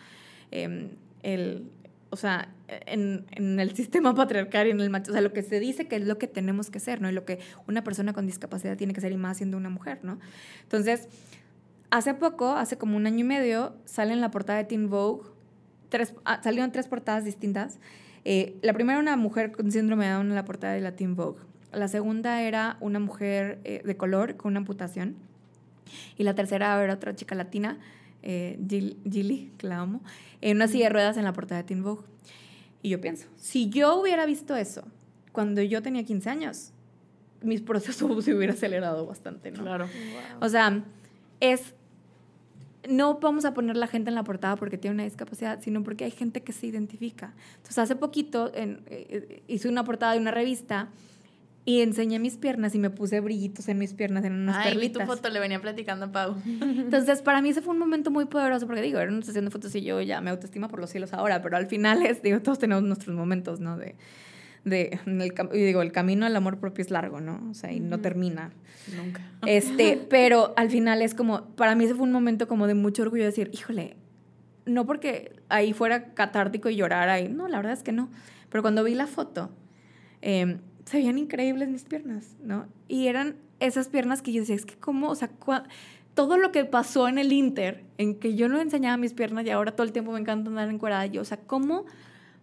Em, 0.49 0.89
el, 1.21 1.69
o 2.09 2.15
sea, 2.15 2.49
en, 2.87 3.27
en, 3.33 3.59
el 3.59 3.75
sistema 3.75 4.15
patriarcal 4.15 4.65
y 4.65 4.71
en 4.71 4.81
el 4.81 4.89
macho, 4.89 5.11
o 5.11 5.13
sea, 5.13 5.21
lo 5.21 5.31
que 5.31 5.43
se 5.43 5.59
dice 5.59 5.87
que 5.87 5.97
es 5.97 6.07
lo 6.07 6.17
que 6.17 6.25
tenemos 6.25 6.71
que 6.71 6.79
ser, 6.79 7.01
¿no? 7.01 7.09
Y 7.09 7.13
lo 7.13 7.23
que 7.23 7.37
una 7.67 7.83
persona 7.83 8.13
con 8.13 8.25
discapacidad 8.25 8.77
tiene 8.77 8.93
que 8.93 9.01
ser 9.01 9.11
y 9.11 9.17
más 9.17 9.37
siendo 9.37 9.57
una 9.57 9.69
mujer, 9.69 9.99
¿no? 10.01 10.19
Entonces, 10.63 11.07
hace 11.91 12.13
poco, 12.13 12.51
hace 12.51 12.77
como 12.77 12.97
un 12.97 13.05
año 13.07 13.19
y 13.19 13.23
medio, 13.23 13.75
sale 13.85 14.13
en 14.13 14.21
la 14.21 14.31
portada 14.31 14.59
de 14.59 14.65
Teen 14.65 14.89
Vogue, 14.89 15.29
tres, 15.89 16.13
ah, 16.25 16.39
salieron 16.43 16.71
tres 16.71 16.87
portadas 16.87 17.23
distintas. 17.25 17.79
Eh, 18.25 18.57
la 18.61 18.73
primera, 18.73 18.99
una 18.99 19.15
mujer 19.15 19.51
con 19.51 19.71
síndrome 19.71 20.05
de 20.05 20.11
Down 20.11 20.27
en 20.27 20.35
la 20.35 20.45
portada 20.45 20.73
de 20.73 20.81
la 20.81 20.95
Teen 20.95 21.15
Vogue. 21.15 21.41
La 21.71 21.87
segunda 21.87 22.41
era 22.41 22.77
una 22.79 22.99
mujer 22.99 23.59
eh, 23.63 23.81
de 23.83 23.97
color 23.97 24.35
con 24.37 24.51
una 24.51 24.59
amputación. 24.59 25.15
Y 26.17 26.23
la 26.23 26.35
tercera 26.35 26.81
era 26.83 26.93
otra 26.93 27.15
chica 27.15 27.35
latina, 27.35 27.79
eh, 28.21 28.59
Gilly, 29.09 29.51
que 29.57 29.67
la 29.67 29.79
amo, 29.79 30.01
en 30.41 30.57
una 30.57 30.67
silla 30.67 30.85
de 30.85 30.89
ruedas 30.89 31.17
en 31.17 31.23
la 31.23 31.33
portada 31.33 31.61
de 31.61 31.67
Teen 31.67 31.83
Vogue. 31.83 32.03
Y 32.81 32.89
yo 32.89 33.01
pienso, 33.01 33.27
si 33.35 33.69
yo 33.69 33.99
hubiera 33.99 34.25
visto 34.25 34.55
eso 34.55 34.83
cuando 35.31 35.61
yo 35.61 35.81
tenía 35.81 36.03
15 36.03 36.29
años, 36.29 36.71
mis 37.41 37.61
procesos 37.61 38.23
se 38.25 38.33
hubiera 38.33 38.53
acelerado 38.53 39.05
bastante, 39.05 39.51
¿no? 39.51 39.63
Claro. 39.63 39.87
O 40.39 40.49
sea, 40.49 40.83
es 41.39 41.73
no 42.87 43.19
vamos 43.19 43.45
a 43.45 43.53
poner 43.53 43.75
la 43.75 43.87
gente 43.87 44.09
en 44.09 44.15
la 44.15 44.23
portada 44.23 44.55
porque 44.55 44.77
tiene 44.77 44.95
una 44.95 45.03
discapacidad, 45.03 45.59
sino 45.61 45.83
porque 45.83 46.05
hay 46.05 46.11
gente 46.11 46.41
que 46.41 46.53
se 46.53 46.67
identifica. 46.67 47.33
Entonces, 47.57 47.79
hace 47.79 47.95
poquito 47.95 48.51
en, 48.53 48.81
eh, 48.87 49.43
hice 49.47 49.67
una 49.67 49.83
portada 49.83 50.13
de 50.13 50.19
una 50.19 50.31
revista 50.31 50.89
y 51.65 51.81
enseñé 51.81 52.19
mis 52.19 52.37
piernas 52.37 52.73
y 52.73 52.79
me 52.79 52.89
puse 52.89 53.19
brillitos 53.19 53.67
en 53.67 53.77
mis 53.77 53.93
piernas, 53.93 54.23
en 54.25 54.33
unas 54.33 54.57
Ay, 54.57 54.73
perlitas. 54.73 55.07
tu 55.07 55.13
foto, 55.13 55.29
le 55.29 55.39
venía 55.39 55.61
platicando 55.61 56.05
a 56.05 56.11
Pau. 56.11 56.35
Entonces, 56.45 57.21
para 57.21 57.41
mí 57.41 57.49
ese 57.49 57.61
fue 57.61 57.73
un 57.73 57.79
momento 57.79 58.11
muy 58.11 58.25
poderoso, 58.25 58.65
porque 58.65 58.81
digo, 58.81 58.99
era 58.99 59.11
una 59.11 59.21
sesión 59.21 59.45
de 59.45 59.51
fotos 59.51 59.75
y 59.75 59.81
yo 59.81 60.01
ya 60.01 60.21
me 60.21 60.29
autoestima 60.29 60.67
por 60.67 60.79
los 60.79 60.89
cielos 60.89 61.13
ahora, 61.13 61.41
pero 61.41 61.57
al 61.57 61.67
final 61.67 62.03
es, 62.05 62.23
digo, 62.23 62.39
todos 62.41 62.59
tenemos 62.59 62.83
nuestros 62.83 63.15
momentos, 63.15 63.59
¿no? 63.59 63.77
De, 63.77 63.95
de 64.65 64.99
el, 65.05 65.33
y 65.53 65.63
digo, 65.65 65.81
el 65.81 65.91
camino 65.91 66.25
al 66.25 66.35
amor 66.35 66.57
propio 66.59 66.83
es 66.83 66.91
largo, 66.91 67.21
¿no? 67.21 67.41
O 67.49 67.53
sea, 67.53 67.71
y 67.71 67.79
no 67.79 67.99
termina. 67.99 68.51
Nunca. 68.95 69.21
Este, 69.45 69.99
pero 70.09 70.53
al 70.57 70.69
final 70.69 71.01
es 71.01 71.15
como, 71.15 71.45
para 71.55 71.75
mí 71.75 71.85
ese 71.85 71.95
fue 71.95 72.03
un 72.03 72.11
momento 72.11 72.47
como 72.47 72.67
de 72.67 72.73
mucho 72.73 73.03
orgullo 73.03 73.23
de 73.23 73.29
decir, 73.29 73.49
híjole, 73.53 73.95
no 74.65 74.85
porque 74.85 75.33
ahí 75.49 75.73
fuera 75.73 76.13
catártico 76.13 76.69
y 76.69 76.75
llorar 76.75 77.09
ahí, 77.09 77.27
no, 77.27 77.47
la 77.47 77.57
verdad 77.57 77.73
es 77.73 77.83
que 77.83 77.91
no. 77.91 78.09
Pero 78.49 78.61
cuando 78.61 78.83
vi 78.83 78.95
la 78.95 79.07
foto, 79.07 79.49
eh, 80.21 80.57
se 80.85 80.97
veían 80.97 81.17
increíbles 81.17 81.69
mis 81.69 81.83
piernas, 81.83 82.35
¿no? 82.43 82.67
Y 82.87 83.07
eran 83.07 83.35
esas 83.59 83.89
piernas 83.89 84.21
que 84.21 84.31
yo 84.31 84.41
decía, 84.41 84.55
es 84.55 84.65
que 84.65 84.75
cómo, 84.75 85.09
o 85.09 85.15
sea, 85.15 85.29
todo 86.13 86.37
lo 86.37 86.51
que 86.51 86.65
pasó 86.65 87.07
en 87.07 87.17
el 87.17 87.31
Inter, 87.31 87.83
en 87.97 88.15
que 88.15 88.35
yo 88.35 88.49
no 88.49 88.59
enseñaba 88.59 88.97
mis 88.97 89.13
piernas 89.13 89.45
y 89.45 89.51
ahora 89.51 89.71
todo 89.71 89.85
el 89.85 89.93
tiempo 89.93 90.11
me 90.11 90.19
encanta 90.19 90.49
andar 90.49 90.69
encuerada, 90.69 91.05
yo, 91.05 91.21
o 91.21 91.25
sea, 91.25 91.37
cómo... 91.37 91.85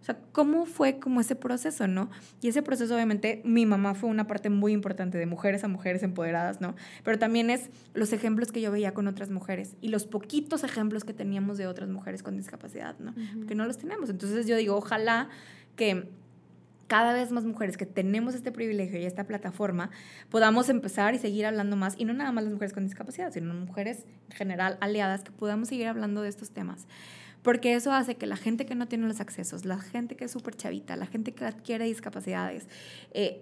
O 0.01 0.03
sea, 0.03 0.17
¿cómo 0.31 0.65
fue 0.65 0.99
como 0.99 1.19
ese 1.19 1.35
proceso, 1.35 1.87
no? 1.87 2.09
Y 2.41 2.47
ese 2.47 2.61
proceso, 2.61 2.95
obviamente, 2.95 3.41
mi 3.43 3.65
mamá 3.65 3.93
fue 3.93 4.09
una 4.09 4.27
parte 4.27 4.49
muy 4.49 4.71
importante 4.71 5.17
de 5.17 5.25
mujeres 5.25 5.63
a 5.63 5.67
mujeres 5.67 6.03
empoderadas, 6.03 6.61
¿no? 6.61 6.75
Pero 7.03 7.19
también 7.19 7.49
es 7.49 7.69
los 7.93 8.13
ejemplos 8.13 8.51
que 8.51 8.61
yo 8.61 8.71
veía 8.71 8.93
con 8.93 9.07
otras 9.07 9.29
mujeres 9.29 9.75
y 9.81 9.89
los 9.89 10.05
poquitos 10.05 10.63
ejemplos 10.63 11.03
que 11.03 11.13
teníamos 11.13 11.57
de 11.57 11.67
otras 11.67 11.89
mujeres 11.89 12.23
con 12.23 12.37
discapacidad, 12.37 12.97
¿no? 12.99 13.13
Que 13.47 13.55
no 13.55 13.65
los 13.65 13.77
tenemos. 13.77 14.09
Entonces 14.09 14.47
yo 14.47 14.55
digo, 14.55 14.75
ojalá 14.75 15.29
que 15.75 16.09
cada 16.87 17.13
vez 17.13 17.31
más 17.31 17.43
mujeres 17.43 17.77
que 17.77 17.85
tenemos 17.85 18.33
este 18.33 18.51
privilegio 18.51 18.99
y 18.99 19.05
esta 19.05 19.25
plataforma, 19.25 19.89
podamos 20.29 20.69
empezar 20.69 21.13
y 21.13 21.19
seguir 21.19 21.45
hablando 21.45 21.75
más, 21.75 21.95
y 21.97 22.05
no 22.05 22.13
nada 22.13 22.31
más 22.31 22.45
las 22.45 22.53
mujeres 22.53 22.73
con 22.73 22.85
discapacidad, 22.85 23.31
sino 23.31 23.53
mujeres 23.53 24.05
en 24.29 24.35
general 24.35 24.77
aliadas, 24.79 25.23
que 25.23 25.31
podamos 25.31 25.67
seguir 25.67 25.87
hablando 25.87 26.21
de 26.21 26.29
estos 26.29 26.51
temas. 26.51 26.87
Porque 27.41 27.75
eso 27.75 27.91
hace 27.91 28.15
que 28.15 28.25
la 28.25 28.35
gente 28.35 28.65
que 28.65 28.75
no 28.75 28.87
tiene 28.87 29.07
los 29.07 29.19
accesos, 29.19 29.65
la 29.65 29.79
gente 29.79 30.15
que 30.15 30.25
es 30.25 30.31
súper 30.31 30.55
chavita, 30.55 30.95
la 30.95 31.05
gente 31.05 31.33
que 31.33 31.45
adquiere 31.45 31.85
discapacidades, 31.85 32.67
eh, 33.13 33.41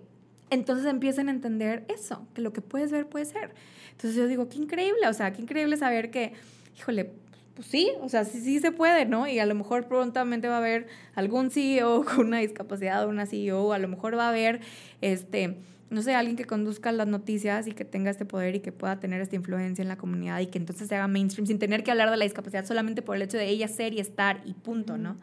entonces 0.50 0.86
empiecen 0.86 1.30
a 1.30 1.32
entender 1.32 1.86
eso, 1.88 2.28
que 2.34 2.42
lo 2.42 2.54
que 2.54 2.62
puedes 2.62 2.92
ver 2.92 3.08
puede 3.08 3.26
ser. 3.26 3.54
Entonces 3.92 4.16
yo 4.16 4.28
digo, 4.28 4.48
qué 4.48 4.58
increíble, 4.58 5.08
o 5.08 5.14
sea, 5.14 5.34
qué 5.34 5.42
increíble 5.42 5.78
saber 5.78 6.12
que, 6.12 6.34
híjole, 6.78 7.12
pues 7.56 7.68
sí, 7.68 7.92
o 8.02 8.10
sea, 8.10 8.26
sí, 8.26 8.42
sí 8.42 8.60
se 8.60 8.72
puede, 8.72 9.06
¿no? 9.06 9.28
Y 9.28 9.40
a 9.40 9.46
lo 9.46 9.56
mejor 9.56 9.88
prontamente 9.88 10.48
va 10.48 10.56
a 10.56 10.58
haber 10.60 10.88
algún 11.16 11.50
CEO 11.50 12.04
con 12.16 12.28
una 12.28 12.40
discapacidad, 12.40 13.08
una 13.08 13.26
CEO, 13.26 13.74
a 13.74 13.80
lo 13.80 13.88
mejor 13.88 14.18
va 14.18 14.28
a 14.28 14.30
haber, 14.30 14.60
este, 15.02 15.58
no 15.96 16.02
sé, 16.02 16.14
alguien 16.14 16.36
que 16.36 16.44
conduzca 16.44 16.92
las 16.92 17.08
noticias 17.08 17.68
y 17.68 17.72
que 17.72 17.86
tenga 17.86 18.12
este 18.12 18.26
poder 18.26 18.54
y 18.54 18.60
que 18.60 18.74
pueda 18.74 19.00
tener 19.00 19.22
esta 19.22 19.38
influencia 19.38 19.82
en 19.82 19.88
la 19.88 19.96
comunidad 19.96 20.42
y 20.42 20.48
que 20.48 20.58
entonces 20.58 20.90
se 20.90 20.96
haga 20.96 21.08
mainstream 21.08 21.48
sin 21.48 21.58
tener 21.58 21.86
que 21.86 21.92
hablar 21.92 22.12
de 22.12 22.18
la 22.18 22.26
discapacidad 22.26 22.66
solamente 22.66 23.02
por 23.02 23.16
el 23.16 23.22
hecho 23.22 23.38
de 23.38 23.48
ella 23.48 23.70
ser 23.70 23.94
y 23.94 24.02
estar 24.02 24.42
y 24.44 24.56
punto, 24.56 24.98
¿no? 24.98 25.16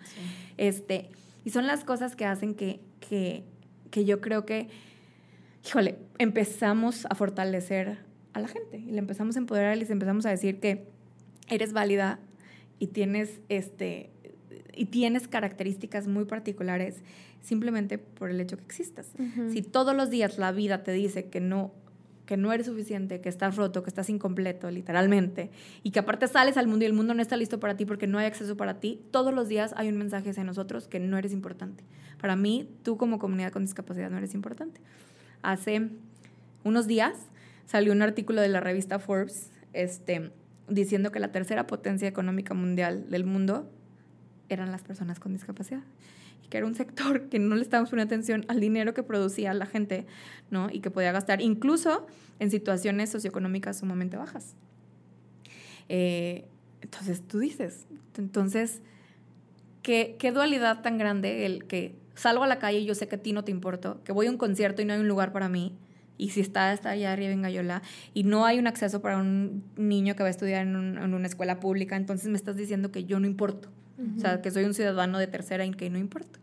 Este, 0.57 1.11
y 1.45 1.51
son 1.51 1.67
las 1.67 1.85
cosas 1.85 2.17
que 2.17 2.25
hacen 2.25 2.55
que, 2.55 2.81
que, 3.07 3.45
que 3.91 4.07
yo 4.07 4.23
creo 4.23 4.47
que, 4.47 4.69
híjole, 5.67 5.99
empezamos 6.17 7.07
a 7.11 7.15
fortalecer 7.15 7.99
a 8.33 8.41
la 8.41 8.49
gente 8.49 8.79
y 8.79 8.93
le 8.93 8.99
empezamos 8.99 9.37
a 9.37 9.41
empoderar 9.41 9.77
y 9.77 9.81
les 9.81 9.91
empezamos 9.91 10.25
a 10.25 10.31
decir 10.31 10.59
que 10.59 10.89
eres 11.51 11.75
válida 11.75 12.19
y 12.79 12.87
tienes, 12.87 13.43
este, 13.51 14.09
y 14.75 14.87
tienes 14.87 15.29
características 15.29 16.07
muy 16.07 16.25
particulares 16.25 17.03
simplemente 17.41 17.99
por 17.99 18.31
el 18.31 18.41
hecho 18.41 18.57
que 18.57 18.65
existas. 18.65 19.13
Si 19.53 19.63
todos 19.63 19.95
los 19.95 20.11
días 20.11 20.39
la 20.39 20.53
vida 20.53 20.83
te 20.83 20.93
dice 20.93 21.25
que 21.25 21.41
no 21.41 21.73
que 22.27 22.37
no 22.37 22.53
eres 22.53 22.67
suficiente, 22.67 23.21
que 23.21 23.29
estás 23.29 23.57
roto, 23.57 23.83
que 23.83 23.91
estás 23.91 24.09
incompleto, 24.09 24.71
literalmente, 24.71 25.51
y 25.83 25.91
que 25.91 25.99
aparte 25.99 26.29
sales 26.29 26.57
al 26.57 26.69
mundo 26.69 26.85
y 26.85 26.87
el 26.87 26.93
mundo 26.93 27.15
no 27.15 27.21
está 27.21 27.37
listo 27.37 27.61
para 27.61 27.77
ti 27.77 27.85
porque 27.85 28.07
no 28.07 28.19
hay 28.19 28.27
acceso 28.27 28.57
para 28.57 28.81
ti, 28.81 29.01
todos 29.11 29.35
los 29.35 29.49
días 29.49 29.75
hay 29.77 29.89
un 29.89 29.99
mensaje 29.99 30.31
hacia 30.31 30.45
nosotros 30.45 30.89
que 30.89 31.01
no 31.01 31.19
eres 31.19 31.33
importante. 31.33 31.85
Para 32.21 32.37
mí, 32.37 32.71
tú 32.85 32.97
como 32.97 33.19
comunidad 33.19 33.53
con 33.53 33.63
discapacidad 33.63 34.09
no 34.09 34.19
eres 34.19 34.35
importante. 34.35 34.81
Hace 35.43 35.91
unos 36.65 36.87
días 36.87 37.19
salió 37.67 37.93
un 37.93 38.03
artículo 38.03 38.41
de 38.41 38.49
la 38.49 38.61
revista 38.61 38.99
Forbes 38.99 39.51
este, 39.73 40.31
diciendo 40.69 41.11
que 41.11 41.19
la 41.19 41.33
tercera 41.33 41.67
potencia 41.67 42.09
económica 42.09 42.55
mundial 42.55 43.11
del 43.11 43.25
mundo 43.25 43.69
eran 44.49 44.71
las 44.71 44.83
personas 44.83 45.21
con 45.21 45.33
discapacidad. 45.33 45.83
Y 46.45 46.49
que 46.49 46.59
era 46.59 46.67
un 46.67 46.75
sector 46.75 47.29
que 47.29 47.39
no 47.39 47.55
le 47.57 47.63
estábamos 47.63 47.91
poniendo 47.91 48.15
atención 48.15 48.45
al 48.49 48.61
dinero 48.61 48.95
que 48.95 49.03
producía 49.03 49.55
la 49.55 49.67
gente, 49.67 50.07
¿no? 50.51 50.69
Y 50.71 50.81
que 50.81 50.91
podía 50.91 51.13
gastar 51.13 51.41
incluso 51.41 52.07
en 52.39 52.51
situaciones 52.51 53.11
socioeconómicas 53.11 53.79
sumamente 53.79 54.17
bajas. 54.17 54.55
Eh, 55.89 56.47
entonces 56.81 57.27
tú 57.27 57.39
dices, 57.39 57.87
entonces, 58.17 58.83
¿qué, 59.83 60.17
¿qué 60.19 60.33
dualidad 60.33 60.83
tan 60.83 60.99
grande 60.99 61.47
el 61.47 61.65
que 61.65 61.95
salgo 62.15 62.45
a 62.45 62.47
la 62.47 62.59
calle 62.59 62.79
y 62.79 62.85
yo 62.85 62.95
sé 62.95 63.09
que 63.09 63.17
a 63.17 63.23
ti 63.23 63.33
no 63.33 63.45
te 63.45 63.51
importo, 63.51 64.03
que 64.05 64.13
voy 64.13 64.27
a 64.27 64.31
un 64.31 64.37
concierto 64.37 64.83
y 64.83 64.85
no 64.85 64.93
hay 64.93 65.01
un 65.01 65.09
lugar 65.09 65.33
para 65.33 65.49
mí, 65.49 65.77
y 66.19 66.31
si 66.31 66.41
está, 66.41 66.73
está 66.73 66.91
allá 66.91 67.13
arriba 67.13 67.33
en 67.33 67.43
Gallola, 67.43 67.83
y 68.15 68.25
no 68.25 68.45
hay 68.45 68.59
un 68.59 68.67
acceso 68.67 69.01
para 69.01 69.19
un 69.19 69.65
niño 69.77 70.15
que 70.15 70.23
va 70.23 70.29
a 70.29 70.31
estudiar 70.31 70.67
en, 70.67 70.99
en 70.99 71.15
una 71.15 71.27
escuela 71.27 71.59
pública, 71.59 71.97
entonces 71.97 72.29
me 72.29 72.37
estás 72.37 72.57
diciendo 72.57 72.93
que 72.93 73.05
yo 73.05 73.19
no 73.19 73.27
importo. 73.27 73.71
O 74.17 74.21
sea, 74.21 74.41
que 74.41 74.51
soy 74.51 74.65
un 74.65 74.75
ciudadano 74.75 75.19
de 75.19 75.27
tercera 75.27 75.65
y 75.65 75.71
que 75.73 75.91
no 75.91 75.99
importa. 75.99 76.39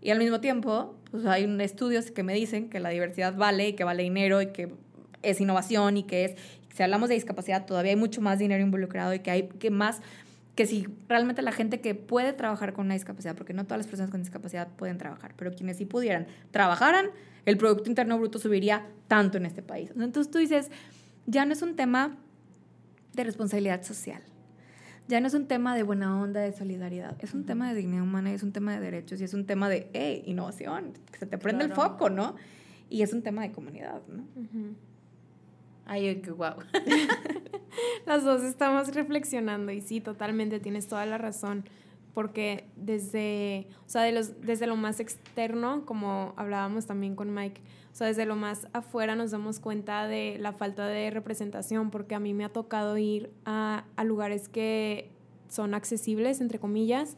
Y 0.00 0.10
al 0.10 0.18
mismo 0.18 0.40
tiempo, 0.40 0.94
pues 1.10 1.26
hay 1.26 1.44
estudios 1.60 2.10
que 2.10 2.22
me 2.22 2.34
dicen 2.34 2.70
que 2.70 2.80
la 2.80 2.90
diversidad 2.90 3.34
vale 3.34 3.68
y 3.68 3.72
que 3.72 3.84
vale 3.84 4.02
dinero 4.02 4.40
y 4.42 4.52
que 4.52 4.72
es 5.22 5.40
innovación 5.40 5.96
y 5.96 6.04
que 6.04 6.24
es, 6.24 6.34
si 6.74 6.82
hablamos 6.82 7.08
de 7.08 7.14
discapacidad, 7.14 7.66
todavía 7.66 7.90
hay 7.90 7.96
mucho 7.96 8.20
más 8.20 8.38
dinero 8.38 8.62
involucrado 8.62 9.14
y 9.14 9.20
que 9.20 9.30
hay 9.30 9.48
que 9.48 9.70
más, 9.70 10.02
que 10.54 10.66
si 10.66 10.86
realmente 11.08 11.42
la 11.42 11.52
gente 11.52 11.80
que 11.80 11.94
puede 11.94 12.32
trabajar 12.32 12.72
con 12.72 12.86
una 12.86 12.94
discapacidad, 12.94 13.34
porque 13.34 13.52
no 13.52 13.64
todas 13.64 13.78
las 13.78 13.86
personas 13.86 14.10
con 14.10 14.20
discapacidad 14.20 14.68
pueden 14.68 14.96
trabajar, 14.98 15.34
pero 15.36 15.52
quienes 15.52 15.78
sí 15.78 15.86
pudieran, 15.86 16.26
trabajaran, 16.50 17.06
el 17.44 17.56
Producto 17.56 17.88
Interno 17.88 18.18
Bruto 18.18 18.38
subiría 18.38 18.86
tanto 19.08 19.38
en 19.38 19.46
este 19.46 19.62
país. 19.62 19.90
Entonces 19.90 20.30
tú 20.30 20.38
dices, 20.38 20.70
ya 21.26 21.44
no 21.44 21.52
es 21.52 21.62
un 21.62 21.74
tema 21.76 22.16
de 23.14 23.24
responsabilidad 23.24 23.82
social 23.82 24.22
ya 25.08 25.20
no 25.20 25.26
es 25.26 25.34
un 25.34 25.46
tema 25.46 25.74
de 25.76 25.82
buena 25.82 26.20
onda, 26.20 26.40
de 26.40 26.52
solidaridad, 26.52 27.16
es 27.20 27.34
un 27.34 27.44
tema 27.44 27.68
de 27.68 27.76
dignidad 27.76 28.02
humana, 28.02 28.30
y 28.30 28.34
es 28.34 28.42
un 28.42 28.52
tema 28.52 28.74
de 28.74 28.80
derechos 28.80 29.20
y 29.20 29.24
es 29.24 29.34
un 29.34 29.46
tema 29.46 29.68
de, 29.68 29.88
hey, 29.92 30.22
innovación, 30.26 30.94
que 31.10 31.18
se 31.18 31.26
te 31.26 31.38
prende 31.38 31.64
el 31.64 31.72
foco, 31.72 32.10
¿no? 32.10 32.34
Y 32.88 33.02
es 33.02 33.12
un 33.12 33.22
tema 33.22 33.42
de 33.42 33.52
comunidad, 33.52 34.02
¿no? 34.08 34.24
Ay, 35.86 36.20
qué 36.22 36.30
guau. 36.30 36.56
Las 38.06 38.24
dos 38.24 38.42
estamos 38.42 38.92
reflexionando 38.94 39.70
y 39.70 39.80
sí, 39.80 40.00
totalmente, 40.00 40.58
tienes 40.58 40.88
toda 40.88 41.06
la 41.06 41.18
razón, 41.18 41.64
porque 42.14 42.68
desde, 42.76 43.68
o 43.86 43.88
sea, 43.88 44.02
de 44.02 44.12
los, 44.12 44.40
desde 44.40 44.66
lo 44.66 44.76
más 44.76 44.98
externo, 45.00 45.84
como 45.86 46.32
hablábamos 46.36 46.86
también 46.86 47.14
con 47.14 47.32
Mike, 47.32 47.60
o 47.96 47.98
sea, 47.98 48.08
desde 48.08 48.26
lo 48.26 48.36
más 48.36 48.68
afuera 48.74 49.16
nos 49.16 49.30
damos 49.30 49.58
cuenta 49.58 50.06
de 50.06 50.36
la 50.38 50.52
falta 50.52 50.86
de 50.86 51.08
representación, 51.08 51.90
porque 51.90 52.14
a 52.14 52.20
mí 52.20 52.34
me 52.34 52.44
ha 52.44 52.50
tocado 52.50 52.98
ir 52.98 53.30
a, 53.46 53.84
a 53.96 54.04
lugares 54.04 54.50
que 54.50 55.08
son 55.48 55.72
accesibles, 55.72 56.42
entre 56.42 56.58
comillas, 56.58 57.16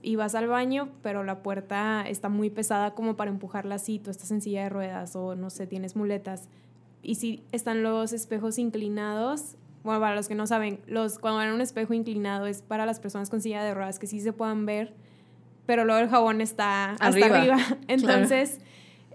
y 0.00 0.16
vas 0.16 0.34
al 0.34 0.48
baño, 0.48 0.88
pero 1.02 1.22
la 1.22 1.42
puerta 1.42 2.02
está 2.08 2.30
muy 2.30 2.48
pesada 2.48 2.94
como 2.94 3.14
para 3.14 3.30
empujarla 3.30 3.74
así, 3.74 3.98
tú 3.98 4.10
estás 4.10 4.30
en 4.30 4.40
silla 4.40 4.62
de 4.62 4.70
ruedas 4.70 5.14
o 5.16 5.34
no 5.34 5.50
sé, 5.50 5.66
tienes 5.66 5.96
muletas. 5.96 6.48
Y 7.02 7.16
si 7.16 7.44
están 7.52 7.82
los 7.82 8.14
espejos 8.14 8.58
inclinados, 8.58 9.56
bueno, 9.84 10.00
para 10.00 10.14
los 10.14 10.28
que 10.28 10.34
no 10.34 10.46
saben, 10.46 10.80
los, 10.86 11.18
cuando 11.18 11.40
van 11.40 11.50
a 11.50 11.54
un 11.54 11.60
espejo 11.60 11.92
inclinado 11.92 12.46
es 12.46 12.62
para 12.62 12.86
las 12.86 13.00
personas 13.00 13.28
con 13.28 13.42
silla 13.42 13.62
de 13.62 13.74
ruedas 13.74 13.98
que 13.98 14.06
sí 14.06 14.20
se 14.20 14.32
puedan 14.32 14.64
ver, 14.64 14.94
pero 15.66 15.84
luego 15.84 16.00
el 16.00 16.08
jabón 16.08 16.40
está 16.40 16.92
hasta 16.92 17.26
arriba. 17.26 17.58
Entonces, 17.86 18.60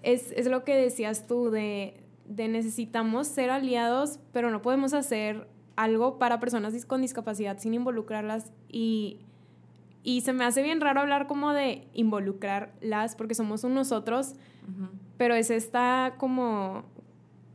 es, 0.03 0.31
es, 0.31 0.47
lo 0.47 0.63
que 0.63 0.75
decías 0.75 1.27
tú 1.27 1.49
de, 1.49 2.01
de 2.27 2.47
necesitamos 2.47 3.27
ser 3.27 3.49
aliados, 3.49 4.19
pero 4.31 4.51
no 4.51 4.61
podemos 4.61 4.93
hacer 4.93 5.47
algo 5.75 6.19
para 6.19 6.39
personas 6.39 6.85
con 6.85 7.01
discapacidad 7.01 7.57
sin 7.59 7.73
involucrarlas. 7.73 8.51
Y, 8.69 9.19
y 10.03 10.21
se 10.21 10.33
me 10.33 10.43
hace 10.43 10.63
bien 10.63 10.81
raro 10.81 11.01
hablar 11.01 11.27
como 11.27 11.53
de 11.53 11.87
involucrarlas 11.93 13.15
porque 13.15 13.35
somos 13.35 13.63
un 13.63 13.73
nosotros, 13.73 14.35
pero 15.17 15.35
es 15.35 15.51
esta 15.51 16.15
como 16.17 16.83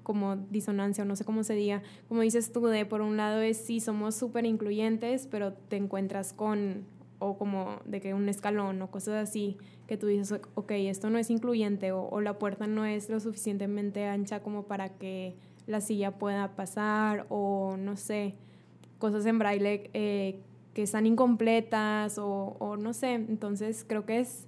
como 0.06 0.36
disonancia 0.36 1.02
o 1.02 1.04
no 1.04 1.16
sé 1.16 1.24
cómo 1.24 1.42
se 1.42 1.54
diga, 1.54 1.82
como 2.06 2.20
dices 2.20 2.52
tú, 2.52 2.64
de 2.66 2.86
por 2.86 3.00
un 3.00 3.16
lado 3.16 3.40
es 3.40 3.56
sí, 3.56 3.80
somos 3.80 4.14
súper 4.14 4.46
incluyentes, 4.46 5.26
pero 5.26 5.52
te 5.52 5.74
encuentras 5.74 6.32
con, 6.32 6.84
o 7.18 7.38
como 7.38 7.80
de 7.84 8.00
que 8.00 8.14
un 8.14 8.28
escalón 8.28 8.80
o 8.82 8.90
cosas 8.90 9.28
así, 9.28 9.56
que 9.86 9.96
tú 9.96 10.06
dices, 10.06 10.40
ok, 10.54 10.70
esto 10.72 11.10
no 11.10 11.18
es 11.18 11.30
incluyente 11.30 11.92
o, 11.92 12.20
la 12.20 12.38
puerta 12.38 12.66
no 12.66 12.84
es 12.84 13.08
lo 13.08 13.20
suficientemente 13.20 14.06
ancha 14.06 14.40
como 14.42 14.64
para 14.64 14.90
que 14.90 15.36
la 15.66 15.80
silla 15.80 16.18
pueda 16.18 16.54
pasar 16.56 17.26
o 17.28 17.76
no 17.78 17.96
sé, 17.96 18.34
cosas 18.98 19.26
en 19.26 19.38
braille 19.38 19.90
eh, 19.94 20.40
que 20.74 20.82
están 20.82 21.06
incompletas 21.06 22.18
o, 22.18 22.56
o 22.58 22.76
no 22.76 22.92
sé, 22.92 23.14
entonces 23.14 23.84
creo 23.86 24.04
que 24.04 24.20
es, 24.20 24.46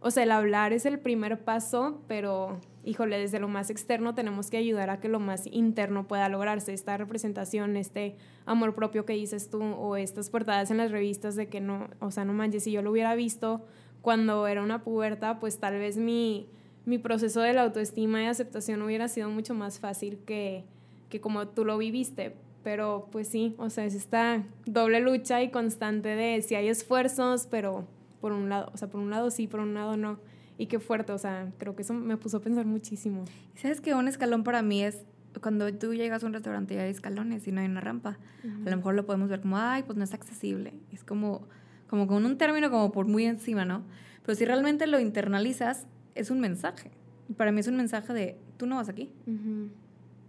o 0.00 0.10
sea, 0.10 0.22
el 0.22 0.30
hablar 0.30 0.72
es 0.72 0.86
el 0.86 0.98
primer 0.98 1.44
paso, 1.44 2.02
pero 2.06 2.60
híjole, 2.88 3.18
desde 3.18 3.38
lo 3.38 3.48
más 3.48 3.70
externo 3.70 4.14
tenemos 4.14 4.50
que 4.50 4.56
ayudar 4.56 4.90
a 4.90 5.00
que 5.00 5.08
lo 5.08 5.20
más 5.20 5.46
interno 5.46 6.08
pueda 6.08 6.28
lograrse, 6.28 6.72
esta 6.72 6.96
representación, 6.96 7.76
este 7.76 8.16
amor 8.46 8.74
propio 8.74 9.04
que 9.04 9.12
dices 9.12 9.50
tú 9.50 9.62
o 9.62 9.96
estas 9.96 10.30
portadas 10.30 10.70
en 10.70 10.78
las 10.78 10.90
revistas 10.90 11.36
de 11.36 11.48
que 11.48 11.60
no, 11.60 11.88
o 12.00 12.10
sea, 12.10 12.24
no 12.24 12.32
manches, 12.32 12.64
si 12.64 12.72
yo 12.72 12.82
lo 12.82 12.90
hubiera 12.90 13.14
visto 13.14 13.64
cuando 14.00 14.46
era 14.46 14.62
una 14.62 14.82
puberta, 14.82 15.38
pues 15.38 15.58
tal 15.58 15.78
vez 15.78 15.96
mi, 15.98 16.48
mi 16.86 16.98
proceso 16.98 17.40
de 17.42 17.52
la 17.52 17.62
autoestima 17.62 18.22
y 18.22 18.26
aceptación 18.26 18.80
hubiera 18.82 19.08
sido 19.08 19.28
mucho 19.28 19.54
más 19.54 19.78
fácil 19.80 20.18
que, 20.24 20.64
que 21.08 21.20
como 21.20 21.48
tú 21.48 21.64
lo 21.64 21.76
viviste. 21.78 22.34
Pero 22.64 23.08
pues 23.12 23.28
sí, 23.28 23.54
o 23.58 23.70
sea, 23.70 23.84
es 23.84 23.94
esta 23.94 24.44
doble 24.66 25.00
lucha 25.00 25.42
y 25.42 25.50
constante 25.50 26.08
de 26.08 26.42
si 26.42 26.54
hay 26.54 26.68
esfuerzos, 26.68 27.46
pero 27.46 27.86
por 28.20 28.32
un 28.32 28.48
lado, 28.48 28.70
o 28.74 28.76
sea, 28.76 28.88
por 28.88 29.00
un 29.00 29.10
lado 29.10 29.30
sí, 29.30 29.46
por 29.46 29.60
un 29.60 29.74
lado 29.74 29.96
no. 29.96 30.18
Y 30.58 30.66
qué 30.66 30.80
fuerte, 30.80 31.12
o 31.12 31.18
sea, 31.18 31.50
creo 31.56 31.74
que 31.74 31.82
eso 31.82 31.94
me 31.94 32.16
puso 32.16 32.38
a 32.38 32.40
pensar 32.40 32.66
muchísimo. 32.66 33.24
¿Sabes 33.54 33.80
que 33.80 33.94
un 33.94 34.08
escalón 34.08 34.44
para 34.44 34.60
mí 34.60 34.82
es 34.82 35.04
cuando 35.40 35.72
tú 35.72 35.94
llegas 35.94 36.24
a 36.24 36.26
un 36.26 36.32
restaurante 36.32 36.74
y 36.74 36.78
hay 36.78 36.90
escalones 36.90 37.46
y 37.46 37.52
no 37.52 37.60
hay 37.60 37.68
una 37.68 37.80
rampa? 37.80 38.18
A 38.66 38.70
lo 38.70 38.76
mejor 38.76 38.94
lo 38.94 39.06
podemos 39.06 39.28
ver 39.28 39.40
como, 39.40 39.56
ay, 39.56 39.84
pues 39.84 39.96
no 39.96 40.04
es 40.04 40.12
accesible. 40.12 40.74
Es 40.92 41.04
como 41.04 41.46
como 41.88 42.06
con 42.06 42.24
un 42.24 42.36
término 42.36 42.70
como 42.70 42.92
por 42.92 43.06
muy 43.06 43.24
encima, 43.24 43.64
¿no? 43.64 43.82
Pero 44.24 44.36
si 44.36 44.44
realmente 44.44 44.86
lo 44.86 45.00
internalizas, 45.00 45.86
es 46.14 46.30
un 46.30 46.38
mensaje. 46.38 46.90
Para 47.36 47.50
mí 47.50 47.60
es 47.60 47.66
un 47.66 47.76
mensaje 47.76 48.12
de, 48.12 48.38
tú 48.56 48.66
no 48.66 48.76
vas 48.76 48.88
aquí. 48.88 49.10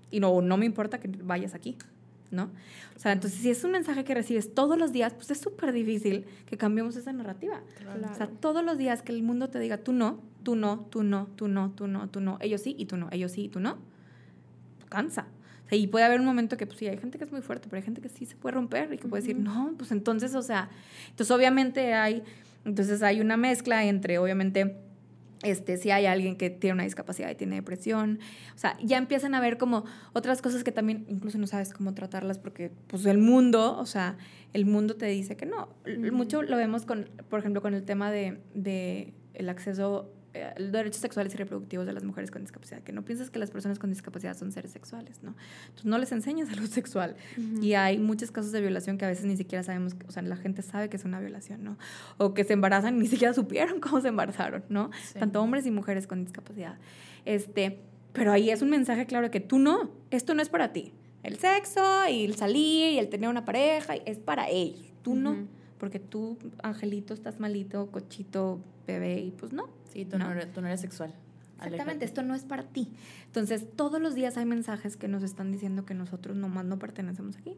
Y 0.10 0.20
no, 0.20 0.42
no 0.42 0.58
me 0.58 0.66
importa 0.66 1.00
que 1.00 1.10
vayas 1.24 1.54
aquí, 1.54 1.78
¿no? 2.32 2.52
O 2.96 3.00
sea, 3.00 3.12
entonces 3.12 3.40
si 3.40 3.50
es 3.50 3.64
un 3.64 3.72
mensaje 3.72 4.04
que 4.04 4.14
recibes 4.14 4.54
todos 4.54 4.78
los 4.78 4.92
días, 4.92 5.14
pues 5.14 5.32
es 5.32 5.40
súper 5.40 5.72
difícil 5.72 6.26
que 6.46 6.58
cambiemos 6.58 6.96
esa 6.96 7.14
narrativa. 7.14 7.62
O 8.12 8.16
sea, 8.16 8.28
todos 8.28 8.64
los 8.64 8.78
días 8.78 9.02
que 9.02 9.12
el 9.12 9.24
mundo 9.24 9.50
te 9.50 9.60
diga, 9.60 9.78
tú 9.78 9.94
no, 9.94 10.22
tú 10.44 10.56
no, 10.56 10.88
tú 10.90 11.04
no, 11.04 11.28
tú 11.36 11.48
no, 11.48 11.72
tú 11.72 11.88
no, 11.88 12.10
tú 12.10 12.20
no, 12.22 12.38
ellos 12.42 12.62
sí 12.62 12.76
y 12.78 12.86
tú 12.86 12.98
no, 12.98 13.08
ellos 13.12 13.32
sí 13.32 13.46
y 13.46 13.50
tú 13.50 13.60
no, 13.60 13.78
cansa 14.90 15.28
y 15.78 15.88
puede 15.88 16.06
haber 16.06 16.20
un 16.20 16.26
momento 16.26 16.58
que, 16.58 16.66
pues 16.66 16.80
sí, 16.80 16.88
hay 16.88 16.98
gente 16.98 17.18
que 17.18 17.24
es 17.24 17.32
muy 17.32 17.42
fuerte, 17.42 17.68
pero 17.70 17.78
hay 17.78 17.84
gente 17.84 18.02
que 18.02 18.10
sí 18.10 18.26
se 18.26 18.36
puede 18.36 18.56
romper 18.56 18.92
y 18.94 18.98
que 18.98 19.08
puede 19.08 19.22
decir, 19.22 19.38
no, 19.38 19.74
pues 19.78 19.92
entonces, 19.92 20.34
o 20.36 20.42
sea, 20.42 20.70
entonces 21.10 21.30
obviamente 21.32 21.94
hay, 21.94 22.24
entonces 22.66 23.04
hay 23.04 23.22
una 23.22 23.38
mezcla 23.38 23.86
entre, 23.86 24.18
obviamente, 24.18 24.78
este, 25.44 25.78
si 25.78 25.92
hay 25.92 26.06
alguien 26.06 26.36
que 26.36 26.50
tiene 26.50 26.74
una 26.74 26.84
discapacidad 26.84 27.30
y 27.30 27.36
tiene 27.36 27.56
depresión, 27.56 28.20
o 28.56 28.58
sea, 28.58 28.78
ya 28.84 28.98
empiezan 28.98 29.36
a 29.36 29.42
ver 29.42 29.58
como 29.58 29.86
otras 30.14 30.42
cosas 30.42 30.64
que 30.64 30.72
también 30.72 31.06
incluso 31.08 31.38
no 31.38 31.48
sabes 31.48 31.74
cómo 31.74 31.94
tratarlas 31.94 32.40
porque, 32.40 32.72
pues, 32.88 33.06
el 33.06 33.18
mundo, 33.18 33.78
o 33.78 33.86
sea, 33.86 34.18
el 34.54 34.66
mundo 34.66 34.96
te 34.96 35.06
dice 35.06 35.38
que 35.38 35.46
no. 35.46 35.70
Mucho 36.12 36.42
lo 36.42 36.58
vemos 36.58 36.86
con, 36.86 37.10
por 37.30 37.40
ejemplo, 37.40 37.62
con 37.62 37.74
el 37.74 37.84
tema 37.84 38.12
de, 38.12 38.40
de 38.54 39.14
el 39.34 39.50
acceso 39.50 40.12
eh, 40.34 40.54
derechos 40.60 41.02
sexuales 41.02 41.34
y 41.34 41.38
reproductivos 41.38 41.88
de 41.88 41.94
las 41.94 42.04
mujeres 42.04 42.30
con 42.30 42.44
discapacidad, 42.44 42.82
que 42.84 42.92
no 42.92 43.04
piensas 43.04 43.32
que 43.32 43.40
las 43.40 43.50
personas 43.50 43.80
con 43.80 43.90
discapacidad 43.90 44.38
son 44.38 44.52
seres 44.52 44.72
sexuales, 44.72 45.24
¿no? 45.24 45.36
Entonces 45.64 45.86
no 45.86 45.98
les 45.98 46.12
enseñas 46.12 46.50
salud 46.54 46.70
sexual. 46.70 47.16
Y 47.62 47.74
hay 47.74 47.98
muchos 47.98 48.32
casos 48.32 48.52
de 48.52 48.62
violación 48.62 48.98
que 48.98 49.06
a 49.06 49.08
veces 49.08 49.26
ni 49.26 49.38
siquiera 49.38 49.64
sabemos, 49.64 49.96
o 50.08 50.12
sea, 50.12 50.22
la 50.22 50.36
gente 50.36 50.62
sabe 50.62 50.90
que 50.90 50.98
es 50.98 51.06
una 51.06 51.20
violación, 51.20 51.64
¿no? 51.64 51.78
O 52.18 52.34
que 52.34 52.44
se 52.44 52.54
embarazan 52.54 52.98
y 52.98 53.00
ni 53.00 53.08
siquiera 53.08 53.34
supieron 53.34 53.80
cómo 53.82 54.02
se 54.02 54.10
embarazaron, 54.10 54.64
¿no? 54.70 54.92
Tanto 55.18 55.42
hombres 55.42 55.66
y 55.66 55.72
mujeres 55.72 56.06
con 56.06 56.24
discapacidad. 56.24 56.78
Este, 57.26 57.80
pero 58.14 58.32
ahí 58.32 58.52
es 58.52 58.62
un 58.62 58.70
mensaje 58.70 59.06
claro 59.06 59.28
de 59.28 59.32
que 59.32 59.40
tú 59.40 59.58
no, 59.58 59.92
esto 60.12 60.34
no 60.36 60.42
es 60.42 60.50
para 60.50 60.74
ti. 60.74 60.94
El 61.24 61.38
sexo 61.38 62.08
y 62.10 62.24
el 62.24 62.36
salir 62.36 62.94
y 62.94 63.00
el 63.00 63.10
tener 63.10 63.30
una 63.30 63.46
pareja 63.46 63.96
es 63.96 64.20
para 64.20 64.48
ellos, 64.50 64.94
tú 65.02 65.16
no, 65.16 65.48
porque 65.80 66.00
tú, 66.00 66.38
Angelito, 66.62 67.14
estás 67.14 67.40
malito, 67.40 67.90
cochito, 67.92 68.60
bebé, 68.86 69.20
y 69.22 69.32
pues 69.32 69.54
no. 69.54 69.70
Sí, 69.92 70.06
tú 70.06 70.20
no, 70.20 70.32
eres, 70.32 70.52
tú 70.52 70.62
no 70.62 70.68
eres 70.68 70.82
sexual. 70.82 71.14
Exactamente, 71.62 72.06
esto 72.06 72.22
no 72.22 72.36
es 72.36 72.44
para 72.44 72.64
ti. 72.64 72.90
Entonces, 73.26 73.66
todos 73.76 74.02
los 74.02 74.16
días 74.16 74.38
hay 74.38 74.46
mensajes 74.46 74.96
que 74.98 75.08
nos 75.08 75.24
están 75.24 75.52
diciendo 75.52 75.86
que 75.86 75.94
nosotros 75.94 76.38
nomás 76.38 76.66
no 76.66 76.80
pertenecemos 76.80 77.38
aquí. 77.38 77.58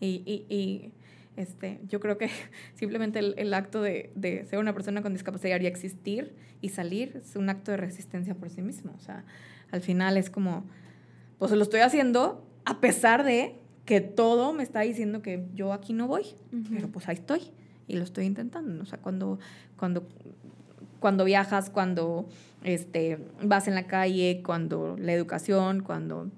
Y, 0.00 0.22
y, 0.26 0.54
y 0.54 0.92
este, 1.36 1.80
yo 1.88 2.00
creo 2.00 2.18
que 2.18 2.28
simplemente 2.74 3.18
el, 3.18 3.34
el 3.38 3.54
acto 3.54 3.82
de, 3.82 4.12
de, 4.14 4.44
ser 4.46 4.58
una 4.58 4.72
persona 4.72 5.02
con 5.02 5.12
discapacidad 5.12 5.60
y 5.60 5.66
existir 5.66 6.34
y 6.60 6.68
salir 6.70 7.22
es 7.24 7.36
un 7.36 7.48
acto 7.48 7.70
de 7.70 7.76
resistencia 7.76 8.34
por 8.34 8.50
sí 8.50 8.62
mismo. 8.62 8.92
O 8.96 9.00
sea, 9.00 9.24
al 9.70 9.80
final 9.80 10.16
es 10.16 10.28
como, 10.28 10.64
pues 11.38 11.50
lo 11.52 11.62
estoy 11.62 11.80
haciendo 11.80 12.46
a 12.64 12.80
pesar 12.80 13.24
de 13.24 13.56
que 13.84 14.00
todo 14.00 14.52
me 14.52 14.62
está 14.62 14.80
diciendo 14.80 15.22
que 15.22 15.46
yo 15.54 15.72
aquí 15.72 15.92
no 15.92 16.06
voy, 16.06 16.24
pero 16.70 16.88
pues 16.88 17.08
ahí 17.08 17.16
estoy 17.16 17.52
y 17.90 17.96
lo 17.96 18.04
estoy 18.04 18.26
intentando. 18.26 18.82
O 18.82 18.86
sea, 18.86 18.98
cuando, 18.98 19.38
cuando, 19.76 20.06
cuando 21.00 21.24
viajas, 21.24 21.70
cuando 21.70 22.28
este, 22.62 23.18
vas 23.42 23.68
en 23.68 23.74
la 23.74 23.86
calle, 23.86 24.42
cuando 24.44 24.96
la 24.98 25.12
educación, 25.12 25.80
cuando 25.80 26.28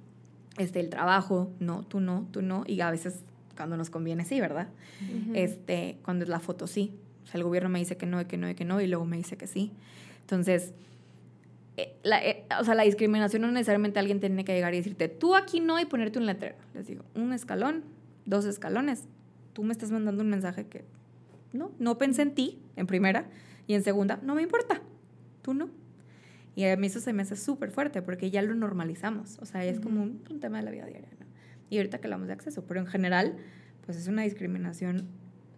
este, 0.58 0.80
el 0.80 0.88
trabajo, 0.88 1.50
no, 1.60 1.82
tú 1.82 2.00
no, 2.00 2.26
tú 2.30 2.42
no, 2.42 2.64
y 2.66 2.80
a 2.80 2.90
veces 2.90 3.20
cuando 3.56 3.76
nos 3.76 3.90
conviene 3.90 4.24
sí, 4.24 4.40
¿verdad? 4.40 4.68
este, 5.34 5.98
cuando 6.04 6.24
es 6.24 6.28
la 6.28 6.40
foto 6.40 6.66
sí. 6.66 6.94
O 7.24 7.26
sea, 7.26 7.38
el 7.38 7.44
gobierno 7.44 7.68
me 7.68 7.78
dice 7.78 7.96
que 7.96 8.06
no, 8.06 8.20
y 8.20 8.24
que 8.24 8.36
no, 8.36 8.48
y 8.48 8.54
que 8.54 8.64
no, 8.64 8.80
y 8.80 8.86
luego 8.86 9.04
me 9.04 9.16
dice 9.16 9.36
que 9.36 9.46
sí. 9.46 9.72
Entonces, 10.20 10.72
eh, 11.76 11.94
la, 12.02 12.24
eh, 12.24 12.44
o 12.60 12.64
sea, 12.64 12.74
la 12.74 12.82
discriminación 12.82 13.42
no 13.42 13.50
necesariamente 13.50 13.98
alguien 13.98 14.20
tiene 14.20 14.44
que 14.44 14.54
llegar 14.54 14.74
y 14.74 14.78
decirte, 14.78 15.08
tú 15.08 15.34
aquí 15.34 15.60
no, 15.60 15.78
y 15.80 15.84
ponerte 15.84 16.18
un 16.18 16.26
letrero. 16.26 16.56
Les 16.74 16.86
digo, 16.86 17.04
un 17.14 17.32
escalón, 17.32 17.84
dos 18.26 18.44
escalones. 18.44 19.04
Tú 19.52 19.62
me 19.62 19.72
estás 19.72 19.90
mandando 19.90 20.22
un 20.22 20.30
mensaje 20.30 20.66
que 20.66 20.84
no, 21.52 21.72
no 21.78 21.98
pensé 21.98 22.22
en 22.22 22.34
ti, 22.34 22.62
en 22.76 22.86
primera, 22.86 23.28
y 23.66 23.74
en 23.74 23.82
segunda, 23.82 24.20
no 24.22 24.34
me 24.34 24.42
importa, 24.42 24.82
tú 25.42 25.54
no. 25.54 25.70
Y 26.54 26.64
a 26.64 26.76
mí 26.76 26.86
eso 26.86 27.00
se 27.00 27.12
me 27.12 27.22
hace 27.22 27.36
súper 27.36 27.70
fuerte 27.70 28.02
porque 28.02 28.30
ya 28.30 28.42
lo 28.42 28.54
normalizamos, 28.54 29.38
o 29.40 29.46
sea, 29.46 29.64
es 29.64 29.80
como 29.80 30.02
un, 30.02 30.22
un, 30.30 30.40
tema 30.40 30.58
de 30.58 30.64
la 30.64 30.70
vida 30.70 30.86
diaria, 30.86 31.08
¿no? 31.18 31.26
Y 31.70 31.78
ahorita 31.78 31.98
que 31.98 32.06
hablamos 32.06 32.26
de 32.26 32.34
acceso, 32.34 32.64
pero 32.66 32.80
en 32.80 32.86
general, 32.86 33.36
pues 33.86 33.96
es 33.96 34.08
una 34.08 34.22
discriminación 34.22 35.08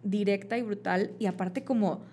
directa 0.03 0.57
y 0.57 0.61
brutal 0.61 1.11
y 1.19 1.25
aparte 1.25 1.63
como 1.63 2.03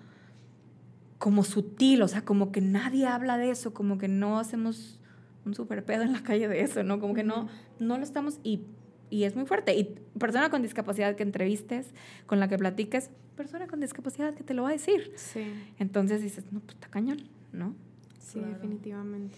como 1.23 1.45
sutil, 1.45 2.01
o 2.01 2.09
sea, 2.09 2.25
como 2.25 2.51
que 2.51 2.59
nadie 2.59 3.07
habla 3.07 3.37
de 3.37 3.49
eso, 3.49 3.73
como 3.73 3.97
que 3.97 4.09
no 4.09 4.39
hacemos 4.39 4.99
un 5.45 5.53
super 5.53 5.85
pedo 5.85 6.03
en 6.03 6.11
la 6.11 6.21
calle 6.21 6.49
de 6.49 6.59
eso, 6.59 6.83
¿no? 6.83 6.99
Como 6.99 7.13
que 7.13 7.23
no, 7.23 7.47
no 7.79 7.97
lo 7.97 8.03
estamos 8.03 8.41
y, 8.43 8.65
y 9.13 9.25
es 9.25 9.35
muy 9.35 9.45
fuerte. 9.45 9.75
Y 9.75 9.83
persona 10.17 10.49
con 10.49 10.63
discapacidad 10.63 11.15
que 11.15 11.21
entrevistes, 11.21 11.93
con 12.25 12.39
la 12.39 12.47
que 12.47 12.57
platiques, 12.57 13.11
persona 13.35 13.67
con 13.67 13.79
discapacidad 13.79 14.33
que 14.33 14.43
te 14.43 14.55
lo 14.55 14.63
va 14.63 14.69
a 14.69 14.71
decir. 14.71 15.13
Sí. 15.15 15.53
Entonces 15.77 16.23
dices, 16.23 16.45
no, 16.51 16.61
pues 16.61 16.73
está 16.77 16.87
cañón, 16.87 17.19
¿no? 17.51 17.75
Sí, 18.17 18.39
definitivamente. 18.39 19.37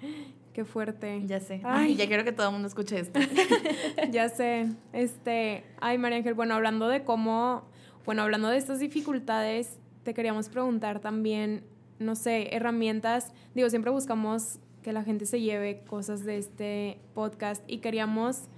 Qué 0.52 0.64
fuerte. 0.64 1.22
Ya 1.26 1.40
sé. 1.40 1.60
Ay, 1.64 1.96
ya 1.96 2.06
quiero 2.06 2.22
que 2.22 2.30
todo 2.30 2.46
el 2.46 2.52
mundo 2.52 2.68
escuche 2.68 3.00
esto. 3.00 3.18
ya 4.12 4.28
sé. 4.28 4.68
Este, 4.92 5.64
ay, 5.80 5.98
María 5.98 6.18
Ángel, 6.18 6.34
bueno, 6.34 6.54
hablando 6.54 6.86
de 6.86 7.02
cómo, 7.02 7.64
bueno, 8.04 8.22
hablando 8.22 8.48
de 8.48 8.58
estas 8.58 8.78
dificultades, 8.78 9.80
te 10.04 10.14
queríamos 10.14 10.48
preguntar 10.50 11.00
también, 11.00 11.64
no 11.98 12.14
sé, 12.14 12.54
herramientas. 12.54 13.32
Digo, 13.56 13.68
siempre 13.70 13.90
buscamos 13.90 14.60
que 14.82 14.92
la 14.92 15.02
gente 15.02 15.26
se 15.26 15.40
lleve 15.40 15.82
cosas 15.82 16.24
de 16.24 16.38
este 16.38 17.00
podcast 17.12 17.64
y 17.66 17.78
queríamos 17.78 18.48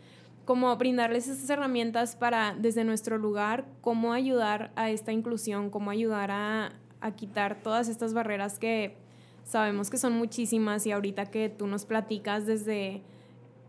como 0.49 0.75
brindarles 0.79 1.29
esas 1.29 1.51
herramientas 1.51 2.17
para 2.17 2.57
desde 2.59 2.83
nuestro 2.83 3.19
lugar, 3.19 3.67
cómo 3.83 4.15
ayudar 4.15 4.73
a 4.77 4.89
esta 4.89 5.13
inclusión, 5.13 5.69
cómo 5.69 5.91
ayudar 5.91 6.31
a, 6.31 6.73
a 7.03 7.11
quitar 7.11 7.63
todas 7.63 7.87
estas 7.87 8.15
barreras 8.15 8.59
que 8.59 8.97
sabemos 9.45 9.91
que 9.91 9.99
son 9.99 10.15
muchísimas 10.15 10.87
y 10.87 10.93
ahorita 10.93 11.27
que 11.27 11.51
tú 11.51 11.67
nos 11.67 11.85
platicas 11.85 12.47
desde 12.47 13.03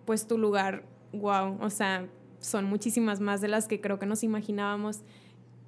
pues 0.06 0.26
tu 0.26 0.38
lugar, 0.38 0.86
wow, 1.12 1.58
o 1.60 1.70
sea, 1.70 2.08
son 2.40 2.64
muchísimas 2.64 3.20
más 3.20 3.42
de 3.42 3.50
las 3.50 3.68
que 3.68 3.82
creo 3.82 4.00
que 4.00 4.06
nos 4.06 4.24
imaginábamos. 4.24 5.02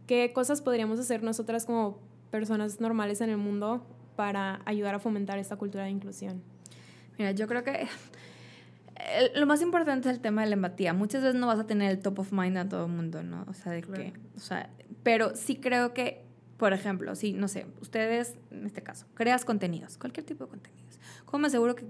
¿Qué 0.08 0.32
cosas 0.32 0.62
podríamos 0.62 0.98
hacer 0.98 1.24
nosotras 1.24 1.66
como 1.66 2.00
personas 2.30 2.80
normales 2.80 3.20
en 3.20 3.32
el 3.32 3.38
mundo 3.38 3.86
para 4.16 4.62
ayudar 4.64 4.96
a 4.96 5.00
fomentar 5.00 5.40
esta 5.40 5.58
cultura 5.58 5.84
de 5.84 5.90
inclusión? 5.90 6.42
Mira, 7.18 7.32
yo 7.32 7.50
creo 7.50 7.66
que 7.66 7.90
lo 9.36 9.46
más 9.46 9.62
importante 9.62 10.10
es 10.10 10.16
el 10.16 10.22
tema 10.22 10.42
de 10.42 10.48
la 10.48 10.56
empatía. 10.56 10.94
Muchas 10.94 11.22
veces 11.22 11.40
no 11.40 11.48
vas 11.48 11.60
a 11.60 11.68
tener 11.68 11.92
el 11.92 12.00
top 12.00 12.20
of 12.20 12.32
mind 12.32 12.58
a 12.58 12.70
todo 12.70 12.86
el 12.86 12.92
mundo, 12.92 13.24
¿no? 13.24 13.46
O 13.48 13.54
sea, 13.54 13.72
de 13.72 13.82
que, 13.82 14.14
o 14.36 14.40
sea, 14.40 14.70
pero 15.04 15.36
sí 15.36 15.56
creo 15.56 15.94
que, 15.94 16.24
por 16.58 16.74
ejemplo, 16.74 17.16
si, 17.16 17.34
no 17.34 17.48
sé, 17.48 17.66
ustedes, 17.82 18.36
en 18.52 18.66
este 18.66 18.84
caso, 18.84 19.08
creas 19.14 19.46
contenidos, 19.46 19.98
cualquier 19.98 20.26
tipo 20.26 20.46
de 20.46 20.50
contenidos. 20.52 21.00
¿Cómo 21.26 21.42
me 21.42 21.48
aseguro 21.48 21.76
que, 21.76 21.86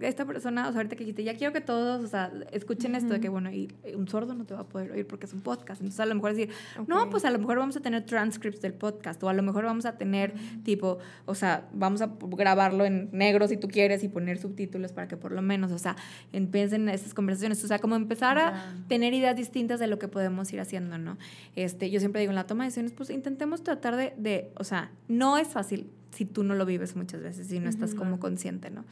esta 0.00 0.24
persona, 0.24 0.68
o 0.68 0.72
sea, 0.72 0.78
ahorita 0.78 0.96
que 0.96 1.04
dijiste, 1.04 1.24
ya 1.24 1.36
quiero 1.36 1.52
que 1.52 1.60
todos, 1.60 2.04
o 2.04 2.06
sea, 2.08 2.32
escuchen 2.52 2.94
esto 2.94 3.14
de 3.14 3.20
que, 3.20 3.28
bueno, 3.28 3.50
y 3.50 3.68
un 3.94 4.08
sordo 4.08 4.34
no 4.34 4.44
te 4.44 4.54
va 4.54 4.60
a 4.60 4.64
poder 4.64 4.92
oír 4.92 5.06
porque 5.06 5.26
es 5.26 5.32
un 5.32 5.40
podcast. 5.40 5.80
Entonces, 5.80 6.00
a 6.00 6.06
lo 6.06 6.14
mejor 6.14 6.34
decir, 6.34 6.50
no, 6.86 7.10
pues 7.10 7.24
a 7.24 7.30
lo 7.30 7.38
mejor 7.38 7.58
vamos 7.58 7.76
a 7.76 7.80
tener 7.80 8.04
transcripts 8.04 8.60
del 8.60 8.74
podcast, 8.74 9.22
o 9.22 9.28
a 9.28 9.32
lo 9.32 9.42
mejor 9.42 9.64
vamos 9.64 9.86
a 9.86 9.96
tener, 9.96 10.34
tipo, 10.64 10.98
o 11.26 11.34
sea, 11.34 11.68
vamos 11.72 12.02
a 12.02 12.10
grabarlo 12.20 12.84
en 12.84 13.08
negro 13.12 13.46
si 13.48 13.56
tú 13.56 13.68
quieres 13.68 14.02
y 14.04 14.08
poner 14.08 14.38
subtítulos 14.38 14.92
para 14.92 15.08
que 15.08 15.16
por 15.16 15.32
lo 15.32 15.42
menos, 15.42 15.72
o 15.72 15.78
sea, 15.78 15.96
empiecen 16.32 16.88
esas 16.88 17.14
conversaciones. 17.14 17.62
O 17.64 17.68
sea, 17.68 17.78
como 17.78 17.96
empezar 17.96 18.38
a 18.38 18.74
tener 18.88 19.14
ideas 19.14 19.36
distintas 19.36 19.80
de 19.80 19.86
lo 19.86 19.98
que 19.98 20.08
podemos 20.08 20.52
ir 20.52 20.60
haciendo, 20.60 20.98
¿no? 20.98 21.18
Este, 21.56 21.90
yo 21.90 22.00
siempre 22.00 22.20
digo, 22.20 22.30
en 22.30 22.36
la 22.36 22.46
toma 22.46 22.64
de 22.64 22.68
decisiones, 22.68 22.92
pues 22.92 23.10
intentemos 23.10 23.62
tratar 23.62 23.96
de, 23.96 24.14
de 24.16 24.50
o 24.56 24.64
sea, 24.64 24.90
no 25.08 25.38
es 25.38 25.48
fácil 25.48 25.90
si 26.12 26.24
tú 26.24 26.42
no 26.42 26.54
lo 26.54 26.66
vives 26.66 26.96
muchas 26.96 27.22
veces 27.22 27.50
y 27.52 27.60
no 27.60 27.68
estás 27.68 27.94
como 27.94 28.18
consciente, 28.18 28.70
¿no? 28.70 28.84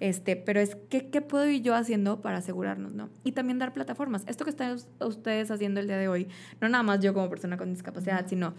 Este, 0.00 0.34
pero 0.34 0.60
es, 0.60 0.76
¿qué, 0.88 1.10
¿qué 1.10 1.20
puedo 1.20 1.46
ir 1.46 1.62
yo 1.62 1.74
haciendo 1.74 2.22
para 2.22 2.38
asegurarnos, 2.38 2.94
no? 2.94 3.10
Y 3.22 3.32
también 3.32 3.58
dar 3.58 3.74
plataformas. 3.74 4.24
Esto 4.26 4.44
que 4.44 4.50
están 4.50 4.78
ustedes 5.00 5.50
haciendo 5.50 5.78
el 5.78 5.86
día 5.86 5.98
de 5.98 6.08
hoy, 6.08 6.26
no 6.60 6.70
nada 6.70 6.82
más 6.82 7.00
yo 7.00 7.12
como 7.12 7.28
persona 7.28 7.58
con 7.58 7.70
discapacidad, 7.70 8.26
sino 8.26 8.54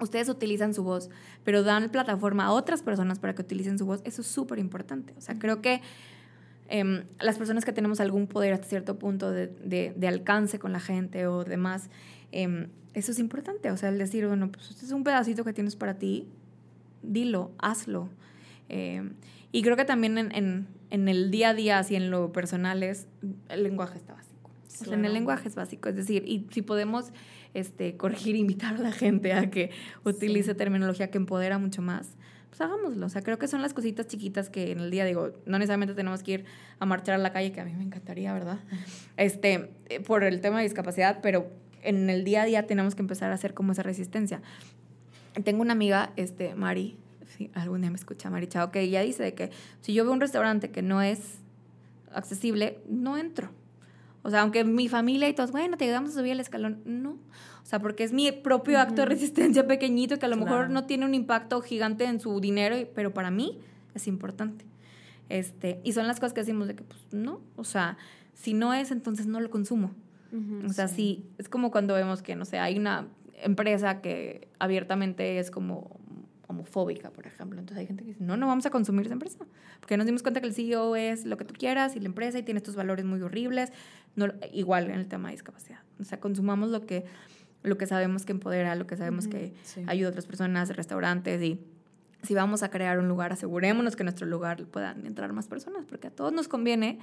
ustedes 0.00 0.28
utilizan 0.28 0.72
su 0.72 0.82
voz, 0.82 1.10
pero 1.44 1.62
dan 1.62 1.90
plataforma 1.90 2.46
a 2.46 2.52
otras 2.52 2.82
personas 2.82 3.18
para 3.18 3.34
que 3.34 3.42
utilicen 3.42 3.78
su 3.78 3.86
voz, 3.86 4.00
eso 4.04 4.22
es 4.22 4.28
súper 4.28 4.58
importante. 4.58 5.12
O 5.18 5.20
sea, 5.20 5.38
creo 5.38 5.60
que 5.60 5.80
em, 6.68 7.04
las 7.20 7.36
personas 7.36 7.64
que 7.64 7.72
tenemos 7.72 8.00
algún 8.00 8.26
poder 8.26 8.52
hasta 8.52 8.66
cierto 8.66 8.98
punto 8.98 9.30
de, 9.30 9.48
de, 9.48 10.08
alcance 10.08 10.58
con 10.58 10.72
la 10.72 10.80
gente 10.80 11.26
o 11.26 11.44
demás, 11.44 11.90
em, 12.32 12.68
eso 12.94 13.12
es 13.12 13.18
importante. 13.18 13.70
O 13.70 13.76
sea, 13.76 13.88
el 13.88 13.98
decir, 13.98 14.26
bueno, 14.26 14.50
pues 14.50 14.70
este 14.70 14.86
es 14.86 14.92
un 14.92 15.04
pedacito 15.04 15.44
que 15.44 15.52
tienes 15.52 15.76
para 15.76 15.98
ti, 15.98 16.28
dilo, 17.02 17.50
hazlo. 17.58 18.08
Em, 18.68 19.14
y 19.52 19.62
creo 19.62 19.76
que 19.76 19.84
también 19.84 20.18
en, 20.18 20.34
en, 20.34 20.68
en, 20.90 21.08
el 21.08 21.30
día 21.30 21.50
a 21.50 21.54
día, 21.54 21.78
así 21.78 21.96
en 21.96 22.10
lo 22.10 22.32
personal, 22.32 22.82
es, 22.82 23.08
el 23.48 23.62
lenguaje 23.62 23.98
está 23.98 24.14
básico. 24.14 24.50
en 24.92 25.04
el 25.04 25.12
lenguaje 25.12 25.48
es 25.48 25.54
básico. 25.54 25.88
Es 25.88 25.96
decir, 25.96 26.24
y 26.26 26.46
si 26.50 26.62
podemos 26.62 27.12
este, 27.54 27.96
corregir, 27.96 28.36
invitar 28.36 28.74
a 28.74 28.78
la 28.78 28.92
gente 28.92 29.32
a 29.32 29.50
que 29.50 29.70
utilice 30.04 30.54
terminología 30.54 31.10
que 31.10 31.18
empodera 31.18 31.58
mucho 31.58 31.82
más, 31.82 32.16
pues 32.48 32.60
hagámoslo. 32.60 33.06
O 33.06 33.08
sea, 33.08 33.22
creo 33.22 33.38
que 33.38 33.48
son 33.48 33.60
las 33.60 33.74
cositas 33.74 34.06
chiquitas 34.06 34.50
que 34.50 34.70
en 34.70 34.80
el 34.80 34.90
día, 34.90 35.04
digo, 35.04 35.32
no 35.46 35.58
necesariamente 35.58 35.94
tenemos 35.94 36.22
que 36.22 36.32
ir 36.32 36.44
a 36.78 36.86
marchar 36.86 37.16
a 37.16 37.18
la 37.18 37.32
calle, 37.32 37.52
que 37.52 37.60
a 37.60 37.64
mí 37.64 37.74
me 37.74 37.84
encantaría, 37.84 38.32
¿verdad? 38.32 38.60
Este, 39.16 39.70
eh, 39.88 40.00
por 40.00 40.22
el 40.22 40.40
tema 40.40 40.58
de 40.58 40.64
discapacidad, 40.64 41.20
pero 41.22 41.50
en 41.82 42.08
el 42.10 42.24
día 42.24 42.42
a 42.42 42.44
día 42.44 42.66
tenemos 42.66 42.94
que 42.94 43.02
empezar 43.02 43.30
a 43.32 43.34
hacer 43.34 43.54
como 43.54 43.72
esa 43.72 43.82
resistencia. 43.82 44.42
Tengo 45.44 45.62
una 45.62 45.72
amiga, 45.72 46.12
este, 46.16 46.54
Mari, 46.54 46.96
si 47.40 47.50
algún 47.54 47.80
día 47.80 47.90
me 47.90 47.96
escucha 47.96 48.28
Marichao, 48.28 48.70
que 48.70 48.82
ella 48.82 49.00
dice 49.00 49.32
que 49.34 49.50
si 49.80 49.94
yo 49.94 50.04
veo 50.04 50.12
un 50.12 50.20
restaurante 50.20 50.70
que 50.70 50.82
no 50.82 51.00
es 51.00 51.38
accesible, 52.12 52.80
no 52.86 53.16
entro. 53.16 53.48
O 54.22 54.28
sea, 54.28 54.42
aunque 54.42 54.64
mi 54.64 54.88
familia 54.88 55.26
y 55.28 55.32
todos, 55.32 55.50
bueno, 55.50 55.78
te 55.78 55.84
ayudamos 55.84 56.10
a 56.10 56.18
subir 56.18 56.32
el 56.32 56.40
escalón, 56.40 56.82
no. 56.84 57.12
O 57.12 57.66
sea, 57.70 57.78
porque 57.78 58.04
es 58.04 58.12
mi 58.12 58.30
propio 58.30 58.78
acto 58.78 58.96
de 59.02 59.06
resistencia 59.06 59.66
pequeñito 59.66 60.18
que 60.18 60.26
a 60.26 60.28
lo 60.28 60.36
mejor 60.36 60.68
no 60.68 60.84
tiene 60.84 61.06
un 61.06 61.14
impacto 61.14 61.62
gigante 61.62 62.04
en 62.04 62.20
su 62.20 62.40
dinero, 62.40 62.76
pero 62.94 63.14
para 63.14 63.30
mí 63.30 63.58
es 63.94 64.06
importante. 64.06 64.66
Este, 65.30 65.80
y 65.82 65.92
son 65.92 66.06
las 66.06 66.20
cosas 66.20 66.34
que 66.34 66.40
decimos 66.40 66.68
de 66.68 66.76
que, 66.76 66.82
pues, 66.82 67.00
no. 67.12 67.40
O 67.56 67.64
sea, 67.64 67.96
si 68.34 68.52
no 68.52 68.74
es, 68.74 68.90
entonces 68.90 69.26
no 69.26 69.40
lo 69.40 69.48
consumo. 69.48 69.92
o 70.66 70.72
sea, 70.74 70.88
sí. 70.88 71.24
es 71.38 71.48
como 71.48 71.70
cuando 71.70 71.94
vemos 71.94 72.20
que, 72.20 72.36
no 72.36 72.44
sé, 72.44 72.58
hay 72.58 72.78
una 72.78 73.08
empresa 73.42 74.02
que 74.02 74.48
abiertamente 74.58 75.38
es 75.38 75.50
como 75.50 75.98
homofóbica, 76.50 77.10
por 77.10 77.26
ejemplo. 77.26 77.58
Entonces 77.58 77.80
hay 77.80 77.86
gente 77.86 78.04
que 78.04 78.10
dice, 78.10 78.24
no, 78.24 78.36
no 78.36 78.46
vamos 78.46 78.66
a 78.66 78.70
consumir 78.70 79.06
esa 79.06 79.14
empresa, 79.14 79.38
porque 79.80 79.96
nos 79.96 80.06
dimos 80.06 80.22
cuenta 80.22 80.40
que 80.40 80.46
el 80.46 80.54
CEO 80.54 80.96
es 80.96 81.24
lo 81.24 81.36
que 81.36 81.44
tú 81.44 81.54
quieras 81.54 81.96
y 81.96 82.00
la 82.00 82.06
empresa 82.06 82.38
y 82.38 82.42
tiene 82.42 82.58
estos 82.58 82.76
valores 82.76 83.04
muy 83.04 83.20
horribles. 83.22 83.72
No, 84.16 84.26
igual 84.52 84.90
en 84.90 84.98
el 84.98 85.06
tema 85.06 85.28
de 85.28 85.34
discapacidad. 85.34 85.80
O 85.98 86.04
sea, 86.04 86.20
consumamos 86.20 86.70
lo 86.70 86.84
que, 86.86 87.04
lo 87.62 87.78
que 87.78 87.86
sabemos 87.86 88.24
que 88.24 88.32
empodera, 88.32 88.74
lo 88.74 88.86
que 88.86 88.96
sabemos 88.96 89.28
que 89.28 89.54
ayuda 89.86 90.08
a 90.08 90.10
otras 90.10 90.26
personas, 90.26 90.76
restaurantes 90.76 91.42
y 91.42 91.60
si 92.22 92.34
vamos 92.34 92.62
a 92.62 92.70
crear 92.70 92.98
un 92.98 93.08
lugar, 93.08 93.32
asegurémonos 93.32 93.96
que 93.96 94.02
en 94.02 94.06
nuestro 94.06 94.26
lugar 94.26 94.64
puedan 94.66 95.06
entrar 95.06 95.32
más 95.32 95.48
personas, 95.48 95.86
porque 95.86 96.08
a 96.08 96.10
todos 96.10 96.32
nos 96.32 96.48
conviene 96.48 96.98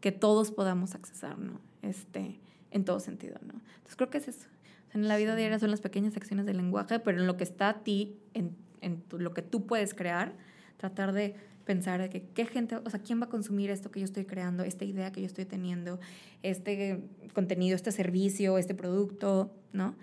que 0.00 0.12
todos 0.12 0.50
podamos 0.50 0.94
accesar, 0.94 1.38
¿no? 1.38 1.60
Este, 1.82 2.38
en 2.70 2.84
todo 2.84 3.00
sentido, 3.00 3.36
¿no? 3.42 3.54
Entonces 3.54 3.96
creo 3.96 4.10
que 4.10 4.18
es 4.18 4.28
eso. 4.28 4.46
en 4.92 5.08
la 5.08 5.16
vida 5.16 5.36
diaria 5.36 5.58
son 5.58 5.70
las 5.70 5.80
pequeñas 5.80 6.16
acciones 6.16 6.46
del 6.46 6.56
lenguaje, 6.56 7.00
pero 7.00 7.20
en 7.20 7.26
lo 7.26 7.36
que 7.36 7.44
está 7.44 7.68
a 7.68 7.82
ti, 7.82 8.16
en 8.34 8.56
en 8.80 9.02
lo 9.10 9.32
que 9.34 9.42
tú 9.42 9.66
puedes 9.66 9.94
crear, 9.94 10.34
tratar 10.76 11.12
de 11.12 11.34
pensar 11.64 12.00
de 12.00 12.08
que 12.08 12.22
qué 12.22 12.46
gente, 12.46 12.76
o 12.76 12.90
sea, 12.90 13.00
quién 13.00 13.20
va 13.20 13.26
a 13.26 13.28
consumir 13.28 13.70
esto 13.70 13.90
que 13.90 14.00
yo 14.00 14.04
estoy 14.04 14.24
creando, 14.24 14.64
esta 14.64 14.84
idea 14.84 15.12
que 15.12 15.20
yo 15.20 15.26
estoy 15.26 15.44
teniendo, 15.44 16.00
este 16.42 17.00
contenido, 17.32 17.76
este 17.76 17.92
servicio, 17.92 18.58
este 18.58 18.74
producto, 18.74 19.54
¿no? 19.72 19.94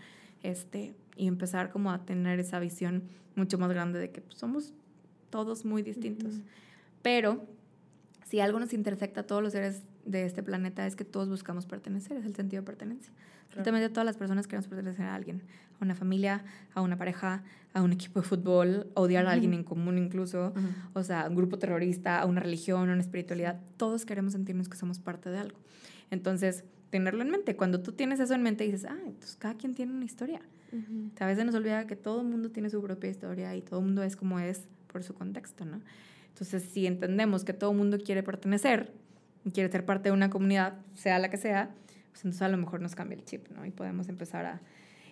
Este, 0.44 0.96
y 1.18 1.28
empezar 1.28 1.72
como 1.72 1.92
a 1.92 2.06
tener 2.06 2.40
esa 2.40 2.60
visión 2.60 3.04
mucho 3.36 3.58
más 3.58 3.70
grande 3.70 4.00
de 4.00 4.12
que 4.12 4.22
pues, 4.22 4.38
somos 4.38 4.74
todos 5.30 5.66
muy 5.66 5.82
distintos. 5.82 6.36
Pero 7.02 7.46
si 8.26 8.40
algo 8.40 8.60
nos 8.60 8.74
intersecta 8.74 9.22
a 9.22 9.24
todos 9.24 9.44
los 9.44 9.54
seres 9.54 9.82
de 10.08 10.26
este 10.26 10.42
planeta 10.42 10.88
es 10.88 10.96
que 10.96 11.06
todos 11.06 11.30
buscamos 11.30 11.66
pertenecer, 11.66 12.18
es 12.18 12.26
el 12.26 12.36
sentido 12.36 12.62
de 12.62 12.66
pertenencia. 12.66 13.12
Absolutamente 13.48 13.90
todas 13.90 14.06
las 14.06 14.18
personas 14.18 14.48
queremos 14.48 14.68
pertenecer 14.68 15.06
a 15.06 15.16
alguien, 15.16 15.42
a 15.80 15.86
una 15.86 15.96
familia, 15.96 16.44
a 16.74 16.82
una 16.82 16.98
pareja, 16.98 17.44
a 17.74 17.82
un 17.82 17.94
equipo 17.94 18.22
de 18.22 18.28
fútbol, 18.28 18.88
odiar 18.94 19.26
a 19.26 19.32
alguien 19.32 19.54
en 19.54 19.64
común 19.64 19.98
incluso, 19.98 20.54
o 20.94 21.04
sea, 21.04 21.22
a 21.22 21.30
un 21.30 21.36
grupo 21.36 21.58
terrorista, 21.60 22.20
a 22.22 22.26
una 22.26 22.42
religión, 22.42 22.90
a 22.90 22.94
una 22.94 23.02
espiritualidad. 23.02 23.60
Todos 23.78 24.06
queremos 24.06 24.34
sentirnos 24.34 24.70
que 24.70 24.78
somos 24.78 25.00
parte 25.00 25.30
de 25.30 25.38
algo. 25.38 25.60
Entonces, 26.10 26.64
tenerlo 26.90 27.22
en 27.22 27.30
mente. 27.30 27.56
Cuando 27.56 27.82
tú 27.82 27.92
tienes 27.92 28.20
eso 28.20 28.34
en 28.34 28.44
mente, 28.44 28.64
dices, 28.64 28.86
ah, 28.86 28.98
entonces 29.06 29.36
cada 29.38 29.56
quien 29.56 29.76
tiene 29.76 29.94
una 29.94 30.06
historia. 30.06 30.42
A 31.20 31.26
veces 31.26 31.46
nos 31.46 31.56
olvida 31.56 31.88
que 31.88 31.96
todo 31.96 32.22
el 32.22 32.28
mundo 32.28 32.52
tiene 32.52 32.70
su 32.70 32.82
propia 32.82 33.10
historia 33.10 33.56
y 33.56 33.62
todo 33.62 33.80
el 33.80 33.86
mundo 33.86 34.04
es 34.04 34.16
como 34.16 34.40
es 34.40 34.68
por 34.92 35.04
su 35.04 35.14
contexto, 35.14 35.66
¿no? 35.66 35.82
Entonces, 36.30 36.64
si 36.64 36.86
entendemos 36.86 37.44
que 37.44 37.54
todo 37.54 37.72
el 37.72 37.78
mundo 37.78 37.98
quiere 38.00 38.22
pertenecer 38.22 38.92
y 39.48 39.52
quiere 39.52 39.72
ser 39.72 39.86
parte 39.86 40.10
de 40.10 40.14
una 40.14 40.30
comunidad, 40.30 40.74
sea 40.94 41.20
la 41.20 41.30
que 41.30 41.38
sea, 41.38 41.70
pues 42.12 42.26
entonces 42.26 42.42
a 42.42 42.50
lo 42.50 42.58
mejor 42.58 42.82
nos 42.82 42.96
cambia 42.96 43.16
el 43.16 43.24
chip, 43.24 43.48
¿no? 43.50 43.66
Y 43.66 43.72
podemos 43.72 44.10
empezar 44.10 44.46
a... 44.46 44.62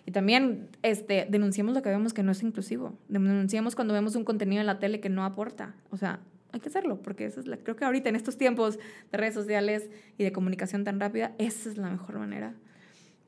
Y 0.04 0.10
también 0.10 0.68
este, 0.82 1.26
denunciamos 1.30 1.74
lo 1.74 1.80
que 1.80 1.88
vemos 1.88 2.12
que 2.12 2.22
no 2.22 2.32
es 2.32 2.42
inclusivo. 2.42 2.98
Denunciamos 3.08 3.74
cuando 3.74 3.94
vemos 3.94 4.14
un 4.14 4.24
contenido 4.24 4.60
en 4.60 4.66
la 4.66 4.78
tele 4.78 5.00
que 5.00 5.08
no 5.08 5.24
aporta. 5.24 5.74
O 5.90 5.96
sea, 5.96 6.20
hay 6.52 6.60
que 6.60 6.68
hacerlo, 6.68 7.00
porque 7.00 7.24
eso 7.24 7.40
es 7.40 7.46
la, 7.46 7.56
creo 7.56 7.76
que 7.76 7.86
ahorita 7.86 8.10
en 8.10 8.16
estos 8.16 8.36
tiempos 8.36 8.78
de 9.10 9.18
redes 9.18 9.32
sociales 9.32 9.88
y 10.18 10.24
de 10.24 10.32
comunicación 10.32 10.84
tan 10.84 11.00
rápida, 11.00 11.32
esa 11.38 11.70
es 11.70 11.78
la 11.78 11.88
mejor 11.88 12.18
manera 12.18 12.54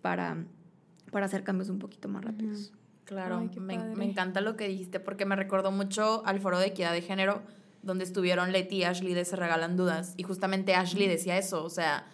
para, 0.02 0.36
para 1.10 1.24
hacer 1.24 1.42
cambios 1.42 1.70
un 1.70 1.78
poquito 1.78 2.08
más 2.08 2.22
rápidos. 2.22 2.74
Claro, 3.06 3.48
me, 3.58 3.78
me, 3.78 4.04
encanta 4.04 4.42
lo 4.42 4.56
que 4.56 4.68
dijiste 4.68 5.00
porque 5.00 5.24
me 5.24 5.36
recordó 5.36 5.72
mucho 5.72 6.22
al 6.26 6.38
foro 6.40 6.58
de 6.58 6.66
equidad 6.66 6.92
de 6.92 7.00
género 7.00 7.42
donde 7.82 8.04
estuvieron 8.04 8.52
Leti 8.52 8.76
y 8.76 8.84
Ashley 8.84 9.14
de 9.14 9.24
Se 9.24 9.36
Regalan 9.36 9.76
Dudas. 9.76 10.14
Y 10.16 10.22
justamente 10.22 10.74
Ashley 10.74 11.08
decía 11.08 11.38
eso, 11.38 11.64
o 11.64 11.70
sea, 11.70 12.06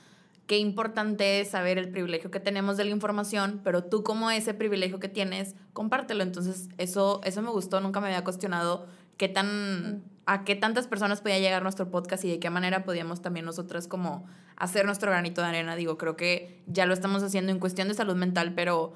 qué 0.46 0.58
importante 0.58 1.40
es 1.40 1.50
saber 1.50 1.78
el 1.78 1.90
privilegio 1.90 2.30
que 2.30 2.40
tenemos 2.40 2.76
de 2.76 2.84
la 2.84 2.90
información, 2.90 3.60
pero 3.64 3.84
tú 3.84 4.02
como 4.02 4.30
ese 4.30 4.54
privilegio 4.54 5.00
que 5.00 5.08
tienes, 5.08 5.54
compártelo. 5.72 6.22
Entonces, 6.22 6.68
eso, 6.78 7.20
eso 7.24 7.42
me 7.42 7.50
gustó, 7.50 7.80
nunca 7.80 8.00
me 8.00 8.08
había 8.08 8.24
cuestionado 8.24 8.86
qué 9.16 9.28
tan, 9.28 10.02
a 10.26 10.44
qué 10.44 10.54
tantas 10.54 10.86
personas 10.86 11.20
podía 11.20 11.38
llegar 11.38 11.62
nuestro 11.62 11.90
podcast 11.90 12.24
y 12.24 12.30
de 12.30 12.38
qué 12.38 12.50
manera 12.50 12.84
podíamos 12.84 13.22
también 13.22 13.46
nosotras 13.46 13.88
como 13.88 14.26
hacer 14.56 14.86
nuestro 14.86 15.10
granito 15.10 15.40
de 15.40 15.48
arena. 15.48 15.76
Digo, 15.76 15.96
creo 15.96 16.16
que 16.16 16.62
ya 16.66 16.86
lo 16.86 16.94
estamos 16.94 17.22
haciendo 17.22 17.52
en 17.52 17.58
cuestión 17.58 17.88
de 17.88 17.94
salud 17.94 18.16
mental, 18.16 18.54
pero 18.54 18.94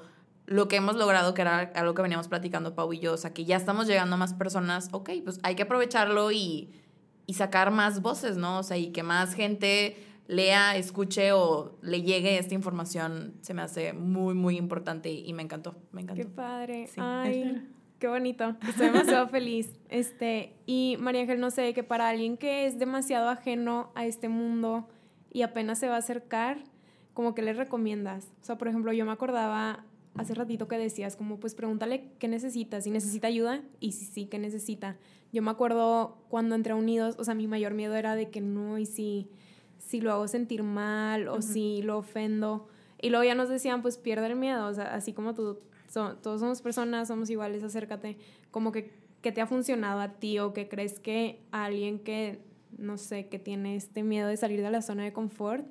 lo 0.49 0.67
que 0.67 0.77
hemos 0.77 0.95
logrado, 0.95 1.35
que 1.35 1.43
era 1.43 1.71
algo 1.75 1.93
que 1.93 2.01
veníamos 2.01 2.27
platicando 2.27 2.73
Pau 2.73 2.91
y 2.91 2.99
yo, 2.99 3.13
o 3.13 3.17
sea, 3.17 3.33
que 3.33 3.45
ya 3.45 3.55
estamos 3.55 3.85
llegando 3.85 4.15
a 4.15 4.17
más 4.17 4.33
personas, 4.33 4.89
ok, 4.91 5.11
pues 5.23 5.39
hay 5.43 5.53
que 5.53 5.61
aprovecharlo 5.61 6.31
y, 6.31 6.71
y 7.27 7.35
sacar 7.35 7.69
más 7.69 8.01
voces, 8.01 8.35
¿no? 8.35 8.57
O 8.57 8.63
sea, 8.63 8.75
y 8.75 8.91
que 8.91 9.03
más 9.03 9.35
gente 9.35 9.95
lea, 10.25 10.75
escuche 10.75 11.33
o 11.33 11.77
le 11.83 12.01
llegue 12.01 12.39
esta 12.39 12.55
información, 12.55 13.35
se 13.41 13.53
me 13.53 13.61
hace 13.61 13.93
muy, 13.93 14.33
muy 14.33 14.57
importante 14.57 15.11
y, 15.11 15.31
me 15.33 15.43
encantó, 15.43 15.75
me 15.91 16.01
encantó. 16.01 16.23
Qué 16.23 16.27
padre. 16.27 16.89
Ay, 16.97 17.67
qué 17.99 18.07
bonito. 18.07 18.55
Estoy 18.67 18.87
demasiado 18.87 19.27
feliz. 19.29 19.71
Este, 19.89 20.55
y 20.65 20.97
María 20.99 21.21
Ángel, 21.21 21.39
no 21.39 21.51
sé, 21.51 21.75
que 21.75 21.83
para 21.83 22.09
alguien 22.09 22.37
que 22.37 22.65
es 22.65 22.79
demasiado 22.79 23.29
ajeno 23.29 23.91
a 23.93 24.07
este 24.07 24.29
mundo 24.29 24.87
y 25.31 25.43
apenas 25.43 25.77
se 25.77 25.87
va 25.87 25.95
a 25.95 25.99
acercar, 25.99 26.63
como 27.13 27.35
que 27.35 27.43
le 27.43 27.53
recomiendas? 27.53 28.31
O 28.41 28.45
sea, 28.45 28.57
por 28.57 28.67
ejemplo, 28.67 28.91
yo 28.93 29.05
me 29.05 29.11
acordaba 29.11 29.85
hace 30.15 30.33
ratito 30.33 30.67
que 30.67 30.77
decías, 30.77 31.15
como 31.15 31.39
pues 31.39 31.55
pregúntale 31.55 32.11
qué 32.19 32.27
necesita, 32.27 32.81
si 32.81 32.91
necesita 32.91 33.27
ayuda 33.27 33.61
y 33.79 33.93
si 33.93 34.05
sí, 34.05 34.25
qué 34.25 34.39
necesita. 34.39 34.97
Yo 35.31 35.41
me 35.41 35.51
acuerdo 35.51 36.17
cuando 36.29 36.55
entré 36.55 36.73
a 36.73 36.75
Unidos, 36.75 37.15
o 37.19 37.23
sea, 37.23 37.35
mi 37.35 37.47
mayor 37.47 37.73
miedo 37.73 37.95
era 37.95 38.15
de 38.15 38.29
que 38.29 38.41
no, 38.41 38.77
y 38.77 38.85
si, 38.85 39.29
si 39.77 40.01
lo 40.01 40.11
hago 40.11 40.27
sentir 40.27 40.63
mal 40.63 41.27
o 41.27 41.41
si 41.41 41.81
lo 41.83 41.97
ofendo. 41.99 42.67
Y 43.01 43.09
luego 43.09 43.23
ya 43.23 43.35
nos 43.35 43.49
decían, 43.49 43.81
pues 43.81 43.97
pierde 43.97 44.27
el 44.27 44.35
miedo, 44.35 44.67
o 44.67 44.73
sea, 44.73 44.93
así 44.93 45.13
como 45.13 45.33
tú, 45.33 45.59
todos 45.93 46.41
somos 46.41 46.61
personas, 46.61 47.07
somos 47.07 47.29
iguales, 47.29 47.63
acércate. 47.63 48.17
Como 48.51 48.71
que, 48.71 48.91
que 49.21 49.31
te 49.31 49.41
ha 49.41 49.47
funcionado 49.47 49.99
a 49.99 50.13
ti 50.19 50.39
o 50.39 50.53
que 50.53 50.67
crees 50.67 50.99
que 50.99 51.41
alguien 51.51 51.99
que, 51.99 52.41
no 52.77 52.97
sé, 52.97 53.27
que 53.27 53.39
tiene 53.39 53.75
este 53.75 54.03
miedo 54.03 54.27
de 54.27 54.37
salir 54.37 54.61
de 54.61 54.71
la 54.71 54.81
zona 54.81 55.03
de 55.03 55.13
confort, 55.13 55.65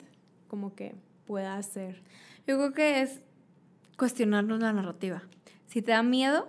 como 0.46 0.74
que 0.74 0.94
pueda 1.26 1.56
hacer. 1.56 2.02
Yo 2.46 2.56
creo 2.56 2.72
que 2.72 3.02
es 3.02 3.20
cuestionarnos 3.98 4.60
la 4.60 4.72
narrativa. 4.72 5.24
Si 5.66 5.82
te 5.82 5.90
da 5.90 6.02
miedo, 6.02 6.48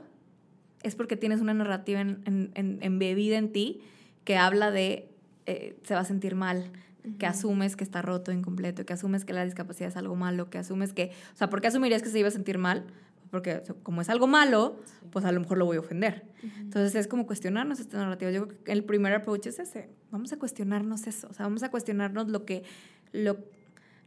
es 0.83 0.95
porque 0.95 1.17
tienes 1.17 1.41
una 1.41 1.53
narrativa 1.53 1.99
en, 1.99 2.21
en, 2.25 2.77
embebida 2.81 3.37
en 3.37 3.51
ti 3.51 3.81
que 4.23 4.37
habla 4.37 4.71
de 4.71 5.09
eh, 5.47 5.75
se 5.83 5.95
va 5.95 6.01
a 6.01 6.05
sentir 6.05 6.35
mal, 6.35 6.71
que 7.17 7.25
asumes 7.25 7.75
que 7.75 7.83
está 7.83 8.03
roto, 8.03 8.31
incompleto, 8.31 8.85
que 8.85 8.93
asumes 8.93 9.25
que 9.25 9.33
la 9.33 9.43
discapacidad 9.43 9.89
es 9.89 9.97
algo 9.97 10.15
malo, 10.15 10.51
que 10.51 10.59
asumes 10.59 10.93
que, 10.93 11.11
o 11.33 11.37
sea, 11.37 11.49
¿por 11.49 11.59
qué 11.59 11.67
asumirías 11.67 12.03
que 12.03 12.09
se 12.09 12.19
iba 12.19 12.27
a 12.27 12.31
sentir 12.31 12.59
mal? 12.59 12.85
Porque 13.31 13.63
como 13.81 14.01
es 14.01 14.09
algo 14.09 14.27
malo, 14.27 14.79
pues 15.11 15.25
a 15.25 15.31
lo 15.31 15.39
mejor 15.39 15.57
lo 15.57 15.65
voy 15.65 15.77
a 15.77 15.79
ofender. 15.79 16.25
Entonces 16.59 16.93
es 16.93 17.07
como 17.07 17.25
cuestionarnos 17.25 17.79
esta 17.79 17.97
narrativa. 17.97 18.29
Yo 18.31 18.47
creo 18.47 18.63
que 18.63 18.71
el 18.71 18.83
primer 18.83 19.13
approach 19.13 19.47
es 19.47 19.59
ese. 19.59 19.89
Vamos 20.11 20.31
a 20.33 20.37
cuestionarnos 20.37 21.07
eso. 21.07 21.27
O 21.29 21.33
sea, 21.33 21.45
vamos 21.45 21.63
a 21.63 21.69
cuestionarnos 21.69 22.27
lo 22.27 22.45
que, 22.45 22.63
lo, 23.11 23.37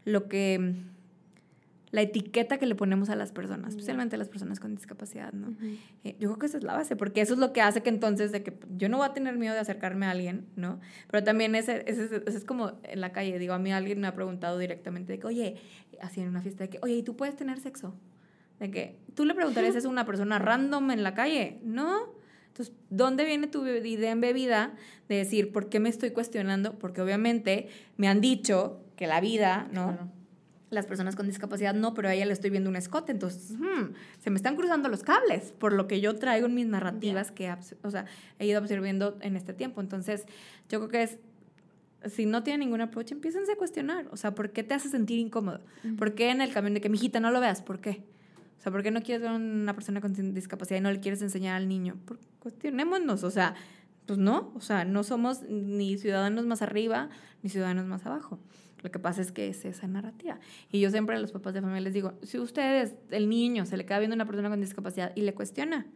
lo 0.04 0.28
que 0.28 0.74
la 1.92 2.00
etiqueta 2.00 2.58
que 2.58 2.64
le 2.64 2.74
ponemos 2.74 3.10
a 3.10 3.16
las 3.16 3.32
personas, 3.32 3.70
especialmente 3.70 4.16
a 4.16 4.18
las 4.18 4.30
personas 4.30 4.58
con 4.58 4.74
discapacidad, 4.74 5.32
¿no? 5.34 5.54
Eh, 6.04 6.16
yo 6.18 6.30
creo 6.30 6.38
que 6.38 6.46
esa 6.46 6.56
es 6.56 6.64
la 6.64 6.72
base, 6.72 6.96
porque 6.96 7.20
eso 7.20 7.34
es 7.34 7.38
lo 7.38 7.52
que 7.52 7.60
hace 7.60 7.82
que 7.82 7.90
entonces 7.90 8.32
de 8.32 8.42
que 8.42 8.58
yo 8.76 8.88
no 8.88 8.96
voy 8.96 9.06
a 9.06 9.12
tener 9.12 9.36
miedo 9.36 9.52
de 9.52 9.60
acercarme 9.60 10.06
a 10.06 10.10
alguien, 10.10 10.46
¿no? 10.56 10.80
Pero 11.10 11.22
también 11.22 11.54
ese, 11.54 11.84
ese, 11.86 12.22
es 12.26 12.44
como 12.46 12.72
en 12.84 13.02
la 13.02 13.12
calle, 13.12 13.38
digo, 13.38 13.52
a 13.52 13.58
mí 13.58 13.70
alguien 13.72 14.00
me 14.00 14.06
ha 14.06 14.14
preguntado 14.14 14.58
directamente 14.58 15.12
de 15.12 15.18
que, 15.18 15.26
oye, 15.26 15.56
así 16.00 16.22
en 16.22 16.28
una 16.28 16.40
fiesta, 16.40 16.64
de 16.64 16.70
que, 16.70 16.78
oye, 16.80 16.94
¿y 16.94 17.02
tú 17.02 17.14
puedes 17.14 17.36
tener 17.36 17.60
sexo? 17.60 17.94
De 18.58 18.70
que 18.70 18.98
tú 19.14 19.26
le 19.26 19.34
preguntarías 19.34 19.84
a 19.84 19.86
una 19.86 20.06
persona 20.06 20.38
random 20.38 20.92
en 20.92 21.02
la 21.02 21.12
calle, 21.12 21.60
¿no? 21.62 22.14
Entonces, 22.48 22.74
¿dónde 22.88 23.26
viene 23.26 23.48
tu 23.48 23.66
idea 23.66 24.14
bebida 24.14 24.74
de 25.10 25.16
decir, 25.16 25.52
¿por 25.52 25.68
qué 25.68 25.78
me 25.78 25.90
estoy 25.90 26.10
cuestionando? 26.12 26.78
Porque 26.78 27.02
obviamente 27.02 27.68
me 27.98 28.08
han 28.08 28.22
dicho 28.22 28.80
que 28.96 29.06
la 29.06 29.20
vida, 29.20 29.68
¿no? 29.72 30.10
Las 30.72 30.86
personas 30.86 31.16
con 31.16 31.26
discapacidad 31.26 31.74
no, 31.74 31.94
pero 31.94 32.08
a 32.08 32.14
ella 32.14 32.24
le 32.24 32.32
estoy 32.32 32.50
viendo 32.50 32.70
un 32.70 32.76
escote, 32.76 33.12
entonces 33.12 33.52
hmm, 33.58 33.92
se 34.18 34.30
me 34.30 34.36
están 34.36 34.56
cruzando 34.56 34.88
los 34.88 35.02
cables 35.02 35.52
por 35.52 35.72
lo 35.72 35.86
que 35.86 36.00
yo 36.00 36.16
traigo 36.16 36.46
en 36.46 36.54
mis 36.54 36.66
narrativas 36.66 37.30
que 37.30 37.54
o 37.82 37.90
sea, 37.90 38.06
he 38.38 38.46
ido 38.46 38.60
observando 38.60 39.18
en 39.20 39.36
este 39.36 39.52
tiempo. 39.52 39.80
Entonces, 39.80 40.24
yo 40.68 40.78
creo 40.78 40.88
que 40.88 41.02
es, 41.02 41.18
si 42.10 42.26
no 42.26 42.42
tiene 42.42 42.64
ningún 42.64 42.80
approach, 42.80 43.12
empiecen 43.12 43.42
a 43.50 43.56
cuestionar, 43.56 44.08
o 44.10 44.16
sea, 44.16 44.34
¿por 44.34 44.50
qué 44.50 44.64
te 44.64 44.74
hace 44.74 44.88
sentir 44.88 45.18
incómodo? 45.18 45.60
¿Por 45.98 46.14
qué 46.14 46.30
en 46.30 46.40
el 46.40 46.52
camión 46.52 46.74
de 46.74 46.80
que, 46.80 46.88
mijita, 46.88 47.20
no 47.20 47.30
lo 47.30 47.40
veas? 47.40 47.62
¿Por 47.62 47.80
qué? 47.80 48.02
O 48.58 48.62
sea, 48.62 48.72
¿por 48.72 48.82
qué 48.82 48.90
no 48.90 49.02
quieres 49.02 49.22
ver 49.22 49.30
a 49.30 49.34
una 49.34 49.74
persona 49.74 50.00
con 50.00 50.34
discapacidad 50.34 50.78
y 50.78 50.82
no 50.82 50.90
le 50.90 51.00
quieres 51.00 51.20
enseñar 51.20 51.56
al 51.56 51.68
niño? 51.68 51.96
Por, 52.06 52.18
cuestionémonos, 52.38 53.24
o 53.24 53.30
sea, 53.30 53.54
pues 54.06 54.18
no, 54.18 54.52
o 54.54 54.60
sea, 54.60 54.84
no 54.84 55.04
somos 55.04 55.42
ni 55.42 55.98
ciudadanos 55.98 56.46
más 56.46 56.62
arriba 56.62 57.08
ni 57.42 57.50
ciudadanos 57.50 57.86
más 57.86 58.06
abajo. 58.06 58.38
Lo 58.82 58.90
que 58.90 58.98
pasa 58.98 59.20
es 59.20 59.32
que 59.32 59.48
es 59.48 59.64
esa 59.64 59.86
narrativa. 59.86 60.38
Y 60.70 60.80
yo 60.80 60.90
siempre 60.90 61.16
a 61.16 61.18
los 61.18 61.32
papás 61.32 61.54
de 61.54 61.60
familia 61.60 61.82
les 61.82 61.94
digo, 61.94 62.14
si 62.22 62.38
ustedes, 62.38 62.94
el 63.10 63.28
niño, 63.28 63.64
se 63.64 63.76
le 63.76 63.86
queda 63.86 63.98
viendo 63.98 64.14
a 64.14 64.16
una 64.16 64.26
persona 64.26 64.48
con 64.48 64.60
discapacidad 64.60 65.12
y 65.14 65.22
le 65.22 65.34
cuestiona, 65.34 65.86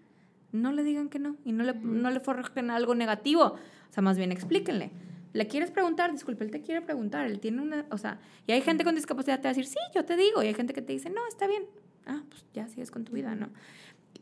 no 0.52 0.72
le 0.72 0.84
digan 0.84 1.08
que 1.08 1.18
no 1.18 1.36
y 1.44 1.52
no 1.52 1.64
le, 1.64 1.74
no 1.74 2.10
le 2.10 2.20
forjen 2.20 2.70
algo 2.70 2.94
negativo. 2.94 3.44
O 3.44 3.92
sea, 3.92 4.02
más 4.02 4.16
bien 4.16 4.30
explíquenle. 4.30 4.92
¿Le 5.32 5.46
quieres 5.48 5.70
preguntar? 5.70 6.12
Disculpe, 6.12 6.44
él 6.44 6.50
te 6.50 6.62
quiere 6.62 6.80
preguntar. 6.80 7.26
Él 7.26 7.40
tiene 7.40 7.60
una. 7.60 7.84
O 7.90 7.98
sea, 7.98 8.20
y 8.46 8.52
hay 8.52 8.62
gente 8.62 8.84
con 8.84 8.94
discapacidad 8.94 9.36
que 9.36 9.42
te 9.42 9.48
va 9.48 9.50
a 9.50 9.54
decir, 9.54 9.66
sí, 9.66 9.78
yo 9.94 10.04
te 10.04 10.16
digo. 10.16 10.42
Y 10.42 10.46
hay 10.46 10.54
gente 10.54 10.72
que 10.72 10.82
te 10.82 10.92
dice, 10.92 11.10
no, 11.10 11.26
está 11.28 11.46
bien. 11.46 11.64
Ah, 12.06 12.22
pues 12.28 12.46
ya 12.54 12.68
sigues 12.68 12.90
con 12.90 13.04
tu 13.04 13.12
vida, 13.12 13.34
¿no? 13.34 13.50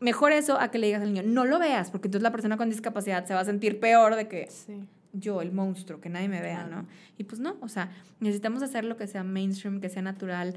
Mejor 0.01 0.33
eso 0.33 0.59
a 0.59 0.71
que 0.71 0.79
le 0.79 0.87
digas 0.87 1.01
al 1.03 1.13
niño, 1.13 1.23
no 1.25 1.45
lo 1.45 1.57
veas, 1.57 1.89
porque 1.89 2.09
entonces 2.09 2.23
la 2.23 2.31
persona 2.31 2.57
con 2.57 2.69
discapacidad 2.69 3.25
se 3.25 3.33
va 3.33 3.41
a 3.41 3.45
sentir 3.45 3.79
peor 3.79 4.15
de 4.15 4.27
que. 4.27 4.47
Sí 4.49 4.85
yo, 5.19 5.41
el 5.41 5.51
monstruo, 5.51 6.01
que 6.01 6.09
nadie 6.09 6.27
me 6.27 6.41
vea, 6.41 6.65
¿no? 6.65 6.85
Y 7.17 7.23
pues 7.23 7.39
no, 7.39 7.57
o 7.61 7.67
sea, 7.67 7.91
necesitamos 8.19 8.61
hacer 8.61 8.85
lo 8.85 8.97
que 8.97 9.07
sea 9.07 9.23
mainstream, 9.23 9.81
que 9.81 9.89
sea 9.89 10.01
natural, 10.01 10.55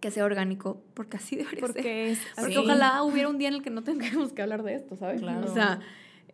que 0.00 0.10
sea 0.10 0.24
orgánico, 0.24 0.82
porque 0.94 1.16
así 1.16 1.36
debería 1.36 1.60
porque 1.60 1.82
ser. 1.82 2.06
Es 2.08 2.20
porque 2.36 2.58
ojalá 2.58 3.02
hubiera 3.02 3.28
un 3.28 3.38
día 3.38 3.48
en 3.48 3.54
el 3.54 3.62
que 3.62 3.70
no 3.70 3.82
tengamos 3.82 4.32
que 4.32 4.42
hablar 4.42 4.62
de 4.62 4.74
esto, 4.74 4.96
¿sabes? 4.96 5.20
Claro. 5.20 5.50
O 5.50 5.54
sea, 5.54 5.80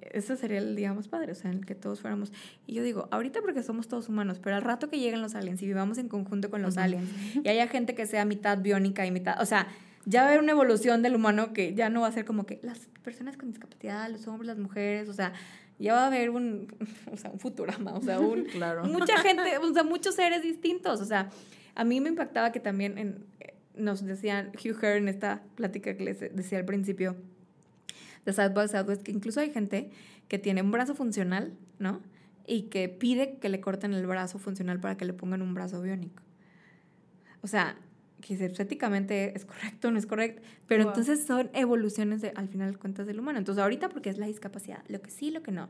ese 0.00 0.36
sería 0.36 0.58
el 0.58 0.76
día 0.76 0.92
más 0.92 1.08
padre, 1.08 1.32
o 1.32 1.34
sea, 1.34 1.50
en 1.50 1.58
el 1.58 1.66
que 1.66 1.74
todos 1.74 2.00
fuéramos. 2.00 2.32
Y 2.66 2.74
yo 2.74 2.82
digo, 2.82 3.08
ahorita 3.10 3.40
porque 3.40 3.62
somos 3.62 3.88
todos 3.88 4.08
humanos, 4.08 4.40
pero 4.42 4.56
al 4.56 4.62
rato 4.62 4.88
que 4.88 4.98
lleguen 4.98 5.20
los 5.20 5.34
aliens 5.34 5.62
y 5.62 5.66
vivamos 5.66 5.98
en 5.98 6.08
conjunto 6.08 6.50
con 6.50 6.62
los 6.62 6.76
aliens 6.78 7.08
y 7.44 7.48
haya 7.48 7.68
gente 7.68 7.94
que 7.94 8.06
sea 8.06 8.24
mitad 8.24 8.58
biónica 8.58 9.06
y 9.06 9.10
mitad, 9.10 9.40
o 9.40 9.46
sea, 9.46 9.68
ya 10.06 10.22
va 10.22 10.28
a 10.28 10.30
haber 10.30 10.42
una 10.42 10.52
evolución 10.52 11.02
del 11.02 11.14
humano 11.14 11.52
que 11.52 11.74
ya 11.74 11.90
no 11.90 12.00
va 12.00 12.08
a 12.08 12.12
ser 12.12 12.24
como 12.24 12.46
que 12.46 12.60
las 12.62 12.88
personas 13.02 13.36
con 13.36 13.50
discapacidad, 13.50 14.08
los 14.10 14.26
hombres, 14.26 14.46
las 14.46 14.58
mujeres, 14.58 15.08
o 15.08 15.12
sea, 15.12 15.34
ya 15.78 15.94
va 15.94 16.04
a 16.04 16.06
haber 16.08 16.30
un, 16.30 16.74
o 17.12 17.16
sea, 17.16 17.30
un 17.30 17.38
futurama, 17.38 17.94
o 17.94 18.00
sea, 18.00 18.20
un, 18.20 18.44
claro. 18.44 18.84
mucha 18.84 19.18
gente, 19.18 19.58
o 19.62 19.72
sea, 19.72 19.84
muchos 19.84 20.14
seres 20.14 20.42
distintos, 20.42 21.00
o 21.00 21.04
sea, 21.04 21.30
a 21.74 21.84
mí 21.84 22.00
me 22.00 22.08
impactaba 22.08 22.52
que 22.52 22.60
también 22.60 22.98
en, 22.98 23.26
nos 23.74 24.04
decían 24.04 24.50
Hugh 24.54 24.76
Hearn 24.82 25.04
en 25.04 25.08
esta 25.08 25.42
plática 25.54 25.96
que 25.96 26.04
les 26.04 26.20
decía 26.34 26.58
al 26.58 26.64
principio 26.64 27.16
de 28.24 28.32
South 28.32 28.52
by 28.52 28.68
Southwest, 28.68 29.02
que 29.02 29.12
incluso 29.12 29.40
hay 29.40 29.50
gente 29.50 29.90
que 30.26 30.38
tiene 30.38 30.60
un 30.60 30.72
brazo 30.72 30.94
funcional, 30.94 31.56
¿no? 31.78 32.02
Y 32.46 32.62
que 32.62 32.88
pide 32.88 33.38
que 33.38 33.48
le 33.48 33.60
corten 33.60 33.94
el 33.94 34.06
brazo 34.06 34.38
funcional 34.38 34.80
para 34.80 34.96
que 34.96 35.04
le 35.04 35.12
pongan 35.12 35.42
un 35.42 35.54
brazo 35.54 35.80
biónico. 35.80 36.22
o 37.40 37.46
sea, 37.46 37.76
que 38.20 38.34
éticamente 38.34 39.32
es 39.36 39.44
correcto, 39.44 39.90
no 39.90 39.98
es 39.98 40.06
correcto, 40.06 40.42
pero 40.66 40.82
entonces 40.82 41.24
son 41.24 41.50
evoluciones 41.54 42.20
de, 42.20 42.32
al 42.34 42.48
final 42.48 42.78
cuentas 42.78 43.06
del 43.06 43.20
humano. 43.20 43.38
Entonces 43.38 43.62
ahorita 43.62 43.88
porque 43.88 44.10
es 44.10 44.18
la 44.18 44.26
discapacidad, 44.26 44.82
lo 44.88 45.00
que 45.00 45.10
sí, 45.10 45.30
lo 45.30 45.42
que 45.42 45.52
no. 45.52 45.68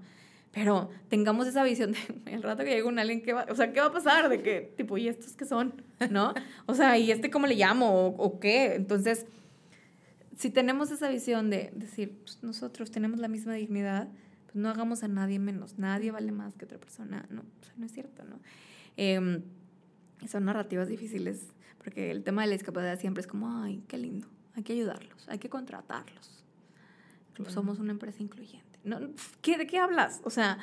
Pero 0.52 0.88
tengamos 1.08 1.46
esa 1.46 1.62
visión 1.62 1.92
de 1.92 1.98
el 2.32 2.42
rato 2.42 2.64
que 2.64 2.70
llegue 2.70 2.84
un 2.84 2.98
alguien, 2.98 3.22
¿qué 3.22 3.32
va, 3.32 3.46
o 3.50 3.54
sea, 3.54 3.72
¿qué 3.72 3.80
va 3.80 3.86
a 3.86 3.92
pasar? 3.92 4.28
De 4.28 4.42
que, 4.42 4.72
tipo, 4.76 4.96
¿y 4.96 5.08
estos 5.08 5.36
qué 5.36 5.44
son? 5.44 5.82
¿No? 6.10 6.32
O 6.66 6.74
sea, 6.74 6.96
¿y 6.98 7.10
este 7.10 7.30
cómo 7.30 7.46
le 7.46 7.54
llamo? 7.54 8.06
¿O, 8.06 8.40
qué? 8.40 8.74
Entonces, 8.74 9.26
si 10.36 10.50
tenemos 10.50 10.90
esa 10.90 11.08
visión 11.10 11.50
de 11.50 11.70
decir, 11.74 12.18
pues, 12.24 12.42
nosotros 12.42 12.90
tenemos 12.90 13.20
la 13.20 13.28
misma 13.28 13.54
dignidad, 13.54 14.08
pues 14.46 14.56
no 14.56 14.70
hagamos 14.70 15.02
a 15.02 15.08
nadie 15.08 15.38
menos. 15.38 15.78
Nadie 15.78 16.10
vale 16.10 16.32
más 16.32 16.54
que 16.54 16.64
otra 16.64 16.78
persona. 16.78 17.26
No, 17.28 17.42
o 17.42 17.64
sea, 17.64 17.74
no 17.76 17.84
es 17.84 17.92
cierto, 17.92 18.24
¿no? 18.24 18.40
Eh, 18.96 19.42
son 20.26 20.44
narrativas 20.46 20.88
difíciles 20.88 21.52
porque 21.78 22.10
el 22.10 22.22
tema 22.24 22.42
de 22.42 22.48
la 22.48 22.52
discapacidad 22.54 22.98
siempre 22.98 23.20
es 23.20 23.26
como, 23.26 23.62
ay, 23.62 23.82
qué 23.88 23.98
lindo, 23.98 24.28
hay 24.54 24.62
que 24.62 24.72
ayudarlos, 24.72 25.28
hay 25.28 25.38
que 25.38 25.48
contratarlos. 25.48 26.44
Somos 27.46 27.78
una 27.78 27.92
empresa 27.92 28.20
incluyente. 28.20 28.80
No, 28.82 28.98
¿qué, 29.42 29.56
¿De 29.56 29.66
qué 29.68 29.78
hablas? 29.78 30.20
O 30.24 30.30
sea, 30.30 30.58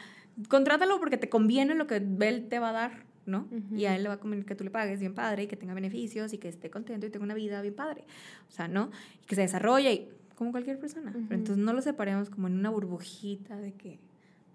contrátalo 0.49 0.99
porque 0.99 1.17
te 1.17 1.29
conviene 1.29 1.73
lo 1.73 1.87
que 1.87 1.95
él 1.95 2.47
te 2.49 2.59
va 2.59 2.69
a 2.69 2.73
dar, 2.73 3.05
¿no? 3.25 3.47
Y 3.71 3.85
a 3.85 3.95
él 3.95 4.03
le 4.03 4.09
va 4.09 4.15
a 4.15 4.19
convenir 4.19 4.45
que 4.45 4.55
tú 4.55 4.63
le 4.63 4.71
pagues 4.71 4.99
bien 4.99 5.13
padre 5.13 5.43
y 5.43 5.47
que 5.47 5.55
tenga 5.55 5.73
beneficios 5.73 6.33
y 6.33 6.37
que 6.37 6.49
esté 6.49 6.69
contento 6.69 7.07
y 7.07 7.09
tenga 7.09 7.23
una 7.23 7.33
vida 7.33 7.61
bien 7.61 7.75
padre. 7.75 8.05
O 8.49 8.51
sea, 8.51 8.67
¿no? 8.67 8.91
Y 9.23 9.25
que 9.25 9.35
se 9.35 9.41
desarrolle 9.41 9.93
y, 9.93 10.09
como 10.35 10.51
cualquier 10.51 10.79
persona. 10.79 11.11
Pero 11.13 11.39
entonces 11.39 11.63
no 11.63 11.71
lo 11.73 11.81
separemos 11.81 12.29
como 12.29 12.47
en 12.47 12.55
una 12.59 12.69
burbujita 12.69 13.55
de 13.57 13.73
que, 13.73 13.99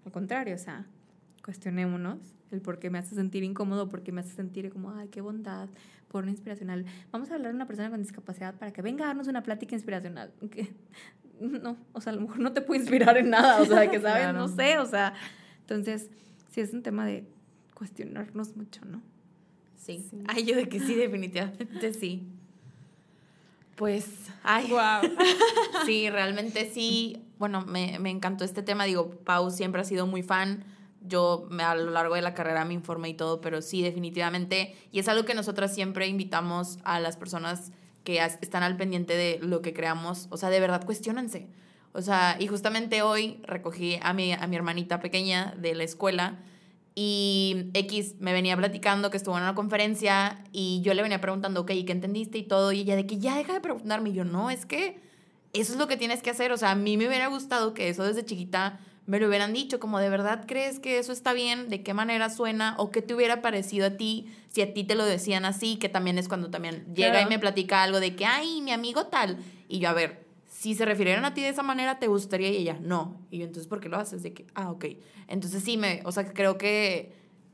al 0.05 0.11
contrario, 0.11 0.55
o 0.55 0.59
sea, 0.59 0.85
cuestionémonos 1.43 2.19
el 2.51 2.61
por 2.61 2.79
qué 2.79 2.89
me 2.89 2.99
hace 2.99 3.15
sentir 3.15 3.43
incómodo, 3.43 3.89
por 3.89 4.03
qué 4.03 4.11
me 4.11 4.21
hace 4.21 4.33
sentir 4.33 4.69
como, 4.71 4.91
ay, 4.91 5.07
qué 5.07 5.21
bondad, 5.21 5.69
por 6.09 6.23
una 6.23 6.31
inspiracional. 6.31 6.85
Vamos 7.11 7.31
a 7.31 7.35
hablar 7.35 7.51
de 7.51 7.55
una 7.55 7.65
persona 7.65 7.89
con 7.89 8.01
discapacidad 8.01 8.55
para 8.55 8.73
que 8.73 8.81
venga 8.81 9.05
a 9.05 9.07
darnos 9.07 9.27
una 9.27 9.43
plática 9.43 9.75
inspiracional. 9.75 10.31
No, 11.41 11.75
o 11.93 12.01
sea, 12.01 12.13
a 12.13 12.15
lo 12.15 12.21
mejor 12.21 12.37
no 12.37 12.53
te 12.53 12.61
puede 12.61 12.81
inspirar 12.81 13.17
en 13.17 13.31
nada, 13.31 13.59
o 13.63 13.65
sea, 13.65 13.89
que 13.89 13.99
sabes, 13.99 14.31
no 14.31 14.47
sé, 14.47 14.77
o 14.77 14.85
sea, 14.85 15.15
entonces, 15.61 16.11
sí 16.51 16.61
es 16.61 16.71
un 16.71 16.83
tema 16.83 17.03
de 17.03 17.25
cuestionarnos 17.73 18.55
mucho, 18.55 18.85
¿no? 18.85 19.01
Sí. 19.75 20.05
Ay, 20.27 20.43
yo 20.43 20.55
de 20.55 20.69
que 20.69 20.79
sí, 20.79 20.93
definitivamente 20.93 21.93
sí. 21.95 22.27
Pues, 23.75 24.29
ay. 24.43 24.69
Wow. 24.69 25.11
sí, 25.87 26.11
realmente 26.11 26.69
sí. 26.69 27.23
Bueno, 27.39 27.65
me, 27.65 27.97
me 27.97 28.11
encantó 28.11 28.43
este 28.43 28.61
tema. 28.61 28.85
Digo, 28.85 29.09
Pau 29.09 29.49
siempre 29.49 29.81
ha 29.81 29.83
sido 29.83 30.05
muy 30.05 30.21
fan 30.21 30.63
yo 31.01 31.47
a 31.59 31.75
lo 31.75 31.91
largo 31.91 32.15
de 32.15 32.21
la 32.21 32.33
carrera 32.33 32.65
me 32.65 32.73
informé 32.73 33.09
y 33.09 33.13
todo, 33.13 33.41
pero 33.41 33.61
sí, 33.61 33.81
definitivamente, 33.81 34.75
y 34.91 34.99
es 34.99 35.07
algo 35.07 35.25
que 35.25 35.33
nosotras 35.33 35.73
siempre 35.73 36.07
invitamos 36.07 36.79
a 36.83 36.99
las 36.99 37.17
personas 37.17 37.71
que 38.03 38.17
están 38.41 38.63
al 38.63 38.77
pendiente 38.77 39.15
de 39.15 39.39
lo 39.41 39.61
que 39.61 39.73
creamos, 39.73 40.27
o 40.29 40.37
sea, 40.37 40.49
de 40.49 40.59
verdad 40.59 40.85
cuestionense. 40.85 41.47
O 41.93 42.01
sea, 42.01 42.37
y 42.39 42.47
justamente 42.47 43.01
hoy 43.01 43.41
recogí 43.43 43.99
a 44.01 44.13
mi, 44.13 44.31
a 44.31 44.47
mi 44.47 44.55
hermanita 44.55 44.99
pequeña 44.99 45.53
de 45.57 45.75
la 45.75 45.83
escuela 45.83 46.39
y 46.93 47.69
X 47.73 48.15
me 48.19 48.33
venía 48.33 48.57
platicando 48.57 49.09
que 49.09 49.17
estuvo 49.17 49.37
en 49.37 49.43
una 49.43 49.55
conferencia 49.55 50.43
y 50.51 50.81
yo 50.81 50.93
le 50.93 51.01
venía 51.01 51.21
preguntando, 51.21 51.61
ok, 51.61 51.67
¿qué 51.85 51.91
entendiste 51.91 52.37
y 52.37 52.43
todo? 52.43 52.71
Y 52.71 52.81
ella 52.81 52.95
de 52.95 53.05
que 53.05 53.17
ya 53.17 53.37
deja 53.37 53.53
de 53.53 53.61
preguntarme. 53.61 54.09
Y 54.09 54.13
yo, 54.13 54.25
no, 54.25 54.49
es 54.49 54.65
que 54.65 54.99
eso 55.53 55.73
es 55.73 55.79
lo 55.79 55.87
que 55.87 55.95
tienes 55.95 56.21
que 56.21 56.29
hacer. 56.29 56.51
O 56.51 56.57
sea, 56.57 56.71
a 56.71 56.75
mí 56.75 56.97
me 56.97 57.07
hubiera 57.07 57.27
gustado 57.27 57.73
que 57.73 57.89
eso 57.89 58.03
desde 58.03 58.25
chiquita 58.25 58.79
me 59.05 59.19
lo 59.19 59.27
hubieran 59.27 59.53
dicho, 59.53 59.79
como 59.79 59.99
de 59.99 60.09
verdad 60.09 60.45
crees 60.47 60.79
que 60.79 60.99
eso 60.99 61.11
está 61.11 61.33
bien, 61.33 61.69
de 61.69 61.83
qué 61.83 61.93
manera 61.93 62.29
suena 62.29 62.75
o 62.77 62.91
qué 62.91 63.01
te 63.01 63.13
hubiera 63.13 63.41
parecido 63.41 63.87
a 63.87 63.91
ti 63.91 64.27
si 64.49 64.61
a 64.61 64.73
ti 64.73 64.83
te 64.83 64.95
lo 64.95 65.05
decían 65.05 65.45
así, 65.45 65.77
que 65.77 65.89
también 65.89 66.17
es 66.17 66.27
cuando 66.27 66.49
también 66.49 66.85
llega 66.93 67.21
y 67.21 67.25
me 67.25 67.39
platica 67.39 67.83
algo 67.83 67.99
de 67.99 68.15
que, 68.15 68.25
ay, 68.25 68.61
mi 68.61 68.71
amigo 68.71 69.07
tal. 69.07 69.37
Y 69.69 69.79
yo, 69.79 69.89
a 69.89 69.93
ver, 69.93 70.25
si 70.49 70.75
se 70.75 70.85
refirieran 70.85 71.23
a 71.23 71.33
ti 71.33 71.41
de 71.41 71.49
esa 71.49 71.63
manera, 71.63 71.99
¿te 71.99 72.07
gustaría? 72.07 72.49
Y 72.49 72.57
ella, 72.57 72.77
no. 72.81 73.19
Y 73.31 73.39
yo, 73.39 73.45
entonces, 73.45 73.67
¿por 73.67 73.79
qué 73.79 73.87
lo 73.87 73.97
haces? 73.97 74.23
De 74.23 74.33
que, 74.33 74.45
ah, 74.53 74.69
ok. 74.69 74.85
Entonces 75.27 75.63
sí, 75.63 75.77
me, 75.77 76.01
o 76.03 76.11
sea, 76.11 76.25
creo 76.33 76.57
que, 76.57 77.13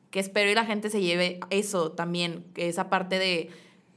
que 0.10 0.20
espero 0.20 0.50
y 0.50 0.56
la 0.56 0.66
gente 0.66 0.89
se 0.89 1.02
lleve 1.02 1.39
eso 1.52 1.91
también, 1.91 2.45
que 2.56 2.68
esa 2.68 2.89
parte 2.89 3.20
de 3.20 3.50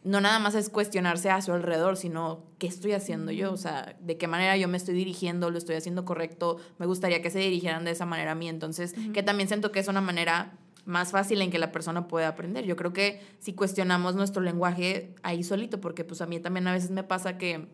no 0.02 0.20
nada 0.20 0.38
más 0.38 0.54
es 0.54 0.70
cuestionarse 0.70 1.30
a 1.30 1.42
su 1.42 1.52
alrededor, 1.52 1.96
sino 1.96 2.44
qué 2.58 2.66
estoy 2.66 2.92
haciendo 2.92 3.32
yo, 3.32 3.52
o 3.52 3.56
sea, 3.56 3.96
de 4.00 4.16
qué 4.16 4.26
manera 4.26 4.56
yo 4.56 4.66
me 4.68 4.76
estoy 4.76 4.94
dirigiendo, 4.94 5.50
lo 5.50 5.58
estoy 5.58 5.76
haciendo 5.76 6.04
correcto, 6.04 6.56
me 6.78 6.86
gustaría 6.86 7.20
que 7.20 7.30
se 7.30 7.38
dirigieran 7.38 7.84
de 7.84 7.90
esa 7.90 8.06
manera 8.06 8.32
a 8.32 8.34
mí, 8.34 8.48
entonces, 8.48 8.94
que 9.12 9.22
también 9.22 9.48
siento 9.48 9.72
que 9.72 9.80
es 9.80 9.88
una 9.88 10.00
manera 10.00 10.58
más 10.86 11.10
fácil 11.10 11.42
en 11.42 11.50
que 11.50 11.58
la 11.58 11.72
persona 11.72 12.08
puede 12.08 12.24
aprender. 12.24 12.64
Yo 12.64 12.76
creo 12.76 12.92
que 12.92 13.20
si 13.38 13.52
cuestionamos 13.52 14.14
nuestro 14.14 14.42
lenguaje 14.42 15.14
ahí 15.22 15.42
solito, 15.42 15.80
porque 15.80 16.04
pues 16.04 16.22
a 16.22 16.26
mí 16.26 16.40
también 16.40 16.66
a 16.66 16.72
veces 16.72 16.90
me 16.90 17.04
pasa 17.04 17.36
que 17.36 17.68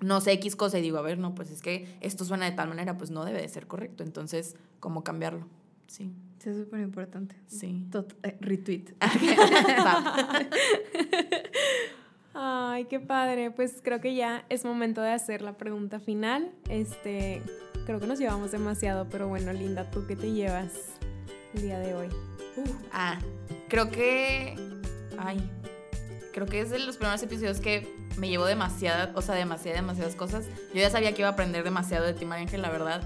no 0.00 0.20
sé 0.20 0.32
X 0.32 0.56
cosa 0.56 0.78
y 0.78 0.82
digo, 0.82 0.98
a 0.98 1.02
ver, 1.02 1.18
no, 1.18 1.34
pues 1.34 1.50
es 1.50 1.62
que 1.62 1.96
esto 2.00 2.24
suena 2.24 2.46
de 2.46 2.52
tal 2.52 2.68
manera, 2.68 2.98
pues 2.98 3.10
no 3.10 3.24
debe 3.24 3.40
de 3.40 3.48
ser 3.48 3.66
correcto, 3.66 4.02
entonces, 4.02 4.56
¿cómo 4.80 5.04
cambiarlo? 5.04 5.46
Sí. 5.86 6.12
Sí, 6.38 6.50
es 6.50 6.56
súper 6.56 6.80
importante. 6.80 7.36
Sí. 7.46 7.86
Eh, 8.22 8.36
retweet. 8.40 8.94
Ay, 12.34 12.84
qué 12.84 13.00
padre. 13.00 13.50
Pues 13.50 13.80
creo 13.82 14.00
que 14.00 14.14
ya 14.14 14.44
es 14.48 14.64
momento 14.64 15.00
de 15.00 15.12
hacer 15.12 15.42
la 15.42 15.56
pregunta 15.56 16.00
final. 16.00 16.52
Este, 16.68 17.42
creo 17.86 18.00
que 18.00 18.06
nos 18.06 18.18
llevamos 18.18 18.52
demasiado, 18.52 19.08
pero 19.08 19.28
bueno, 19.28 19.52
Linda, 19.52 19.90
¿tú 19.90 20.06
qué 20.06 20.16
te 20.16 20.32
llevas 20.32 20.72
el 21.54 21.62
día 21.62 21.78
de 21.78 21.94
hoy? 21.94 22.08
ah, 22.92 23.18
creo 23.68 23.90
que. 23.90 24.54
Ay. 25.18 25.50
Creo 26.32 26.46
que 26.46 26.60
es 26.60 26.68
de 26.68 26.78
los 26.78 26.98
primeros 26.98 27.22
episodios 27.22 27.60
que 27.60 27.88
me 28.18 28.28
llevo 28.28 28.44
demasiadas, 28.44 29.08
o 29.14 29.22
sea, 29.22 29.34
demasiadas, 29.34 29.80
demasiadas 29.80 30.14
cosas. 30.16 30.44
Yo 30.74 30.80
ya 30.80 30.90
sabía 30.90 31.12
que 31.12 31.22
iba 31.22 31.30
a 31.30 31.32
aprender 31.32 31.64
demasiado 31.64 32.04
de 32.04 32.12
ti, 32.12 32.26
María 32.26 32.42
Ángel, 32.42 32.60
la 32.60 32.68
verdad 32.68 33.00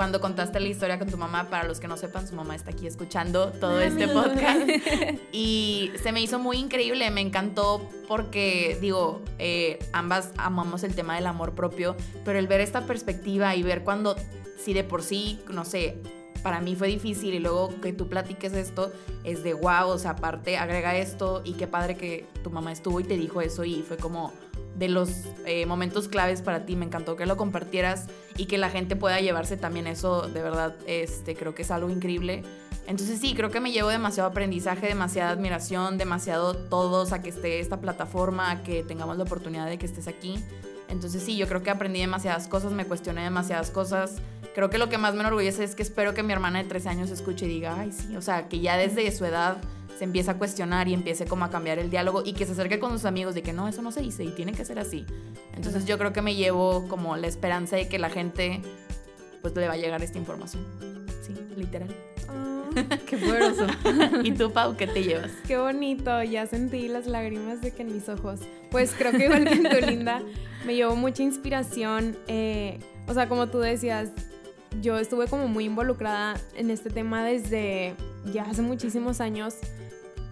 cuando 0.00 0.18
contaste 0.18 0.58
la 0.60 0.68
historia 0.68 0.98
con 0.98 1.10
tu 1.10 1.18
mamá, 1.18 1.50
para 1.50 1.64
los 1.64 1.78
que 1.78 1.86
no 1.86 1.98
sepan, 1.98 2.26
su 2.26 2.34
mamá 2.34 2.54
está 2.54 2.70
aquí 2.70 2.86
escuchando 2.86 3.52
todo 3.52 3.82
este 3.82 4.08
podcast. 4.08 4.66
y 5.30 5.92
se 6.02 6.10
me 6.10 6.22
hizo 6.22 6.38
muy 6.38 6.56
increíble, 6.56 7.10
me 7.10 7.20
encantó 7.20 7.86
porque, 8.08 8.78
digo, 8.80 9.20
eh, 9.38 9.78
ambas 9.92 10.32
amamos 10.38 10.84
el 10.84 10.94
tema 10.94 11.16
del 11.16 11.26
amor 11.26 11.54
propio, 11.54 11.96
pero 12.24 12.38
el 12.38 12.46
ver 12.46 12.62
esta 12.62 12.86
perspectiva 12.86 13.54
y 13.56 13.62
ver 13.62 13.84
cuando, 13.84 14.16
si 14.56 14.72
de 14.72 14.84
por 14.84 15.02
sí, 15.02 15.38
no 15.50 15.66
sé, 15.66 15.98
para 16.42 16.62
mí 16.62 16.76
fue 16.76 16.88
difícil 16.88 17.34
y 17.34 17.38
luego 17.38 17.78
que 17.82 17.92
tú 17.92 18.08
platiques 18.08 18.54
esto 18.54 18.94
es 19.22 19.42
de 19.42 19.52
wow, 19.52 19.88
o 19.88 19.98
sea, 19.98 20.12
aparte 20.12 20.56
agrega 20.56 20.96
esto 20.96 21.42
y 21.44 21.52
qué 21.52 21.66
padre 21.66 21.98
que 21.98 22.26
tu 22.42 22.48
mamá 22.48 22.72
estuvo 22.72 23.00
y 23.00 23.04
te 23.04 23.18
dijo 23.18 23.42
eso 23.42 23.64
y 23.64 23.82
fue 23.82 23.98
como 23.98 24.32
de 24.80 24.88
los 24.88 25.10
eh, 25.44 25.66
momentos 25.66 26.08
claves 26.08 26.40
para 26.40 26.64
ti. 26.64 26.74
Me 26.74 26.86
encantó 26.86 27.14
que 27.14 27.26
lo 27.26 27.36
compartieras 27.36 28.06
y 28.36 28.46
que 28.46 28.56
la 28.56 28.70
gente 28.70 28.96
pueda 28.96 29.20
llevarse 29.20 29.58
también 29.58 29.86
eso. 29.86 30.22
De 30.22 30.42
verdad, 30.42 30.74
este, 30.86 31.36
creo 31.36 31.54
que 31.54 31.62
es 31.62 31.70
algo 31.70 31.90
increíble. 31.90 32.42
Entonces 32.86 33.20
sí, 33.20 33.34
creo 33.34 33.50
que 33.50 33.60
me 33.60 33.70
llevo 33.70 33.90
demasiado 33.90 34.30
aprendizaje, 34.30 34.88
demasiada 34.88 35.30
admiración, 35.30 35.98
demasiado 35.98 36.56
todos 36.56 37.12
a 37.12 37.20
que 37.20 37.28
esté 37.28 37.60
esta 37.60 37.78
plataforma, 37.78 38.50
a 38.50 38.62
que 38.62 38.82
tengamos 38.82 39.18
la 39.18 39.24
oportunidad 39.24 39.66
de 39.66 39.78
que 39.78 39.84
estés 39.84 40.08
aquí. 40.08 40.42
Entonces 40.88 41.22
sí, 41.22 41.36
yo 41.36 41.46
creo 41.46 41.62
que 41.62 41.70
aprendí 41.70 42.00
demasiadas 42.00 42.48
cosas, 42.48 42.72
me 42.72 42.86
cuestioné 42.86 43.22
demasiadas 43.22 43.70
cosas. 43.70 44.16
Creo 44.54 44.70
que 44.70 44.78
lo 44.78 44.88
que 44.88 44.96
más 44.96 45.14
me 45.14 45.20
enorgullece 45.20 45.62
es 45.62 45.74
que 45.74 45.82
espero 45.82 46.14
que 46.14 46.22
mi 46.22 46.32
hermana 46.32 46.62
de 46.62 46.68
13 46.68 46.88
años 46.88 47.10
escuche 47.10 47.44
y 47.44 47.50
diga, 47.50 47.78
ay 47.78 47.92
sí, 47.92 48.16
o 48.16 48.22
sea, 48.22 48.48
que 48.48 48.60
ya 48.60 48.78
desde 48.78 49.12
su 49.12 49.26
edad 49.26 49.58
se 50.00 50.04
empieza 50.04 50.30
a 50.30 50.38
cuestionar 50.38 50.88
y 50.88 50.94
empiece 50.94 51.26
como 51.26 51.44
a 51.44 51.50
cambiar 51.50 51.78
el 51.78 51.90
diálogo 51.90 52.22
y 52.24 52.32
que 52.32 52.46
se 52.46 52.52
acerque 52.52 52.78
con 52.78 52.90
sus 52.92 53.04
amigos 53.04 53.34
de 53.34 53.42
que 53.42 53.52
no, 53.52 53.68
eso 53.68 53.82
no 53.82 53.92
se 53.92 54.00
dice 54.00 54.24
y 54.24 54.30
tiene 54.30 54.54
que 54.54 54.64
ser 54.64 54.78
así. 54.78 55.04
Entonces 55.54 55.84
yo 55.84 55.98
creo 55.98 56.14
que 56.14 56.22
me 56.22 56.34
llevo 56.34 56.88
como 56.88 57.18
la 57.18 57.26
esperanza 57.26 57.76
de 57.76 57.86
que 57.86 57.98
la 57.98 58.08
gente 58.08 58.62
pues 59.42 59.54
le 59.54 59.68
va 59.68 59.74
a 59.74 59.76
llegar 59.76 60.02
esta 60.02 60.16
información. 60.16 60.64
Sí, 61.20 61.34
literal. 61.54 61.94
Ah. 62.30 62.62
qué 63.06 63.18
poderoso. 63.18 63.66
¿Y 64.24 64.32
tú, 64.32 64.50
Pau, 64.50 64.74
qué 64.74 64.86
te 64.86 65.04
llevas? 65.04 65.32
Qué 65.46 65.58
bonito, 65.58 66.22
ya 66.22 66.46
sentí 66.46 66.88
las 66.88 67.06
lágrimas 67.06 67.60
de 67.60 67.72
que 67.72 67.82
en 67.82 67.92
mis 67.92 68.08
ojos. 68.08 68.40
Pues 68.70 68.94
creo 68.96 69.12
que 69.12 69.26
igual 69.26 69.44
que 69.44 69.56
tú, 69.56 69.86
Linda, 69.86 70.22
me 70.64 70.76
llevó 70.76 70.96
mucha 70.96 71.22
inspiración. 71.22 72.16
Eh, 72.26 72.78
o 73.06 73.12
sea, 73.12 73.28
como 73.28 73.48
tú 73.48 73.58
decías, 73.58 74.12
yo 74.80 74.98
estuve 74.98 75.26
como 75.26 75.46
muy 75.46 75.66
involucrada 75.66 76.40
en 76.56 76.70
este 76.70 76.88
tema 76.88 77.22
desde 77.22 77.94
ya 78.32 78.44
hace 78.44 78.62
muchísimos 78.62 79.20
años 79.20 79.56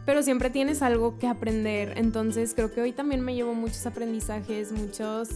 pero 0.09 0.22
siempre 0.22 0.48
tienes 0.48 0.80
algo 0.80 1.18
que 1.18 1.26
aprender. 1.26 1.92
Entonces 1.98 2.54
creo 2.54 2.72
que 2.72 2.80
hoy 2.80 2.92
también 2.92 3.20
me 3.20 3.34
llevo 3.34 3.52
muchos 3.52 3.84
aprendizajes, 3.84 4.72
muchos, 4.72 5.28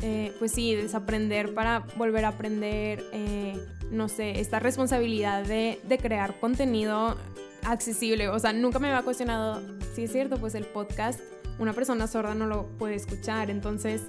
eh, 0.00 0.32
pues 0.38 0.52
sí, 0.52 0.76
desaprender 0.76 1.54
para 1.54 1.80
volver 1.96 2.24
a 2.26 2.28
aprender, 2.28 3.02
eh, 3.12 3.58
no 3.90 4.08
sé, 4.08 4.38
esta 4.38 4.60
responsabilidad 4.60 5.42
de, 5.42 5.80
de, 5.88 5.98
crear 5.98 6.38
contenido 6.38 7.16
accesible. 7.64 8.28
O 8.28 8.38
sea, 8.38 8.52
nunca 8.52 8.78
me 8.78 8.90
había 8.90 9.02
cuestionado, 9.02 9.60
si 9.92 10.04
es 10.04 10.12
cierto, 10.12 10.36
pues 10.36 10.54
el 10.54 10.66
podcast, 10.66 11.18
una 11.58 11.72
persona 11.72 12.06
sorda 12.06 12.36
no 12.36 12.46
lo 12.46 12.68
puede 12.78 12.94
escuchar. 12.94 13.50
Entonces 13.50 14.02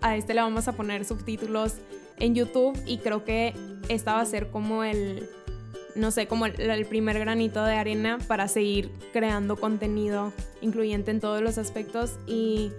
a 0.00 0.16
este 0.16 0.32
le 0.32 0.40
vamos 0.40 0.66
a 0.66 0.72
poner 0.72 1.04
subtítulos 1.04 1.74
en 2.16 2.34
YouTube 2.34 2.80
y 2.86 2.96
creo 2.96 3.26
que 3.26 3.52
esta 3.90 4.14
va 4.14 4.22
a 4.22 4.24
ser 4.24 4.50
como 4.50 4.82
el 4.82 5.28
no 5.94 6.10
sé, 6.10 6.26
como 6.26 6.46
el, 6.46 6.86
primer 6.86 7.18
granito 7.18 7.64
de 7.64 7.74
arena 7.74 8.18
para 8.26 8.48
seguir 8.48 8.90
creando 9.12 9.56
contenido 9.56 10.32
incluyente 10.60 11.10
en 11.10 11.20
todos 11.20 11.42
los 11.42 11.58
aspectos 11.58 12.18
y 12.26 12.72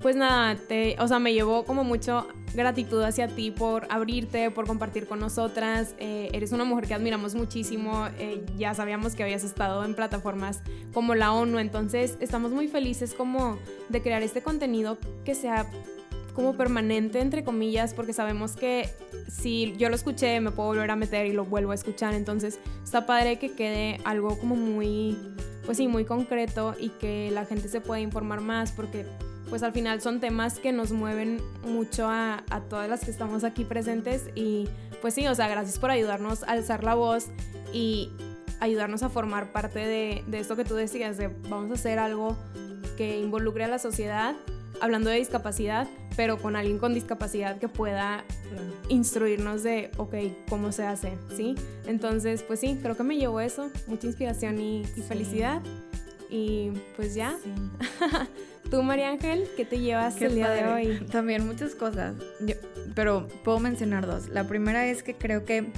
pues 0.00 0.14
nada, 0.14 0.56
te, 0.56 0.96
o 1.00 1.08
sea, 1.08 1.18
me 1.18 1.32
llevó 1.32 1.64
como 1.64 1.82
mucho 1.82 2.28
gratitud 2.54 3.02
hacia 3.02 3.28
ti 3.28 3.50
por 3.50 3.86
abrirte, 3.90 4.50
por 4.50 4.66
compartir 4.66 5.06
con 5.06 5.18
nosotras. 5.18 5.94
Eh, 5.98 6.28
eres 6.32 6.52
una 6.52 6.64
mujer 6.64 6.86
que 6.86 6.94
admiramos 6.94 7.34
muchísimo. 7.34 8.06
Eh, 8.18 8.44
ya 8.56 8.74
sabíamos 8.74 9.14
que 9.14 9.22
habías 9.22 9.42
estado 9.42 9.84
en 9.84 9.94
plataformas 9.94 10.62
como 10.92 11.14
la 11.14 11.32
ONU, 11.32 11.58
entonces 11.58 12.16
estamos 12.20 12.52
muy 12.52 12.68
felices 12.68 13.14
como 13.14 13.58
de 13.88 14.02
crear 14.02 14.22
este 14.22 14.42
contenido 14.42 14.98
que 15.24 15.34
sea 15.34 15.66
como 16.36 16.54
permanente, 16.54 17.18
entre 17.20 17.42
comillas, 17.42 17.94
porque 17.94 18.12
sabemos 18.12 18.54
que 18.56 18.90
si 19.26 19.74
yo 19.78 19.88
lo 19.88 19.96
escuché, 19.96 20.38
me 20.40 20.50
puedo 20.50 20.68
volver 20.68 20.90
a 20.90 20.96
meter 20.96 21.24
y 21.24 21.32
lo 21.32 21.46
vuelvo 21.46 21.72
a 21.72 21.74
escuchar. 21.74 22.12
Entonces, 22.12 22.60
está 22.84 23.06
padre 23.06 23.38
que 23.38 23.52
quede 23.52 23.98
algo 24.04 24.38
como 24.38 24.54
muy, 24.54 25.16
pues 25.64 25.78
sí, 25.78 25.88
muy 25.88 26.04
concreto 26.04 26.74
y 26.78 26.90
que 26.90 27.30
la 27.32 27.46
gente 27.46 27.68
se 27.68 27.80
pueda 27.80 28.00
informar 28.00 28.42
más, 28.42 28.70
porque 28.70 29.06
pues 29.48 29.62
al 29.62 29.72
final 29.72 30.02
son 30.02 30.20
temas 30.20 30.58
que 30.58 30.72
nos 30.72 30.92
mueven 30.92 31.40
mucho 31.64 32.06
a, 32.06 32.44
a, 32.50 32.60
todas 32.60 32.90
las 32.90 33.02
que 33.04 33.10
estamos 33.10 33.42
aquí 33.42 33.64
presentes 33.64 34.28
y 34.34 34.68
pues 35.00 35.14
sí, 35.14 35.26
o 35.28 35.34
sea, 35.34 35.48
gracias 35.48 35.78
por 35.78 35.90
ayudarnos 35.90 36.42
a 36.42 36.48
alzar 36.48 36.84
la 36.84 36.94
voz 36.94 37.28
y 37.72 38.10
ayudarnos 38.60 39.02
a 39.02 39.08
formar 39.08 39.52
parte 39.52 39.78
de, 39.78 40.22
de 40.26 40.38
esto 40.38 40.54
que 40.56 40.64
tú 40.64 40.74
decías, 40.74 41.16
de 41.16 41.28
vamos 41.48 41.70
a 41.70 41.74
hacer 41.74 41.98
algo 41.98 42.36
que 42.98 43.20
involucre 43.20 43.64
a 43.64 43.68
la 43.68 43.78
sociedad, 43.78 44.34
hablando 44.80 45.10
de 45.10 45.16
discapacidad, 45.18 45.86
pero 46.16 46.38
con 46.38 46.56
alguien 46.56 46.78
con 46.78 46.94
discapacidad 46.94 47.58
que 47.58 47.68
pueda 47.68 48.24
instruirnos 48.88 49.62
de, 49.62 49.90
ok, 49.96 50.14
cómo 50.48 50.72
se 50.72 50.84
hace, 50.84 51.12
¿sí? 51.36 51.54
Entonces, 51.86 52.42
pues 52.42 52.60
sí, 52.60 52.78
creo 52.82 52.96
que 52.96 53.02
me 53.02 53.16
llevó 53.16 53.40
eso, 53.40 53.70
mucha 53.86 54.06
inspiración 54.06 54.60
y, 54.60 54.82
y 54.96 55.02
felicidad. 55.02 55.62
Y 56.28 56.70
pues 56.96 57.14
ya. 57.14 57.36
Sí. 57.42 57.50
Tú, 58.70 58.82
María 58.82 59.10
Ángel, 59.10 59.46
¿qué 59.56 59.64
te 59.64 59.78
llevas 59.78 60.16
Qué 60.16 60.26
el 60.26 60.34
día 60.34 60.46
padre. 60.46 60.62
de 60.64 60.72
hoy? 60.72 61.06
También 61.06 61.46
muchas 61.46 61.74
cosas, 61.76 62.16
Yo- 62.40 62.56
pero 62.96 63.28
puedo 63.44 63.60
mencionar 63.60 64.06
dos. 64.06 64.28
La 64.28 64.44
primera 64.48 64.86
es 64.86 65.02
que 65.04 65.14
creo 65.14 65.44
que 65.44 65.70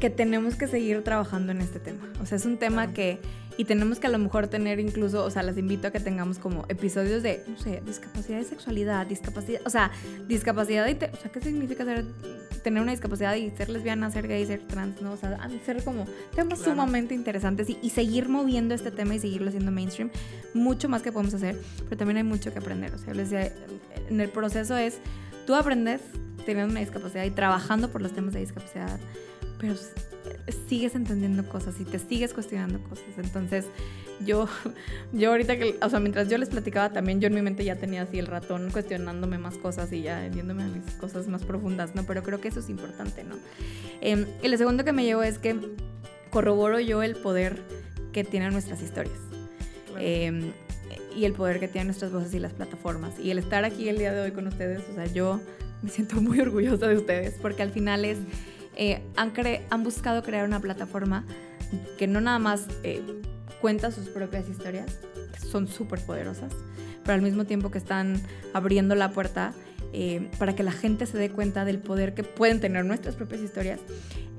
que 0.00 0.10
tenemos 0.10 0.56
que 0.56 0.66
seguir 0.66 1.02
trabajando 1.02 1.52
en 1.52 1.60
este 1.62 1.78
tema. 1.78 2.12
O 2.20 2.26
sea, 2.26 2.36
es 2.36 2.44
un 2.44 2.58
tema 2.58 2.92
que 2.92 3.20
y 3.56 3.64
tenemos 3.64 3.98
que 4.00 4.06
a 4.08 4.10
lo 4.10 4.18
mejor 4.18 4.48
tener 4.48 4.80
incluso, 4.80 5.24
o 5.24 5.30
sea, 5.30 5.42
las 5.42 5.56
invito 5.56 5.88
a 5.88 5.90
que 5.90 6.00
tengamos 6.00 6.38
como 6.38 6.64
episodios 6.68 7.22
de, 7.22 7.42
no 7.46 7.56
sé, 7.58 7.82
discapacidad 7.86 8.38
de 8.38 8.44
sexualidad, 8.44 9.06
discapacidad, 9.06 9.60
o 9.64 9.70
sea, 9.70 9.90
discapacidad 10.28 10.86
y, 10.88 10.94
te- 10.94 11.10
o 11.12 11.16
sea, 11.16 11.30
¿qué 11.30 11.40
significa 11.40 11.84
ser 11.84 12.04
tener 12.64 12.82
una 12.82 12.92
discapacidad 12.92 13.34
y 13.36 13.50
ser 13.50 13.68
lesbiana, 13.68 14.10
ser 14.10 14.26
gay, 14.26 14.44
ser 14.46 14.60
trans, 14.66 15.00
no? 15.02 15.12
O 15.12 15.16
sea, 15.16 15.38
ser 15.64 15.84
como 15.84 16.06
temas 16.34 16.58
Claro. 16.60 16.72
sumamente 16.72 17.14
interesantes 17.14 17.68
y, 17.68 17.78
y 17.82 17.90
seguir 17.90 18.28
moviendo 18.28 18.74
este 18.74 18.90
tema 18.90 19.14
y 19.14 19.18
seguirlo 19.18 19.48
haciendo 19.48 19.70
mainstream, 19.70 20.10
mucho 20.54 20.88
más 20.88 21.02
que 21.02 21.12
podemos 21.12 21.34
hacer, 21.34 21.60
pero 21.84 21.96
también 21.98 22.16
hay 22.16 22.22
mucho 22.24 22.52
que 22.52 22.58
aprender. 22.58 22.94
O 22.94 22.98
sea, 22.98 23.12
les 23.14 23.30
decía, 23.30 23.52
en 24.08 24.20
el 24.20 24.30
proceso 24.30 24.76
es, 24.76 24.98
tú 25.46 25.54
aprendes 25.54 26.00
teniendo 26.46 26.70
una 26.72 26.80
discapacidad 26.80 27.24
y 27.24 27.30
trabajando 27.30 27.90
por 27.90 28.00
los 28.02 28.12
temas 28.12 28.34
de 28.34 28.40
discapacidad, 28.40 28.98
pero 29.58 29.74
sigues 30.68 30.94
entendiendo 30.94 31.48
cosas 31.48 31.80
y 31.80 31.84
te 31.84 31.98
sigues 31.98 32.32
cuestionando 32.32 32.82
cosas. 32.82 33.06
Entonces, 33.18 33.66
yo, 34.24 34.48
yo 35.12 35.30
ahorita 35.30 35.56
que, 35.56 35.76
o 35.82 35.88
sea, 35.88 36.00
mientras 36.00 36.28
yo 36.28 36.38
les 36.38 36.48
platicaba 36.48 36.92
también, 36.92 37.20
yo 37.20 37.28
en 37.28 37.34
mi 37.34 37.42
mente 37.42 37.64
ya 37.64 37.76
tenía 37.76 38.02
así 38.02 38.18
el 38.18 38.26
ratón 38.26 38.70
cuestionándome 38.70 39.38
más 39.38 39.56
cosas 39.56 39.92
y 39.92 40.02
ya 40.02 40.26
yéndome 40.28 40.64
a 40.64 40.68
mis 40.68 40.84
cosas 40.94 41.28
más 41.28 41.42
profundas, 41.44 41.94
¿no? 41.94 42.04
Pero 42.04 42.22
creo 42.22 42.40
que 42.40 42.48
eso 42.48 42.60
es 42.60 42.68
importante, 42.68 43.24
¿no? 43.24 43.36
Eh, 44.00 44.26
y 44.42 44.48
lo 44.48 44.56
segundo 44.56 44.84
que 44.84 44.92
me 44.92 45.04
llevo 45.04 45.22
es 45.22 45.38
que 45.38 45.56
corroboro 46.30 46.80
yo 46.80 47.02
el 47.02 47.16
poder 47.16 47.62
que 48.12 48.24
tienen 48.24 48.52
nuestras 48.52 48.82
historias. 48.82 49.18
Eh, 49.98 50.52
y 51.16 51.24
el 51.24 51.32
poder 51.32 51.60
que 51.60 51.68
tienen 51.68 51.88
nuestras 51.88 52.12
voces 52.12 52.34
y 52.34 52.38
las 52.38 52.52
plataformas. 52.52 53.18
Y 53.18 53.30
el 53.30 53.38
estar 53.38 53.64
aquí 53.64 53.88
el 53.88 53.98
día 53.98 54.12
de 54.12 54.20
hoy 54.20 54.32
con 54.32 54.46
ustedes, 54.46 54.82
o 54.90 54.94
sea, 54.94 55.06
yo 55.06 55.40
me 55.82 55.90
siento 55.90 56.20
muy 56.20 56.40
orgullosa 56.40 56.88
de 56.88 56.96
ustedes 56.96 57.34
porque 57.40 57.62
al 57.62 57.70
final 57.70 58.04
es, 58.04 58.18
eh, 58.76 59.02
han, 59.16 59.32
cre- 59.32 59.62
han 59.70 59.82
buscado 59.84 60.22
crear 60.22 60.46
una 60.46 60.60
plataforma 60.60 61.24
que 61.98 62.06
no 62.06 62.20
nada 62.20 62.38
más 62.38 62.66
eh, 62.82 63.02
cuenta 63.60 63.90
sus 63.90 64.08
propias 64.08 64.48
historias, 64.48 64.98
que 65.32 65.40
son 65.40 65.68
súper 65.68 66.00
poderosas, 66.00 66.52
pero 67.02 67.14
al 67.14 67.22
mismo 67.22 67.44
tiempo 67.44 67.70
que 67.70 67.78
están 67.78 68.20
abriendo 68.52 68.94
la 68.94 69.10
puerta 69.10 69.52
eh, 69.92 70.28
para 70.38 70.54
que 70.54 70.62
la 70.62 70.72
gente 70.72 71.06
se 71.06 71.18
dé 71.18 71.30
cuenta 71.30 71.64
del 71.64 71.78
poder 71.78 72.14
que 72.14 72.24
pueden 72.24 72.60
tener 72.60 72.84
nuestras 72.84 73.14
propias 73.14 73.40
historias 73.40 73.80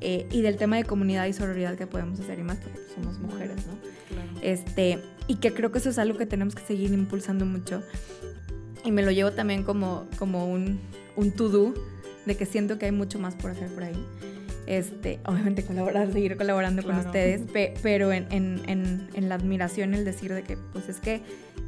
eh, 0.02 0.28
y 0.32 0.42
del 0.42 0.58
tema 0.58 0.76
de 0.76 0.84
comunidad 0.84 1.26
y 1.28 1.34
sororidad 1.34 1.76
que 1.76 1.88
podemos 1.88 2.20
hacer 2.20 2.40
y 2.40 2.44
más 2.44 2.58
porque 2.58 2.80
somos 2.94 3.18
mujeres, 3.20 3.56
¿no? 3.66 3.74
Claro. 4.10 4.32
Este, 4.42 5.00
y 5.28 5.36
que 5.36 5.54
creo 5.54 5.72
que 5.72 5.80
eso 5.80 5.90
es 5.90 5.98
algo 5.98 6.18
que 6.18 6.26
tenemos 6.26 6.56
que 6.56 6.64
seguir 6.64 6.92
impulsando 6.92 7.46
mucho. 7.46 7.82
Y 8.84 8.92
me 8.92 9.02
lo 9.02 9.12
llevo 9.12 9.32
también 9.32 9.64
como, 9.64 10.08
como 10.20 10.48
un, 10.48 10.80
un 11.16 11.32
to-do 11.32 11.74
de 12.26 12.36
que 12.38 12.46
siento 12.46 12.78
que 12.80 12.86
hay 12.86 12.92
mucho 12.92 13.20
más 13.20 13.36
por 13.36 13.52
hacer 13.52 13.70
por 13.74 13.84
ahí. 13.84 14.06
Este, 14.68 15.20
obviamente 15.28 15.64
colaborar, 15.64 16.12
seguir 16.12 16.38
colaborando 16.38 16.82
con 16.82 16.94
Claro. 16.94 17.08
ustedes, 17.08 17.42
pe- 17.52 17.76
pero 17.84 18.12
en, 18.12 18.26
en, 18.32 18.62
en, 18.68 19.08
en 19.14 19.30
la 19.30 19.36
admiración, 19.36 19.94
el 19.94 20.06
decir 20.06 20.34
de 20.34 20.42
que 20.42 20.58
pues 20.74 20.90
es 20.90 21.00
que 21.00 21.22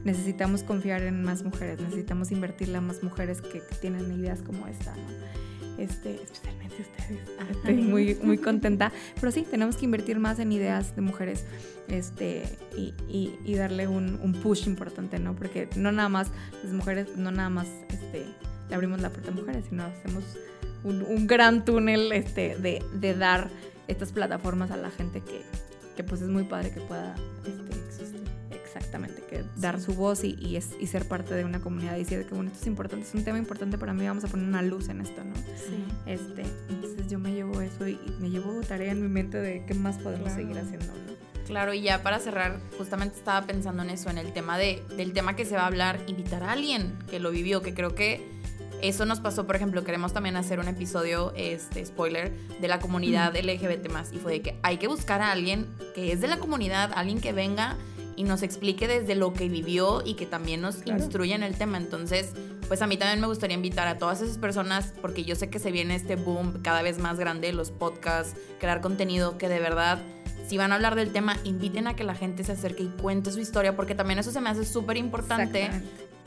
necesitamos 0.03 0.63
confiar 0.63 1.03
en 1.03 1.21
más 1.23 1.43
mujeres, 1.43 1.79
necesitamos 1.79 2.31
invertirle 2.31 2.77
a 2.77 2.81
más 2.81 3.03
mujeres 3.03 3.41
que, 3.41 3.59
que 3.59 3.75
tienen 3.79 4.11
ideas 4.19 4.41
como 4.41 4.65
esta, 4.67 4.95
¿no? 4.95 5.77
Este, 5.83 6.15
especialmente 6.23 6.75
ustedes. 6.81 7.19
Estoy 7.51 7.75
muy, 7.75 8.15
muy 8.23 8.39
contenta. 8.39 8.91
Pero 9.19 9.31
sí, 9.31 9.45
tenemos 9.47 9.77
que 9.77 9.85
invertir 9.85 10.17
más 10.17 10.39
en 10.39 10.51
ideas 10.51 10.95
de 10.95 11.03
mujeres 11.03 11.45
este, 11.87 12.45
y, 12.75 12.95
y- 13.07 13.37
y 13.45 13.53
darle 13.55 13.87
un, 13.87 14.19
un 14.23 14.33
push 14.33 14.65
importante, 14.65 15.19
¿no? 15.19 15.35
Porque 15.35 15.69
no 15.75 15.91
nada 15.91 16.09
más 16.09 16.31
las 16.63 16.73
mujeres, 16.73 17.15
no 17.15 17.29
nada 17.31 17.49
más 17.51 17.67
este, 17.89 18.25
abrimos 18.75 19.01
la 19.01 19.09
puerta 19.09 19.31
a 19.31 19.33
mujeres, 19.33 19.65
sino 19.69 19.83
hacemos 19.83 20.23
un, 20.83 21.01
un 21.03 21.27
gran 21.27 21.65
túnel 21.65 22.11
este, 22.11 22.55
de, 22.57 22.83
de 22.93 23.13
dar 23.15 23.49
estas 23.87 24.11
plataformas 24.11 24.71
a 24.71 24.77
la 24.77 24.89
gente 24.91 25.21
que, 25.21 25.41
que 25.95 26.03
pues 26.03 26.21
es 26.21 26.27
muy 26.29 26.43
padre 26.43 26.71
que 26.71 26.81
pueda 26.81 27.15
este, 27.45 28.55
exactamente, 28.55 29.23
que 29.29 29.43
dar 29.57 29.79
su 29.81 29.93
voz 29.93 30.23
y, 30.23 30.35
y, 30.39 30.55
es, 30.55 30.69
y 30.79 30.87
ser 30.87 31.07
parte 31.07 31.33
de 31.33 31.45
una 31.45 31.59
comunidad 31.61 31.95
y 31.95 31.99
decir 31.99 32.25
que 32.25 32.35
bueno, 32.35 32.49
esto 32.51 32.61
es 32.61 32.67
importante, 32.67 33.05
es 33.07 33.13
un 33.15 33.23
tema 33.23 33.37
importante 33.37 33.77
para 33.77 33.93
mí, 33.93 34.05
vamos 34.05 34.23
a 34.23 34.27
poner 34.27 34.47
una 34.47 34.61
luz 34.61 34.89
en 34.89 35.01
esto, 35.01 35.23
¿no? 35.23 35.35
Sí. 35.35 35.83
Este, 36.05 36.43
entonces 36.69 37.07
yo 37.07 37.17
me 37.19 37.31
llevo 37.33 37.61
eso 37.61 37.87
y, 37.87 37.93
y 37.93 38.15
me 38.19 38.29
llevo 38.29 38.59
tarea 38.61 38.91
en 38.91 39.01
mi 39.01 39.07
mente 39.07 39.39
de 39.39 39.63
qué 39.65 39.73
más 39.73 39.97
podemos 39.97 40.27
Claro. 40.33 40.41
seguir 40.41 40.57
haciendo, 40.59 40.85
¿no? 40.87 41.17
Claro, 41.47 41.73
y 41.73 41.81
ya 41.81 42.03
para 42.03 42.19
cerrar, 42.19 42.59
justamente 42.77 43.17
estaba 43.17 43.47
pensando 43.47 43.81
en 43.81 43.89
eso, 43.89 44.09
en 44.09 44.17
el 44.17 44.33
tema 44.33 44.57
de, 44.57 44.83
del 44.97 45.13
tema 45.13 45.37
que 45.37 45.45
se 45.45 45.55
va 45.55 45.61
a 45.61 45.67
hablar, 45.67 45.97
invitar 46.07 46.43
a 46.43 46.51
alguien 46.51 46.93
que 47.09 47.21
lo 47.21 47.31
vivió, 47.31 47.61
que 47.61 47.73
creo 47.73 47.95
que 47.95 48.36
eso 48.81 49.05
nos 49.05 49.19
pasó, 49.19 49.45
por 49.47 49.55
ejemplo, 49.55 49.83
queremos 49.83 50.13
también 50.13 50.35
hacer 50.35 50.59
un 50.59 50.67
episodio, 50.67 51.33
este, 51.35 51.85
spoiler, 51.85 52.31
de 52.61 52.67
la 52.67 52.79
comunidad 52.79 53.35
LGBT 53.35 53.89
más, 53.89 54.11
y 54.13 54.17
fue 54.17 54.33
de 54.33 54.41
que 54.41 54.59
hay 54.63 54.77
que 54.77 54.87
buscar 54.87 55.21
a 55.21 55.31
alguien 55.31 55.67
que 55.95 56.11
es 56.11 56.21
de 56.21 56.27
la 56.27 56.37
comunidad, 56.37 56.91
alguien 56.95 57.19
que 57.19 57.33
venga 57.33 57.75
y 58.15 58.23
nos 58.23 58.41
explique 58.41 58.87
desde 58.87 59.15
lo 59.15 59.33
que 59.33 59.47
vivió 59.47 60.01
y 60.05 60.15
que 60.15 60.25
también 60.25 60.61
nos 60.61 60.77
Claro. 60.77 60.99
instruya 60.99 61.35
en 61.35 61.43
el 61.43 61.55
tema. 61.55 61.77
Entonces, 61.77 62.31
pues 62.67 62.81
a 62.81 62.87
mí 62.87 62.97
también 62.97 63.21
me 63.21 63.27
gustaría 63.27 63.55
invitar 63.55 63.87
a 63.87 63.97
todas 63.97 64.21
esas 64.21 64.37
personas, 64.39 64.93
porque 65.01 65.23
yo 65.23 65.35
sé 65.35 65.49
que 65.49 65.59
se 65.59 65.71
viene 65.71 65.95
este 65.95 66.15
boom 66.15 66.61
cada 66.63 66.81
vez 66.81 66.97
más 66.97 67.19
grande, 67.19 67.53
los 67.53 67.71
podcasts, 67.71 68.35
crear 68.59 68.81
contenido 68.81 69.37
que 69.37 69.49
de 69.49 69.59
verdad 69.59 69.99
si 70.47 70.57
van 70.57 70.71
a 70.71 70.75
hablar 70.75 70.95
del 70.95 71.11
tema, 71.11 71.35
inviten 71.43 71.87
a 71.87 71.95
que 71.95 72.05
la 72.05 72.15
gente 72.15 72.43
se 72.43 72.53
acerque 72.53 72.83
y 72.83 72.87
cuente 72.87 73.31
su 73.31 73.39
historia, 73.39 73.75
porque 73.75 73.95
también 73.95 74.17
eso 74.19 74.31
se 74.31 74.39
me 74.39 74.49
hace 74.49 74.63
súper 74.63 74.95
importante, 74.95 75.69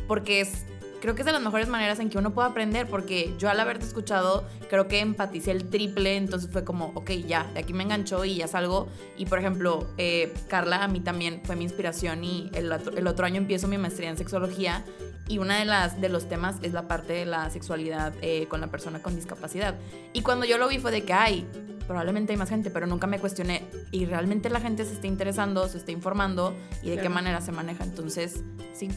porque 0.06 0.42
es, 0.42 0.66
creo 1.00 1.14
que 1.14 1.22
es 1.22 1.26
de 1.26 1.32
las 1.32 1.42
mejores 1.42 1.68
maneras 1.68 1.98
en 1.98 2.10
que 2.10 2.18
uno 2.18 2.32
puede 2.32 2.48
aprender, 2.48 2.86
porque 2.86 3.34
yo 3.38 3.48
al 3.48 3.58
haberte 3.58 3.86
escuchado, 3.86 4.44
creo 4.68 4.86
que 4.88 5.00
empaticé 5.00 5.50
el 5.50 5.68
triple, 5.70 6.16
entonces 6.16 6.50
fue 6.52 6.64
como, 6.64 6.92
ok, 6.94 7.10
ya, 7.26 7.44
de 7.54 7.60
aquí 7.60 7.72
me 7.72 7.82
enganchó 7.84 8.24
y 8.24 8.36
ya 8.36 8.46
salgo. 8.48 8.88
Y 9.16 9.26
por 9.26 9.38
ejemplo, 9.38 9.88
eh, 9.98 10.32
Carla 10.48 10.84
a 10.84 10.88
mí 10.88 11.00
también 11.00 11.40
fue 11.44 11.56
mi 11.56 11.64
inspiración 11.64 12.22
y 12.24 12.50
el 12.54 12.70
otro, 12.72 12.96
el 12.96 13.06
otro 13.06 13.26
año 13.26 13.36
empiezo 13.38 13.66
mi 13.68 13.78
maestría 13.78 14.10
en 14.10 14.16
sexología 14.18 14.84
y 15.28 15.38
una 15.38 15.58
de 15.58 15.64
las 15.64 16.00
de 16.00 16.08
los 16.08 16.28
temas 16.28 16.56
es 16.62 16.72
la 16.72 16.88
parte 16.88 17.12
de 17.12 17.24
la 17.24 17.50
sexualidad 17.50 18.12
eh, 18.20 18.46
con 18.48 18.60
la 18.60 18.66
persona 18.66 19.00
con 19.02 19.14
discapacidad. 19.16 19.76
Y 20.12 20.22
cuando 20.22 20.44
yo 20.44 20.58
lo 20.58 20.68
vi 20.68 20.78
fue 20.78 20.90
de 20.90 21.04
que, 21.04 21.12
ay, 21.12 21.46
probablemente 21.86 22.32
hay 22.32 22.36
más 22.36 22.48
gente, 22.48 22.70
pero 22.70 22.86
nunca 22.86 23.06
me 23.06 23.18
cuestioné. 23.18 23.64
Y 23.90 24.06
realmente 24.06 24.48
la 24.50 24.60
gente 24.60 24.84
se 24.84 24.92
está 24.94 25.06
interesando, 25.06 25.66
se 25.68 25.78
está 25.78 25.92
informando 25.92 26.54
y 26.82 26.90
de 26.90 26.96
qué 26.96 27.00
Claro. 27.02 27.14
manera 27.14 27.40
se 27.40 27.52
maneja. 27.52 27.84
Entonces, 27.84 28.42
sí. 28.72 28.88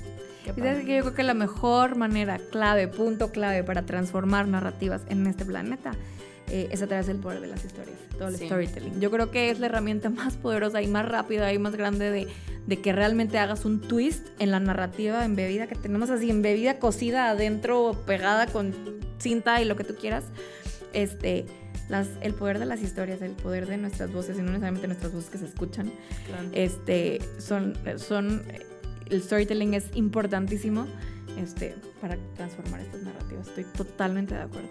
Y 0.51 0.59
sabes 0.61 0.85
que 0.85 0.95
yo 0.97 1.01
creo 1.03 1.13
que 1.13 1.23
la 1.23 1.33
mejor 1.33 1.95
manera, 1.95 2.37
clave, 2.51 2.87
punto 2.87 3.31
clave 3.31 3.63
para 3.63 3.83
transformar 3.83 4.47
narrativas 4.47 5.01
en 5.09 5.25
este 5.27 5.45
planeta 5.45 5.91
eh, 6.49 6.67
es 6.71 6.81
a 6.81 6.87
través 6.87 7.07
del 7.07 7.17
poder 7.17 7.39
de 7.39 7.47
las 7.47 7.63
historias, 7.63 7.97
todo 8.17 8.27
el 8.27 8.35
Sí. 8.37 8.45
storytelling. 8.47 8.99
Yo 8.99 9.09
creo 9.09 9.31
que 9.31 9.49
es 9.49 9.59
la 9.59 9.67
herramienta 9.67 10.09
más 10.09 10.35
poderosa 10.35 10.81
y 10.81 10.87
más 10.87 11.07
rápida 11.07 11.51
y 11.53 11.57
más 11.59 11.75
grande 11.75 12.11
de, 12.11 12.27
de 12.67 12.81
que 12.81 12.91
realmente 12.91 13.39
hagas 13.39 13.63
un 13.65 13.79
twist 13.81 14.27
en 14.39 14.51
la 14.51 14.59
narrativa 14.59 15.23
embebida 15.25 15.67
que 15.67 15.75
tenemos 15.75 16.09
así, 16.09 16.29
embebida, 16.29 16.79
cosida 16.79 17.29
adentro, 17.29 18.03
pegada 18.05 18.47
con 18.47 18.73
cinta 19.19 19.61
y 19.61 19.65
lo 19.65 19.75
que 19.77 19.83
tú 19.85 19.95
quieras. 19.95 20.25
Este, 20.91 21.45
las, 21.89 22.07
el 22.21 22.33
poder 22.33 22.59
de 22.59 22.65
las 22.65 22.81
historias, 22.81 23.21
el 23.21 23.31
poder 23.31 23.65
de 23.65 23.77
nuestras 23.77 24.11
voces, 24.11 24.37
y 24.37 24.41
no 24.41 24.47
necesariamente 24.51 24.87
nuestras 24.87 25.11
voces 25.13 25.29
que 25.29 25.37
se 25.37 25.45
escuchan, 25.45 25.91
este, 26.53 27.19
son, 27.39 27.73
son, 27.97 28.43
el 29.13 29.21
storytelling 29.21 29.73
es 29.73 29.85
importantísimo 29.95 30.87
este, 31.37 31.75
para 32.01 32.17
transformar 32.35 32.81
estas 32.81 33.01
narrativas. 33.01 33.47
Estoy 33.47 33.63
totalmente 33.65 34.35
de 34.35 34.41
acuerdo. 34.41 34.69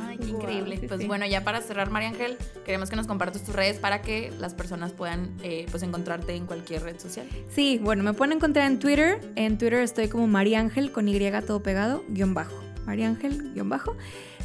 Ay, 0.00 0.16
qué 0.16 0.28
increíble. 0.28 0.80
pues 0.88 1.06
bueno, 1.06 1.26
ya 1.26 1.44
para 1.44 1.60
cerrar, 1.60 1.90
María 1.90 2.08
Ángel, 2.08 2.38
queremos 2.64 2.88
que 2.88 2.96
nos 2.96 3.06
compartas 3.06 3.44
tus 3.44 3.54
redes 3.54 3.78
para 3.78 4.00
que 4.00 4.32
las 4.38 4.54
personas 4.54 4.92
puedan 4.92 5.36
eh, 5.42 5.66
pues 5.70 5.82
encontrarte 5.82 6.34
en 6.34 6.46
cualquier 6.46 6.82
red 6.82 6.98
social. 6.98 7.26
Sí, 7.50 7.78
bueno, 7.82 8.02
me 8.02 8.14
pueden 8.14 8.36
encontrar 8.36 8.70
en 8.70 8.78
Twitter. 8.78 9.20
En 9.36 9.58
Twitter 9.58 9.80
estoy 9.80 10.08
como 10.08 10.26
María 10.26 10.60
Ángel 10.60 10.92
con 10.92 11.08
Y 11.08 11.18
todo 11.46 11.62
pegado, 11.62 12.04
guion 12.08 12.32
bajo. 12.32 12.54
María 12.86 13.06
Ángel, 13.08 13.52
guion 13.52 13.68
bajo. 13.68 13.96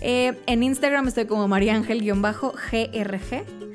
Eh, 0.02 0.38
en 0.48 0.64
Instagram 0.64 1.08
estoy 1.08 1.26
como 1.26 1.48
María 1.48 1.76
Ángel, 1.76 2.02
guion 2.02 2.22
bajo, 2.22 2.52
GRG. 2.52 3.67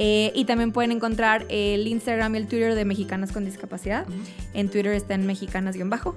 Eh, 0.00 0.30
y 0.32 0.44
también 0.44 0.70
pueden 0.70 0.92
encontrar 0.92 1.44
el 1.48 1.88
Instagram 1.88 2.36
y 2.36 2.38
el 2.38 2.46
Twitter 2.46 2.76
de 2.76 2.84
Mexicanas 2.84 3.32
con 3.32 3.44
Discapacidad. 3.44 4.06
En 4.54 4.70
Twitter 4.70 4.92
está 4.92 5.14
en 5.14 5.26
mexicanas-bajo. 5.26 6.14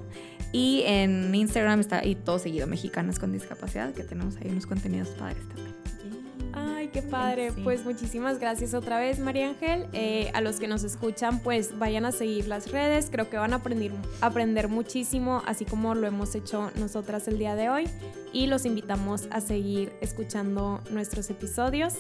Y 0.54 0.84
en 0.86 1.34
Instagram 1.34 1.80
está 1.80 2.06
y 2.06 2.14
todo 2.14 2.38
seguido 2.38 2.68
Mexicanas 2.68 3.18
con 3.18 3.32
Discapacidad, 3.32 3.94
que 3.94 4.04
tenemos 4.04 4.38
ahí 4.38 4.50
unos 4.50 4.68
contenidos 4.68 5.10
padres 5.10 5.48
también. 5.48 5.72
Ay, 6.54 6.90
qué 6.90 7.02
padre. 7.02 7.54
Pues 7.64 7.84
muchísimas 7.84 8.38
gracias 8.38 8.76
otra 8.76 9.00
vez, 9.00 9.18
María 9.18 9.48
Ángel. 9.48 9.88
Eh, 9.94 10.30
a 10.36 10.42
los 10.42 10.60
que 10.60 10.68
nos 10.68 10.84
escuchan, 10.84 11.40
pues 11.40 11.80
vayan 11.80 12.06
a 12.06 12.12
seguir 12.12 12.48
las 12.48 12.72
redes. 12.72 13.08
Creo 13.10 13.32
que 13.32 13.38
van 13.38 13.54
a 13.54 13.58
aprender, 13.58 13.94
aprender 14.20 14.68
muchísimo, 14.68 15.42
así 15.48 15.66
como 15.66 15.96
lo 15.96 16.06
hemos 16.06 16.36
hecho 16.36 16.70
nosotras 16.76 17.28
el 17.28 17.40
día 17.40 17.56
de 17.56 17.70
hoy. 17.70 17.90
Y 18.32 18.46
los 18.46 18.66
invitamos 18.66 19.28
a 19.32 19.42
seguir 19.42 19.94
escuchando 20.02 20.82
nuestros 20.92 21.32
episodios. 21.32 21.96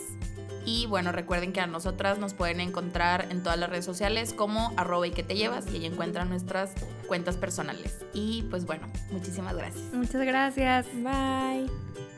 Y 0.66 0.86
bueno, 0.86 1.12
recuerden 1.12 1.53
que 1.53 1.62
a 1.62 1.68
nosotras 1.68 2.20
nos 2.20 2.34
pueden 2.34 2.59
encontrar 2.59 3.28
en 3.30 3.43
todas 3.43 3.57
las 3.57 3.70
redes 3.70 3.86
sociales 3.86 4.34
como 4.34 4.74
arroba 4.78 5.07
y 5.07 5.12
que 5.12 5.24
te 5.24 5.36
llevas 5.36 5.66
y 5.72 5.78
ahí 5.78 5.86
encuentran 5.86 6.30
nuestras 6.30 6.72
cuentas 7.07 7.38
personales. 7.38 8.05
Y 8.14 8.43
pues 8.43 8.66
bueno, 8.66 8.88
muchísimas 9.12 9.55
gracias. 9.55 9.93
Muchas 9.93 10.22
gracias. 10.22 10.86
Bye. 10.93 12.11